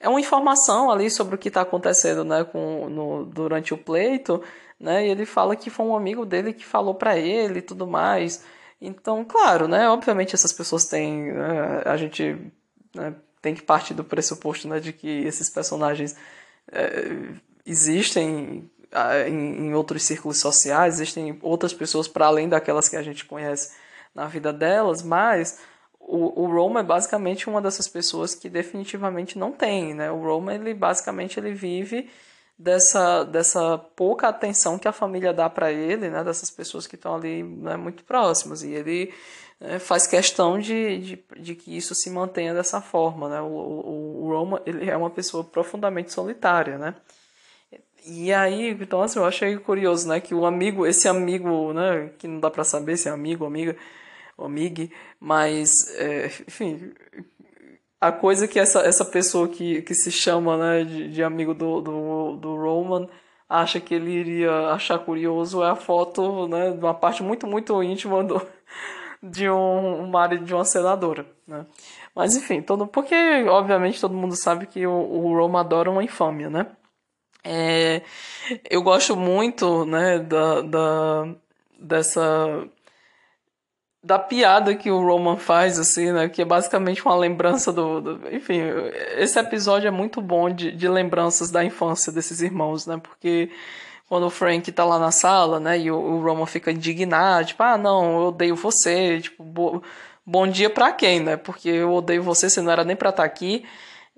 é 0.00 0.08
uma 0.08 0.20
informação 0.20 0.90
ali 0.90 1.10
sobre 1.10 1.34
o 1.34 1.38
que 1.38 1.48
está 1.48 1.60
acontecendo, 1.60 2.24
né? 2.24 2.42
Com 2.42 2.88
no, 2.88 3.24
durante 3.26 3.74
o 3.74 3.78
pleito 3.78 4.42
né? 4.80 5.06
E 5.06 5.10
ele 5.10 5.26
fala 5.26 5.54
que 5.54 5.68
foi 5.68 5.84
um 5.84 5.94
amigo 5.94 6.24
dele 6.24 6.54
que 6.54 6.64
falou 6.64 6.94
para 6.94 7.18
ele 7.18 7.58
e 7.58 7.62
tudo 7.62 7.86
mais. 7.86 8.42
Então, 8.80 9.24
claro, 9.24 9.68
né? 9.68 9.86
Obviamente 9.90 10.34
essas 10.34 10.52
pessoas 10.52 10.86
têm, 10.86 11.32
né? 11.32 11.82
a 11.84 11.96
gente 11.98 12.38
né? 12.94 13.14
tem 13.42 13.54
que 13.54 13.62
partir 13.62 13.92
do 13.92 14.02
pressuposto 14.02 14.66
né, 14.66 14.80
de 14.80 14.92
que 14.92 15.24
esses 15.26 15.50
personagens 15.50 16.16
é, 16.72 17.34
existem 17.66 18.70
em, 19.28 19.66
em 19.66 19.74
outros 19.74 20.02
círculos 20.02 20.38
sociais, 20.38 20.94
existem 20.94 21.38
outras 21.42 21.74
pessoas 21.74 22.08
para 22.08 22.26
além 22.26 22.48
daquelas 22.48 22.88
que 22.88 22.96
a 22.96 23.02
gente 23.02 23.26
conhece 23.26 23.72
na 24.14 24.26
vida 24.26 24.52
delas, 24.52 25.02
mas 25.02 25.60
o, 26.00 26.42
o 26.42 26.46
Roma 26.46 26.80
é 26.80 26.82
basicamente 26.82 27.48
uma 27.48 27.60
dessas 27.60 27.86
pessoas 27.86 28.34
que 28.34 28.48
definitivamente 28.48 29.38
não 29.38 29.52
tem, 29.52 29.94
né? 29.94 30.10
O 30.10 30.22
Roma, 30.22 30.54
ele 30.54 30.74
basicamente 30.74 31.38
ele 31.38 31.52
vive 31.52 32.10
dessa, 32.58 33.24
dessa 33.24 33.78
pouca 33.78 34.28
atenção 34.28 34.78
que 34.78 34.88
a 34.88 34.92
família 34.92 35.32
dá 35.32 35.48
para 35.48 35.70
ele, 35.70 36.10
né? 36.10 36.24
Dessas 36.24 36.50
pessoas 36.50 36.86
que 36.86 36.96
estão 36.96 37.14
ali 37.14 37.42
né, 37.42 37.76
muito 37.76 38.02
próximas. 38.02 38.62
E 38.62 38.70
ele 38.70 39.14
né, 39.60 39.78
faz 39.78 40.06
questão 40.06 40.58
de, 40.58 40.98
de, 40.98 41.24
de, 41.38 41.54
que 41.54 41.76
isso 41.76 41.94
se 41.94 42.10
mantenha 42.10 42.54
dessa 42.54 42.80
forma, 42.80 43.28
né? 43.28 43.40
O, 43.40 43.46
o, 43.46 44.24
o 44.24 44.28
Roma, 44.30 44.60
ele 44.66 44.90
é 44.90 44.96
uma 44.96 45.10
pessoa 45.10 45.44
profundamente 45.44 46.12
solitária, 46.12 46.76
né? 46.78 46.94
E 48.06 48.32
aí, 48.32 48.70
então 48.70 49.02
assim, 49.02 49.18
eu 49.18 49.26
achei 49.26 49.56
curioso, 49.58 50.08
né, 50.08 50.20
que 50.20 50.34
o 50.34 50.46
amigo, 50.46 50.86
esse 50.86 51.06
amigo, 51.06 51.72
né, 51.74 52.10
que 52.18 52.26
não 52.26 52.40
dá 52.40 52.50
para 52.50 52.64
saber 52.64 52.96
se 52.96 53.08
é 53.08 53.12
amigo 53.12 53.44
ou 53.44 53.48
amiga, 53.48 53.76
ou 54.40 54.46
amigue, 54.46 54.90
mas, 55.20 55.70
é, 55.96 56.26
enfim, 56.48 56.92
a 58.00 58.10
coisa 58.10 58.48
que 58.48 58.58
essa, 58.58 58.80
essa 58.80 59.04
pessoa 59.04 59.46
que, 59.46 59.82
que 59.82 59.94
se 59.94 60.10
chama, 60.10 60.56
né, 60.56 60.84
de, 60.84 61.08
de 61.10 61.22
amigo 61.22 61.52
do, 61.52 61.80
do, 61.82 62.36
do 62.36 62.56
Roman 62.56 63.06
acha 63.48 63.78
que 63.80 63.94
ele 63.94 64.10
iria 64.10 64.70
achar 64.70 64.98
curioso 64.98 65.62
é 65.62 65.70
a 65.70 65.76
foto, 65.76 66.48
né, 66.48 66.70
de 66.70 66.78
uma 66.78 66.94
parte 66.94 67.22
muito, 67.22 67.46
muito 67.46 67.82
íntima 67.82 68.24
do, 68.24 68.40
de 69.22 69.50
um, 69.50 70.02
um 70.02 70.06
marido 70.08 70.44
de 70.44 70.54
uma 70.54 70.64
senadora, 70.64 71.26
né. 71.46 71.66
Mas 72.14 72.34
enfim, 72.34 72.62
todo, 72.62 72.86
porque 72.86 73.14
obviamente 73.48 74.00
todo 74.00 74.14
mundo 74.14 74.34
sabe 74.34 74.66
que 74.66 74.86
o, 74.86 74.92
o 74.92 75.56
adora 75.56 75.90
uma 75.90 76.02
infâmia, 76.02 76.48
né. 76.48 76.66
É, 77.44 78.02
eu 78.70 78.82
gosto 78.82 79.16
muito, 79.16 79.84
né, 79.84 80.18
da, 80.18 80.62
da, 80.62 81.34
dessa 81.78 82.66
da 84.02 84.18
piada 84.18 84.74
que 84.74 84.90
o 84.90 85.00
Roman 85.04 85.36
faz, 85.36 85.78
assim, 85.78 86.12
né? 86.12 86.28
Que 86.28 86.42
é 86.42 86.44
basicamente 86.44 87.04
uma 87.04 87.16
lembrança 87.16 87.72
do, 87.72 88.00
do. 88.00 88.34
enfim, 88.34 88.60
esse 89.16 89.38
episódio 89.38 89.88
é 89.88 89.90
muito 89.90 90.20
bom 90.22 90.50
de, 90.50 90.72
de 90.72 90.88
lembranças 90.88 91.50
da 91.50 91.64
infância 91.64 92.12
desses 92.12 92.40
irmãos, 92.40 92.86
né? 92.86 92.98
Porque 93.02 93.50
quando 94.08 94.26
o 94.26 94.30
Frank 94.30 94.70
tá 94.72 94.84
lá 94.84 94.98
na 94.98 95.10
sala, 95.10 95.60
né? 95.60 95.78
E 95.78 95.90
o, 95.90 95.96
o 95.96 96.22
Roman 96.22 96.46
fica 96.46 96.72
indignado, 96.72 97.46
tipo, 97.48 97.62
ah, 97.62 97.76
não, 97.78 98.20
eu 98.20 98.26
odeio 98.28 98.56
você, 98.56 99.20
tipo, 99.20 99.44
bo, 99.44 99.82
bom 100.24 100.46
dia 100.46 100.70
pra 100.70 100.92
quem, 100.92 101.20
né? 101.20 101.36
Porque 101.36 101.68
eu 101.68 101.92
odeio 101.92 102.22
você, 102.22 102.48
você 102.48 102.60
não 102.62 102.72
era 102.72 102.84
nem 102.84 102.96
pra 102.96 103.10
estar 103.10 103.22
tá 103.22 103.26
aqui 103.26 103.64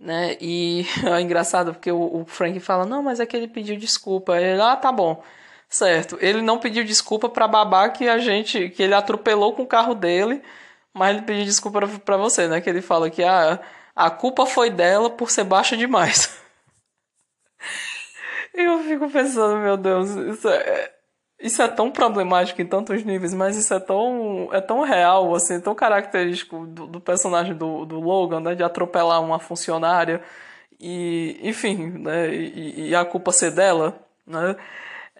né? 0.02 0.36
E 0.40 0.84
é 1.06 1.20
engraçado 1.20 1.72
porque 1.72 1.90
o, 1.90 2.20
o, 2.20 2.24
Frank 2.26 2.59
fala: 2.60 2.84
Não, 2.84 3.02
mas 3.02 3.20
é 3.20 3.26
que 3.26 3.36
ele 3.36 3.48
pediu 3.48 3.76
desculpa. 3.76 4.36
Ele, 4.38 4.60
ah, 4.60 4.76
tá 4.76 4.90
bom. 4.92 5.22
Certo. 5.73 6.19
Ele 6.20 6.43
não 6.43 6.59
pediu 6.59 6.85
desculpa 6.85 7.31
pra 7.31 7.49
babá 7.49 7.89
que 7.89 8.07
a 8.07 8.19
gente. 8.19 8.69
que 8.69 8.82
ele 8.82 8.93
atropelou 8.94 9.55
com 9.55 9.62
o 9.62 9.66
carro 9.66 9.94
dele, 9.94 10.43
mas 10.93 11.16
ele 11.16 11.24
pediu 11.24 11.44
desculpa 11.47 11.81
pra, 12.05 12.16
você, 12.19 12.47
né? 12.47 12.61
Que 12.61 12.69
ele 12.69 12.82
fala 12.82 13.09
que 13.09 13.24
ah, 13.24 13.59
a 13.97 14.11
culpa 14.11 14.44
foi 14.44 14.69
dela 14.69 15.09
por 15.09 15.31
ser 15.31 15.44
baixa 15.44 15.74
demais. 15.74 16.39
eu 18.53 18.81
fico 18.81 19.09
pensando, 19.11 19.61
meu 19.61 19.78
Deus, 19.78 20.11
isso 20.11 20.47
é 20.47 20.93
isso 21.40 21.61
é 21.62 21.69
tão 21.69 21.90
problemático 21.90 22.61
em 22.62 22.66
tantos 22.66 23.03
níveis, 23.05 23.35
mas 23.35 23.57
isso 23.57 23.73
é 23.74 23.81
tão, 23.81 24.51
é 24.53 24.61
tão 24.61 24.82
real, 24.82 25.35
assim, 25.35 25.61
tão 25.61 25.74
característico 25.74 26.66
do, 26.66 26.86
do 26.86 27.01
personagem 27.01 27.55
do, 27.57 27.85
do 27.85 27.99
Logan, 27.99 28.40
né, 28.40 28.55
de 28.55 28.62
atropelar 28.62 29.20
uma 29.23 29.40
funcionária 29.40 30.23
e, 30.78 31.40
enfim, 31.43 31.99
né, 31.99 32.32
e, 32.32 32.90
e 32.90 32.94
a 32.94 33.05
culpa 33.05 33.32
ser 33.32 33.51
dela, 33.51 33.99
né, 34.24 34.55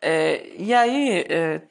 é, 0.03 0.53
e 0.57 0.75
aí, 0.75 1.25
é, 1.29 1.63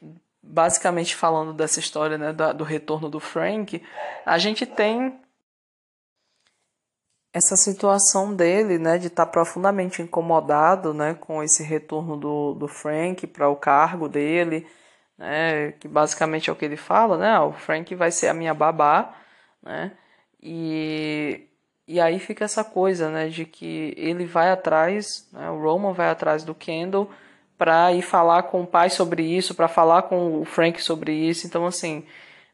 basicamente 0.41 1.16
falando 1.16 1.53
dessa 1.53 1.80
história, 1.80 2.18
né, 2.18 2.32
do 2.32 2.64
retorno 2.64 3.10
do 3.10 3.20
Frank, 3.20 3.84
a 4.26 4.38
gente 4.38 4.66
tem 4.66 5.20
essa 7.34 7.56
situação 7.58 8.34
dele, 8.34 8.78
né, 8.78 8.98
de 8.98 9.08
estar 9.08 9.26
tá 9.26 9.32
profundamente 9.32 10.02
incomodado, 10.02 10.94
né, 10.94 11.14
com 11.14 11.44
esse 11.44 11.62
retorno 11.62 12.18
do, 12.18 12.53
do 12.53 12.68
Frank 12.68 13.28
para 13.28 13.49
o 13.49 13.56
cargo 13.56 14.08
dele, 14.08 14.66
né, 15.18 15.74
que 15.74 15.88
basicamente 15.88 16.49
é 16.49 16.53
o 16.53 16.56
que 16.56 16.66
ele 16.66 16.78
fala, 16.78 17.18
né, 17.18 17.32
ah, 17.32 17.45
o 17.45 17.53
Frank 17.53 17.94
vai 17.95 18.12
ser 18.12 18.28
a 18.28 18.34
minha 18.34 18.53
babá, 18.53 19.14
né, 19.62 19.91
e, 20.41 21.48
e 21.88 21.99
aí 21.99 22.20
fica 22.20 22.45
essa 22.45 22.64
coisa, 22.64 23.10
né, 23.10 23.30
de 23.30 23.45
que 23.45 23.94
ele 23.98 24.26
vai 24.26 24.49
atrás, 24.52 25.28
né, 25.32 25.49
o 25.49 25.62
Roman 25.62 25.94
vai 25.94 26.10
atrás 26.10 26.44
do 26.44 26.56
Kendall 26.56 27.10
para 27.61 27.93
ir 27.93 28.01
falar 28.01 28.41
com 28.43 28.63
o 28.63 28.65
pai 28.65 28.89
sobre 28.89 29.21
isso, 29.21 29.53
para 29.53 29.67
falar 29.67 30.01
com 30.01 30.41
o 30.41 30.45
Frank 30.45 30.81
sobre 30.81 31.13
isso, 31.13 31.45
então 31.45 31.67
assim, 31.67 32.03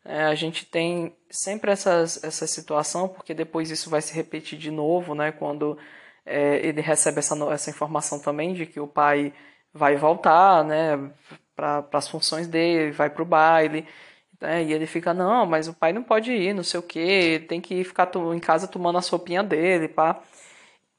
é, 0.04 0.24
a 0.24 0.36
gente 0.36 0.66
tem 0.66 1.16
sempre 1.30 1.72
essas, 1.72 2.22
essa 2.22 2.46
situação, 2.46 3.08
porque 3.08 3.34
depois 3.34 3.72
isso 3.72 3.90
vai 3.90 4.02
se 4.02 4.14
repetir 4.14 4.60
de 4.60 4.70
novo, 4.70 5.16
né? 5.16 5.32
Quando 5.32 5.78
é, 6.26 6.58
ele 6.58 6.82
recebe 6.82 7.20
essa, 7.20 7.36
essa 7.54 7.70
informação 7.70 8.20
também 8.20 8.54
de 8.54 8.66
que 8.66 8.82
o 8.82 8.88
pai 8.88 9.34
vai 9.74 9.96
voltar, 9.96 10.66
né? 10.66 10.98
Para 11.56 11.88
as 11.94 12.10
funções 12.10 12.46
dele, 12.46 12.92
vai 12.92 13.10
para 13.10 13.24
o 13.24 13.26
baile. 13.26 13.88
Né, 14.42 14.66
e 14.66 14.74
ele 14.74 14.86
fica, 14.86 15.14
não, 15.14 15.46
mas 15.46 15.70
o 15.70 15.74
pai 15.74 15.94
não 15.94 16.04
pode 16.04 16.34
ir, 16.34 16.54
não 16.54 16.64
sei 16.64 16.82
o 16.82 16.84
que, 16.84 17.46
tem 17.48 17.62
que 17.62 17.82
ficar 17.86 18.12
em 18.36 18.40
casa 18.40 18.68
tomando 18.68 18.98
a 18.98 19.02
sopinha 19.02 19.42
dele, 19.42 19.88
pá. 19.88 20.22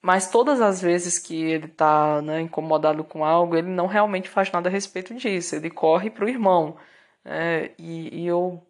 Mas 0.02 0.30
todas 0.30 0.60
as 0.60 0.80
vezes 0.80 1.18
que 1.18 1.34
ele 1.36 1.66
está 1.66 2.22
né, 2.22 2.40
incomodado 2.40 3.02
com 3.04 3.24
algo, 3.24 3.56
ele 3.56 3.68
não 3.68 3.86
realmente 3.86 4.28
faz 4.28 4.50
nada 4.52 4.68
a 4.68 4.72
respeito 4.72 5.14
disso. 5.14 5.56
Ele 5.56 5.70
corre 5.70 6.10
para 6.10 6.24
o 6.24 6.28
irmão. 6.28 6.76
É, 7.24 7.72
e, 7.78 8.22
e 8.22 8.26
eu 8.26 8.62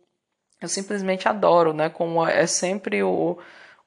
eu 0.60 0.68
simplesmente 0.68 1.28
adoro, 1.28 1.72
né? 1.72 1.88
Como 1.88 2.26
é 2.26 2.46
sempre 2.46 3.02
o, 3.02 3.38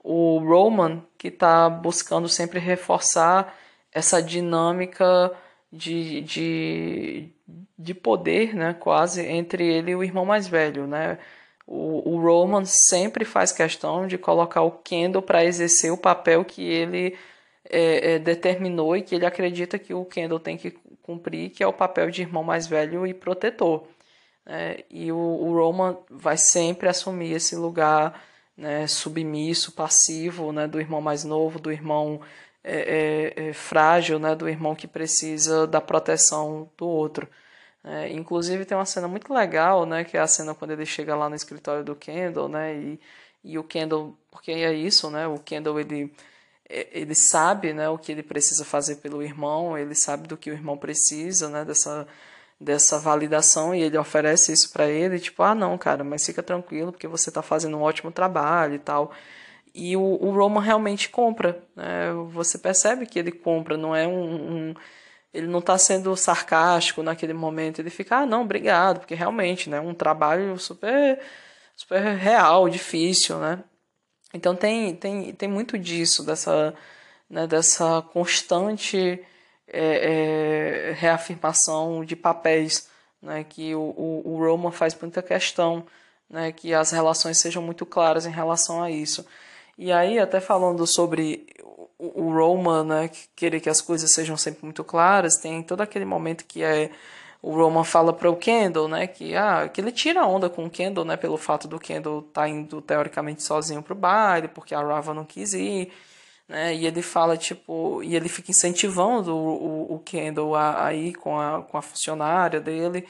o 0.04 0.40
Roman 0.40 1.04
que 1.18 1.28
está 1.28 1.70
buscando 1.70 2.30
sempre 2.30 2.60
reforçar 2.60 3.54
essa 3.92 4.22
dinâmica 4.22 5.32
de, 5.72 6.22
de, 6.22 7.30
de 7.78 7.94
poder, 7.94 8.56
né? 8.56 8.74
Quase 8.74 9.26
entre 9.26 9.66
ele 9.66 9.92
e 9.92 9.96
o 9.96 10.04
irmão 10.04 10.26
mais 10.26 10.48
velho, 10.48 10.88
né? 10.88 11.18
O, 11.68 12.16
o 12.16 12.22
Roman 12.22 12.66
sempre 12.66 13.26
faz 13.26 13.52
questão 13.52 14.08
de 14.08 14.18
colocar 14.18 14.62
o 14.62 14.72
Kendall 14.72 15.22
para 15.22 15.46
exercer 15.46 15.92
o 15.92 15.98
papel 15.98 16.44
que 16.46 16.64
ele 16.64 17.18
é, 17.72 18.14
é, 18.14 18.20
determinou 18.20 18.96
e 18.98 19.02
que 19.02 19.16
ele 19.16 19.26
acredita 19.26 19.80
que 19.80 19.94
o 19.94 20.04
Kendall 20.06 20.40
tem 20.40 20.58
que 20.58 20.72
cumprir, 21.02 21.50
que 21.50 21.64
é 21.64 21.68
o 21.68 21.74
papel 21.74 22.12
de 22.12 22.22
irmão 22.22 22.44
mais 22.44 22.68
velho 22.68 23.08
e 23.08 23.14
protetor. 23.14 23.88
É, 24.46 24.84
e 24.90 25.12
o, 25.12 25.18
o 25.18 25.54
Roman 25.56 25.98
vai 26.10 26.38
sempre 26.38 26.90
assumir 26.90 27.32
esse 27.34 27.56
lugar 27.56 28.22
né, 28.58 28.86
submisso, 28.88 29.72
passivo, 29.72 30.52
né, 30.52 30.68
do 30.68 30.80
irmão 30.80 31.02
mais 31.02 31.24
novo, 31.24 31.60
do 31.60 31.72
irmão 31.72 32.22
é, 32.64 33.34
é, 33.38 33.50
é 33.50 33.54
frágil, 33.54 34.20
né, 34.20 34.36
do 34.36 34.50
irmão 34.50 34.76
que 34.76 34.88
precisa 34.88 35.66
da 35.66 35.80
proteção 35.82 36.70
do 36.78 36.88
outro. 36.88 37.28
É, 37.84 38.10
inclusive 38.12 38.66
tem 38.66 38.78
uma 38.78 38.86
cena 38.86 39.08
muito 39.08 39.34
legal, 39.34 39.86
né, 39.86 40.04
que 40.04 40.18
é 40.18 40.20
a 40.20 40.28
cena 40.28 40.54
quando 40.54 40.72
ele 40.72 40.86
chega 40.86 41.16
lá 41.16 41.30
no 41.30 41.36
escritório 41.36 41.84
do 41.84 41.96
Kendall, 41.96 42.50
né, 42.50 42.76
e, 42.76 43.00
e 43.44 43.58
o 43.58 43.64
Kendall, 43.64 44.16
porque 44.30 44.52
é 44.52 44.74
isso, 44.74 45.10
né, 45.10 45.28
o 45.28 45.40
Kendall 45.40 45.80
ele 45.80 46.14
ele 46.92 47.16
sabe, 47.16 47.74
né, 47.74 47.90
o 47.90 47.98
que 47.98 48.12
ele 48.12 48.24
precisa 48.24 48.64
fazer 48.66 48.98
pelo 48.98 49.22
irmão, 49.22 49.78
ele 49.78 49.96
sabe 49.96 50.28
do 50.28 50.38
que 50.38 50.50
o 50.52 50.54
irmão 50.54 50.78
precisa, 50.78 51.50
né, 51.50 51.66
dessa 51.66 52.08
dessa 52.60 53.00
validação 53.00 53.74
e 53.74 53.82
ele 53.82 53.98
oferece 53.98 54.54
isso 54.54 54.72
para 54.72 54.88
ele, 54.88 55.20
tipo, 55.20 55.42
ah, 55.42 55.56
não, 55.56 55.78
cara, 55.80 56.04
mas 56.04 56.24
fica 56.24 56.44
tranquilo 56.44 56.92
porque 56.92 57.08
você 57.08 57.30
está 57.30 57.42
fazendo 57.42 57.76
um 57.76 57.82
ótimo 57.82 58.12
trabalho 58.12 58.76
e 58.76 58.80
tal. 58.80 59.12
E 59.74 59.98
o, 59.98 60.02
o 60.02 60.32
Roman 60.32 60.62
realmente 60.62 61.10
compra, 61.10 61.64
né? 61.76 62.12
Você 62.32 62.58
percebe 62.60 63.06
que 63.08 63.18
ele 63.18 63.32
compra, 63.32 63.78
não 63.78 63.96
é 63.96 64.08
um, 64.08 64.70
um 64.70 64.76
ele 65.34 65.48
não 65.48 65.60
está 65.60 65.78
sendo 65.78 66.16
sarcástico 66.16 67.02
naquele 67.04 67.34
momento, 67.34 67.80
ele 67.80 67.90
fica, 67.90 68.18
ah, 68.20 68.26
não, 68.26 68.42
obrigado, 68.44 69.00
porque 69.00 69.16
realmente, 69.16 69.70
né, 69.70 69.80
um 69.80 69.94
trabalho 69.94 70.58
super 70.60 71.20
super 71.76 72.02
real, 72.16 72.70
difícil, 72.70 73.40
né? 73.40 73.64
Então 74.34 74.56
tem 74.56 74.96
tem 74.96 75.34
tem 75.34 75.50
muito 75.50 75.78
disso 75.78 76.24
dessa 76.24 76.74
né, 77.30 77.48
dessa 77.48 78.02
constante 78.14 79.20
é, 79.68 80.90
é, 80.90 80.94
reafirmação 80.94 82.04
de 82.04 82.16
papéis, 82.16 82.90
né, 83.22 83.44
que 83.44 83.74
o, 83.74 84.22
o, 84.26 84.38
Roman 84.38 84.72
faz 84.72 84.94
muita 85.00 85.22
questão, 85.22 85.86
né, 86.30 86.52
que 86.52 86.74
as 86.74 86.92
relações 86.92 87.38
sejam 87.38 87.64
muito 87.64 87.86
claras 87.86 88.26
em 88.26 88.32
relação 88.32 88.84
a 88.84 88.92
isso. 88.92 89.26
E 89.78 89.92
aí, 89.92 90.20
até 90.20 90.42
falando 90.42 90.86
sobre 90.86 91.48
o, 91.98 92.26
o 92.26 92.34
Roman, 92.34 92.84
né, 92.84 93.08
que 93.08 93.30
querer 93.36 93.62
que 93.62 93.70
as 93.70 93.80
coisas 93.82 94.12
sejam 94.12 94.36
sempre 94.36 94.66
muito 94.66 94.84
claras, 94.84 95.38
tem 95.38 95.64
todo 95.64 95.82
aquele 95.82 96.06
momento 96.06 96.46
que 96.46 96.62
é 96.64 96.92
o 97.42 97.54
Roman 97.56 97.84
fala 97.84 98.14
para 98.14 98.30
o 98.30 98.36
Kendall, 98.36 98.88
né, 98.88 99.08
que 99.08 99.36
ah, 99.36 99.68
que 99.68 99.82
ele 99.82 99.92
tira 99.92 100.26
onda 100.26 100.50
com 100.50 100.66
o 100.66 100.70
Kendall, 100.70 101.06
né, 101.06 101.18
pelo 101.18 101.38
fato 101.38 101.68
do 101.68 101.80
Kendall 101.80 102.22
tá 102.22 102.48
indo 102.48 102.82
teoricamente 102.82 103.44
sozinho 103.44 103.82
pro 103.82 103.96
baile, 103.96 104.48
porque 104.48 104.76
a 104.76 104.82
Rava 104.82 105.14
não 105.14 105.26
quis 105.26 105.54
ir. 105.54 105.92
né? 106.48 106.76
E 106.76 106.86
ele 106.86 107.02
fala, 107.02 107.38
tipo, 107.38 108.04
e 108.04 108.16
ele 108.16 108.30
fica 108.30 108.52
incentivando 108.52 109.36
o, 109.36 109.94
o, 109.94 109.96
o 109.96 110.00
Kendall 110.00 110.56
a, 110.56 110.86
a 110.88 110.94
ir 110.94 111.14
com 111.16 111.40
a, 111.40 111.62
com 111.64 111.78
a 111.78 111.82
funcionária 111.82 112.60
dele. 112.60 113.08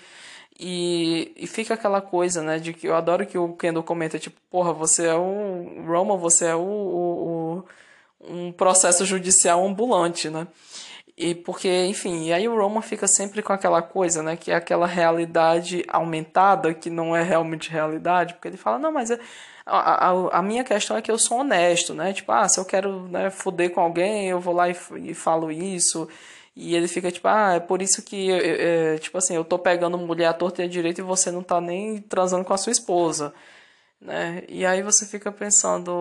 E, 0.60 1.34
e 1.36 1.48
fica 1.48 1.74
aquela 1.74 2.02
coisa, 2.02 2.44
né, 2.44 2.60
de 2.60 2.74
que 2.74 2.88
eu 2.88 2.96
adoro 2.96 3.26
que 3.26 3.38
o 3.38 3.54
Kendall 3.56 3.84
comenta, 3.84 4.20
tipo, 4.20 4.40
porra, 4.50 4.74
você 4.74 5.08
é 5.08 5.16
o 5.16 5.84
Roman, 5.88 6.18
você 6.18 6.46
é 6.46 6.56
o, 6.56 6.60
o, 6.62 7.58
o 7.58 7.66
um 8.30 8.52
processo 8.52 9.06
judicial 9.06 9.66
ambulante, 9.66 10.30
né? 10.30 10.48
E 11.22 11.36
porque, 11.36 11.86
enfim, 11.86 12.26
e 12.26 12.34
aí 12.34 12.48
o 12.48 12.58
Roman 12.58 12.82
fica 12.82 13.08
sempre 13.08 13.44
com 13.44 13.54
aquela 13.54 13.80
coisa, 13.80 14.24
né, 14.24 14.36
que 14.36 14.52
é 14.52 14.56
aquela 14.56 14.88
realidade 14.88 15.86
aumentada, 15.88 16.74
que 16.74 16.90
não 16.90 17.16
é 17.16 17.22
realmente 17.22 17.70
realidade, 17.70 18.34
porque 18.34 18.48
ele 18.48 18.58
fala, 18.58 18.80
não, 18.80 18.92
mas 18.92 19.12
é, 19.12 19.20
a, 19.64 20.10
a, 20.10 20.40
a, 20.40 20.42
minha 20.42 20.64
questão 20.64 20.98
é 20.98 21.02
que 21.02 21.12
eu 21.12 21.20
sou 21.20 21.42
honesto, 21.42 21.94
né, 21.94 22.12
tipo, 22.12 22.32
ah, 22.32 22.50
se 22.50 22.60
eu 22.60 22.66
quero 22.66 23.08
né, 23.08 23.30
foder 23.30 23.70
com 23.72 23.82
alguém, 23.82 24.30
eu 24.30 24.40
vou 24.40 24.52
lá 24.52 24.68
e, 24.68 24.76
e 24.98 25.14
falo 25.14 25.52
isso, 25.52 26.10
e 26.56 26.76
ele 26.76 26.88
fica 26.88 27.12
tipo, 27.12 27.28
ah, 27.28 27.54
é 27.54 27.60
por 27.60 27.84
isso 27.84 28.02
que, 28.02 28.32
é, 28.32 28.98
tipo 28.98 29.16
assim, 29.20 29.36
eu 29.36 29.46
tô 29.46 29.60
pegando 29.60 30.00
mulher 30.00 30.26
à 30.26 30.34
torta 30.34 30.64
e 30.64 30.66
à 30.66 30.68
direita 30.68 31.02
e 31.02 31.04
você 31.04 31.30
não 31.30 31.44
tá 31.44 31.62
nem 31.62 32.00
transando 32.02 32.44
com 32.44 32.54
a 32.54 32.58
sua 32.58 32.72
esposa, 32.72 33.32
né, 34.02 34.44
e 34.50 34.66
aí 34.66 34.82
você 34.82 35.06
fica 35.06 35.32
pensando... 35.32 35.92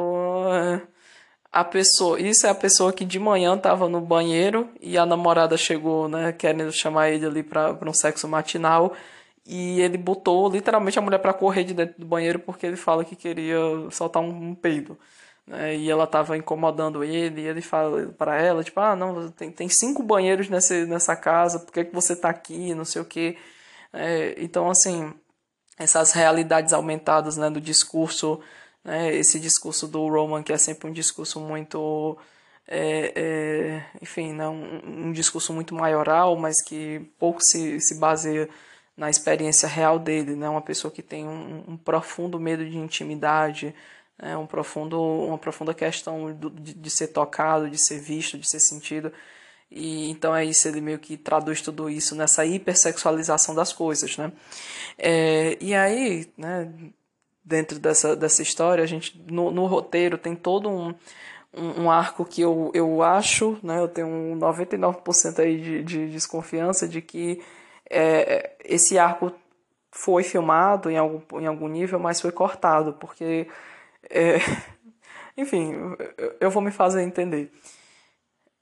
A 1.52 1.64
pessoa, 1.64 2.20
isso 2.20 2.46
é 2.46 2.50
a 2.50 2.54
pessoa 2.54 2.92
que 2.92 3.04
de 3.04 3.18
manhã 3.18 3.56
estava 3.56 3.88
no 3.88 4.00
banheiro 4.00 4.70
e 4.80 4.96
a 4.96 5.04
namorada 5.04 5.56
chegou, 5.56 6.08
né, 6.08 6.32
querendo 6.32 6.70
chamar 6.72 7.10
ele 7.10 7.26
ali 7.26 7.42
para 7.42 7.76
um 7.88 7.92
sexo 7.92 8.28
matinal 8.28 8.94
e 9.44 9.80
ele 9.80 9.98
botou 9.98 10.48
literalmente 10.48 10.98
a 10.98 11.02
mulher 11.02 11.18
para 11.18 11.32
correr 11.32 11.64
de 11.64 11.74
dentro 11.74 11.98
do 11.98 12.06
banheiro 12.06 12.38
porque 12.38 12.66
ele 12.66 12.76
fala 12.76 13.04
que 13.04 13.16
queria 13.16 13.58
soltar 13.90 14.22
um, 14.22 14.50
um 14.50 14.54
peido. 14.54 14.96
Né, 15.46 15.76
e 15.76 15.90
ela 15.90 16.04
estava 16.04 16.36
incomodando 16.36 17.02
ele, 17.02 17.40
e 17.42 17.46
ele 17.48 17.60
fala 17.60 18.06
para 18.16 18.40
ela, 18.40 18.62
tipo, 18.62 18.78
ah, 18.78 18.94
não, 18.94 19.30
tem, 19.32 19.50
tem 19.50 19.68
cinco 19.68 20.02
banheiros 20.02 20.48
nessa, 20.48 20.86
nessa 20.86 21.16
casa, 21.16 21.58
por 21.58 21.72
que, 21.72 21.84
que 21.84 21.94
você 21.94 22.12
está 22.12 22.30
aqui, 22.30 22.74
não 22.74 22.84
sei 22.84 23.02
o 23.02 23.04
quê. 23.04 23.36
É, 23.92 24.36
então, 24.38 24.70
assim, 24.70 25.12
essas 25.78 26.12
realidades 26.12 26.72
aumentadas 26.72 27.36
né, 27.36 27.50
do 27.50 27.60
discurso 27.60 28.40
né, 28.84 29.14
esse 29.14 29.38
discurso 29.40 29.86
do 29.86 30.06
Roman, 30.08 30.42
que 30.42 30.52
é 30.52 30.58
sempre 30.58 30.88
um 30.88 30.92
discurso 30.92 31.40
muito. 31.40 32.18
É, 32.66 33.12
é, 33.16 33.86
enfim, 34.00 34.32
né, 34.32 34.48
um, 34.48 35.08
um, 35.08 35.12
discurso 35.12 35.52
muito 35.52 35.74
maioral, 35.74 36.36
mas 36.36 36.62
que 36.62 37.00
pouco 37.18 37.40
se, 37.42 37.80
se 37.80 37.98
baseia 37.98 38.48
na 38.96 39.10
experiência 39.10 39.68
real 39.68 39.98
dele. 39.98 40.36
Né, 40.36 40.48
uma 40.48 40.62
pessoa 40.62 40.90
que 40.90 41.02
tem 41.02 41.26
um, 41.26 41.64
um 41.68 41.76
profundo 41.76 42.38
medo 42.38 42.64
de 42.68 42.78
intimidade, 42.78 43.74
né, 44.20 44.36
um 44.36 44.46
profundo, 44.46 45.00
uma 45.00 45.38
profunda 45.38 45.74
questão 45.74 46.32
de, 46.34 46.74
de 46.74 46.90
ser 46.90 47.08
tocado, 47.08 47.68
de 47.70 47.78
ser 47.78 47.98
visto, 48.00 48.38
de 48.38 48.48
ser 48.48 48.60
sentido. 48.60 49.12
E 49.70 50.10
então 50.10 50.34
é 50.34 50.44
isso, 50.44 50.66
ele 50.66 50.80
meio 50.80 50.98
que 50.98 51.16
traduz 51.16 51.60
tudo 51.62 51.88
isso 51.88 52.14
nessa 52.16 52.44
hipersexualização 52.44 53.54
das 53.54 53.72
coisas, 53.72 54.16
né? 54.16 54.32
É, 54.98 55.56
e 55.60 55.74
aí, 55.74 56.28
né, 56.36 56.72
dentro 57.44 57.78
dessa, 57.78 58.14
dessa 58.14 58.42
história. 58.42 58.84
A 58.84 58.86
gente, 58.86 59.20
no, 59.30 59.50
no 59.50 59.66
roteiro, 59.66 60.18
tem 60.18 60.34
todo 60.34 60.68
um, 60.68 60.94
um, 61.54 61.82
um, 61.82 61.90
arco 61.90 62.24
que 62.24 62.40
eu, 62.40 62.70
eu 62.74 63.02
acho, 63.02 63.58
né, 63.62 63.78
eu 63.80 63.88
tenho 63.88 64.06
um 64.06 64.38
99% 64.38 65.38
aí 65.40 65.60
de, 65.60 65.82
de 65.82 66.08
desconfiança 66.10 66.86
de 66.88 67.00
que 67.02 67.42
é, 67.90 68.56
esse 68.64 68.98
arco 68.98 69.32
foi 69.90 70.22
filmado 70.22 70.90
em 70.90 70.96
algum, 70.96 71.40
em 71.40 71.46
algum 71.46 71.68
nível, 71.68 71.98
mas 71.98 72.20
foi 72.20 72.32
cortado, 72.32 72.92
porque. 72.94 73.48
É, 74.08 74.36
enfim, 75.36 75.74
eu 76.40 76.50
vou 76.50 76.62
me 76.62 76.70
fazer 76.70 77.02
entender. 77.02 77.50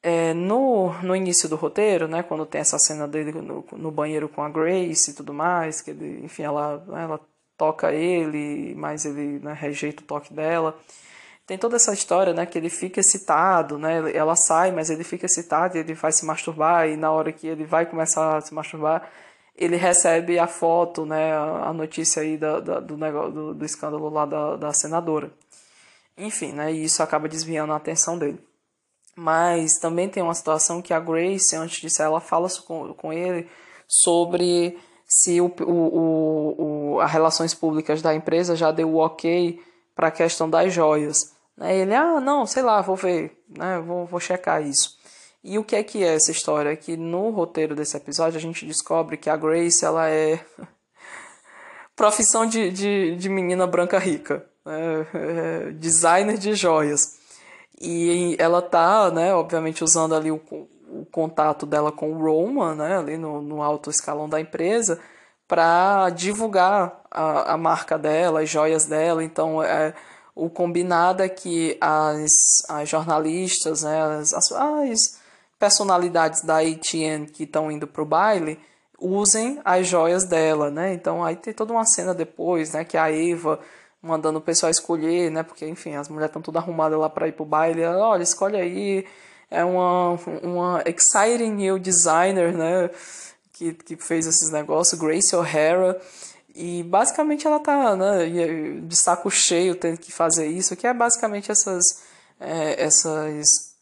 É, 0.03 0.33
no, 0.33 0.93
no 1.03 1.15
início 1.15 1.49
do 1.49 1.57
roteiro, 1.57 2.07
né, 2.09 2.23
quando 2.23 2.47
tem 2.47 2.61
essa 2.61 2.79
cena 2.79 3.07
dele 3.07 3.33
no, 3.33 3.65
no 3.73 3.91
banheiro 3.91 4.29
com 4.29 4.43
a 4.43 4.49
Grace 4.49 5.11
e 5.11 5.15
tudo 5.15 5.35
mais, 5.35 5.83
que 5.83 5.91
ele, 5.91 6.25
enfim, 6.25 6.45
ela, 6.45 6.85
ela 6.89 7.21
toca 7.59 7.93
ele, 7.93 8.75
mas 8.77 9.05
ele 9.05 9.41
né, 9.41 9.53
rejeita 9.53 10.03
o 10.03 10.07
toque 10.07 10.33
dela. 10.33 10.79
Tem 11.45 11.59
toda 11.59 11.77
essa 11.77 11.93
história, 11.93 12.33
né, 12.33 12.47
que 12.47 12.57
ele 12.57 12.71
fica 12.71 13.01
excitado, 13.01 13.79
né, 13.79 14.15
ela 14.15 14.37
sai, 14.37 14.71
mas 14.71 14.91
ele 14.91 15.03
fica 15.03 15.27
excitado 15.27 15.77
e 15.77 15.81
ele 15.81 15.95
vai 15.95 16.13
se 16.13 16.25
masturbar 16.25 16.89
e 16.89 16.97
na 16.97 17.11
hora 17.11 17.33
que 17.33 17.47
ele 17.47 17.65
vai 17.65 17.85
começar 17.85 18.37
a 18.37 18.41
se 18.41 18.55
masturbar, 18.55 19.11
ele 19.57 19.77
recebe 19.77 20.39
a 20.39 20.47
foto, 20.47 21.05
né, 21.05 21.37
a 21.37 21.73
notícia 21.73 22.23
aí 22.23 22.37
da, 22.37 22.61
da 22.61 22.81
do, 22.81 22.97
negócio, 22.97 23.33
do, 23.33 23.55
do, 23.55 23.65
escândalo 23.65 24.09
lá 24.09 24.25
da, 24.25 24.57
da 24.57 24.73
senadora. 24.73 25.33
Enfim, 26.17 26.53
né, 26.53 26.73
e 26.73 26.85
isso 26.85 27.03
acaba 27.03 27.29
desviando 27.29 27.73
a 27.73 27.77
atenção 27.77 28.17
dele. 28.19 28.39
Mas 29.17 29.79
também 29.81 30.09
tem 30.09 30.23
uma 30.23 30.35
situação 30.35 30.81
que 30.81 30.95
a 30.95 31.01
Grace, 31.01 31.57
antes 31.57 31.81
disso, 31.81 32.03
ela 32.03 32.21
fala 32.21 32.49
com, 32.67 32.95
com 32.95 33.13
ele 33.13 33.49
sobre 33.89 34.79
se 35.09 35.41
o, 35.41 35.47
o, 35.63 36.97
o, 36.97 37.01
as 37.01 37.11
relações 37.11 37.55
públicas 37.55 38.03
da 38.03 38.15
empresa 38.15 38.55
já 38.55 38.71
deu 38.71 38.91
o 38.91 38.99
ok 38.99 39.59
para 39.97 40.09
a 40.09 40.13
questão 40.13 40.49
das 40.49 40.71
joias. 40.73 41.33
Né? 41.57 41.79
Ele, 41.79 41.95
ah, 41.95 42.21
não, 42.21 42.45
sei 42.45 42.63
lá, 42.63 42.83
vou 42.83 42.95
ver, 42.95 43.43
né? 43.49 43.81
vou, 43.81 44.05
vou 44.05 44.21
checar 44.21 44.63
isso. 44.63 44.99
E 45.43 45.59
o 45.59 45.65
que 45.65 45.75
é 45.75 45.83
que 45.83 46.05
é 46.05 46.15
essa 46.15 46.31
história? 46.31 46.71
É 46.71 46.77
que 46.77 46.95
no 46.95 47.31
roteiro 47.31 47.75
desse 47.75 47.97
episódio 47.97 48.37
a 48.37 48.41
gente 48.41 48.67
descobre 48.67 49.17
que 49.17 49.31
a 49.31 49.37
Grace 49.37 49.83
ela 49.83 50.11
é 50.11 50.45
profissão 51.97 52.45
de, 52.45 52.71
de, 52.71 53.17
de 53.17 53.29
menina 53.31 53.67
branca 53.67 53.99
rica, 53.99 54.45
né? 54.65 55.07
é 55.15 55.71
designer 55.73 56.37
de 56.37 56.55
joias. 56.55 57.17
E 57.81 58.37
ela 58.39 58.61
tá, 58.61 59.11
né, 59.11 59.33
obviamente 59.33 59.83
usando 59.83 60.15
ali 60.15 60.31
o, 60.31 60.41
o 60.91 61.07
contato 61.07 61.67
dela 61.67 61.93
com 61.93 62.13
o 62.13 62.19
Roman, 62.19 62.75
né, 62.75 62.99
ali 62.99 63.17
no, 63.17 63.43
no 63.43 63.63
alto 63.63 63.91
escalão 63.91 64.29
da 64.29 64.41
empresa, 64.41 64.99
para 65.47 66.11
divulgar 66.11 67.01
a, 67.11 67.55
a 67.55 67.57
marca 67.57 67.99
dela, 67.99 68.43
as 68.43 68.51
joias 68.51 68.87
dela. 68.87 69.25
Então, 69.25 69.63
é, 69.63 69.95
o 70.35 70.49
combinado 70.49 71.23
é 71.23 71.29
que 71.29 71.77
as, 71.81 72.31
as 72.69 72.89
jornalistas, 72.89 73.83
né, 73.83 74.01
as, 74.21 74.33
as, 74.33 75.19
personalidades 75.59 76.43
da 76.43 76.59
ATN 76.59 77.27
que 77.27 77.43
estão 77.43 77.71
indo 77.73 77.87
para 77.87 78.03
o 78.03 78.07
baile 78.07 78.61
usem 79.01 79.61
as 79.65 79.89
joias 79.89 80.25
dela, 80.25 80.71
né? 80.71 80.95
Então 80.95 81.25
aí 81.25 81.35
tem 81.35 81.53
toda 81.53 81.73
uma 81.73 81.85
cena 81.85 82.15
depois, 82.15 82.73
né, 82.73 82.85
que 82.85 82.97
a 82.97 83.11
Eva 83.13 83.59
mandando 84.01 84.39
o 84.39 84.43
pessoal 84.43 84.71
escolher, 84.71 85.31
né? 85.31 85.43
Porque 85.43 85.67
enfim, 85.67 85.97
as 85.97 86.09
mulheres 86.09 86.31
estão 86.31 86.43
todas 86.43 86.63
arrumadas 86.63 86.99
lá 86.99 87.11
para 87.11 87.27
ir 87.27 87.33
pro 87.33 87.45
baile. 87.45 87.83
Ela, 87.83 88.07
Olha, 88.07 88.23
escolhe 88.23 88.57
aí 88.57 89.05
é 89.51 89.65
uma, 89.65 90.13
uma 90.43 90.83
exciting 90.87 91.53
new 91.53 91.79
designer, 91.79 92.57
né? 92.57 92.91
Que, 93.53 93.75
que 93.75 93.97
fez 93.97 94.27
esses 94.27 94.51
negócios, 94.51 95.01
Grace 95.01 95.35
O'Hara. 95.35 96.01
E 96.55 96.83
basicamente 96.83 97.47
ela 97.47 97.61
tá 97.61 97.95
né, 97.97 98.27
de 98.81 98.97
saco 98.97 99.31
cheio 99.31 99.77
tendo 99.77 99.99
que 99.99 100.11
fazer 100.11 100.47
isso, 100.49 100.75
que 100.75 100.87
é 100.87 100.95
basicamente 100.95 101.53
essas, 101.53 102.03
é, 102.41 102.83
essas, 102.83 103.75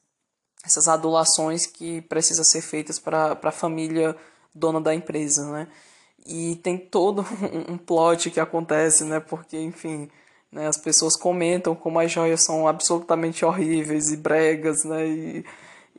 essas 0.64 0.86
adulações 0.86 1.66
que 1.66 2.02
precisam 2.02 2.44
ser 2.44 2.60
feitas 2.60 2.98
para 2.98 3.38
a 3.42 3.50
família 3.50 4.14
dona 4.54 4.80
da 4.80 4.94
empresa, 4.94 5.50
né? 5.50 5.68
E 6.26 6.56
tem 6.56 6.76
todo 6.76 7.24
um 7.68 7.78
plot 7.78 8.30
que 8.30 8.40
acontece, 8.40 9.04
né? 9.04 9.20
Porque, 9.20 9.58
enfim, 9.58 10.10
né? 10.52 10.66
As 10.66 10.76
pessoas 10.76 11.16
comentam 11.16 11.74
como 11.74 11.98
as 11.98 12.10
joias 12.10 12.44
são 12.44 12.66
absolutamente 12.66 13.44
horríveis 13.44 14.10
e 14.10 14.16
bregas, 14.16 14.84
né? 14.84 15.06
E, 15.06 15.44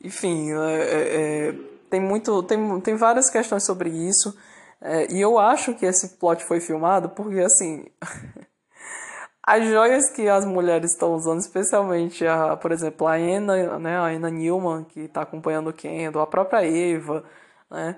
enfim, 0.02 0.52
é, 0.52 0.82
é, 0.82 1.48
é, 1.48 1.54
tem, 1.90 2.00
muito, 2.00 2.42
tem, 2.42 2.80
tem 2.80 2.96
várias 2.96 3.30
questões 3.30 3.64
sobre 3.64 3.90
isso. 3.90 4.36
É, 4.80 5.12
e 5.12 5.20
eu 5.20 5.38
acho 5.38 5.74
que 5.74 5.86
esse 5.86 6.16
plot 6.18 6.44
foi 6.44 6.60
filmado 6.60 7.08
porque, 7.10 7.40
assim, 7.40 7.86
as 9.42 9.66
joias 9.66 10.10
que 10.10 10.28
as 10.28 10.44
mulheres 10.44 10.92
estão 10.92 11.14
usando, 11.14 11.40
especialmente, 11.40 12.26
a, 12.26 12.56
por 12.56 12.70
exemplo, 12.70 13.06
a 13.06 13.14
Anna, 13.14 13.78
né, 13.78 13.96
a 13.96 14.04
Anna 14.06 14.30
Newman, 14.30 14.84
que 14.84 15.00
está 15.00 15.22
acompanhando 15.22 15.70
o 15.70 15.72
Kendall, 15.72 16.22
a 16.22 16.26
própria 16.26 16.64
Eva, 16.64 17.24
né, 17.70 17.96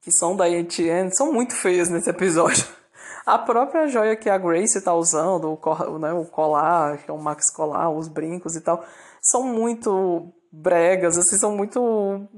que 0.00 0.10
são 0.12 0.36
da 0.36 0.44
ATN, 0.44 1.10
são 1.12 1.32
muito 1.32 1.54
feias 1.54 1.88
nesse 1.88 2.10
episódio. 2.10 2.64
A 3.26 3.38
própria 3.38 3.86
joia 3.88 4.16
que 4.16 4.28
a 4.28 4.36
Grace 4.36 4.76
está 4.76 4.94
usando, 4.94 5.58
o, 5.60 5.98
né, 5.98 6.12
o 6.12 6.24
colar, 6.26 6.98
que 6.98 7.10
é 7.10 7.14
o 7.14 7.18
Max 7.18 7.50
Colar, 7.50 7.90
os 7.90 8.06
brincos 8.06 8.54
e 8.54 8.60
tal, 8.60 8.84
são 9.20 9.42
muito 9.42 10.32
bregas, 10.52 11.16
assim, 11.16 11.36
são 11.36 11.56
muito 11.56 12.28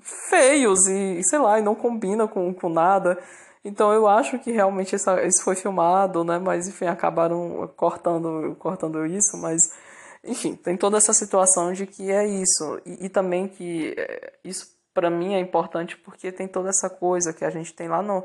feios 0.00 0.86
e, 0.86 1.22
sei 1.22 1.38
lá, 1.38 1.58
e 1.58 1.62
não 1.62 1.74
combina 1.74 2.26
com, 2.26 2.52
com 2.54 2.68
nada. 2.68 3.18
Então 3.64 3.92
eu 3.92 4.06
acho 4.06 4.38
que 4.38 4.50
realmente 4.50 4.96
isso 4.96 5.44
foi 5.44 5.54
filmado, 5.54 6.24
né? 6.24 6.38
Mas 6.38 6.68
enfim, 6.68 6.86
acabaram 6.86 7.70
cortando, 7.76 8.56
cortando 8.58 9.04
isso, 9.04 9.36
mas 9.36 9.74
enfim, 10.24 10.54
tem 10.54 10.76
toda 10.76 10.96
essa 10.96 11.12
situação 11.12 11.72
de 11.72 11.86
que 11.86 12.10
é 12.10 12.26
isso. 12.26 12.80
E, 12.86 13.06
e 13.06 13.08
também 13.08 13.48
que 13.48 13.94
é, 13.96 14.32
isso 14.44 14.76
para 14.94 15.10
mim 15.10 15.34
é 15.34 15.40
importante 15.40 15.96
porque 15.96 16.32
tem 16.32 16.48
toda 16.48 16.70
essa 16.70 16.88
coisa 16.88 17.32
que 17.32 17.44
a 17.44 17.50
gente 17.50 17.72
tem 17.74 17.88
lá 17.88 18.02
no 18.02 18.24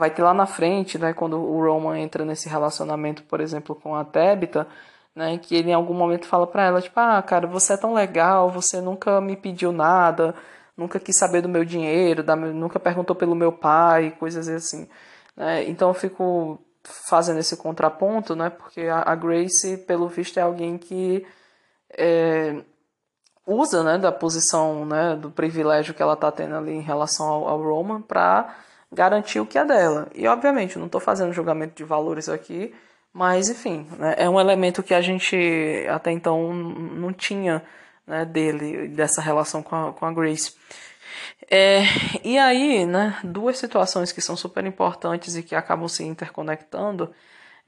vai 0.00 0.10
ter 0.10 0.22
lá 0.22 0.34
na 0.34 0.46
frente, 0.46 0.98
né, 0.98 1.12
quando 1.12 1.36
o 1.38 1.62
Roman 1.62 1.98
entra 1.98 2.24
nesse 2.24 2.48
relacionamento, 2.48 3.22
por 3.24 3.40
exemplo, 3.40 3.74
com 3.76 3.94
a 3.94 4.04
Tabitha, 4.04 4.66
né? 5.14 5.38
Que 5.38 5.56
ele 5.56 5.70
em 5.70 5.74
algum 5.74 5.94
momento 5.94 6.26
fala 6.26 6.46
para 6.46 6.64
ela, 6.64 6.80
tipo, 6.80 6.98
ah, 6.98 7.22
cara, 7.22 7.46
você 7.46 7.74
é 7.74 7.76
tão 7.76 7.92
legal, 7.94 8.50
você 8.50 8.80
nunca 8.80 9.20
me 9.20 9.36
pediu 9.36 9.72
nada, 9.72 10.34
nunca 10.76 10.98
quis 11.00 11.16
saber 11.18 11.42
do 11.42 11.48
meu 11.48 11.64
dinheiro, 11.64 12.22
da, 12.22 12.34
nunca 12.36 12.80
perguntou 12.80 13.14
pelo 13.16 13.34
meu 13.34 13.52
pai, 13.52 14.12
coisas 14.18 14.48
assim. 14.48 14.88
Né? 15.36 15.68
Então 15.68 15.88
eu 15.88 15.94
fico 15.94 16.58
fazendo 16.82 17.38
esse 17.40 17.56
contraponto, 17.56 18.34
né? 18.34 18.50
Porque 18.50 18.82
a, 18.82 19.02
a 19.06 19.14
Grace, 19.14 19.78
pelo 19.86 20.08
visto, 20.08 20.38
é 20.38 20.42
alguém 20.42 20.78
que 20.78 21.26
é, 21.98 22.62
usa, 23.46 23.82
né, 23.82 23.98
da 23.98 24.12
posição, 24.12 24.84
né, 24.86 25.16
do 25.16 25.30
privilégio 25.30 25.94
que 25.94 26.02
ela 26.02 26.14
está 26.14 26.30
tendo 26.30 26.54
ali 26.56 26.72
em 26.72 26.82
relação 26.82 27.26
ao, 27.26 27.48
ao 27.48 27.62
Roman 27.62 28.00
para 28.02 28.54
garantir 28.92 29.40
o 29.40 29.46
que 29.46 29.58
é 29.58 29.64
dela. 29.64 30.08
E 30.14 30.26
obviamente, 30.26 30.78
não 30.78 30.86
estou 30.86 31.00
fazendo 31.00 31.32
julgamento 31.32 31.74
de 31.76 31.84
valores 31.84 32.28
aqui, 32.28 32.74
mas 33.12 33.48
enfim, 33.48 33.86
né, 33.98 34.14
é 34.18 34.28
um 34.28 34.40
elemento 34.40 34.82
que 34.82 34.94
a 34.94 35.00
gente 35.00 35.36
até 35.88 36.10
então 36.12 36.52
não 36.52 37.12
tinha 37.12 37.62
né, 38.06 38.24
dele, 38.24 38.88
dessa 38.88 39.20
relação 39.20 39.62
com 39.62 39.76
a, 39.76 39.92
com 39.92 40.06
a 40.06 40.12
Grace. 40.12 40.54
É, 41.50 41.82
e 42.24 42.38
aí, 42.38 42.86
né, 42.86 43.18
duas 43.24 43.58
situações 43.58 44.12
que 44.12 44.20
são 44.20 44.36
super 44.36 44.64
importantes 44.64 45.36
e 45.36 45.42
que 45.42 45.54
acabam 45.54 45.88
se 45.88 46.04
interconectando 46.04 47.12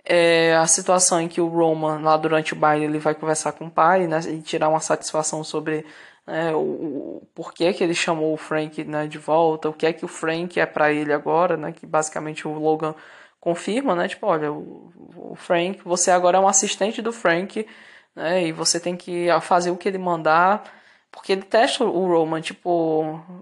é 0.04 0.54
a 0.56 0.66
situação 0.66 1.20
em 1.20 1.28
que 1.28 1.40
o 1.40 1.46
Roman, 1.46 2.00
lá 2.00 2.16
durante 2.16 2.52
o 2.52 2.56
baile, 2.56 2.84
ele 2.86 2.98
vai 2.98 3.14
conversar 3.14 3.52
com 3.52 3.66
o 3.66 3.70
pai 3.70 4.06
né, 4.06 4.20
e 4.28 4.40
tirar 4.42 4.68
uma 4.68 4.80
satisfação 4.80 5.44
sobre 5.44 5.86
né, 6.26 6.54
o, 6.54 6.58
o 6.58 7.28
porquê 7.34 7.72
que 7.72 7.82
ele 7.82 7.94
chamou 7.94 8.32
o 8.32 8.36
Frank 8.36 8.82
né, 8.84 9.06
de 9.06 9.18
volta, 9.18 9.68
o 9.68 9.72
que 9.72 9.86
é 9.86 9.92
que 9.92 10.04
o 10.04 10.08
Frank 10.08 10.58
é 10.58 10.66
para 10.66 10.92
ele 10.92 11.12
agora, 11.12 11.56
né, 11.56 11.72
que 11.72 11.86
basicamente 11.86 12.46
o 12.46 12.52
Logan 12.52 12.94
confirma, 13.40 13.94
né, 13.94 14.08
tipo, 14.08 14.26
olha, 14.26 14.52
o, 14.52 14.92
o 15.32 15.34
Frank, 15.36 15.80
você 15.84 16.10
agora 16.10 16.38
é 16.38 16.40
um 16.40 16.48
assistente 16.48 17.02
do 17.02 17.12
Frank, 17.12 17.66
né, 18.14 18.46
e 18.46 18.52
você 18.52 18.78
tem 18.80 18.96
que 18.96 19.26
fazer 19.42 19.70
o 19.70 19.76
que 19.76 19.88
ele 19.88 19.98
mandar, 19.98 20.62
porque 21.10 21.32
ele 21.32 21.42
testa 21.42 21.84
o 21.84 22.06
Roman, 22.06 22.40
tipo, 22.40 22.70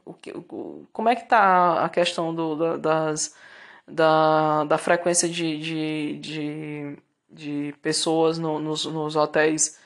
o, 0.05 0.13
o, 0.51 0.87
como 0.93 1.09
é 1.09 1.17
que 1.17 1.29
tá 1.29 1.85
a 1.85 1.89
questão 1.89 2.35
do, 2.35 2.79
das 2.79 3.35
da, 3.91 4.65
da 4.65 4.79
frequência 4.79 5.29
de, 5.29 5.59
de, 5.59 6.19
de, 6.19 6.99
de 7.31 7.75
pessoas 7.83 8.39
no, 8.39 8.59
nos, 8.59 8.85
nos 8.87 9.17
hotéis 9.17 9.79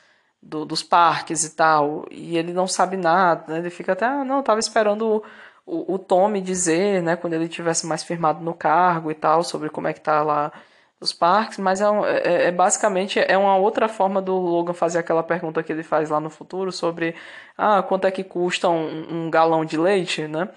do, 0.45 0.63
dos 0.65 0.83
parques 0.83 1.43
e 1.43 1.55
tal, 1.55 2.05
e 2.11 2.37
ele 2.37 2.53
não 2.53 2.67
sabe 2.67 2.95
nada, 2.97 3.53
né? 3.53 3.59
ele 3.59 3.69
fica 3.71 3.93
até, 3.93 4.05
ah, 4.05 4.23
não, 4.23 4.43
tava 4.43 4.59
esperando 4.59 5.23
o, 5.65 5.91
o, 5.91 5.95
o 5.95 5.99
Tommy 5.99 6.39
dizer, 6.39 7.01
né, 7.01 7.15
quando 7.15 7.33
ele 7.33 7.49
tivesse 7.49 7.87
mais 7.87 8.03
firmado 8.03 8.43
no 8.43 8.53
cargo 8.53 9.09
e 9.11 9.15
tal, 9.15 9.43
sobre 9.43 9.69
como 9.69 9.87
é 9.87 9.93
que 9.93 10.01
tá 10.01 10.21
lá 10.23 10.51
os 10.99 11.11
parques, 11.11 11.57
mas 11.57 11.81
é, 11.81 11.85
é, 11.85 12.47
é, 12.47 12.51
basicamente 12.51 13.19
é 13.19 13.37
uma 13.37 13.57
outra 13.57 13.87
forma 13.87 14.21
do 14.21 14.35
Logan 14.35 14.73
fazer 14.73 14.99
aquela 14.99 15.23
pergunta 15.23 15.63
que 15.63 15.71
ele 15.71 15.83
faz 15.83 16.09
lá 16.09 16.19
no 16.19 16.29
futuro 16.29 16.71
sobre 16.71 17.15
ah, 17.57 17.83
quanto 17.83 18.05
é 18.07 18.11
que 18.11 18.23
custa 18.23 18.69
um, 18.69 19.25
um 19.25 19.29
galão 19.29 19.65
de 19.65 19.77
leite, 19.77 20.27
né? 20.27 20.49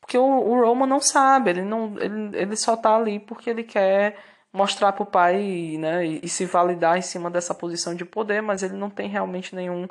Porque 0.00 0.18
o, 0.18 0.24
o 0.24 0.60
Roman 0.60 0.86
não 0.86 1.00
sabe, 1.00 1.50
ele, 1.50 1.62
não, 1.62 1.94
ele, 1.98 2.36
ele 2.36 2.56
só 2.56 2.76
tá 2.76 2.96
ali 2.96 3.20
porque 3.20 3.48
ele 3.50 3.62
quer 3.62 4.16
mostrar 4.54 4.92
pro 4.92 5.04
pai 5.04 5.76
né, 5.80 6.06
e, 6.06 6.20
e 6.22 6.28
se 6.28 6.46
validar 6.46 6.96
em 6.96 7.02
cima 7.02 7.28
dessa 7.28 7.52
posição 7.52 7.92
de 7.92 8.04
poder, 8.04 8.40
mas 8.40 8.62
ele 8.62 8.74
não 8.74 8.88
tem 8.88 9.08
realmente 9.08 9.52
nenhum 9.52 9.88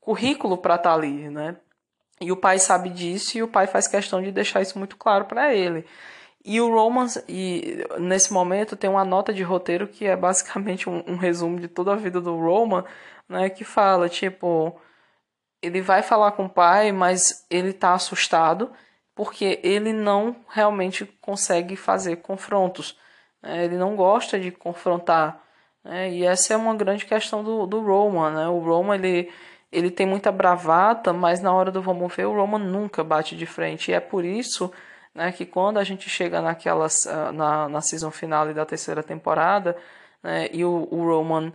currículo 0.00 0.58
para 0.58 0.74
estar 0.74 0.90
tá 0.90 0.94
ali, 0.96 1.30
né? 1.30 1.56
E 2.20 2.32
o 2.32 2.36
pai 2.36 2.58
sabe 2.58 2.88
disso 2.90 3.38
e 3.38 3.42
o 3.42 3.48
pai 3.48 3.68
faz 3.68 3.86
questão 3.86 4.20
de 4.20 4.32
deixar 4.32 4.60
isso 4.60 4.76
muito 4.78 4.96
claro 4.96 5.26
para 5.26 5.54
ele. 5.54 5.86
E 6.44 6.60
o 6.60 6.68
Roman, 6.68 7.06
e 7.28 7.84
nesse 7.98 8.32
momento 8.32 8.76
tem 8.76 8.90
uma 8.90 9.04
nota 9.04 9.32
de 9.32 9.42
roteiro 9.44 9.86
que 9.86 10.04
é 10.06 10.16
basicamente 10.16 10.88
um, 10.90 11.04
um 11.06 11.16
resumo 11.16 11.60
de 11.60 11.68
toda 11.68 11.92
a 11.92 11.96
vida 11.96 12.20
do 12.20 12.36
Roman, 12.36 12.84
né, 13.28 13.50
que 13.50 13.64
fala 13.64 14.08
tipo 14.08 14.80
ele 15.62 15.80
vai 15.80 16.02
falar 16.02 16.32
com 16.32 16.46
o 16.46 16.50
pai, 16.50 16.92
mas 16.92 17.46
ele 17.50 17.72
tá 17.72 17.94
assustado 17.94 18.72
porque 19.14 19.60
ele 19.62 19.92
não 19.92 20.36
realmente 20.48 21.06
consegue 21.20 21.76
fazer 21.76 22.16
confrontos. 22.16 22.96
Né? 23.46 23.64
Ele 23.64 23.76
não 23.76 23.94
gosta 23.94 24.38
de 24.38 24.50
confrontar. 24.50 25.40
Né? 25.84 26.10
E 26.10 26.24
essa 26.24 26.54
é 26.54 26.56
uma 26.56 26.74
grande 26.74 27.06
questão 27.06 27.44
do, 27.44 27.66
do 27.66 27.80
Roman. 27.80 28.30
Né? 28.30 28.48
O 28.48 28.58
Roman 28.58 28.96
ele, 28.96 29.30
ele 29.70 29.90
tem 29.90 30.06
muita 30.06 30.32
bravata, 30.32 31.12
mas 31.12 31.40
na 31.40 31.52
hora 31.54 31.70
do 31.70 31.80
vamos 31.80 32.14
ver, 32.14 32.26
o 32.26 32.34
Roman 32.34 32.58
nunca 32.58 33.04
bate 33.04 33.36
de 33.36 33.46
frente. 33.46 33.90
E 33.90 33.94
é 33.94 34.00
por 34.00 34.24
isso 34.24 34.72
né, 35.14 35.30
que 35.30 35.46
quando 35.46 35.78
a 35.78 35.84
gente 35.84 36.10
chega 36.10 36.42
naquelas, 36.42 37.06
ah, 37.06 37.30
na, 37.32 37.68
na 37.68 37.80
season 37.80 38.10
final 38.10 38.52
da 38.52 38.66
terceira 38.66 39.02
temporada 39.02 39.76
né, 40.22 40.48
e 40.52 40.64
o, 40.64 40.88
o 40.90 41.04
Roman 41.04 41.52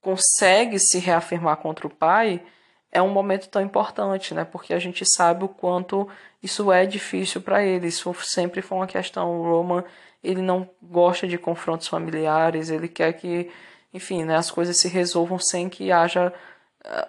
consegue 0.00 0.78
se 0.78 0.98
reafirmar 0.98 1.58
contra 1.58 1.86
o 1.86 1.90
pai 1.90 2.42
é 2.90 3.02
um 3.02 3.08
momento 3.08 3.48
tão 3.48 3.62
importante, 3.62 4.34
né? 4.34 4.44
Porque 4.44 4.72
a 4.72 4.78
gente 4.78 5.04
sabe 5.04 5.44
o 5.44 5.48
quanto 5.48 6.08
isso 6.42 6.72
é 6.72 6.86
difícil 6.86 7.40
para 7.40 7.62
ele. 7.62 7.88
Isso 7.88 8.12
sempre 8.22 8.62
foi 8.62 8.78
uma 8.78 8.86
questão. 8.86 9.40
O 9.40 9.42
Roman, 9.42 9.84
ele 10.22 10.42
não 10.42 10.68
gosta 10.82 11.26
de 11.26 11.38
confrontos 11.38 11.88
familiares, 11.88 12.70
ele 12.70 12.88
quer 12.88 13.12
que, 13.14 13.50
enfim, 13.92 14.24
né, 14.24 14.36
as 14.36 14.50
coisas 14.50 14.76
se 14.76 14.88
resolvam 14.88 15.38
sem 15.38 15.68
que 15.68 15.92
haja 15.92 16.32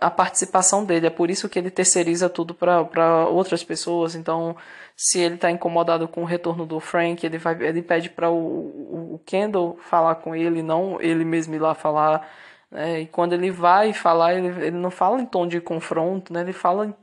a 0.01 0.09
participação 0.09 0.83
dele. 0.85 1.07
É 1.07 1.09
por 1.09 1.29
isso 1.29 1.49
que 1.49 1.59
ele 1.59 1.71
terceiriza 1.71 2.29
tudo 2.29 2.53
para 2.53 3.27
outras 3.27 3.63
pessoas. 3.63 4.15
Então, 4.15 4.55
se 4.95 5.19
ele 5.19 5.35
está 5.35 5.49
incomodado 5.51 6.07
com 6.07 6.23
o 6.23 6.25
retorno 6.25 6.65
do 6.65 6.79
Frank, 6.79 7.25
ele, 7.25 7.37
vai, 7.37 7.61
ele 7.63 7.81
pede 7.81 8.09
para 8.09 8.29
o, 8.29 9.15
o 9.15 9.21
Kendall 9.25 9.77
falar 9.89 10.15
com 10.15 10.35
ele, 10.35 10.61
não 10.61 10.99
ele 11.01 11.23
mesmo 11.25 11.55
ir 11.55 11.59
lá 11.59 11.73
falar 11.73 12.27
né? 12.71 13.01
E 13.01 13.07
quando 13.07 13.33
ele 13.33 13.49
vai 13.51 13.93
falar, 13.93 14.35
ele, 14.35 14.47
ele 14.65 14.77
não 14.77 14.91
fala 14.91 15.19
em 15.21 15.25
tom 15.25 15.47
de 15.47 15.59
confronto, 15.59 16.31
né? 16.31 16.41
ele 16.41 16.53
fala, 16.53 16.95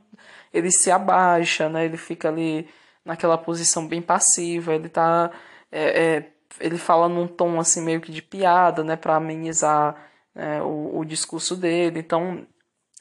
ele 0.53 0.71
se 0.71 0.89
abaixa, 0.91 1.69
né? 1.69 1.85
ele 1.85 1.97
fica 1.97 2.29
ali 2.29 2.67
naquela 3.05 3.37
posição 3.37 3.87
bem 3.87 4.01
passiva, 4.01 4.73
ele 4.73 4.89
tá. 4.89 5.31
É, 5.71 6.17
é, 6.17 6.31
ele 6.59 6.77
fala 6.77 7.09
num 7.09 7.27
tom 7.27 7.59
assim 7.59 7.81
meio 7.81 8.01
que 8.01 8.11
de 8.11 8.21
piada, 8.21 8.83
né, 8.83 8.95
para 8.95 9.15
amenizar 9.15 9.95
né, 10.33 10.61
o, 10.61 10.99
o 10.99 11.05
discurso 11.05 11.55
dele. 11.55 11.99
Então, 11.99 12.45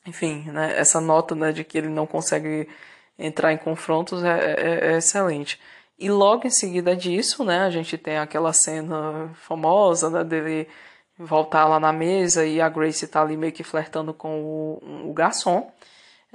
enfim, 0.07 0.45
né, 0.51 0.79
essa 0.79 1.01
nota 1.01 1.35
né, 1.35 1.53
de 1.53 1.65
que 1.65 1.79
ele 1.79 1.89
não 1.89 2.07
consegue 2.07 2.69
entrar 3.19 3.53
em 3.53 3.59
confrontos 3.59 4.23
é, 4.25 4.55
é, 4.57 4.93
é, 4.93 4.97
excelente. 4.99 5.61
E 5.99 6.11
logo 6.11 6.47
em 6.47 6.51
seguida 6.51 6.95
disso, 6.95 7.45
né, 7.45 7.61
a 7.61 7.71
gente 7.71 7.97
tem 7.97 8.19
aquela 8.19 8.53
cena 8.53 9.31
famosa 9.35 10.11
né, 10.11 10.25
dele 10.25 10.69
voltar 11.19 11.67
lá 11.67 11.81
na 11.81 11.93
mesa 11.93 12.45
e 12.45 12.61
a 12.61 12.69
Grace 12.69 13.07
tá 13.09 13.23
ali 13.23 13.37
meio 13.37 13.53
que 13.53 13.65
flertando 13.65 14.13
com 14.13 14.43
o, 14.43 15.11
o 15.11 15.13
garçom. 15.15 15.71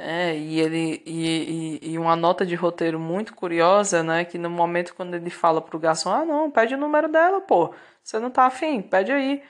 É, 0.03 0.35
e 0.35 0.59
ele 0.59 1.03
e, 1.05 1.79
e, 1.83 1.91
e, 1.91 1.97
uma 1.99 2.15
nota 2.15 2.43
de 2.43 2.55
roteiro 2.55 2.99
muito 2.99 3.35
curiosa, 3.35 4.01
né? 4.01 4.25
Que 4.25 4.37
no 4.39 4.49
momento 4.49 4.95
quando 4.95 5.13
ele 5.15 5.29
fala 5.29 5.61
pro 5.61 5.77
garçom, 5.77 6.09
ah 6.09 6.25
não, 6.25 6.49
pede 6.49 6.73
o 6.73 6.77
número 6.77 7.07
dela, 7.07 7.39
pô. 7.39 7.71
Você 8.03 8.17
não 8.19 8.31
tá 8.31 8.45
afim, 8.45 8.81
pede 8.81 9.11
aí. 9.11 9.43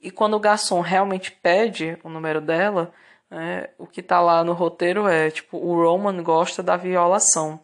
E 0.00 0.10
quando 0.12 0.34
o 0.34 0.40
garçom 0.40 0.80
realmente 0.80 1.32
pede 1.32 1.98
o 2.04 2.08
número 2.08 2.40
dela, 2.40 2.92
é, 3.30 3.70
o 3.78 3.86
que 3.86 4.00
tá 4.02 4.20
lá 4.20 4.44
no 4.44 4.52
roteiro 4.52 5.08
é 5.08 5.30
tipo, 5.30 5.58
o 5.58 5.74
Roman 5.82 6.22
gosta 6.22 6.62
da 6.62 6.76
violação. 6.76 7.60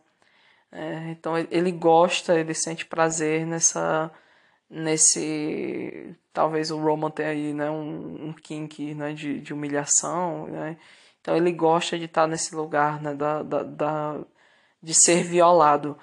É, 0.73 1.10
então 1.10 1.35
ele 1.51 1.70
gosta, 1.70 2.39
ele 2.39 2.55
sente 2.55 2.86
prazer 2.86 3.47
nessa 3.47 4.10
nesse 4.70 6.16
talvez 6.32 6.70
o 6.70 6.78
Roman 6.78 7.10
tenha 7.10 7.28
aí 7.31 7.52
né 7.55 7.70
um, 7.70 8.28
um 8.28 8.32
kink 8.32 8.94
né 8.94 9.12
de, 9.12 9.40
de 9.40 9.52
humilhação 9.52 10.47
né 10.48 10.78
então 11.23 11.35
ele 11.36 11.53
gosta 11.53 11.99
de 11.99 12.05
estar 12.05 12.27
nesse 12.27 12.55
lugar 12.55 13.01
né 13.01 13.15
da, 13.15 13.43
da, 13.43 13.62
da 13.62 14.20
de 14.82 14.93
ser 14.93 15.23
violado 15.23 15.97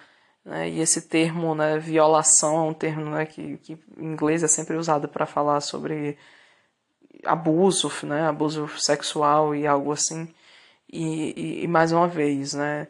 né? 0.50 0.70
E 0.70 0.80
esse 0.80 1.02
termo 1.04 1.54
né 1.56 1.78
violação 1.78 2.58
é 2.58 2.62
um 2.62 2.74
termo 2.74 3.12
né 3.12 3.26
que, 3.26 3.58
que 3.58 3.74
em 3.98 4.06
inglês 4.06 4.44
é 4.44 4.48
sempre 4.48 4.76
usado 4.78 5.08
para 5.08 5.26
falar 5.26 5.62
sobre 5.62 6.18
abuso 7.24 7.92
né 8.04 8.28
abuso 8.28 8.68
sexual 8.78 9.56
e 9.56 9.68
algo 9.68 9.92
assim. 9.92 10.28
E, 10.92 11.62
e, 11.62 11.64
e 11.66 11.68
mais 11.68 11.92
uma 11.92 12.08
vez 12.08 12.54
né 12.54 12.88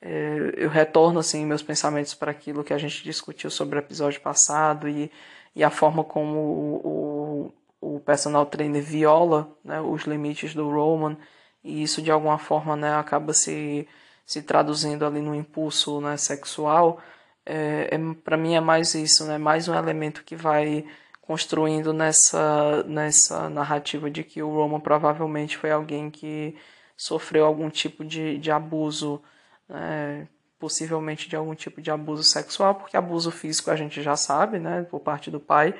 é, 0.00 0.54
eu 0.56 0.70
retorno 0.70 1.20
assim 1.20 1.44
meus 1.46 1.62
pensamentos 1.62 2.14
para 2.14 2.30
aquilo 2.30 2.64
que 2.64 2.74
a 2.74 2.78
gente 2.78 3.02
discutiu 3.04 3.50
sobre 3.50 3.78
o 3.78 3.80
episódio 3.80 4.20
passado 4.20 4.88
e, 4.88 5.10
e 5.54 5.64
a 5.64 5.70
forma 5.70 6.04
como 6.04 6.38
o, 6.38 7.52
o, 7.80 7.96
o 7.96 8.00
personal 8.00 8.46
trainer 8.46 8.82
viola 8.82 9.48
né, 9.64 9.80
os 9.80 10.04
limites 10.04 10.54
do 10.54 10.70
Roman 10.70 11.16
e 11.64 11.82
isso 11.82 12.02
de 12.02 12.10
alguma 12.10 12.38
forma 12.38 12.76
né, 12.76 12.94
acaba 12.94 13.32
se, 13.32 13.88
se 14.26 14.42
traduzindo 14.42 15.06
ali 15.06 15.20
no 15.20 15.34
impulso 15.34 16.00
né, 16.00 16.16
sexual. 16.16 17.00
É, 17.46 17.90
é 17.94 17.98
para 18.24 18.36
mim 18.36 18.54
é 18.54 18.60
mais 18.60 18.94
isso 18.94 19.26
né 19.26 19.36
mais 19.36 19.68
um 19.68 19.74
elemento 19.74 20.24
que 20.24 20.34
vai 20.34 20.84
construindo 21.20 21.92
nessa 21.92 22.82
nessa 22.84 23.50
narrativa 23.50 24.10
de 24.10 24.24
que 24.24 24.42
o 24.42 24.50
Roman 24.50 24.80
provavelmente 24.80 25.58
foi 25.58 25.70
alguém 25.70 26.10
que 26.10 26.56
sofreu 26.96 27.44
algum 27.44 27.68
tipo 27.70 28.04
de, 28.04 28.38
de 28.38 28.50
abuso 28.50 29.22
é, 29.68 30.26
possivelmente 30.58 31.28
de 31.28 31.36
algum 31.36 31.54
tipo 31.54 31.82
de 31.82 31.90
abuso 31.90 32.22
sexual, 32.22 32.74
porque 32.76 32.96
abuso 32.96 33.30
físico 33.30 33.70
a 33.70 33.76
gente 33.76 34.02
já 34.02 34.16
sabe, 34.16 34.58
né, 34.58 34.82
por 34.84 35.00
parte 35.00 35.30
do 35.30 35.40
pai, 35.40 35.74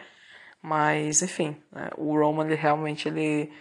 Mas, 0.63 1.23
enfim, 1.23 1.57
né, 1.73 1.91
o 1.97 2.19
Roman 2.19 2.47
ele 2.47 2.55
realmente 2.55 3.09
ele, 3.09 3.53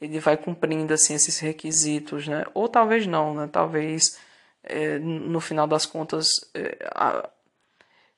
ele 0.00 0.20
vai 0.20 0.36
cumprindo 0.36 0.94
assim, 0.94 1.14
esses 1.14 1.38
requisitos, 1.38 2.28
né? 2.28 2.44
Ou 2.54 2.68
talvez 2.68 3.06
não, 3.06 3.34
né? 3.34 3.48
Talvez 3.50 4.18
é, 4.62 4.98
no 4.98 5.40
final 5.40 5.66
das 5.66 5.86
contas 5.86 6.28
é, 6.54 6.88
a, 6.94 7.28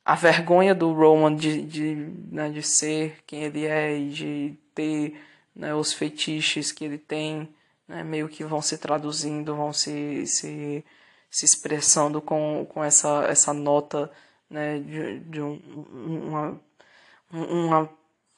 a 0.04 0.14
vergonha 0.14 0.74
do 0.74 0.92
Roman 0.92 1.34
de, 1.34 1.62
de, 1.62 1.94
né, 2.30 2.50
de 2.50 2.62
ser 2.62 3.22
quem 3.26 3.44
ele 3.44 3.66
é 3.66 3.96
e 3.96 4.08
de 4.10 4.58
ter 4.74 5.20
né, 5.54 5.74
os 5.74 5.92
fetiches 5.92 6.72
que 6.72 6.84
ele 6.84 6.98
tem, 6.98 7.48
né, 7.86 8.02
meio 8.02 8.28
que 8.28 8.44
vão 8.44 8.62
se 8.62 8.78
traduzindo, 8.78 9.54
vão 9.54 9.72
se, 9.72 10.26
se, 10.26 10.84
se 11.30 11.44
expressando 11.44 12.20
com, 12.20 12.66
com 12.68 12.82
essa, 12.82 13.24
essa 13.28 13.52
nota 13.52 14.10
né, 14.48 14.78
de, 14.80 15.20
de 15.20 15.40
um, 15.40 15.60
uma, 15.94 16.60
uma, 17.30 17.90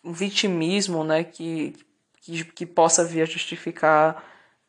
um 0.04 0.12
vitimismo 0.12 1.04
né, 1.04 1.24
que, 1.24 1.72
que, 1.72 1.84
que 2.54 2.64
possa 2.64 3.04
vir 3.04 3.22
a 3.22 3.26
justificar 3.26 4.24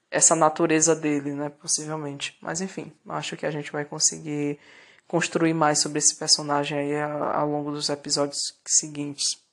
essa 0.10 0.36
natureza 0.36 0.96
dele, 0.96 1.34
né, 1.34 1.50
possivelmente. 1.50 2.38
Mas 2.42 2.62
enfim, 2.62 2.92
acho 3.10 3.38
que 3.38 3.46
a 3.46 3.52
gente 3.52 3.72
vai 3.72 3.86
conseguir 3.86 4.60
construir 5.08 5.54
mais 5.54 5.80
sobre 5.80 6.00
esse 6.00 6.16
personagem 6.16 6.78
aí 6.78 7.02
ao 7.02 7.48
longo 7.48 7.72
dos 7.72 7.90
episódios 7.90 8.60
seguintes. 8.66 9.44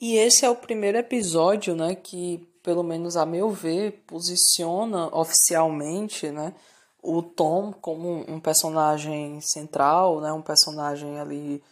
E 0.00 0.16
esse 0.16 0.44
é 0.44 0.50
o 0.50 0.56
primeiro 0.56 0.98
episódio, 0.98 1.76
né, 1.76 1.94
que, 1.94 2.38
pelo 2.60 2.82
menos 2.82 3.16
a 3.16 3.24
meu 3.24 3.50
ver, 3.50 4.02
posiciona 4.04 5.06
oficialmente, 5.16 6.28
né, 6.30 6.52
o 7.00 7.22
Tom 7.22 7.72
como 7.72 8.24
um 8.28 8.40
personagem 8.40 9.40
central, 9.40 10.20
né, 10.20 10.32
um 10.32 10.42
personagem 10.42 11.20
ali 11.20 11.62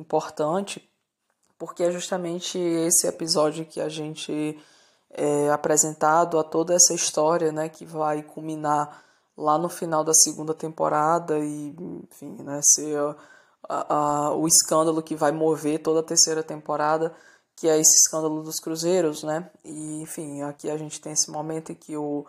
importante, 0.00 0.88
porque 1.58 1.82
é 1.82 1.90
justamente 1.90 2.58
esse 2.58 3.06
episódio 3.06 3.66
que 3.66 3.80
a 3.80 3.88
gente 3.88 4.58
é 5.10 5.50
apresentado 5.50 6.38
a 6.38 6.44
toda 6.44 6.74
essa 6.74 6.94
história, 6.94 7.52
né, 7.52 7.68
que 7.68 7.84
vai 7.84 8.22
culminar 8.22 9.02
lá 9.36 9.58
no 9.58 9.68
final 9.68 10.04
da 10.04 10.14
segunda 10.14 10.54
temporada 10.54 11.38
e, 11.38 11.74
enfim, 12.10 12.42
né, 12.42 12.60
ser 12.62 12.98
a, 13.68 13.94
a, 13.94 14.34
o 14.34 14.46
escândalo 14.46 15.02
que 15.02 15.16
vai 15.16 15.32
mover 15.32 15.82
toda 15.82 16.00
a 16.00 16.04
terceira 16.04 16.42
temporada 16.42 17.14
que 17.60 17.68
é 17.68 17.78
esse 17.78 17.94
escândalo 17.98 18.42
dos 18.42 18.58
cruzeiros, 18.58 19.22
né? 19.22 19.50
E, 19.62 20.00
enfim, 20.00 20.40
aqui 20.40 20.70
a 20.70 20.78
gente 20.78 20.98
tem 20.98 21.12
esse 21.12 21.30
momento 21.30 21.70
em 21.72 21.74
que 21.74 21.94
o, 21.94 22.24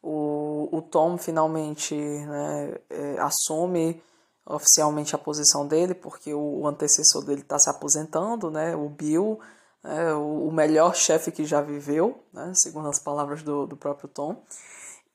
o, 0.00 0.68
o 0.70 0.80
Tom 0.80 1.18
finalmente 1.18 1.92
né, 1.92 2.76
é, 2.88 3.18
assume 3.18 4.00
oficialmente 4.46 5.14
a 5.14 5.18
posição 5.18 5.66
dele, 5.66 5.94
porque 5.94 6.32
o, 6.32 6.66
antecessor 6.66 7.24
dele 7.24 7.40
está 7.40 7.58
se 7.58 7.68
aposentando, 7.68 8.50
né? 8.50 8.76
O 8.76 8.88
Bill, 8.88 9.40
é, 9.82 10.12
o, 10.14 10.48
o, 10.48 10.52
melhor 10.52 10.94
chefe 10.94 11.32
que 11.32 11.44
já 11.44 11.60
viveu, 11.60 12.22
né? 12.32 12.52
Segundo 12.54 12.88
as 12.88 13.00
palavras 13.00 13.42
do, 13.42 13.66
do 13.66 13.76
próprio 13.76 14.08
Tom. 14.08 14.40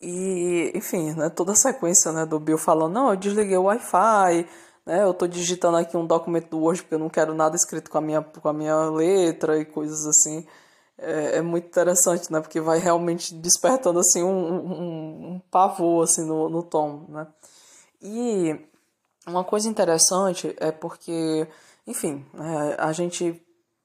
E, 0.02 0.72
enfim, 0.76 1.14
né, 1.14 1.30
toda 1.30 1.54
a 1.54 1.56
sequência 1.56 2.12
né, 2.12 2.26
do 2.26 2.40
Bill 2.40 2.58
falando, 2.58 2.94
não, 2.94 3.10
eu 3.12 3.16
desliguei 3.16 3.56
o 3.58 3.64
Wi-Fi, 3.64 4.48
né? 4.86 5.04
Eu 5.04 5.12
estou 5.12 5.28
digitando 5.28 5.78
aqui 5.78 5.96
um 5.96 6.06
documento 6.06 6.50
do 6.50 6.60
Word 6.60 6.82
porque 6.82 6.96
eu 6.96 7.00
não 7.00 7.10
quero 7.10 7.34
nada 7.34 7.56
escrito 7.56 7.90
com 7.90 7.98
a 8.00 8.02
minha, 8.02 8.22
com 8.22 8.50
a 8.50 8.54
minha 8.54 8.90
letra 8.90 9.58
e 9.60 9.66
coisas 9.66 10.06
assim. 10.06 10.46
É, 10.98 11.38
é 11.38 11.42
muito 11.42 11.68
interessante, 11.68 12.32
né? 12.32 12.42
Porque 12.42 12.60
vai 12.60 12.80
realmente 12.80 13.34
despertando 13.36 14.00
assim 14.00 14.24
um, 14.24 14.30
um, 14.30 15.34
um 15.36 15.42
pavor 15.52 16.04
assim 16.04 16.26
no, 16.26 16.50
no 16.50 16.64
tom, 16.64 17.06
né? 17.10 17.28
E 18.02 18.71
uma 19.28 19.44
coisa 19.44 19.68
interessante 19.68 20.56
é 20.60 20.72
porque, 20.72 21.48
enfim, 21.86 22.26
é, 22.36 22.82
a 22.82 22.92
gente 22.92 23.42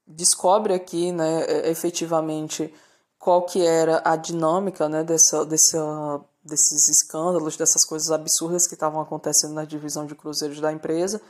descobre 0.07 0.73
aqui, 0.75 1.13
né, 1.13 1.45
é, 1.45 1.71
efetivamente 1.71 2.73
qual 3.19 3.43
que 3.43 3.65
era 3.65 4.01
a 4.05 4.17
dinâmica, 4.17 4.89
né, 4.89 5.03
dessa, 5.03 5.45
dessa 5.45 6.21
desses 6.47 6.89
escândalos, 6.89 7.57
dessas 7.57 7.85
coisas 7.85 8.11
absurdas 8.11 8.67
que 8.67 8.75
estavam 8.75 9.01
acontecendo 9.01 9.53
na 9.53 9.65
divisão 9.65 10.07
de 10.07 10.15
cruzeiros 10.15 10.61
da 10.61 10.73
empresa, 10.73 11.21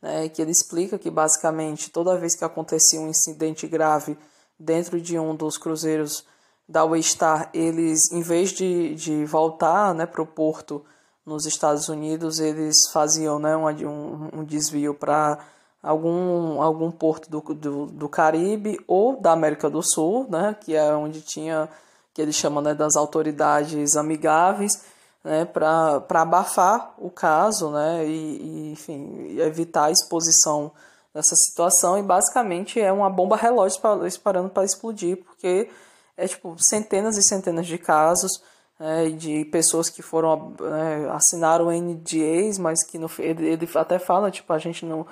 né, 0.00 0.28
que 0.28 0.42
ele 0.42 0.50
explica 0.50 0.98
que 0.98 1.10
basicamente 1.10 1.90
toda 1.90 2.18
vez 2.18 2.36
que 2.36 2.44
acontecia 2.44 3.00
um 3.00 3.08
incidente 3.08 3.66
grave 3.66 4.16
dentro 4.58 5.00
de 5.00 5.18
um 5.18 5.34
dos 5.34 5.56
cruzeiros 5.56 6.24
da 6.68 6.84
Waystar, 6.84 7.50
eles, 7.54 8.12
em 8.12 8.20
vez 8.20 8.50
de, 8.50 8.94
de 8.94 9.24
voltar 9.24 9.94
né, 9.94 10.04
para 10.04 10.20
o 10.20 10.26
porto 10.26 10.84
nos 11.28 11.44
Estados 11.44 11.88
Unidos, 11.88 12.40
eles 12.40 12.88
faziam 12.90 13.38
né, 13.38 13.54
um, 13.56 14.40
um, 14.40 14.44
desvio 14.44 14.94
para 14.94 15.38
algum, 15.82 16.62
algum 16.62 16.90
porto 16.90 17.30
do, 17.30 17.40
do, 17.54 17.86
do 17.86 18.08
Caribe 18.08 18.78
ou 18.88 19.20
da 19.20 19.32
América 19.32 19.68
do 19.68 19.82
Sul, 19.82 20.26
né, 20.28 20.56
que 20.58 20.74
é 20.74 20.92
onde 20.94 21.20
tinha 21.20 21.68
que 22.14 22.22
eles 22.22 22.34
chamam 22.34 22.62
né, 22.62 22.74
das 22.74 22.96
autoridades 22.96 23.94
amigáveis, 23.94 24.82
né, 25.22 25.44
para 25.44 26.02
abafar 26.10 26.94
o 26.98 27.10
caso 27.10 27.70
né, 27.70 28.06
e, 28.06 28.10
e, 28.10 28.72
enfim, 28.72 29.38
evitar 29.38 29.84
a 29.84 29.90
exposição 29.90 30.72
dessa 31.14 31.36
situação. 31.36 31.98
E 31.98 32.02
basicamente 32.02 32.80
é 32.80 32.90
uma 32.90 33.10
bomba 33.10 33.36
relógio 33.36 33.78
esperando 34.06 34.48
para 34.48 34.64
explodir, 34.64 35.18
porque 35.18 35.68
é 36.16 36.26
tipo 36.26 36.56
centenas 36.58 37.16
e 37.16 37.22
centenas 37.22 37.66
de 37.66 37.78
casos 37.78 38.42
né, 38.78 39.10
de 39.10 39.44
pessoas 39.46 39.90
que 39.90 40.02
foram 40.02 40.54
né, 40.60 41.10
assinaram 41.10 41.70
NDAs, 41.70 42.58
mas 42.58 42.84
que 42.84 42.98
no, 42.98 43.10
ele, 43.18 43.46
ele 43.46 43.68
até 43.74 43.98
fala 43.98 44.30
tipo 44.30 44.52
a 44.52 44.58
gente 44.58 44.84
não 44.84 45.06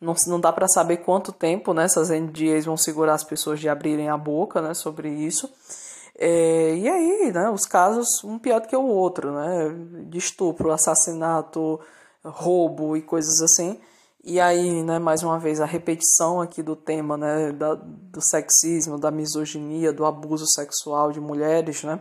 não, 0.00 0.14
não 0.26 0.40
dá 0.40 0.52
para 0.52 0.66
saber 0.66 0.98
quanto 0.98 1.30
tempo 1.30 1.72
né, 1.72 1.84
essas 1.84 2.10
NDAs 2.10 2.64
vão 2.64 2.76
segurar 2.76 3.14
as 3.14 3.22
pessoas 3.22 3.60
de 3.60 3.68
abrirem 3.68 4.08
a 4.08 4.16
boca 4.16 4.60
né, 4.60 4.74
sobre 4.74 5.08
isso. 5.08 5.48
É, 6.18 6.74
e 6.74 6.88
aí, 6.88 7.32
né, 7.32 7.48
os 7.50 7.64
casos 7.64 8.22
um 8.24 8.38
pior 8.38 8.60
do 8.60 8.66
que 8.66 8.76
o 8.76 8.84
outro, 8.84 9.32
né, 9.32 9.74
de 10.08 10.18
estupro, 10.18 10.72
assassinato, 10.72 11.80
roubo 12.24 12.96
e 12.96 13.02
coisas 13.02 13.40
assim. 13.40 13.78
E 14.24 14.40
aí, 14.40 14.82
né, 14.82 14.98
mais 14.98 15.22
uma 15.22 15.38
vez, 15.38 15.60
a 15.60 15.64
repetição 15.64 16.40
aqui 16.40 16.62
do 16.62 16.76
tema, 16.76 17.16
né, 17.16 17.52
da, 17.52 17.74
do 17.74 18.20
sexismo, 18.20 18.98
da 18.98 19.10
misoginia, 19.10 19.92
do 19.92 20.04
abuso 20.04 20.46
sexual 20.46 21.12
de 21.12 21.20
mulheres, 21.20 21.82
né, 21.82 22.00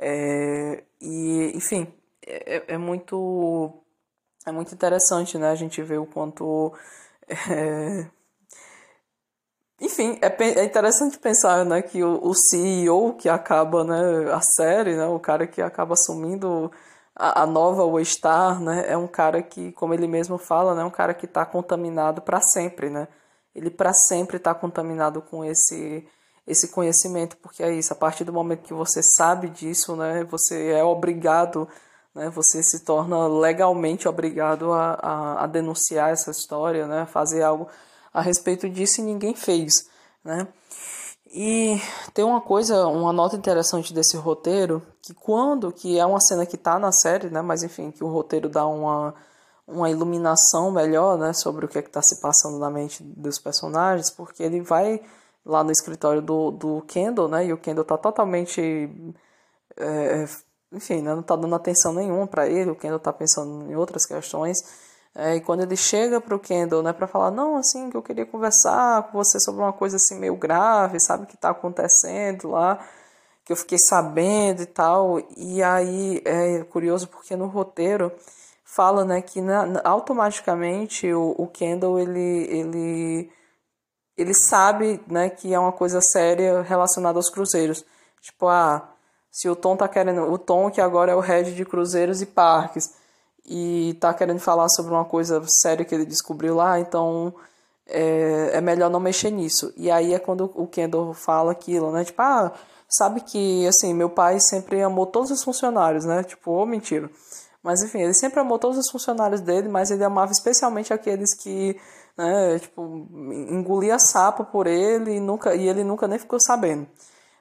é, 0.00 0.84
e, 1.00 1.52
enfim, 1.54 1.92
é, 2.26 2.74
é, 2.74 2.78
muito, 2.78 3.72
é 4.46 4.50
muito 4.50 4.74
interessante, 4.74 5.36
né, 5.38 5.50
a 5.50 5.54
gente 5.54 5.82
ver 5.82 5.98
o 5.98 6.06
quanto 6.06 6.72
é, 7.28 8.10
enfim, 9.80 10.18
é, 10.20 10.60
é 10.60 10.64
interessante 10.64 11.18
pensar 11.18 11.64
né, 11.64 11.80
que 11.80 12.04
o, 12.04 12.20
o 12.22 12.34
CEO 12.34 13.14
que 13.14 13.28
acaba 13.28 13.82
né, 13.82 14.30
a 14.30 14.40
série, 14.42 14.94
né, 14.94 15.06
o 15.06 15.18
cara 15.18 15.46
que 15.46 15.62
acaba 15.62 15.94
assumindo 15.94 16.70
a, 17.16 17.42
a 17.42 17.46
nova 17.46 17.84
Waystar, 17.84 18.60
né, 18.60 18.84
é 18.86 18.96
um 18.96 19.06
cara 19.06 19.42
que, 19.42 19.72
como 19.72 19.94
ele 19.94 20.06
mesmo 20.06 20.36
fala, 20.36 20.74
né, 20.74 20.82
é 20.82 20.84
um 20.84 20.90
cara 20.90 21.14
que 21.14 21.24
está 21.24 21.46
contaminado 21.46 22.20
para 22.20 22.42
sempre. 22.42 22.90
Né? 22.90 23.08
Ele 23.54 23.70
para 23.70 23.94
sempre 23.94 24.36
está 24.36 24.54
contaminado 24.54 25.22
com 25.22 25.42
esse, 25.42 26.06
esse 26.46 26.68
conhecimento, 26.68 27.36
porque 27.36 27.62
é 27.62 27.72
isso, 27.72 27.92
a 27.92 27.96
partir 27.96 28.24
do 28.24 28.32
momento 28.32 28.62
que 28.62 28.74
você 28.74 29.02
sabe 29.02 29.48
disso, 29.48 29.94
né, 29.96 30.24
você 30.24 30.72
é 30.72 30.82
obrigado, 30.82 31.68
né, 32.14 32.28
você 32.30 32.62
se 32.62 32.80
torna 32.84 33.26
legalmente 33.28 34.08
obrigado 34.08 34.72
a, 34.72 34.94
a, 34.94 35.44
a 35.44 35.46
denunciar 35.46 36.10
essa 36.10 36.30
história, 36.30 36.86
né, 36.86 37.06
fazer 37.06 37.42
algo 37.42 37.68
a 38.12 38.20
respeito 38.20 38.68
disso 38.68 39.00
e 39.00 39.04
ninguém 39.04 39.34
fez, 39.34 39.88
né? 40.24 40.48
E 41.32 41.80
tem 42.12 42.24
uma 42.24 42.40
coisa, 42.40 42.88
uma 42.88 43.12
nota 43.12 43.36
interessante 43.36 43.94
desse 43.94 44.16
roteiro, 44.16 44.82
que 45.00 45.14
quando, 45.14 45.70
que 45.70 45.96
é 45.96 46.04
uma 46.04 46.20
cena 46.20 46.44
que 46.44 46.56
tá 46.56 46.76
na 46.76 46.90
série, 46.90 47.30
né, 47.30 47.40
mas 47.40 47.62
enfim, 47.62 47.92
que 47.92 48.02
o 48.02 48.08
roteiro 48.08 48.48
dá 48.48 48.66
uma, 48.66 49.14
uma 49.66 49.88
iluminação 49.88 50.72
melhor, 50.72 51.16
né, 51.16 51.32
sobre 51.32 51.64
o 51.64 51.68
que 51.68 51.78
é 51.78 51.82
que 51.82 51.90
tá 51.90 52.02
se 52.02 52.20
passando 52.20 52.58
na 52.58 52.68
mente 52.68 53.04
dos 53.04 53.38
personagens, 53.38 54.10
porque 54.10 54.42
ele 54.42 54.60
vai 54.60 55.00
lá 55.44 55.64
no 55.64 55.72
escritório 55.72 56.22
do, 56.22 56.50
do 56.50 56.82
Kendall, 56.82 57.28
né, 57.28 57.46
e 57.46 57.52
o 57.52 57.58
Kendall 57.58 57.84
tá 57.84 57.96
totalmente, 57.96 58.60
é, 59.76 60.26
enfim, 60.72 61.02
né, 61.02 61.14
não 61.14 61.22
tá 61.22 61.36
dando 61.36 61.54
atenção 61.54 61.92
nenhuma 61.92 62.26
para 62.26 62.46
ele, 62.48 62.70
o 62.70 62.76
Kendall 62.76 63.00
tá 63.00 63.12
pensando 63.12 63.70
em 63.70 63.76
outras 63.76 64.06
questões, 64.06 64.58
é, 65.14 65.36
e 65.36 65.40
quando 65.40 65.62
ele 65.62 65.76
chega 65.76 66.20
para 66.20 66.34
o 66.36 66.38
Kendall, 66.38 66.82
né, 66.82 66.92
para 66.92 67.06
falar, 67.06 67.30
não, 67.30 67.56
assim, 67.56 67.90
que 67.90 67.96
eu 67.96 68.02
queria 68.02 68.24
conversar 68.24 69.10
com 69.10 69.18
você 69.18 69.40
sobre 69.40 69.60
uma 69.60 69.72
coisa 69.72 69.96
assim 69.96 70.18
meio 70.18 70.36
grave, 70.36 71.00
sabe, 71.00 71.26
que 71.26 71.34
está 71.34 71.50
acontecendo 71.50 72.50
lá, 72.50 72.78
que 73.44 73.52
eu 73.52 73.56
fiquei 73.56 73.78
sabendo 73.78 74.62
e 74.62 74.66
tal. 74.66 75.20
E 75.36 75.62
aí 75.62 76.22
é 76.24 76.62
curioso 76.64 77.08
porque 77.08 77.34
no 77.36 77.46
roteiro 77.46 78.12
fala, 78.64 79.04
né, 79.04 79.20
que 79.20 79.40
na, 79.40 79.80
automaticamente 79.84 81.12
o, 81.12 81.34
o 81.36 81.48
Kendall, 81.48 81.98
ele, 81.98 82.46
ele, 82.48 83.32
ele 84.20 84.34
sabe, 84.34 85.00
né, 85.06 85.30
que 85.30 85.52
é 85.54 85.58
uma 85.58 85.72
coisa 85.72 86.00
séria 86.00 86.62
relacionada 86.62 87.18
aos 87.18 87.30
cruzeiros. 87.30 87.84
Tipo, 88.20 88.48
ah, 88.48 88.88
se 89.30 89.48
o 89.48 89.56
Tom 89.56 89.76
tá 89.76 89.88
querendo, 89.88 90.22
o 90.30 90.38
Tom 90.38 90.70
que 90.70 90.80
agora 90.80 91.12
é 91.12 91.14
o 91.14 91.20
head 91.20 91.54
de 91.54 91.64
cruzeiros 91.64 92.20
e 92.20 92.26
parques, 92.26 92.92
e 93.46 93.96
tá 94.00 94.12
querendo 94.12 94.38
falar 94.38 94.68
sobre 94.68 94.92
uma 94.92 95.04
coisa 95.04 95.42
séria 95.62 95.84
que 95.84 95.94
ele 95.94 96.04
descobriu 96.04 96.54
lá, 96.54 96.78
então 96.78 97.34
é, 97.86 98.50
é 98.54 98.60
melhor 98.60 98.90
não 98.90 99.00
mexer 99.00 99.30
nisso. 99.30 99.72
E 99.76 99.90
aí 99.90 100.14
é 100.14 100.18
quando 100.18 100.50
o 100.54 100.66
Kendall 100.66 101.14
fala 101.14 101.52
aquilo, 101.52 101.90
né? 101.90 102.04
Tipo, 102.04 102.22
ah, 102.22 102.52
sabe 102.88 103.20
que, 103.20 103.66
assim, 103.66 103.94
meu 103.94 104.10
pai 104.10 104.38
sempre 104.40 104.82
amou 104.82 105.06
todos 105.06 105.30
os 105.30 105.42
funcionários, 105.42 106.04
né? 106.04 106.22
Tipo, 106.22 106.52
oh, 106.52 106.66
mentira. 106.66 107.10
Mas 107.62 107.82
enfim, 107.82 108.00
ele 108.00 108.14
sempre 108.14 108.40
amou 108.40 108.58
todos 108.58 108.78
os 108.78 108.90
funcionários 108.90 109.40
dele, 109.40 109.68
mas 109.68 109.90
ele 109.90 110.04
amava 110.04 110.32
especialmente 110.32 110.92
aqueles 110.92 111.34
que, 111.34 111.78
né, 112.16 112.58
tipo, 112.58 112.82
engolia 113.50 113.98
sapo 113.98 114.44
por 114.44 114.66
ele 114.66 115.16
e, 115.16 115.20
nunca, 115.20 115.54
e 115.54 115.68
ele 115.68 115.84
nunca 115.84 116.08
nem 116.08 116.18
ficou 116.18 116.40
sabendo. 116.40 116.86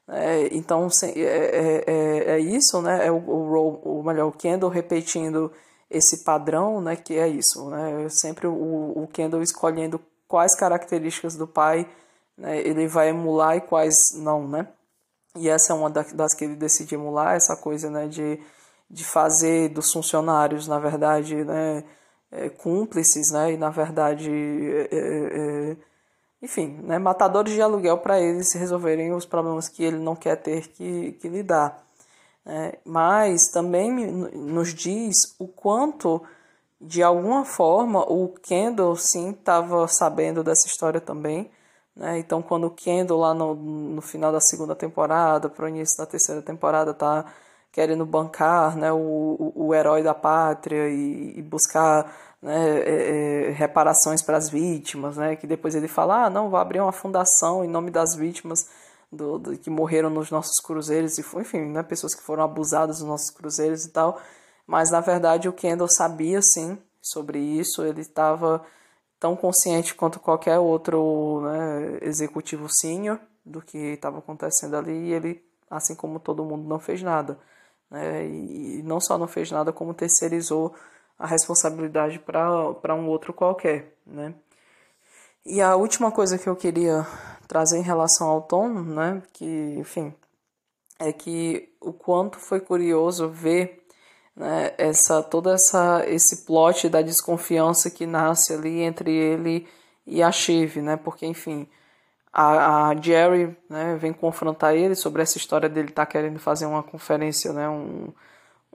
É, 0.07 0.49
então, 0.55 0.87
é, 1.03 1.19
é, 1.19 1.83
é, 1.87 2.31
é, 2.35 2.39
isso, 2.39 2.81
né? 2.81 3.05
É 3.05 3.11
o, 3.11 3.17
o, 3.17 3.99
o 3.99 4.03
melhor, 4.03 4.27
o 4.27 4.31
Kendall 4.31 4.69
repetindo 4.69 5.51
esse 5.89 6.23
padrão, 6.23 6.81
né? 6.81 6.95
Que 6.95 7.17
é 7.17 7.27
isso, 7.27 7.69
né? 7.69 8.07
Sempre 8.09 8.47
o, 8.47 9.03
o 9.03 9.07
Kendall 9.13 9.43
escolhendo 9.43 10.01
quais 10.27 10.55
características 10.55 11.35
do 11.35 11.47
pai 11.47 11.87
né, 12.39 12.59
ele 12.59 12.87
vai 12.87 13.09
emular 13.09 13.57
e 13.57 13.61
quais 13.61 13.97
não, 14.15 14.47
né? 14.47 14.67
E 15.35 15.49
essa 15.49 15.73
é 15.73 15.75
uma 15.75 15.89
das 15.89 16.33
que 16.33 16.45
ele 16.45 16.55
decide 16.55 16.95
emular, 16.95 17.35
essa 17.35 17.55
coisa, 17.55 17.89
né? 17.89 18.07
De, 18.07 18.39
de 18.89 19.03
fazer 19.03 19.69
dos 19.69 19.91
funcionários, 19.91 20.67
na 20.67 20.79
verdade, 20.79 21.35
né? 21.43 21.83
É, 22.31 22.49
cúmplices, 22.49 23.31
né? 23.31 23.53
E 23.53 23.57
na 23.57 23.69
verdade, 23.69 24.29
é, 24.31 24.87
é, 24.91 25.77
enfim, 26.41 26.79
né, 26.83 26.97
matadores 26.97 27.53
de 27.53 27.61
aluguel 27.61 27.97
para 27.97 28.19
eles 28.19 28.53
resolverem 28.53 29.13
os 29.13 29.25
problemas 29.25 29.67
que 29.67 29.83
ele 29.83 29.97
não 29.97 30.15
quer 30.15 30.35
ter 30.37 30.67
que, 30.69 31.13
que 31.13 31.27
lidar. 31.27 31.83
Né? 32.45 32.73
Mas 32.85 33.49
também 33.51 33.91
nos 33.91 34.73
diz 34.73 35.35
o 35.39 35.47
quanto, 35.47 36.21
de 36.79 37.03
alguma 37.03 37.43
forma, 37.45 38.01
o 38.09 38.29
Kendall 38.29 38.95
sim 38.95 39.31
estava 39.31 39.87
sabendo 39.87 40.43
dessa 40.43 40.67
história 40.67 41.01
também. 41.01 41.51
Né? 41.95 42.19
Então, 42.19 42.41
quando 42.41 42.67
o 42.67 42.71
Kendall, 42.71 43.19
lá 43.19 43.33
no, 43.33 43.55
no 43.55 44.01
final 44.01 44.31
da 44.31 44.39
segunda 44.39 44.75
temporada, 44.75 45.49
para 45.49 45.65
o 45.65 45.69
início 45.69 45.97
da 45.97 46.05
terceira 46.05 46.41
temporada, 46.41 46.91
está 46.91 47.25
querendo 47.71 48.05
bancar 48.05 48.75
né, 48.75 48.91
o, 48.91 49.51
o, 49.55 49.73
herói 49.73 50.01
da 50.01 50.13
pátria 50.13 50.89
e, 50.89 51.37
e 51.37 51.41
buscar 51.41 52.11
né, 52.41 52.79
é, 52.79 53.47
é, 53.47 53.49
reparações 53.51 54.21
para 54.21 54.37
as 54.37 54.49
vítimas, 54.49 55.17
né, 55.17 55.35
que 55.35 55.45
depois 55.45 55.75
ele 55.75 55.87
fala, 55.87 56.25
ah, 56.25 56.29
não, 56.29 56.49
vou 56.49 56.59
abrir 56.59 56.79
uma 56.79 56.91
fundação 56.91 57.63
em 57.63 57.67
nome 57.67 57.91
das 57.91 58.15
vítimas 58.15 58.67
do, 59.11 59.37
do, 59.37 59.57
que 59.57 59.69
morreram 59.69 60.09
nos 60.09 60.31
nossos 60.31 60.59
cruzeiros, 60.63 61.17
e 61.17 61.21
enfim, 61.21 61.65
né, 61.65 61.83
pessoas 61.83 62.15
que 62.15 62.23
foram 62.23 62.43
abusadas 62.43 62.99
nos 62.99 63.09
nossos 63.09 63.29
cruzeiros 63.29 63.85
e 63.85 63.89
tal, 63.89 64.19
mas 64.65 64.89
na 64.89 64.99
verdade 64.99 65.47
o 65.47 65.53
Kendall 65.53 65.87
sabia 65.87 66.41
sim 66.41 66.77
sobre 67.01 67.39
isso, 67.39 67.83
ele 67.83 68.01
estava 68.01 68.63
tão 69.19 69.35
consciente 69.35 69.93
quanto 69.93 70.19
qualquer 70.19 70.57
outro 70.59 71.41
né, 71.41 71.99
executivo 72.01 72.67
sênior 72.69 73.19
do 73.45 73.61
que 73.61 73.77
estava 73.77 74.19
acontecendo 74.19 74.75
ali, 74.75 74.91
e 74.91 75.13
ele, 75.13 75.43
assim 75.69 75.95
como 75.95 76.19
todo 76.19 76.45
mundo, 76.45 76.67
não 76.67 76.79
fez 76.79 77.01
nada. 77.01 77.37
Né, 77.89 78.27
e 78.27 78.83
não 78.83 78.99
só 78.99 79.17
não 79.17 79.27
fez 79.27 79.51
nada, 79.51 79.71
como 79.73 79.93
terceirizou 79.93 80.75
a 81.17 81.25
responsabilidade 81.27 82.19
para 82.19 82.95
um 82.95 83.07
outro 83.07 83.33
qualquer, 83.33 83.93
né? 84.05 84.33
E 85.45 85.61
a 85.61 85.75
última 85.75 86.11
coisa 86.11 86.37
que 86.37 86.47
eu 86.47 86.55
queria 86.55 87.05
trazer 87.47 87.79
em 87.79 87.83
relação 87.83 88.27
ao 88.27 88.41
Tom, 88.43 88.69
né, 88.69 89.21
que, 89.33 89.75
enfim, 89.79 90.13
é 90.99 91.11
que 91.11 91.73
o 91.81 91.91
quanto 91.91 92.37
foi 92.39 92.59
curioso 92.59 93.29
ver 93.29 93.83
né, 94.35 94.73
essa 94.77 95.23
toda 95.23 95.53
essa 95.53 96.03
esse 96.07 96.45
plot 96.45 96.87
da 96.89 97.01
desconfiança 97.01 97.89
que 97.89 98.05
nasce 98.05 98.53
ali 98.53 98.81
entre 98.81 99.11
ele 99.11 99.67
e 100.05 100.21
a 100.23 100.31
Shiv, 100.31 100.81
né? 100.81 100.97
Porque, 100.97 101.25
enfim, 101.25 101.67
a, 102.41 102.87
a 102.89 102.95
Jerry 102.95 103.53
né, 103.69 103.97
vem 103.99 104.13
confrontar 104.13 104.73
ele 104.73 104.95
sobre 104.95 105.21
essa 105.21 105.37
história 105.37 105.67
dele 105.67 105.89
estar 105.89 106.05
tá 106.05 106.11
querendo 106.11 106.39
fazer 106.39 106.65
uma 106.65 106.81
conferência, 106.81 107.51
né, 107.51 107.67
um, 107.67 108.13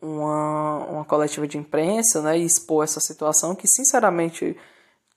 uma, 0.03 0.85
uma 0.85 1.05
coletiva 1.07 1.49
de 1.49 1.57
imprensa 1.57 2.21
né, 2.21 2.39
e 2.39 2.45
expor 2.45 2.85
essa 2.85 3.01
situação 3.01 3.55
que, 3.55 3.67
sinceramente, 3.67 4.55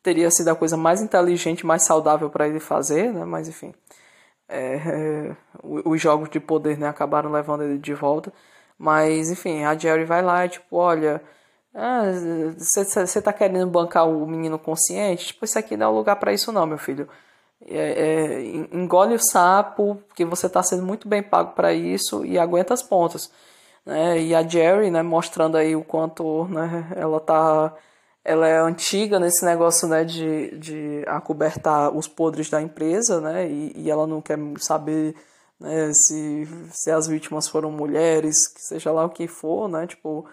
teria 0.02 0.32
sido 0.32 0.48
a 0.48 0.56
coisa 0.56 0.78
mais 0.78 1.02
inteligente, 1.02 1.66
mais 1.66 1.84
saudável 1.84 2.30
para 2.30 2.48
ele 2.48 2.62
fazer, 2.62 3.12
né, 3.12 3.26
mas 3.26 3.50
enfim, 3.50 3.74
é, 4.48 4.76
é, 4.76 5.38
os 5.62 6.02
jogos 6.02 6.30
de 6.30 6.40
poder 6.40 6.78
né, 6.78 6.88
acabaram 6.88 7.30
levando 7.30 7.64
ele 7.64 7.78
de 7.78 7.94
volta. 7.94 8.32
Mas, 8.78 9.30
enfim, 9.30 9.64
a 9.66 9.78
Jerry 9.78 10.06
vai 10.06 10.22
lá 10.22 10.46
e, 10.46 10.50
tipo, 10.50 10.78
olha, 10.78 11.22
você 12.58 13.20
ah, 13.20 13.22
tá 13.22 13.34
querendo 13.34 13.70
bancar 13.70 14.08
o 14.08 14.26
menino 14.26 14.58
consciente? 14.58 15.28
Tipo, 15.28 15.46
isso 15.46 15.60
aqui 15.60 15.76
não 15.76 15.88
é 15.88 15.90
o 15.90 15.96
lugar 15.96 16.16
para 16.16 16.32
isso 16.32 16.52
não, 16.52 16.66
meu 16.66 16.78
filho. 16.78 17.10
É, 17.66 17.78
é, 17.78 18.42
engole 18.72 19.16
o 19.16 19.20
sapo, 19.20 20.02
porque 20.08 20.24
você 20.24 20.46
está 20.46 20.62
sendo 20.62 20.84
muito 20.84 21.08
bem 21.08 21.24
pago 21.24 21.54
para 21.54 21.74
isso 21.74 22.24
e 22.24 22.38
aguenta 22.38 22.74
as 22.74 22.84
pontas 22.84 23.32
né? 23.88 24.22
E 24.22 24.36
a 24.36 24.44
Jerry, 24.46 24.92
né, 24.92 25.02
mostrando 25.02 25.56
aí 25.58 25.76
o 25.76 25.84
quanto, 25.84 26.46
né, 26.50 26.92
ela 26.96 27.20
tá 27.22 27.74
ela 28.24 28.46
é 28.48 28.60
antiga 28.60 29.20
nesse 29.22 29.46
negócio, 29.46 29.88
né, 29.88 30.04
de, 30.04 30.58
de 30.60 31.04
acobertar 31.08 31.96
os 31.96 32.10
podres 32.10 32.50
da 32.50 32.62
empresa, 32.62 33.22
né? 33.22 33.50
E, 33.50 33.72
e 33.78 33.90
ela 33.90 34.06
não 34.06 34.22
quer 34.22 34.38
saber 34.60 35.16
né, 35.58 35.94
se, 35.94 36.46
se 36.74 36.92
as 36.92 37.08
vítimas 37.08 37.48
foram 37.48 37.72
mulheres, 37.72 38.54
seja 38.58 38.92
lá 38.92 39.06
o 39.06 39.10
que 39.10 39.28
for, 39.30 39.70
né? 39.70 39.88
Tipo, 39.88 40.26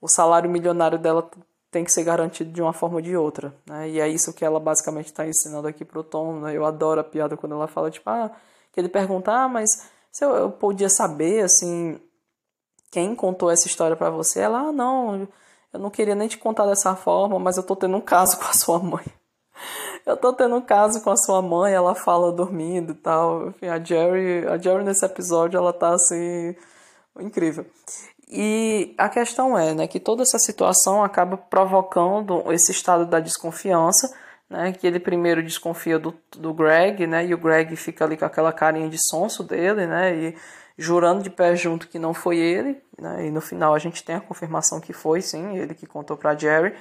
o 0.00 0.08
salário 0.08 0.50
milionário 0.50 0.98
dela 0.98 1.30
tem 1.70 1.84
que 1.84 1.92
ser 1.92 2.04
garantido 2.04 2.50
de 2.50 2.62
uma 2.62 2.72
forma 2.72 2.96
ou 2.96 3.02
de 3.02 3.16
outra, 3.16 3.54
né? 3.66 3.88
E 3.88 4.00
é 4.00 4.08
isso 4.08 4.32
que 4.32 4.44
ela 4.44 4.58
basicamente 4.58 5.06
está 5.06 5.26
ensinando 5.26 5.68
aqui 5.68 5.84
pro 5.84 6.02
Tom, 6.02 6.40
né? 6.40 6.56
Eu 6.56 6.64
adoro 6.64 7.00
a 7.00 7.04
piada 7.04 7.36
quando 7.36 7.54
ela 7.54 7.68
fala, 7.68 7.90
tipo, 7.90 8.08
ah, 8.08 8.30
que 8.72 8.80
ele 8.80 8.88
pergunta, 8.88 9.32
ah, 9.32 9.48
mas 9.48 9.70
se 10.10 10.24
eu, 10.24 10.30
eu 10.30 10.50
podia 10.50 10.88
saber, 10.88 11.44
assim, 11.44 12.00
quem 12.90 13.14
contou 13.14 13.50
essa 13.50 13.66
história 13.66 13.96
para 13.96 14.10
você, 14.10 14.40
ela, 14.40 14.68
ah, 14.68 14.72
não, 14.72 15.28
eu 15.72 15.80
não 15.80 15.90
queria 15.90 16.14
nem 16.14 16.28
te 16.28 16.38
contar 16.38 16.66
dessa 16.66 16.96
forma, 16.96 17.38
mas 17.38 17.56
eu 17.56 17.62
tô 17.62 17.76
tendo 17.76 17.96
um 17.96 18.00
caso 18.00 18.38
com 18.38 18.44
a 18.44 18.52
sua 18.54 18.78
mãe. 18.78 19.04
Eu 20.06 20.16
tô 20.16 20.32
tendo 20.32 20.56
um 20.56 20.62
caso 20.62 21.02
com 21.02 21.10
a 21.10 21.16
sua 21.16 21.42
mãe, 21.42 21.74
ela 21.74 21.94
fala 21.94 22.32
dormindo 22.32 22.92
e 22.92 22.94
tal. 22.94 23.48
Enfim, 23.48 23.66
a 23.66 23.78
Jerry, 23.82 24.46
a 24.48 24.56
Jerry 24.56 24.82
nesse 24.82 25.04
episódio, 25.04 25.58
ela 25.58 25.72
tá 25.72 25.90
assim, 25.90 26.56
incrível. 27.20 27.66
E 28.30 28.94
a 28.98 29.08
questão 29.08 29.58
é, 29.58 29.74
né, 29.74 29.86
que 29.86 29.98
toda 29.98 30.22
essa 30.22 30.38
situação 30.38 31.02
acaba 31.02 31.36
provocando 31.36 32.52
esse 32.52 32.70
estado 32.72 33.06
da 33.06 33.20
desconfiança, 33.20 34.14
né, 34.50 34.72
que 34.72 34.86
ele 34.86 35.00
primeiro 35.00 35.42
desconfia 35.42 35.98
do, 35.98 36.14
do 36.36 36.52
Greg, 36.52 37.06
né, 37.06 37.24
e 37.26 37.32
o 37.32 37.38
Greg 37.38 37.74
fica 37.76 38.04
ali 38.04 38.16
com 38.16 38.26
aquela 38.26 38.52
carinha 38.52 38.88
de 38.88 38.98
sonso 39.08 39.42
dele, 39.42 39.86
né, 39.86 40.14
e 40.14 40.36
jurando 40.78 41.22
de 41.22 41.30
pé 41.30 41.56
junto 41.56 41.88
que 41.88 41.98
não 41.98 42.14
foi 42.14 42.38
ele, 42.38 42.80
né? 42.96 43.26
e 43.26 43.30
no 43.32 43.40
final 43.40 43.74
a 43.74 43.78
gente 43.80 44.04
tem 44.04 44.14
a 44.14 44.20
confirmação 44.20 44.80
que 44.80 44.92
foi, 44.92 45.20
sim, 45.20 45.56
ele 45.56 45.74
que 45.74 45.86
contou 45.86 46.16
para 46.16 46.36
Jerry. 46.36 46.72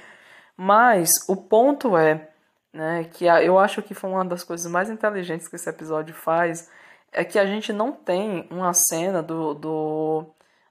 Mas 0.56 1.11
o 1.28 1.36
ponto 1.36 1.98
é 1.98 2.30
né, 2.72 3.07
que 3.11 3.26
eu 3.26 3.57
acho 3.57 3.82
que 3.82 3.95
foi 3.95 4.10
uma 4.11 4.24
das 4.24 4.44
coisas 4.44 4.72
mais 4.72 4.90
inteligentes 4.90 5.48
que 5.48 5.56
esse 5.56 5.68
episódio 5.68 6.14
faz, 6.14 6.69
é 7.11 7.24
que 7.24 7.40
a 7.40 7.45
gente 7.45 7.74
não 7.74 7.91
tem 7.91 8.48
uma 8.52 8.72
cena 8.74 9.24
do, 9.24 9.56
do, 9.56 10.26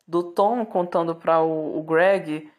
do 0.06 0.22
Tom 0.22 0.64
contando 0.64 1.14
para 1.14 1.40
o, 1.40 1.78
o 1.78 1.82
Greg 1.82 2.50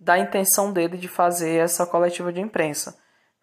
da 0.00 0.18
intenção 0.18 0.72
dele 0.72 0.96
de 0.96 1.08
fazer 1.08 1.56
essa 1.56 1.86
coletiva 1.86 2.32
de 2.32 2.40
imprensa. 2.40 2.98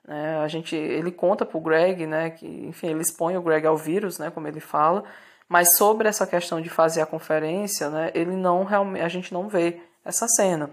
Né? 0.07 0.38
A 0.40 0.48
gente, 0.48 0.76
ele 0.76 1.11
conta 1.11 1.45
para 1.45 1.57
o 1.57 1.61
Greg, 1.61 2.06
né, 2.06 2.30
que 2.31 2.45
enfim, 2.45 2.88
ele 2.88 3.02
expõe 3.02 3.38
o 3.38 3.41
Greg 3.41 3.65
ao 3.65 3.77
vírus, 3.77 4.19
né, 4.19 4.30
como 4.30 4.48
ele 4.48 4.60
fala, 4.60 5.03
mas 5.48 5.76
sobre 5.77 6.07
essa 6.07 6.27
questão 6.27 6.60
de 6.61 6.69
fazer 6.69 7.02
a 7.02 7.06
conferência, 7.06 7.90
né, 7.90 8.11
ele 8.14 8.36
não 8.36 8.64
realmente, 8.64 9.03
a 9.03 9.07
gente 9.07 9.34
não 9.34 9.48
vê 9.48 9.81
essa 10.03 10.27
cena. 10.27 10.69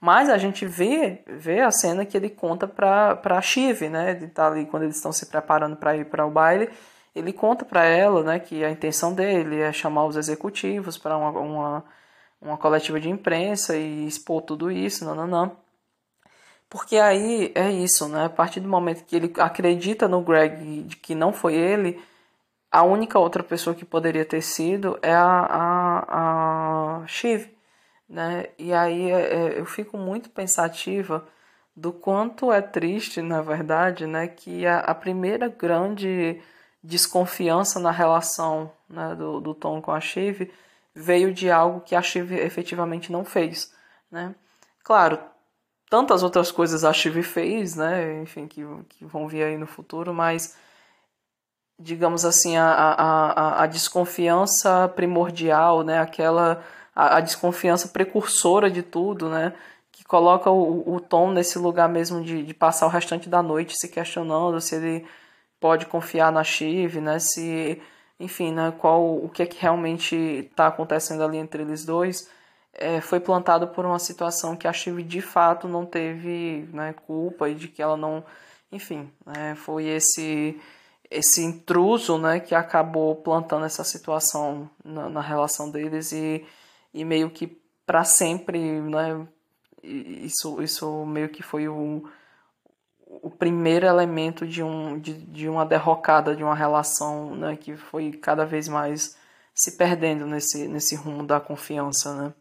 Mas 0.00 0.30
a 0.30 0.38
gente 0.38 0.64
vê, 0.64 1.22
vê 1.26 1.60
a 1.60 1.70
cena 1.70 2.06
que 2.06 2.16
ele 2.16 2.30
conta 2.30 2.66
para 2.66 3.20
a 3.22 3.42
Chive, 3.42 3.90
né? 3.90 4.12
Ele 4.12 4.28
tá 4.28 4.46
ali 4.46 4.64
quando 4.64 4.84
eles 4.84 4.96
estão 4.96 5.12
se 5.12 5.26
preparando 5.26 5.76
para 5.76 5.94
ir 5.94 6.06
para 6.06 6.24
o 6.24 6.30
baile, 6.30 6.70
ele 7.14 7.34
conta 7.34 7.66
para 7.66 7.84
ela, 7.84 8.22
né, 8.22 8.38
que 8.38 8.64
a 8.64 8.70
intenção 8.70 9.12
dele 9.12 9.60
é 9.60 9.72
chamar 9.72 10.06
os 10.06 10.16
executivos 10.16 10.96
para 10.96 11.16
uma, 11.18 11.30
uma, 11.30 11.84
uma 12.40 12.56
coletiva 12.56 12.98
de 12.98 13.08
imprensa 13.10 13.76
e 13.76 14.06
expor 14.06 14.42
tudo 14.42 14.70
isso, 14.70 15.04
não, 15.04 15.14
não, 15.14 15.26
não. 15.26 15.56
Porque 16.68 16.96
aí 16.96 17.52
é 17.54 17.70
isso, 17.70 18.08
né? 18.08 18.26
A 18.26 18.30
partir 18.30 18.60
do 18.60 18.68
momento 18.68 19.04
que 19.04 19.16
ele 19.16 19.32
acredita 19.38 20.06
no 20.08 20.22
Greg 20.22 20.84
de 20.84 20.96
que 20.96 21.14
não 21.14 21.32
foi 21.32 21.54
ele, 21.54 22.00
a 22.70 22.82
única 22.84 23.18
outra 23.18 23.42
pessoa 23.42 23.74
que 23.74 23.84
poderia 23.84 24.24
ter 24.24 24.42
sido 24.42 24.98
é 25.02 25.12
a, 25.12 25.24
a, 25.50 27.02
a 27.02 27.06
Shiv, 27.06 27.48
né? 28.08 28.46
E 28.58 28.72
aí 28.72 29.10
é, 29.10 29.34
é, 29.34 29.60
eu 29.60 29.66
fico 29.66 29.98
muito 29.98 30.30
pensativa 30.30 31.26
do 31.74 31.92
quanto 31.92 32.52
é 32.52 32.60
triste, 32.60 33.22
na 33.22 33.40
verdade, 33.40 34.06
né, 34.06 34.28
que 34.28 34.66
a, 34.66 34.80
a 34.80 34.94
primeira 34.94 35.48
grande 35.48 36.40
desconfiança 36.82 37.80
na 37.80 37.90
relação 37.90 38.72
né, 38.88 39.14
do, 39.14 39.40
do 39.40 39.54
Tom 39.54 39.80
com 39.80 39.92
a 39.92 40.00
Shiv 40.00 40.50
veio 40.94 41.32
de 41.32 41.50
algo 41.50 41.80
que 41.80 41.94
a 41.94 42.02
Shiv 42.02 42.32
efetivamente 42.32 43.12
não 43.12 43.24
fez, 43.24 43.72
né? 44.10 44.34
Claro, 44.82 45.18
tantas 45.88 46.22
outras 46.22 46.50
coisas 46.50 46.84
a 46.84 46.92
Shiv 46.92 47.22
fez, 47.22 47.76
né? 47.76 48.22
Enfim, 48.22 48.46
que, 48.46 48.64
que 48.88 49.04
vão 49.04 49.28
vir 49.28 49.44
aí 49.44 49.56
no 49.56 49.66
futuro, 49.66 50.12
mas 50.14 50.56
digamos 51.80 52.24
assim, 52.26 52.56
a, 52.58 52.70
a, 52.70 53.62
a, 53.62 53.66
desconfiança 53.66 54.88
primordial, 54.94 55.82
né? 55.82 55.98
Aquela 55.98 56.62
a, 56.94 57.16
a, 57.16 57.20
desconfiança 57.20 57.88
precursora 57.88 58.70
de 58.70 58.82
tudo, 58.82 59.30
né? 59.30 59.54
Que 59.90 60.04
coloca 60.04 60.50
o, 60.50 60.94
o 60.94 61.00
Tom 61.00 61.30
nesse 61.32 61.58
lugar 61.58 61.88
mesmo 61.88 62.22
de, 62.22 62.42
de 62.42 62.54
passar 62.54 62.86
o 62.86 62.90
restante 62.90 63.28
da 63.28 63.42
noite 63.42 63.74
se 63.76 63.88
questionando 63.88 64.60
se 64.60 64.76
ele 64.76 65.06
pode 65.58 65.86
confiar 65.86 66.30
na 66.30 66.44
Shiv, 66.44 67.00
né? 67.00 67.18
Se, 67.18 67.80
enfim, 68.20 68.52
né? 68.52 68.72
Qual 68.78 69.16
o 69.16 69.28
que 69.28 69.42
é 69.42 69.46
que 69.46 69.60
realmente 69.60 70.14
está 70.14 70.68
acontecendo 70.68 71.24
ali 71.24 71.38
entre 71.38 71.62
eles 71.62 71.84
dois? 71.84 72.28
é, 72.74 73.00
foi 73.00 73.20
plantado 73.20 73.68
por 73.68 73.84
uma 73.84 73.98
situação 73.98 74.56
que 74.56 74.68
a 74.68 74.72
Shiv 74.72 75.02
de 75.02 75.20
fato 75.20 75.68
não 75.68 75.84
teve 75.84 76.68
né, 76.72 76.94
culpa 77.06 77.48
e 77.48 77.54
de 77.54 77.68
que 77.68 77.82
ela 77.82 77.96
não. 77.96 78.24
Enfim, 78.72 79.10
né, 79.26 79.54
foi 79.56 79.86
esse 79.86 80.60
esse 81.10 81.42
intruso 81.42 82.18
né, 82.18 82.38
que 82.38 82.54
acabou 82.54 83.16
plantando 83.16 83.66
essa 83.66 83.82
situação 83.82 84.70
na, 84.84 85.08
na 85.08 85.20
relação 85.20 85.68
deles 85.68 86.12
e, 86.12 86.46
e 86.94 87.04
meio 87.04 87.30
que 87.30 87.60
para 87.84 88.04
sempre 88.04 88.60
né, 88.80 89.26
isso, 89.82 90.62
isso 90.62 91.04
meio 91.06 91.28
que 91.28 91.42
foi 91.42 91.68
o, 91.68 92.08
o 93.10 93.28
primeiro 93.28 93.86
elemento 93.86 94.46
de, 94.46 94.62
um, 94.62 94.98
de, 94.98 95.12
de 95.12 95.48
uma 95.48 95.66
derrocada 95.66 96.36
de 96.36 96.44
uma 96.44 96.54
relação 96.54 97.34
né, 97.34 97.56
que 97.56 97.76
foi 97.76 98.12
cada 98.12 98.46
vez 98.46 98.68
mais 98.68 99.16
se 99.52 99.76
perdendo 99.76 100.26
nesse, 100.26 100.68
nesse 100.68 100.94
rumo 100.94 101.26
da 101.26 101.40
confiança. 101.40 102.14
Né? 102.14 102.32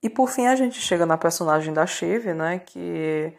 E 0.00 0.08
por 0.08 0.28
fim 0.28 0.46
a 0.46 0.54
gente 0.54 0.80
chega 0.80 1.04
na 1.04 1.18
personagem 1.18 1.74
da 1.74 1.84
Shiv, 1.84 2.32
né, 2.32 2.60
que 2.60 3.36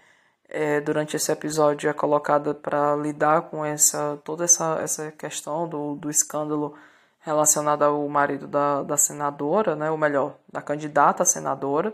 é, 0.50 0.82
durante 0.82 1.16
esse 1.16 1.32
episódio 1.32 1.90
é 1.90 1.94
colocada 1.94 2.54
para 2.54 2.96
lidar 2.98 3.44
com 3.44 3.66
essa 3.66 4.20
toda 4.26 4.44
essa, 4.44 4.80
essa 4.82 5.12
questão 5.12 5.68
do, 5.68 5.96
do 5.96 6.10
escândalo 6.10 6.76
relacionado 7.24 7.84
ao 7.84 8.08
marido 8.08 8.48
da, 8.48 8.84
da 8.84 8.98
senadora, 8.98 9.76
né, 9.76 9.90
ou 9.90 9.98
melhor, 9.98 10.36
da 10.52 10.62
candidata 10.62 11.24
a 11.24 11.26
senadora, 11.26 11.94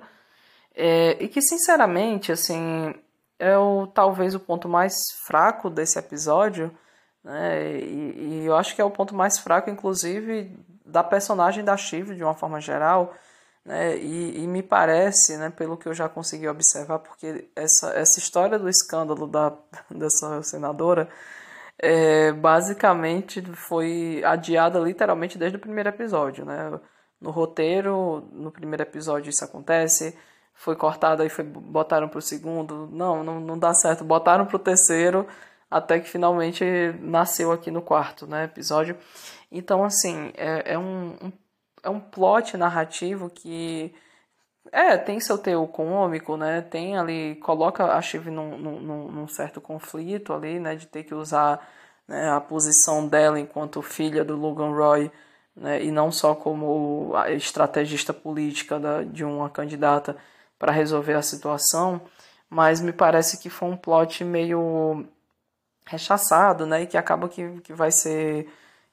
é, 0.76 1.18
e 1.24 1.28
que 1.28 1.42
sinceramente 1.42 2.32
assim 2.32 2.94
é 3.38 3.58
o, 3.58 3.88
talvez 3.88 4.36
o 4.36 4.40
ponto 4.40 4.68
mais 4.68 4.94
fraco 5.26 5.70
desse 5.70 5.98
episódio, 5.98 6.72
né, 7.24 7.80
e, 7.80 8.42
e 8.42 8.46
eu 8.46 8.56
acho 8.56 8.76
que 8.76 8.82
é 8.82 8.86
o 8.86 8.92
ponto 8.92 9.16
mais 9.16 9.38
fraco, 9.40 9.70
inclusive, 9.70 10.56
da 10.86 11.04
personagem 11.04 11.64
da 11.64 11.78
Shiv 11.78 12.16
de 12.16 12.24
uma 12.24 12.34
forma 12.34 12.60
geral 12.60 13.14
né? 13.70 13.98
E, 13.98 14.44
e, 14.44 14.48
me 14.48 14.64
parece, 14.64 15.38
né, 15.38 15.50
pelo 15.50 15.78
que 15.78 15.88
eu 15.88 15.94
já 15.94 16.10
consegui 16.10 16.48
observar, 16.48 17.00
porque 17.00 17.50
essa, 17.56 17.92
essa 17.92 18.20
história 18.20 18.58
do 18.58 18.70
escândalo 18.70 19.28
da, 19.28 19.54
dessa 19.92 20.42
senadora 20.44 21.08
é, 21.80 22.32
basicamente 22.32 23.42
foi 23.54 24.22
adiada 24.26 24.80
literalmente 24.80 25.38
desde 25.38 25.58
o 25.58 25.62
primeiro 25.62 25.90
episódio. 25.90 26.46
Né? 26.46 26.80
No 27.20 27.32
roteiro, 27.32 28.28
no 28.32 28.52
primeiro 28.52 28.84
episódio 28.84 29.30
isso 29.30 29.44
acontece, 29.44 30.18
foi 30.54 30.76
cortado 30.76 31.24
e 31.24 31.30
foi, 31.30 31.44
botaram 31.46 32.10
para 32.10 32.20
o 32.20 32.22
segundo, 32.22 32.88
não, 32.92 33.24
não, 33.24 33.40
não 33.40 33.58
dá 33.58 33.74
certo, 33.74 34.04
botaram 34.04 34.46
para 34.46 34.56
o 34.56 34.60
terceiro, 34.60 35.28
até 35.72 36.00
que 36.00 36.10
finalmente 36.10 36.64
nasceu 37.00 37.52
aqui 37.52 37.72
no 37.72 37.82
quarto 37.82 38.28
né, 38.28 38.46
episódio. 38.46 38.98
Então, 39.52 39.84
assim, 39.84 40.32
é, 40.36 40.74
é 40.74 40.78
um, 40.78 41.16
um 41.22 41.32
é 41.84 41.90
um 41.90 42.00
plot 42.00 42.58
narrativo 42.58 43.30
que 43.30 43.94
é, 44.72 44.98
tem 44.98 45.20
seu 45.20 45.38
teor 45.38 45.68
cômico, 45.68 46.38
né? 46.38 46.62
Tem 46.62 46.98
ali, 46.98 47.36
coloca 47.38 47.86
a 47.86 48.02
Shiv 48.02 48.30
num, 48.30 48.58
num, 48.58 49.12
num, 49.12 49.28
certo 49.28 49.60
conflito 49.60 50.34
ali, 50.34 50.60
né? 50.60 50.76
De 50.76 50.88
ter 50.88 51.04
que 51.04 51.14
usar 51.14 51.68
né, 52.08 52.30
a 52.32 52.40
posição 52.42 53.08
dela 53.08 53.40
enquanto 53.40 53.82
filha 53.82 54.24
do 54.24 54.36
Logan 54.36 54.72
Roy, 54.72 55.12
né? 55.56 55.84
E 55.84 55.92
não 55.92 56.12
só 56.12 56.36
como 56.36 57.14
estrategista 57.30 58.14
política 58.14 58.80
da, 58.80 59.04
de 59.04 59.24
uma 59.24 59.50
candidata 59.50 60.16
para 60.58 60.72
resolver 60.72 61.14
a 61.14 61.22
situação, 61.22 62.02
mas 62.50 62.82
me 62.82 62.94
parece 62.94 63.40
que 63.40 63.50
foi 63.50 63.70
um 63.70 63.78
plot 63.78 64.24
meio 64.24 65.06
rechaçado, 65.86 66.66
né? 66.66 66.84
E 66.84 66.88
que 66.88 66.98
acaba 66.98 67.30
que, 67.30 67.62
que 67.62 67.74
vai 67.74 67.92
ser 67.92 68.48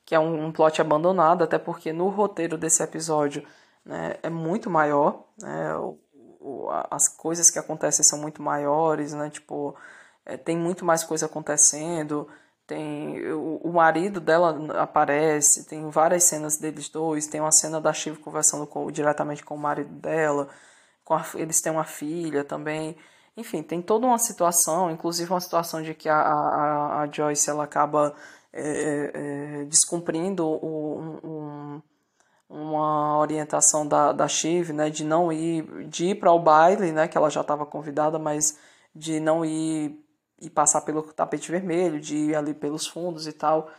que 0.07 0.15
é 0.15 0.21
um, 0.21 0.47
um 0.47 0.53
plot 0.53 0.81
abandonado, 0.81 1.43
até 1.45 1.59
porque 1.59 1.93
no 1.93 2.09
roteiro 2.09 2.57
desse 2.57 2.83
episódio 2.83 3.45
né, 3.87 4.17
é 4.23 4.29
muito 4.29 4.69
maior, 4.69 5.25
né, 5.41 5.75
o, 5.77 5.99
o, 6.41 6.69
as 6.91 7.09
coisas 7.09 7.51
que 7.51 7.59
acontecem 7.59 8.05
são 8.05 8.19
muito 8.19 8.43
maiores, 8.43 9.15
né, 9.15 9.31
tipo, 9.31 9.77
é, 10.25 10.37
tem 10.37 10.57
muito 10.57 10.85
mais 10.85 11.05
coisa 11.05 11.27
acontecendo, 11.27 12.29
tem 12.67 13.33
o, 13.33 13.61
o, 13.63 13.73
marido 13.73 14.21
dela 14.21 14.59
aparece, 14.83 15.65
tem 15.69 15.89
várias 15.89 16.25
cenas 16.25 16.59
deles 16.59 16.89
dois, 16.89 17.29
tem 17.29 17.41
uma 17.41 17.53
cena 17.53 17.81
da 17.81 17.93
Shiv 17.93 18.19
conversando 18.19 18.67
com, 18.67 18.91
diretamente 18.91 19.45
com 19.45 19.55
o 19.55 19.59
marido 19.59 19.95
dela, 19.95 20.49
com 21.05 21.15
a, 21.15 21.25
eles 21.37 21.61
têm 21.61 21.71
uma 21.71 21.85
filha 21.85 22.43
também, 22.43 22.97
enfim, 23.37 23.63
tem 23.63 23.81
toda 23.81 24.07
uma 24.07 24.19
situação, 24.19 24.91
inclusive 24.91 25.31
uma 25.31 25.41
situação 25.41 25.81
de 25.81 25.95
que 25.95 26.09
a, 26.09 26.17
a, 26.17 27.03
a 27.03 27.07
Joyce 27.07 27.49
ela 27.49 27.65
acaba 27.65 28.17
é, 28.59 28.63
é, 28.63 29.61
é, 29.61 29.65
descumprindo 29.67 30.49
um, 30.49 31.21
um, 31.23 31.46
uma 32.49 33.19
orientação 33.19 33.87
da, 33.87 34.13
da 34.13 34.29
Shiv, 34.29 34.73
né, 34.73 34.91
de 34.91 35.05
não 35.05 35.33
ir, 35.33 35.89
de 35.89 36.07
ir 36.11 36.15
para 36.17 36.33
o 36.33 36.39
baile, 36.39 36.93
né, 36.93 37.09
que 37.09 37.17
ela 37.19 37.31
já 37.31 37.41
estava 37.41 37.67
convidada, 37.67 38.19
mas 38.19 38.59
de 38.95 39.21
não 39.21 39.45
ir 39.45 40.03
e 40.41 40.51
passar 40.51 40.83
pelo 40.83 41.03
tapete 41.03 41.51
vermelho, 41.51 42.01
de 42.01 42.17
ir 42.17 42.37
ali 42.37 42.55
pelos 42.55 42.87
fundos 42.87 43.27
e 43.27 43.33
tal. 43.33 43.71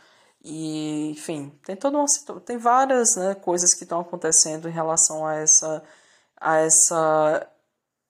E, 0.42 1.10
enfim, 1.10 1.52
tem 1.64 1.76
toda 1.76 1.98
uma 1.98 2.06
tem 2.44 2.58
várias 2.58 3.16
né, 3.16 3.34
coisas 3.34 3.74
que 3.74 3.84
estão 3.84 4.00
acontecendo 4.00 4.68
em 4.68 4.72
relação 4.72 5.26
a 5.26 5.34
essa 5.34 5.82
a 6.40 6.56
essa 6.58 7.48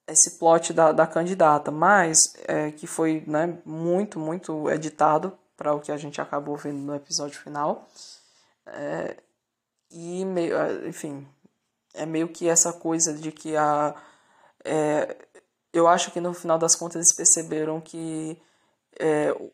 esse 0.06 0.38
plot 0.38 0.72
da, 0.72 0.92
da 0.92 1.06
candidata, 1.06 1.70
mas 1.70 2.34
é, 2.46 2.70
que 2.70 2.86
foi 2.86 3.22
né, 3.26 3.58
muito, 3.64 4.18
muito 4.18 4.70
editado 4.70 5.38
para 5.56 5.74
o 5.74 5.80
que 5.80 5.92
a 5.92 5.96
gente 5.98 6.20
acabou 6.20 6.56
vendo 6.56 6.78
no 6.78 6.94
episódio 6.94 7.38
final. 7.38 7.86
É, 8.66 9.16
e 9.90 10.24
meio, 10.24 10.56
é, 10.56 10.88
enfim, 10.88 11.26
é 11.94 12.06
meio 12.06 12.28
que 12.28 12.48
essa 12.48 12.72
coisa 12.72 13.14
de 13.14 13.32
que 13.32 13.56
a 13.56 13.94
é, 14.64 15.16
eu 15.72 15.86
acho 15.86 16.10
que 16.10 16.20
no 16.20 16.34
final 16.34 16.58
das 16.58 16.74
contas 16.74 16.96
eles 16.96 17.14
perceberam 17.14 17.80
que 17.80 18.40
é, 18.98 19.32
o, 19.32 19.52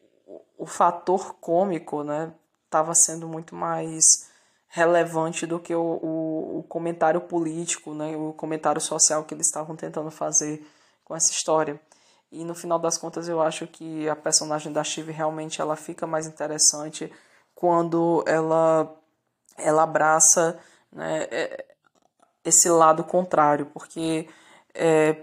o, 0.59 0.67
fator 0.67 1.35
cômico, 1.35 2.03
né, 2.03 2.33
estava 2.65 2.95
sendo 2.95 3.29
muito 3.29 3.55
mais 3.55 4.03
relevante 4.69 5.47
do 5.47 5.61
que 5.61 5.75
o, 5.75 5.81
o, 5.81 6.59
o, 6.59 6.63
comentário 6.65 7.21
político, 7.21 7.95
né, 7.95 8.17
o 8.17 8.33
comentário 8.33 8.81
social 8.81 9.25
que 9.25 9.35
eles 9.35 9.47
estavam 9.47 9.77
tentando 9.77 10.11
fazer 10.11 10.67
com 11.05 11.15
essa 11.15 11.31
história. 11.31 11.81
E 12.33 12.45
no 12.45 12.55
final 12.55 12.79
das 12.79 12.99
contas 12.99 13.29
eu 13.29 13.41
acho 13.41 13.67
que 13.67 14.09
a 14.09 14.17
personagem 14.17 14.73
da 14.73 14.83
Shiv 14.83 15.11
realmente 15.11 15.61
ela 15.61 15.77
fica 15.77 16.07
mais 16.07 16.27
interessante 16.27 17.13
quando 17.55 18.25
ela 18.27 18.93
ela 19.57 19.83
abraça 19.83 20.59
né, 20.93 21.27
é, 21.31 21.65
esse 22.45 22.69
lado 22.69 23.05
contrário, 23.05 23.67
porque 23.67 24.29
é, 24.75 25.17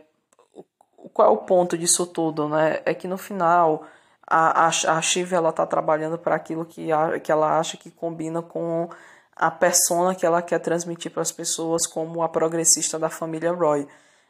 qual 1.14 1.28
é 1.28 1.32
o 1.32 1.38
ponto 1.38 1.78
disso 1.78 2.06
tudo, 2.06 2.48
né? 2.50 2.82
É 2.86 2.94
que 2.94 3.08
no 3.08 3.18
final 3.18 3.86
a, 4.26 4.66
a, 4.66 4.68
a 4.68 5.02
Shiv 5.02 5.34
ela 5.34 5.52
tá 5.52 5.66
trabalhando 5.66 6.18
para 6.18 6.36
aquilo 6.36 6.66
que, 6.66 6.92
a, 6.92 7.20
que 7.20 7.32
ela 7.32 7.60
acha 7.60 7.78
que 7.78 7.92
combina 7.92 8.42
com 8.42 8.90
a 9.36 9.52
persona 9.52 10.16
que 10.16 10.26
ela 10.26 10.42
quer 10.42 10.60
transmitir 10.60 11.12
para 11.12 11.22
as 11.22 11.32
pessoas 11.32 11.88
como 11.88 12.24
a 12.24 12.30
progressista 12.30 13.00
da 13.00 13.10
família 13.10 13.52
Roy, 13.52 13.88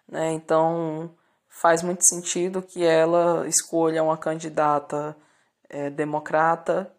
né? 0.07 0.31
Então 0.33 1.11
faz 1.47 1.83
muito 1.83 2.03
sentido 2.05 2.61
que 2.61 2.83
ela 2.83 3.47
escolha 3.47 4.03
uma 4.03 4.17
candidata 4.17 5.15
é, 5.69 5.89
democrata, 5.89 6.91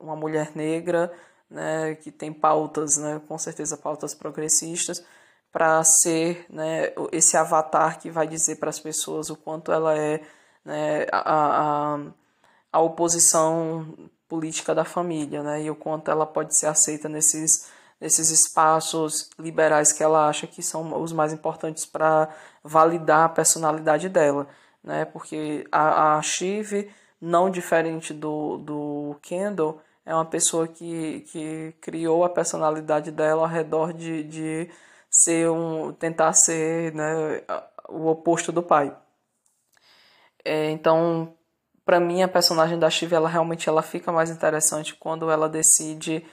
uma 0.00 0.16
mulher 0.16 0.52
negra, 0.54 1.12
né, 1.50 1.94
que 1.96 2.10
tem 2.10 2.32
pautas, 2.32 2.96
né, 2.98 3.20
com 3.26 3.38
certeza 3.38 3.76
pautas 3.76 4.14
progressistas, 4.14 5.04
para 5.50 5.82
ser 5.84 6.46
né, 6.50 6.92
esse 7.12 7.36
avatar 7.36 7.98
que 7.98 8.10
vai 8.10 8.26
dizer 8.26 8.56
para 8.56 8.70
as 8.70 8.78
pessoas 8.78 9.30
o 9.30 9.36
quanto 9.36 9.72
ela 9.72 9.96
é 9.96 10.20
né, 10.64 11.06
a, 11.12 11.94
a, 11.94 11.98
a 12.72 12.80
oposição 12.80 13.94
política 14.28 14.74
da 14.74 14.84
família, 14.84 15.42
né, 15.42 15.62
e 15.62 15.70
o 15.70 15.76
quanto 15.76 16.10
ela 16.10 16.26
pode 16.26 16.56
ser 16.56 16.66
aceita 16.66 17.08
nesses 17.08 17.70
nesses 18.00 18.30
espaços 18.30 19.30
liberais 19.38 19.92
que 19.92 20.02
ela 20.02 20.28
acha 20.28 20.46
que 20.46 20.62
são 20.62 21.02
os 21.02 21.12
mais 21.12 21.32
importantes 21.32 21.84
para 21.84 22.28
validar 22.62 23.24
a 23.24 23.28
personalidade 23.28 24.08
dela, 24.08 24.46
né? 24.82 25.04
Porque 25.04 25.66
a, 25.72 26.18
a 26.18 26.22
não 27.20 27.50
diferente 27.50 28.14
do, 28.14 28.58
do 28.58 29.16
Kendall, 29.22 29.80
é 30.08 30.14
uma 30.14 30.24
pessoa 30.24 30.66
que, 30.66 31.20
que 31.30 31.74
criou 31.82 32.24
a 32.24 32.30
personalidade 32.30 33.10
dela 33.10 33.42
ao 33.42 33.46
redor 33.46 33.92
de, 33.92 34.24
de 34.24 34.70
ser 35.10 35.50
um 35.50 35.92
tentar 35.92 36.32
ser 36.32 36.94
né, 36.94 37.42
o 37.90 38.06
oposto 38.06 38.50
do 38.50 38.62
pai. 38.62 38.96
É, 40.42 40.70
então, 40.70 41.34
para 41.84 42.00
mim 42.00 42.22
a 42.22 42.28
personagem 42.28 42.78
da 42.78 42.88
Shiva 42.88 43.16
ela 43.16 43.28
realmente 43.28 43.68
ela 43.68 43.82
fica 43.82 44.10
mais 44.10 44.30
interessante 44.30 44.94
quando 44.94 45.30
ela 45.30 45.46
decide 45.46 46.24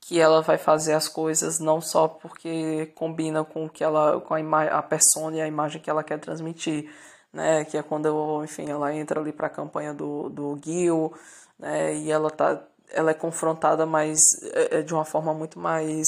que 0.00 0.20
ela 0.20 0.40
vai 0.40 0.56
fazer 0.56 0.92
as 0.94 1.08
coisas 1.08 1.58
não 1.58 1.80
só 1.80 2.06
porque 2.06 2.86
combina 2.94 3.44
com 3.44 3.68
que 3.68 3.82
ela 3.82 4.20
com 4.20 4.34
a, 4.34 4.62
a 4.78 4.82
persona 4.82 5.38
e 5.38 5.40
a 5.40 5.48
imagem 5.48 5.82
que 5.82 5.90
ela 5.90 6.04
quer 6.04 6.20
transmitir, 6.20 6.88
né? 7.32 7.64
Que 7.64 7.78
é 7.78 7.82
quando 7.82 8.44
enfim 8.44 8.70
ela 8.70 8.94
entra 8.94 9.18
ali 9.20 9.32
para 9.32 9.48
a 9.48 9.50
campanha 9.50 9.92
do 9.92 10.28
do 10.30 10.60
Gil, 10.64 11.12
né? 11.58 11.96
E 11.96 12.12
ela 12.12 12.30
tá 12.30 12.62
ela 12.94 13.10
é 13.10 13.14
confrontada 13.14 13.84
mais 13.84 14.20
é, 14.52 14.78
é, 14.78 14.82
de 14.82 14.94
uma 14.94 15.04
forma 15.04 15.34
muito 15.34 15.58
mais 15.58 16.06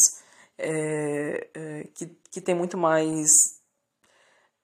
é, 0.58 1.48
é, 1.54 1.86
que, 1.94 2.06
que 2.30 2.40
tem 2.40 2.54
muito 2.54 2.78
mais 2.78 3.56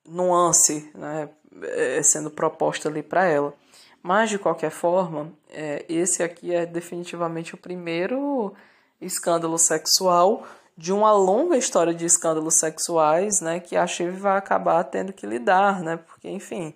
nuance 0.06 0.90
né, 0.94 1.28
é, 1.62 2.02
sendo 2.02 2.30
proposta 2.30 2.88
ali 2.88 3.02
para 3.02 3.24
ela. 3.24 3.54
Mas, 4.02 4.30
de 4.30 4.38
qualquer 4.38 4.70
forma, 4.70 5.32
é, 5.48 5.84
esse 5.88 6.22
aqui 6.22 6.52
é 6.52 6.66
definitivamente 6.66 7.54
o 7.54 7.58
primeiro 7.58 8.52
escândalo 9.00 9.58
sexual 9.58 10.44
de 10.76 10.92
uma 10.92 11.12
longa 11.12 11.56
história 11.56 11.94
de 11.94 12.04
escândalos 12.04 12.54
sexuais 12.54 13.40
né, 13.40 13.60
que 13.60 13.76
a 13.76 13.86
Shiv 13.86 14.16
vai 14.18 14.36
acabar 14.36 14.82
tendo 14.84 15.12
que 15.12 15.26
lidar, 15.26 15.80
né, 15.82 15.98
porque, 15.98 16.28
enfim, 16.28 16.74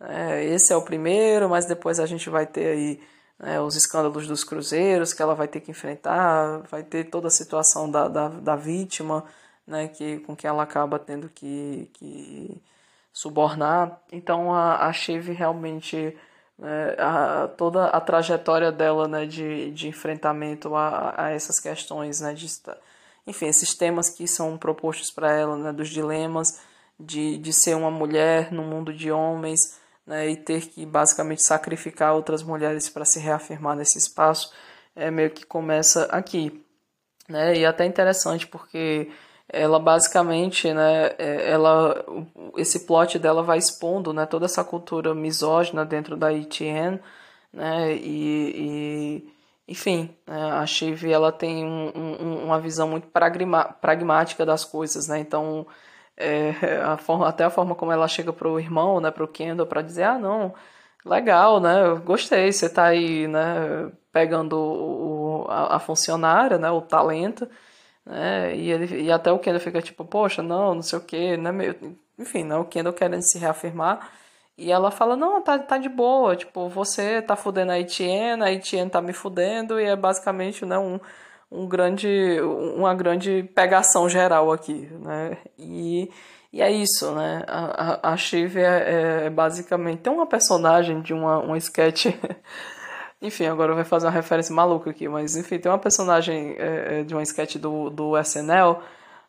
é, 0.00 0.44
esse 0.44 0.72
é 0.72 0.76
o 0.76 0.82
primeiro, 0.82 1.48
mas 1.48 1.66
depois 1.66 2.00
a 2.00 2.06
gente 2.06 2.28
vai 2.28 2.46
ter 2.46 2.66
aí 2.66 3.00
né, 3.38 3.60
os 3.60 3.76
escândalos 3.76 4.26
dos 4.26 4.44
cruzeiros 4.44 5.12
que 5.12 5.22
ela 5.22 5.34
vai 5.34 5.48
ter 5.48 5.60
que 5.60 5.70
enfrentar, 5.70 6.60
vai 6.70 6.82
ter 6.82 7.04
toda 7.04 7.28
a 7.28 7.30
situação 7.30 7.90
da, 7.90 8.08
da, 8.08 8.28
da 8.28 8.56
vítima, 8.56 9.24
né, 9.66 9.88
que, 9.88 10.18
com 10.20 10.36
que 10.36 10.46
ela 10.46 10.62
acaba 10.62 10.98
tendo 10.98 11.28
que, 11.28 11.90
que 11.94 12.62
subornar. 13.12 14.00
Então 14.12 14.52
a, 14.52 14.86
a 14.86 14.92
Shiv 14.92 15.32
realmente, 15.32 16.16
né, 16.58 16.96
a, 16.98 17.48
toda 17.48 17.86
a 17.86 18.00
trajetória 18.00 18.70
dela 18.70 19.08
né, 19.08 19.26
de, 19.26 19.70
de 19.72 19.88
enfrentamento 19.88 20.74
a, 20.74 21.14
a 21.16 21.30
essas 21.30 21.58
questões, 21.58 22.20
né, 22.20 22.34
de, 22.34 22.46
enfim, 23.26 23.46
esses 23.46 23.74
temas 23.74 24.10
que 24.10 24.26
são 24.28 24.56
propostos 24.58 25.10
para 25.10 25.32
ela, 25.32 25.56
né, 25.56 25.72
dos 25.72 25.88
dilemas 25.88 26.60
de, 26.98 27.38
de 27.38 27.52
ser 27.52 27.74
uma 27.74 27.90
mulher 27.90 28.52
no 28.52 28.62
mundo 28.62 28.92
de 28.92 29.10
homens, 29.10 29.78
né, 30.06 30.28
e 30.28 30.36
ter 30.36 30.68
que 30.68 30.84
basicamente 30.84 31.42
sacrificar 31.42 32.14
outras 32.14 32.42
mulheres 32.42 32.88
para 32.88 33.04
se 33.04 33.18
reafirmar 33.18 33.76
nesse 33.76 33.98
espaço, 33.98 34.52
é 34.94 35.10
meio 35.10 35.30
que 35.30 35.46
começa 35.46 36.04
aqui. 36.06 36.64
Né, 37.28 37.56
e 37.56 37.64
é 37.64 37.66
até 37.66 37.86
interessante 37.86 38.46
porque 38.46 39.10
ela 39.48 39.78
basicamente, 39.78 40.72
né, 40.72 41.12
é, 41.18 41.50
ela, 41.50 42.04
esse 42.56 42.80
plot 42.86 43.18
dela 43.18 43.42
vai 43.42 43.58
expondo, 43.58 44.12
né, 44.12 44.26
toda 44.26 44.46
essa 44.46 44.64
cultura 44.64 45.14
misógina 45.14 45.84
dentro 45.84 46.16
da 46.16 46.32
ETN, 46.32 47.00
né, 47.52 47.94
e, 47.94 49.22
e 49.26 49.34
enfim, 49.68 50.14
né, 50.26 50.52
a 50.52 50.66
Shiv 50.66 51.04
ela 51.10 51.32
tem 51.32 51.64
um, 51.64 51.92
um, 51.94 52.44
uma 52.44 52.60
visão 52.60 52.88
muito 52.88 53.08
pragmática 53.80 54.44
das 54.44 54.64
coisas, 54.64 55.08
né, 55.08 55.18
então 55.18 55.66
é, 56.16 56.80
a 56.84 56.96
forma, 56.96 57.28
até 57.28 57.44
a 57.44 57.50
forma 57.50 57.74
como 57.74 57.92
ela 57.92 58.08
chega 58.08 58.32
pro 58.32 58.58
irmão, 58.60 59.00
né, 59.00 59.10
pro 59.10 59.28
Kendall, 59.28 59.66
para 59.66 59.82
dizer, 59.82 60.04
ah, 60.04 60.18
não, 60.18 60.54
legal, 61.04 61.60
né, 61.60 61.72
gostei, 62.04 62.52
você 62.52 62.68
tá 62.68 62.84
aí, 62.86 63.26
né, 63.28 63.90
pegando 64.12 64.56
o, 64.56 65.46
a, 65.48 65.76
a 65.76 65.78
funcionária, 65.78 66.58
né, 66.58 66.70
o 66.70 66.80
talento, 66.80 67.48
né, 68.06 68.54
e, 68.56 68.70
ele, 68.70 69.02
e 69.02 69.12
até 69.12 69.32
o 69.32 69.38
Kendall 69.38 69.60
fica 69.60 69.82
tipo, 69.82 70.04
poxa, 70.04 70.42
não, 70.42 70.74
não 70.76 70.82
sei 70.82 70.98
o 70.98 71.02
que, 71.02 71.36
né, 71.36 71.52
meio, 71.52 71.98
enfim, 72.18 72.44
né, 72.44 72.56
o 72.56 72.64
Kendall 72.64 72.92
querendo 72.94 73.22
se 73.22 73.38
reafirmar, 73.38 74.10
e 74.56 74.70
ela 74.70 74.90
fala, 74.90 75.16
não, 75.16 75.42
tá, 75.42 75.58
tá 75.58 75.78
de 75.78 75.88
boa, 75.88 76.36
tipo, 76.36 76.68
você 76.68 77.20
tá 77.20 77.34
fudendo 77.34 77.72
a 77.72 77.80
Etienne, 77.80 78.44
a 78.44 78.52
Etienne 78.52 78.90
tá 78.90 79.02
me 79.02 79.12
fudendo, 79.12 79.80
e 79.80 79.84
é 79.84 79.96
basicamente, 79.96 80.64
né, 80.64 80.78
um 80.78 81.00
um 81.50 81.68
grande, 81.68 82.40
uma 82.76 82.94
grande 82.94 83.48
pegação 83.54 84.08
geral 84.08 84.52
aqui, 84.52 84.88
né? 85.00 85.38
E, 85.58 86.10
e 86.52 86.62
é 86.62 86.70
isso, 86.70 87.12
né? 87.12 87.44
A, 87.46 88.10
a, 88.10 88.12
a 88.12 88.16
Shiv 88.16 88.56
é, 88.58 89.26
é, 89.26 89.30
basicamente 89.30 90.00
tem 90.00 90.12
uma 90.12 90.26
personagem 90.26 91.00
de 91.00 91.12
uma, 91.12 91.38
uma 91.38 91.58
sketch. 91.58 92.06
enfim, 93.22 93.46
agora 93.46 93.74
vai 93.74 93.84
fazer 93.84 94.06
uma 94.06 94.12
referência 94.12 94.54
maluca 94.54 94.90
aqui, 94.90 95.08
mas 95.08 95.36
enfim, 95.36 95.58
tem 95.58 95.70
uma 95.70 95.78
personagem 95.78 96.56
é, 96.58 97.00
é 97.00 97.02
de 97.04 97.14
uma 97.14 97.22
sketch 97.22 97.56
do, 97.56 97.90
do 97.90 98.18
SNL, 98.18 98.78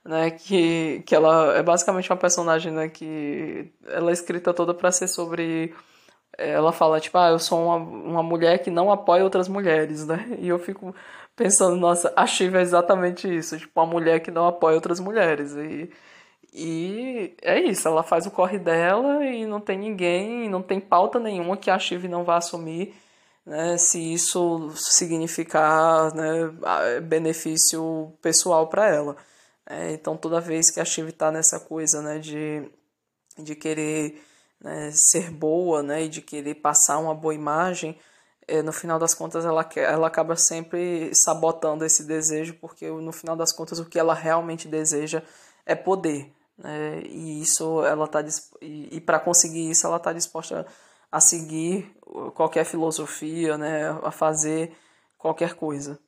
né? 0.04 0.32
Que, 0.32 1.04
que 1.06 1.16
ela 1.16 1.56
é 1.56 1.64
basicamente 1.64 2.10
uma 2.12 2.18
personagem, 2.18 2.72
né? 2.72 2.90
Que 2.90 3.72
ela 3.88 4.10
é 4.10 4.14
escrita 4.14 4.54
toda 4.54 4.74
para 4.74 4.92
ser 4.92 5.08
sobre 5.08 5.74
ela 6.38 6.72
fala, 6.72 7.00
tipo, 7.00 7.18
ah, 7.18 7.30
eu 7.30 7.40
sou 7.40 7.66
uma, 7.66 7.76
uma 7.78 8.24
mulher 8.24 8.60
que 8.60 8.70
não 8.70 8.92
apoia 8.92 9.24
outras 9.24 9.48
mulheres, 9.48 10.06
né? 10.06 10.26
E 10.40 10.48
eu 10.48 10.60
fico 10.60 10.94
pensando, 11.36 11.76
nossa, 11.76 12.14
a 12.16 12.26
Shiva 12.26 12.60
é 12.60 12.62
exatamente 12.62 13.28
isso, 13.34 13.58
tipo, 13.58 13.80
uma 13.80 13.86
mulher 13.86 14.22
que 14.22 14.32
não 14.32 14.48
apoia 14.48 14.76
outras 14.76 15.00
mulheres. 15.00 15.54
E, 15.56 15.92
e 16.54 17.36
é 17.42 17.60
isso, 17.60 17.88
ela 17.88 18.04
faz 18.04 18.26
o 18.26 18.32
corre 18.32 18.58
dela 18.58 19.26
e 19.26 19.46
não 19.46 19.60
tem 19.60 19.78
ninguém, 19.78 20.50
não 20.50 20.62
tem 20.62 20.80
pauta 20.80 21.20
nenhuma 21.20 21.58
que 21.58 21.70
a 21.70 21.80
Shiva 21.80 22.08
não 22.08 22.24
vá 22.24 22.38
assumir, 22.38 22.96
né, 23.46 23.78
se 23.78 24.14
isso 24.14 24.72
significar 24.76 26.14
né, 26.16 26.52
benefício 27.04 28.14
pessoal 28.22 28.68
para 28.68 28.88
ela. 28.90 29.16
É, 29.68 29.94
então, 29.94 30.16
toda 30.18 30.40
vez 30.40 30.70
que 30.72 30.80
a 30.80 30.86
Shiva 30.86 31.10
está 31.10 31.32
nessa 31.32 31.60
coisa 31.60 32.02
né, 32.02 32.20
de, 32.20 32.70
de 33.38 33.56
querer 33.56 34.22
né, 34.62 34.92
ser 34.94 35.32
boa 35.32 35.84
né, 35.84 36.04
e 36.04 36.10
de 36.10 36.22
querer 36.22 36.56
passar 36.56 37.00
uma 37.00 37.14
boa 37.16 37.34
imagem, 37.34 37.98
no 38.64 38.72
final 38.72 39.00
das 39.00 39.14
contas 39.14 39.46
ela, 39.46 39.68
ela 39.76 40.08
acaba 40.08 40.36
sempre 40.36 41.12
sabotando 41.14 41.84
esse 41.86 42.04
desejo, 42.04 42.56
porque 42.56 42.90
no 42.90 43.12
final 43.12 43.36
das 43.36 43.52
contas 43.52 43.80
o 43.80 43.86
que 43.86 44.00
ela 44.00 44.14
realmente 44.14 44.68
deseja 44.68 45.24
é 45.66 45.76
poder. 45.76 46.32
Né? 46.58 47.02
E 47.06 47.42
isso 47.42 47.84
ela 47.86 48.08
tá 48.08 48.24
e, 48.62 48.98
e 48.98 49.02
para 49.02 49.20
conseguir 49.20 49.70
isso 49.70 49.86
ela 49.88 49.98
está 49.98 50.14
disposta 50.14 50.66
a 51.12 51.20
seguir 51.20 51.96
qualquer 52.34 52.66
filosofia, 52.66 53.58
né? 53.58 53.90
a 54.04 54.12
fazer 54.12 54.76
qualquer 55.18 55.56
coisa. 55.56 56.00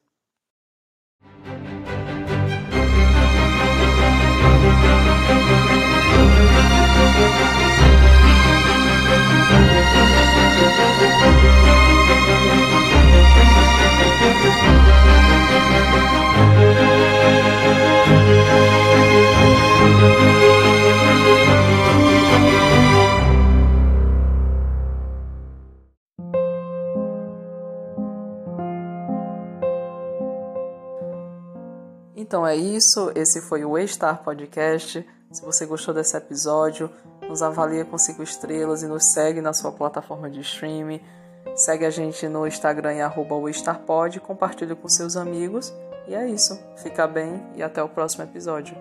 Então 32.28 32.46
é 32.46 32.58
isso, 32.58 33.10
esse 33.16 33.40
foi 33.42 33.64
o 33.64 33.78
E-Star 33.78 34.22
Podcast. 34.22 35.08
Se 35.32 35.46
você 35.46 35.66
gostou 35.66 35.94
desse 35.94 36.18
episódio, 36.18 36.90
nos 37.22 37.42
avalia 37.42 37.86
com 37.86 37.98
5 37.98 38.22
estrelas 38.22 38.84
e 38.84 38.88
nos 38.88 39.14
segue 39.14 39.40
na 39.40 39.54
sua 39.54 39.72
plataforma 39.72 40.30
de 40.30 40.42
streaming. 40.42 41.02
Segue 41.56 41.86
a 41.86 41.90
gente 41.90 42.28
no 42.28 42.46
Instagram 42.46 42.96
em 42.96 43.02
arroba 43.02 43.36
compartilhe 44.20 44.76
com 44.76 44.90
seus 44.90 45.16
amigos. 45.16 45.74
E 46.08 46.16
é 46.16 46.28
isso. 46.28 46.60
Fica 46.78 47.06
bem 47.06 47.44
e 47.56 47.62
até 47.62 47.84
o 47.84 47.90
próximo 47.90 48.24
episódio. 48.24 48.78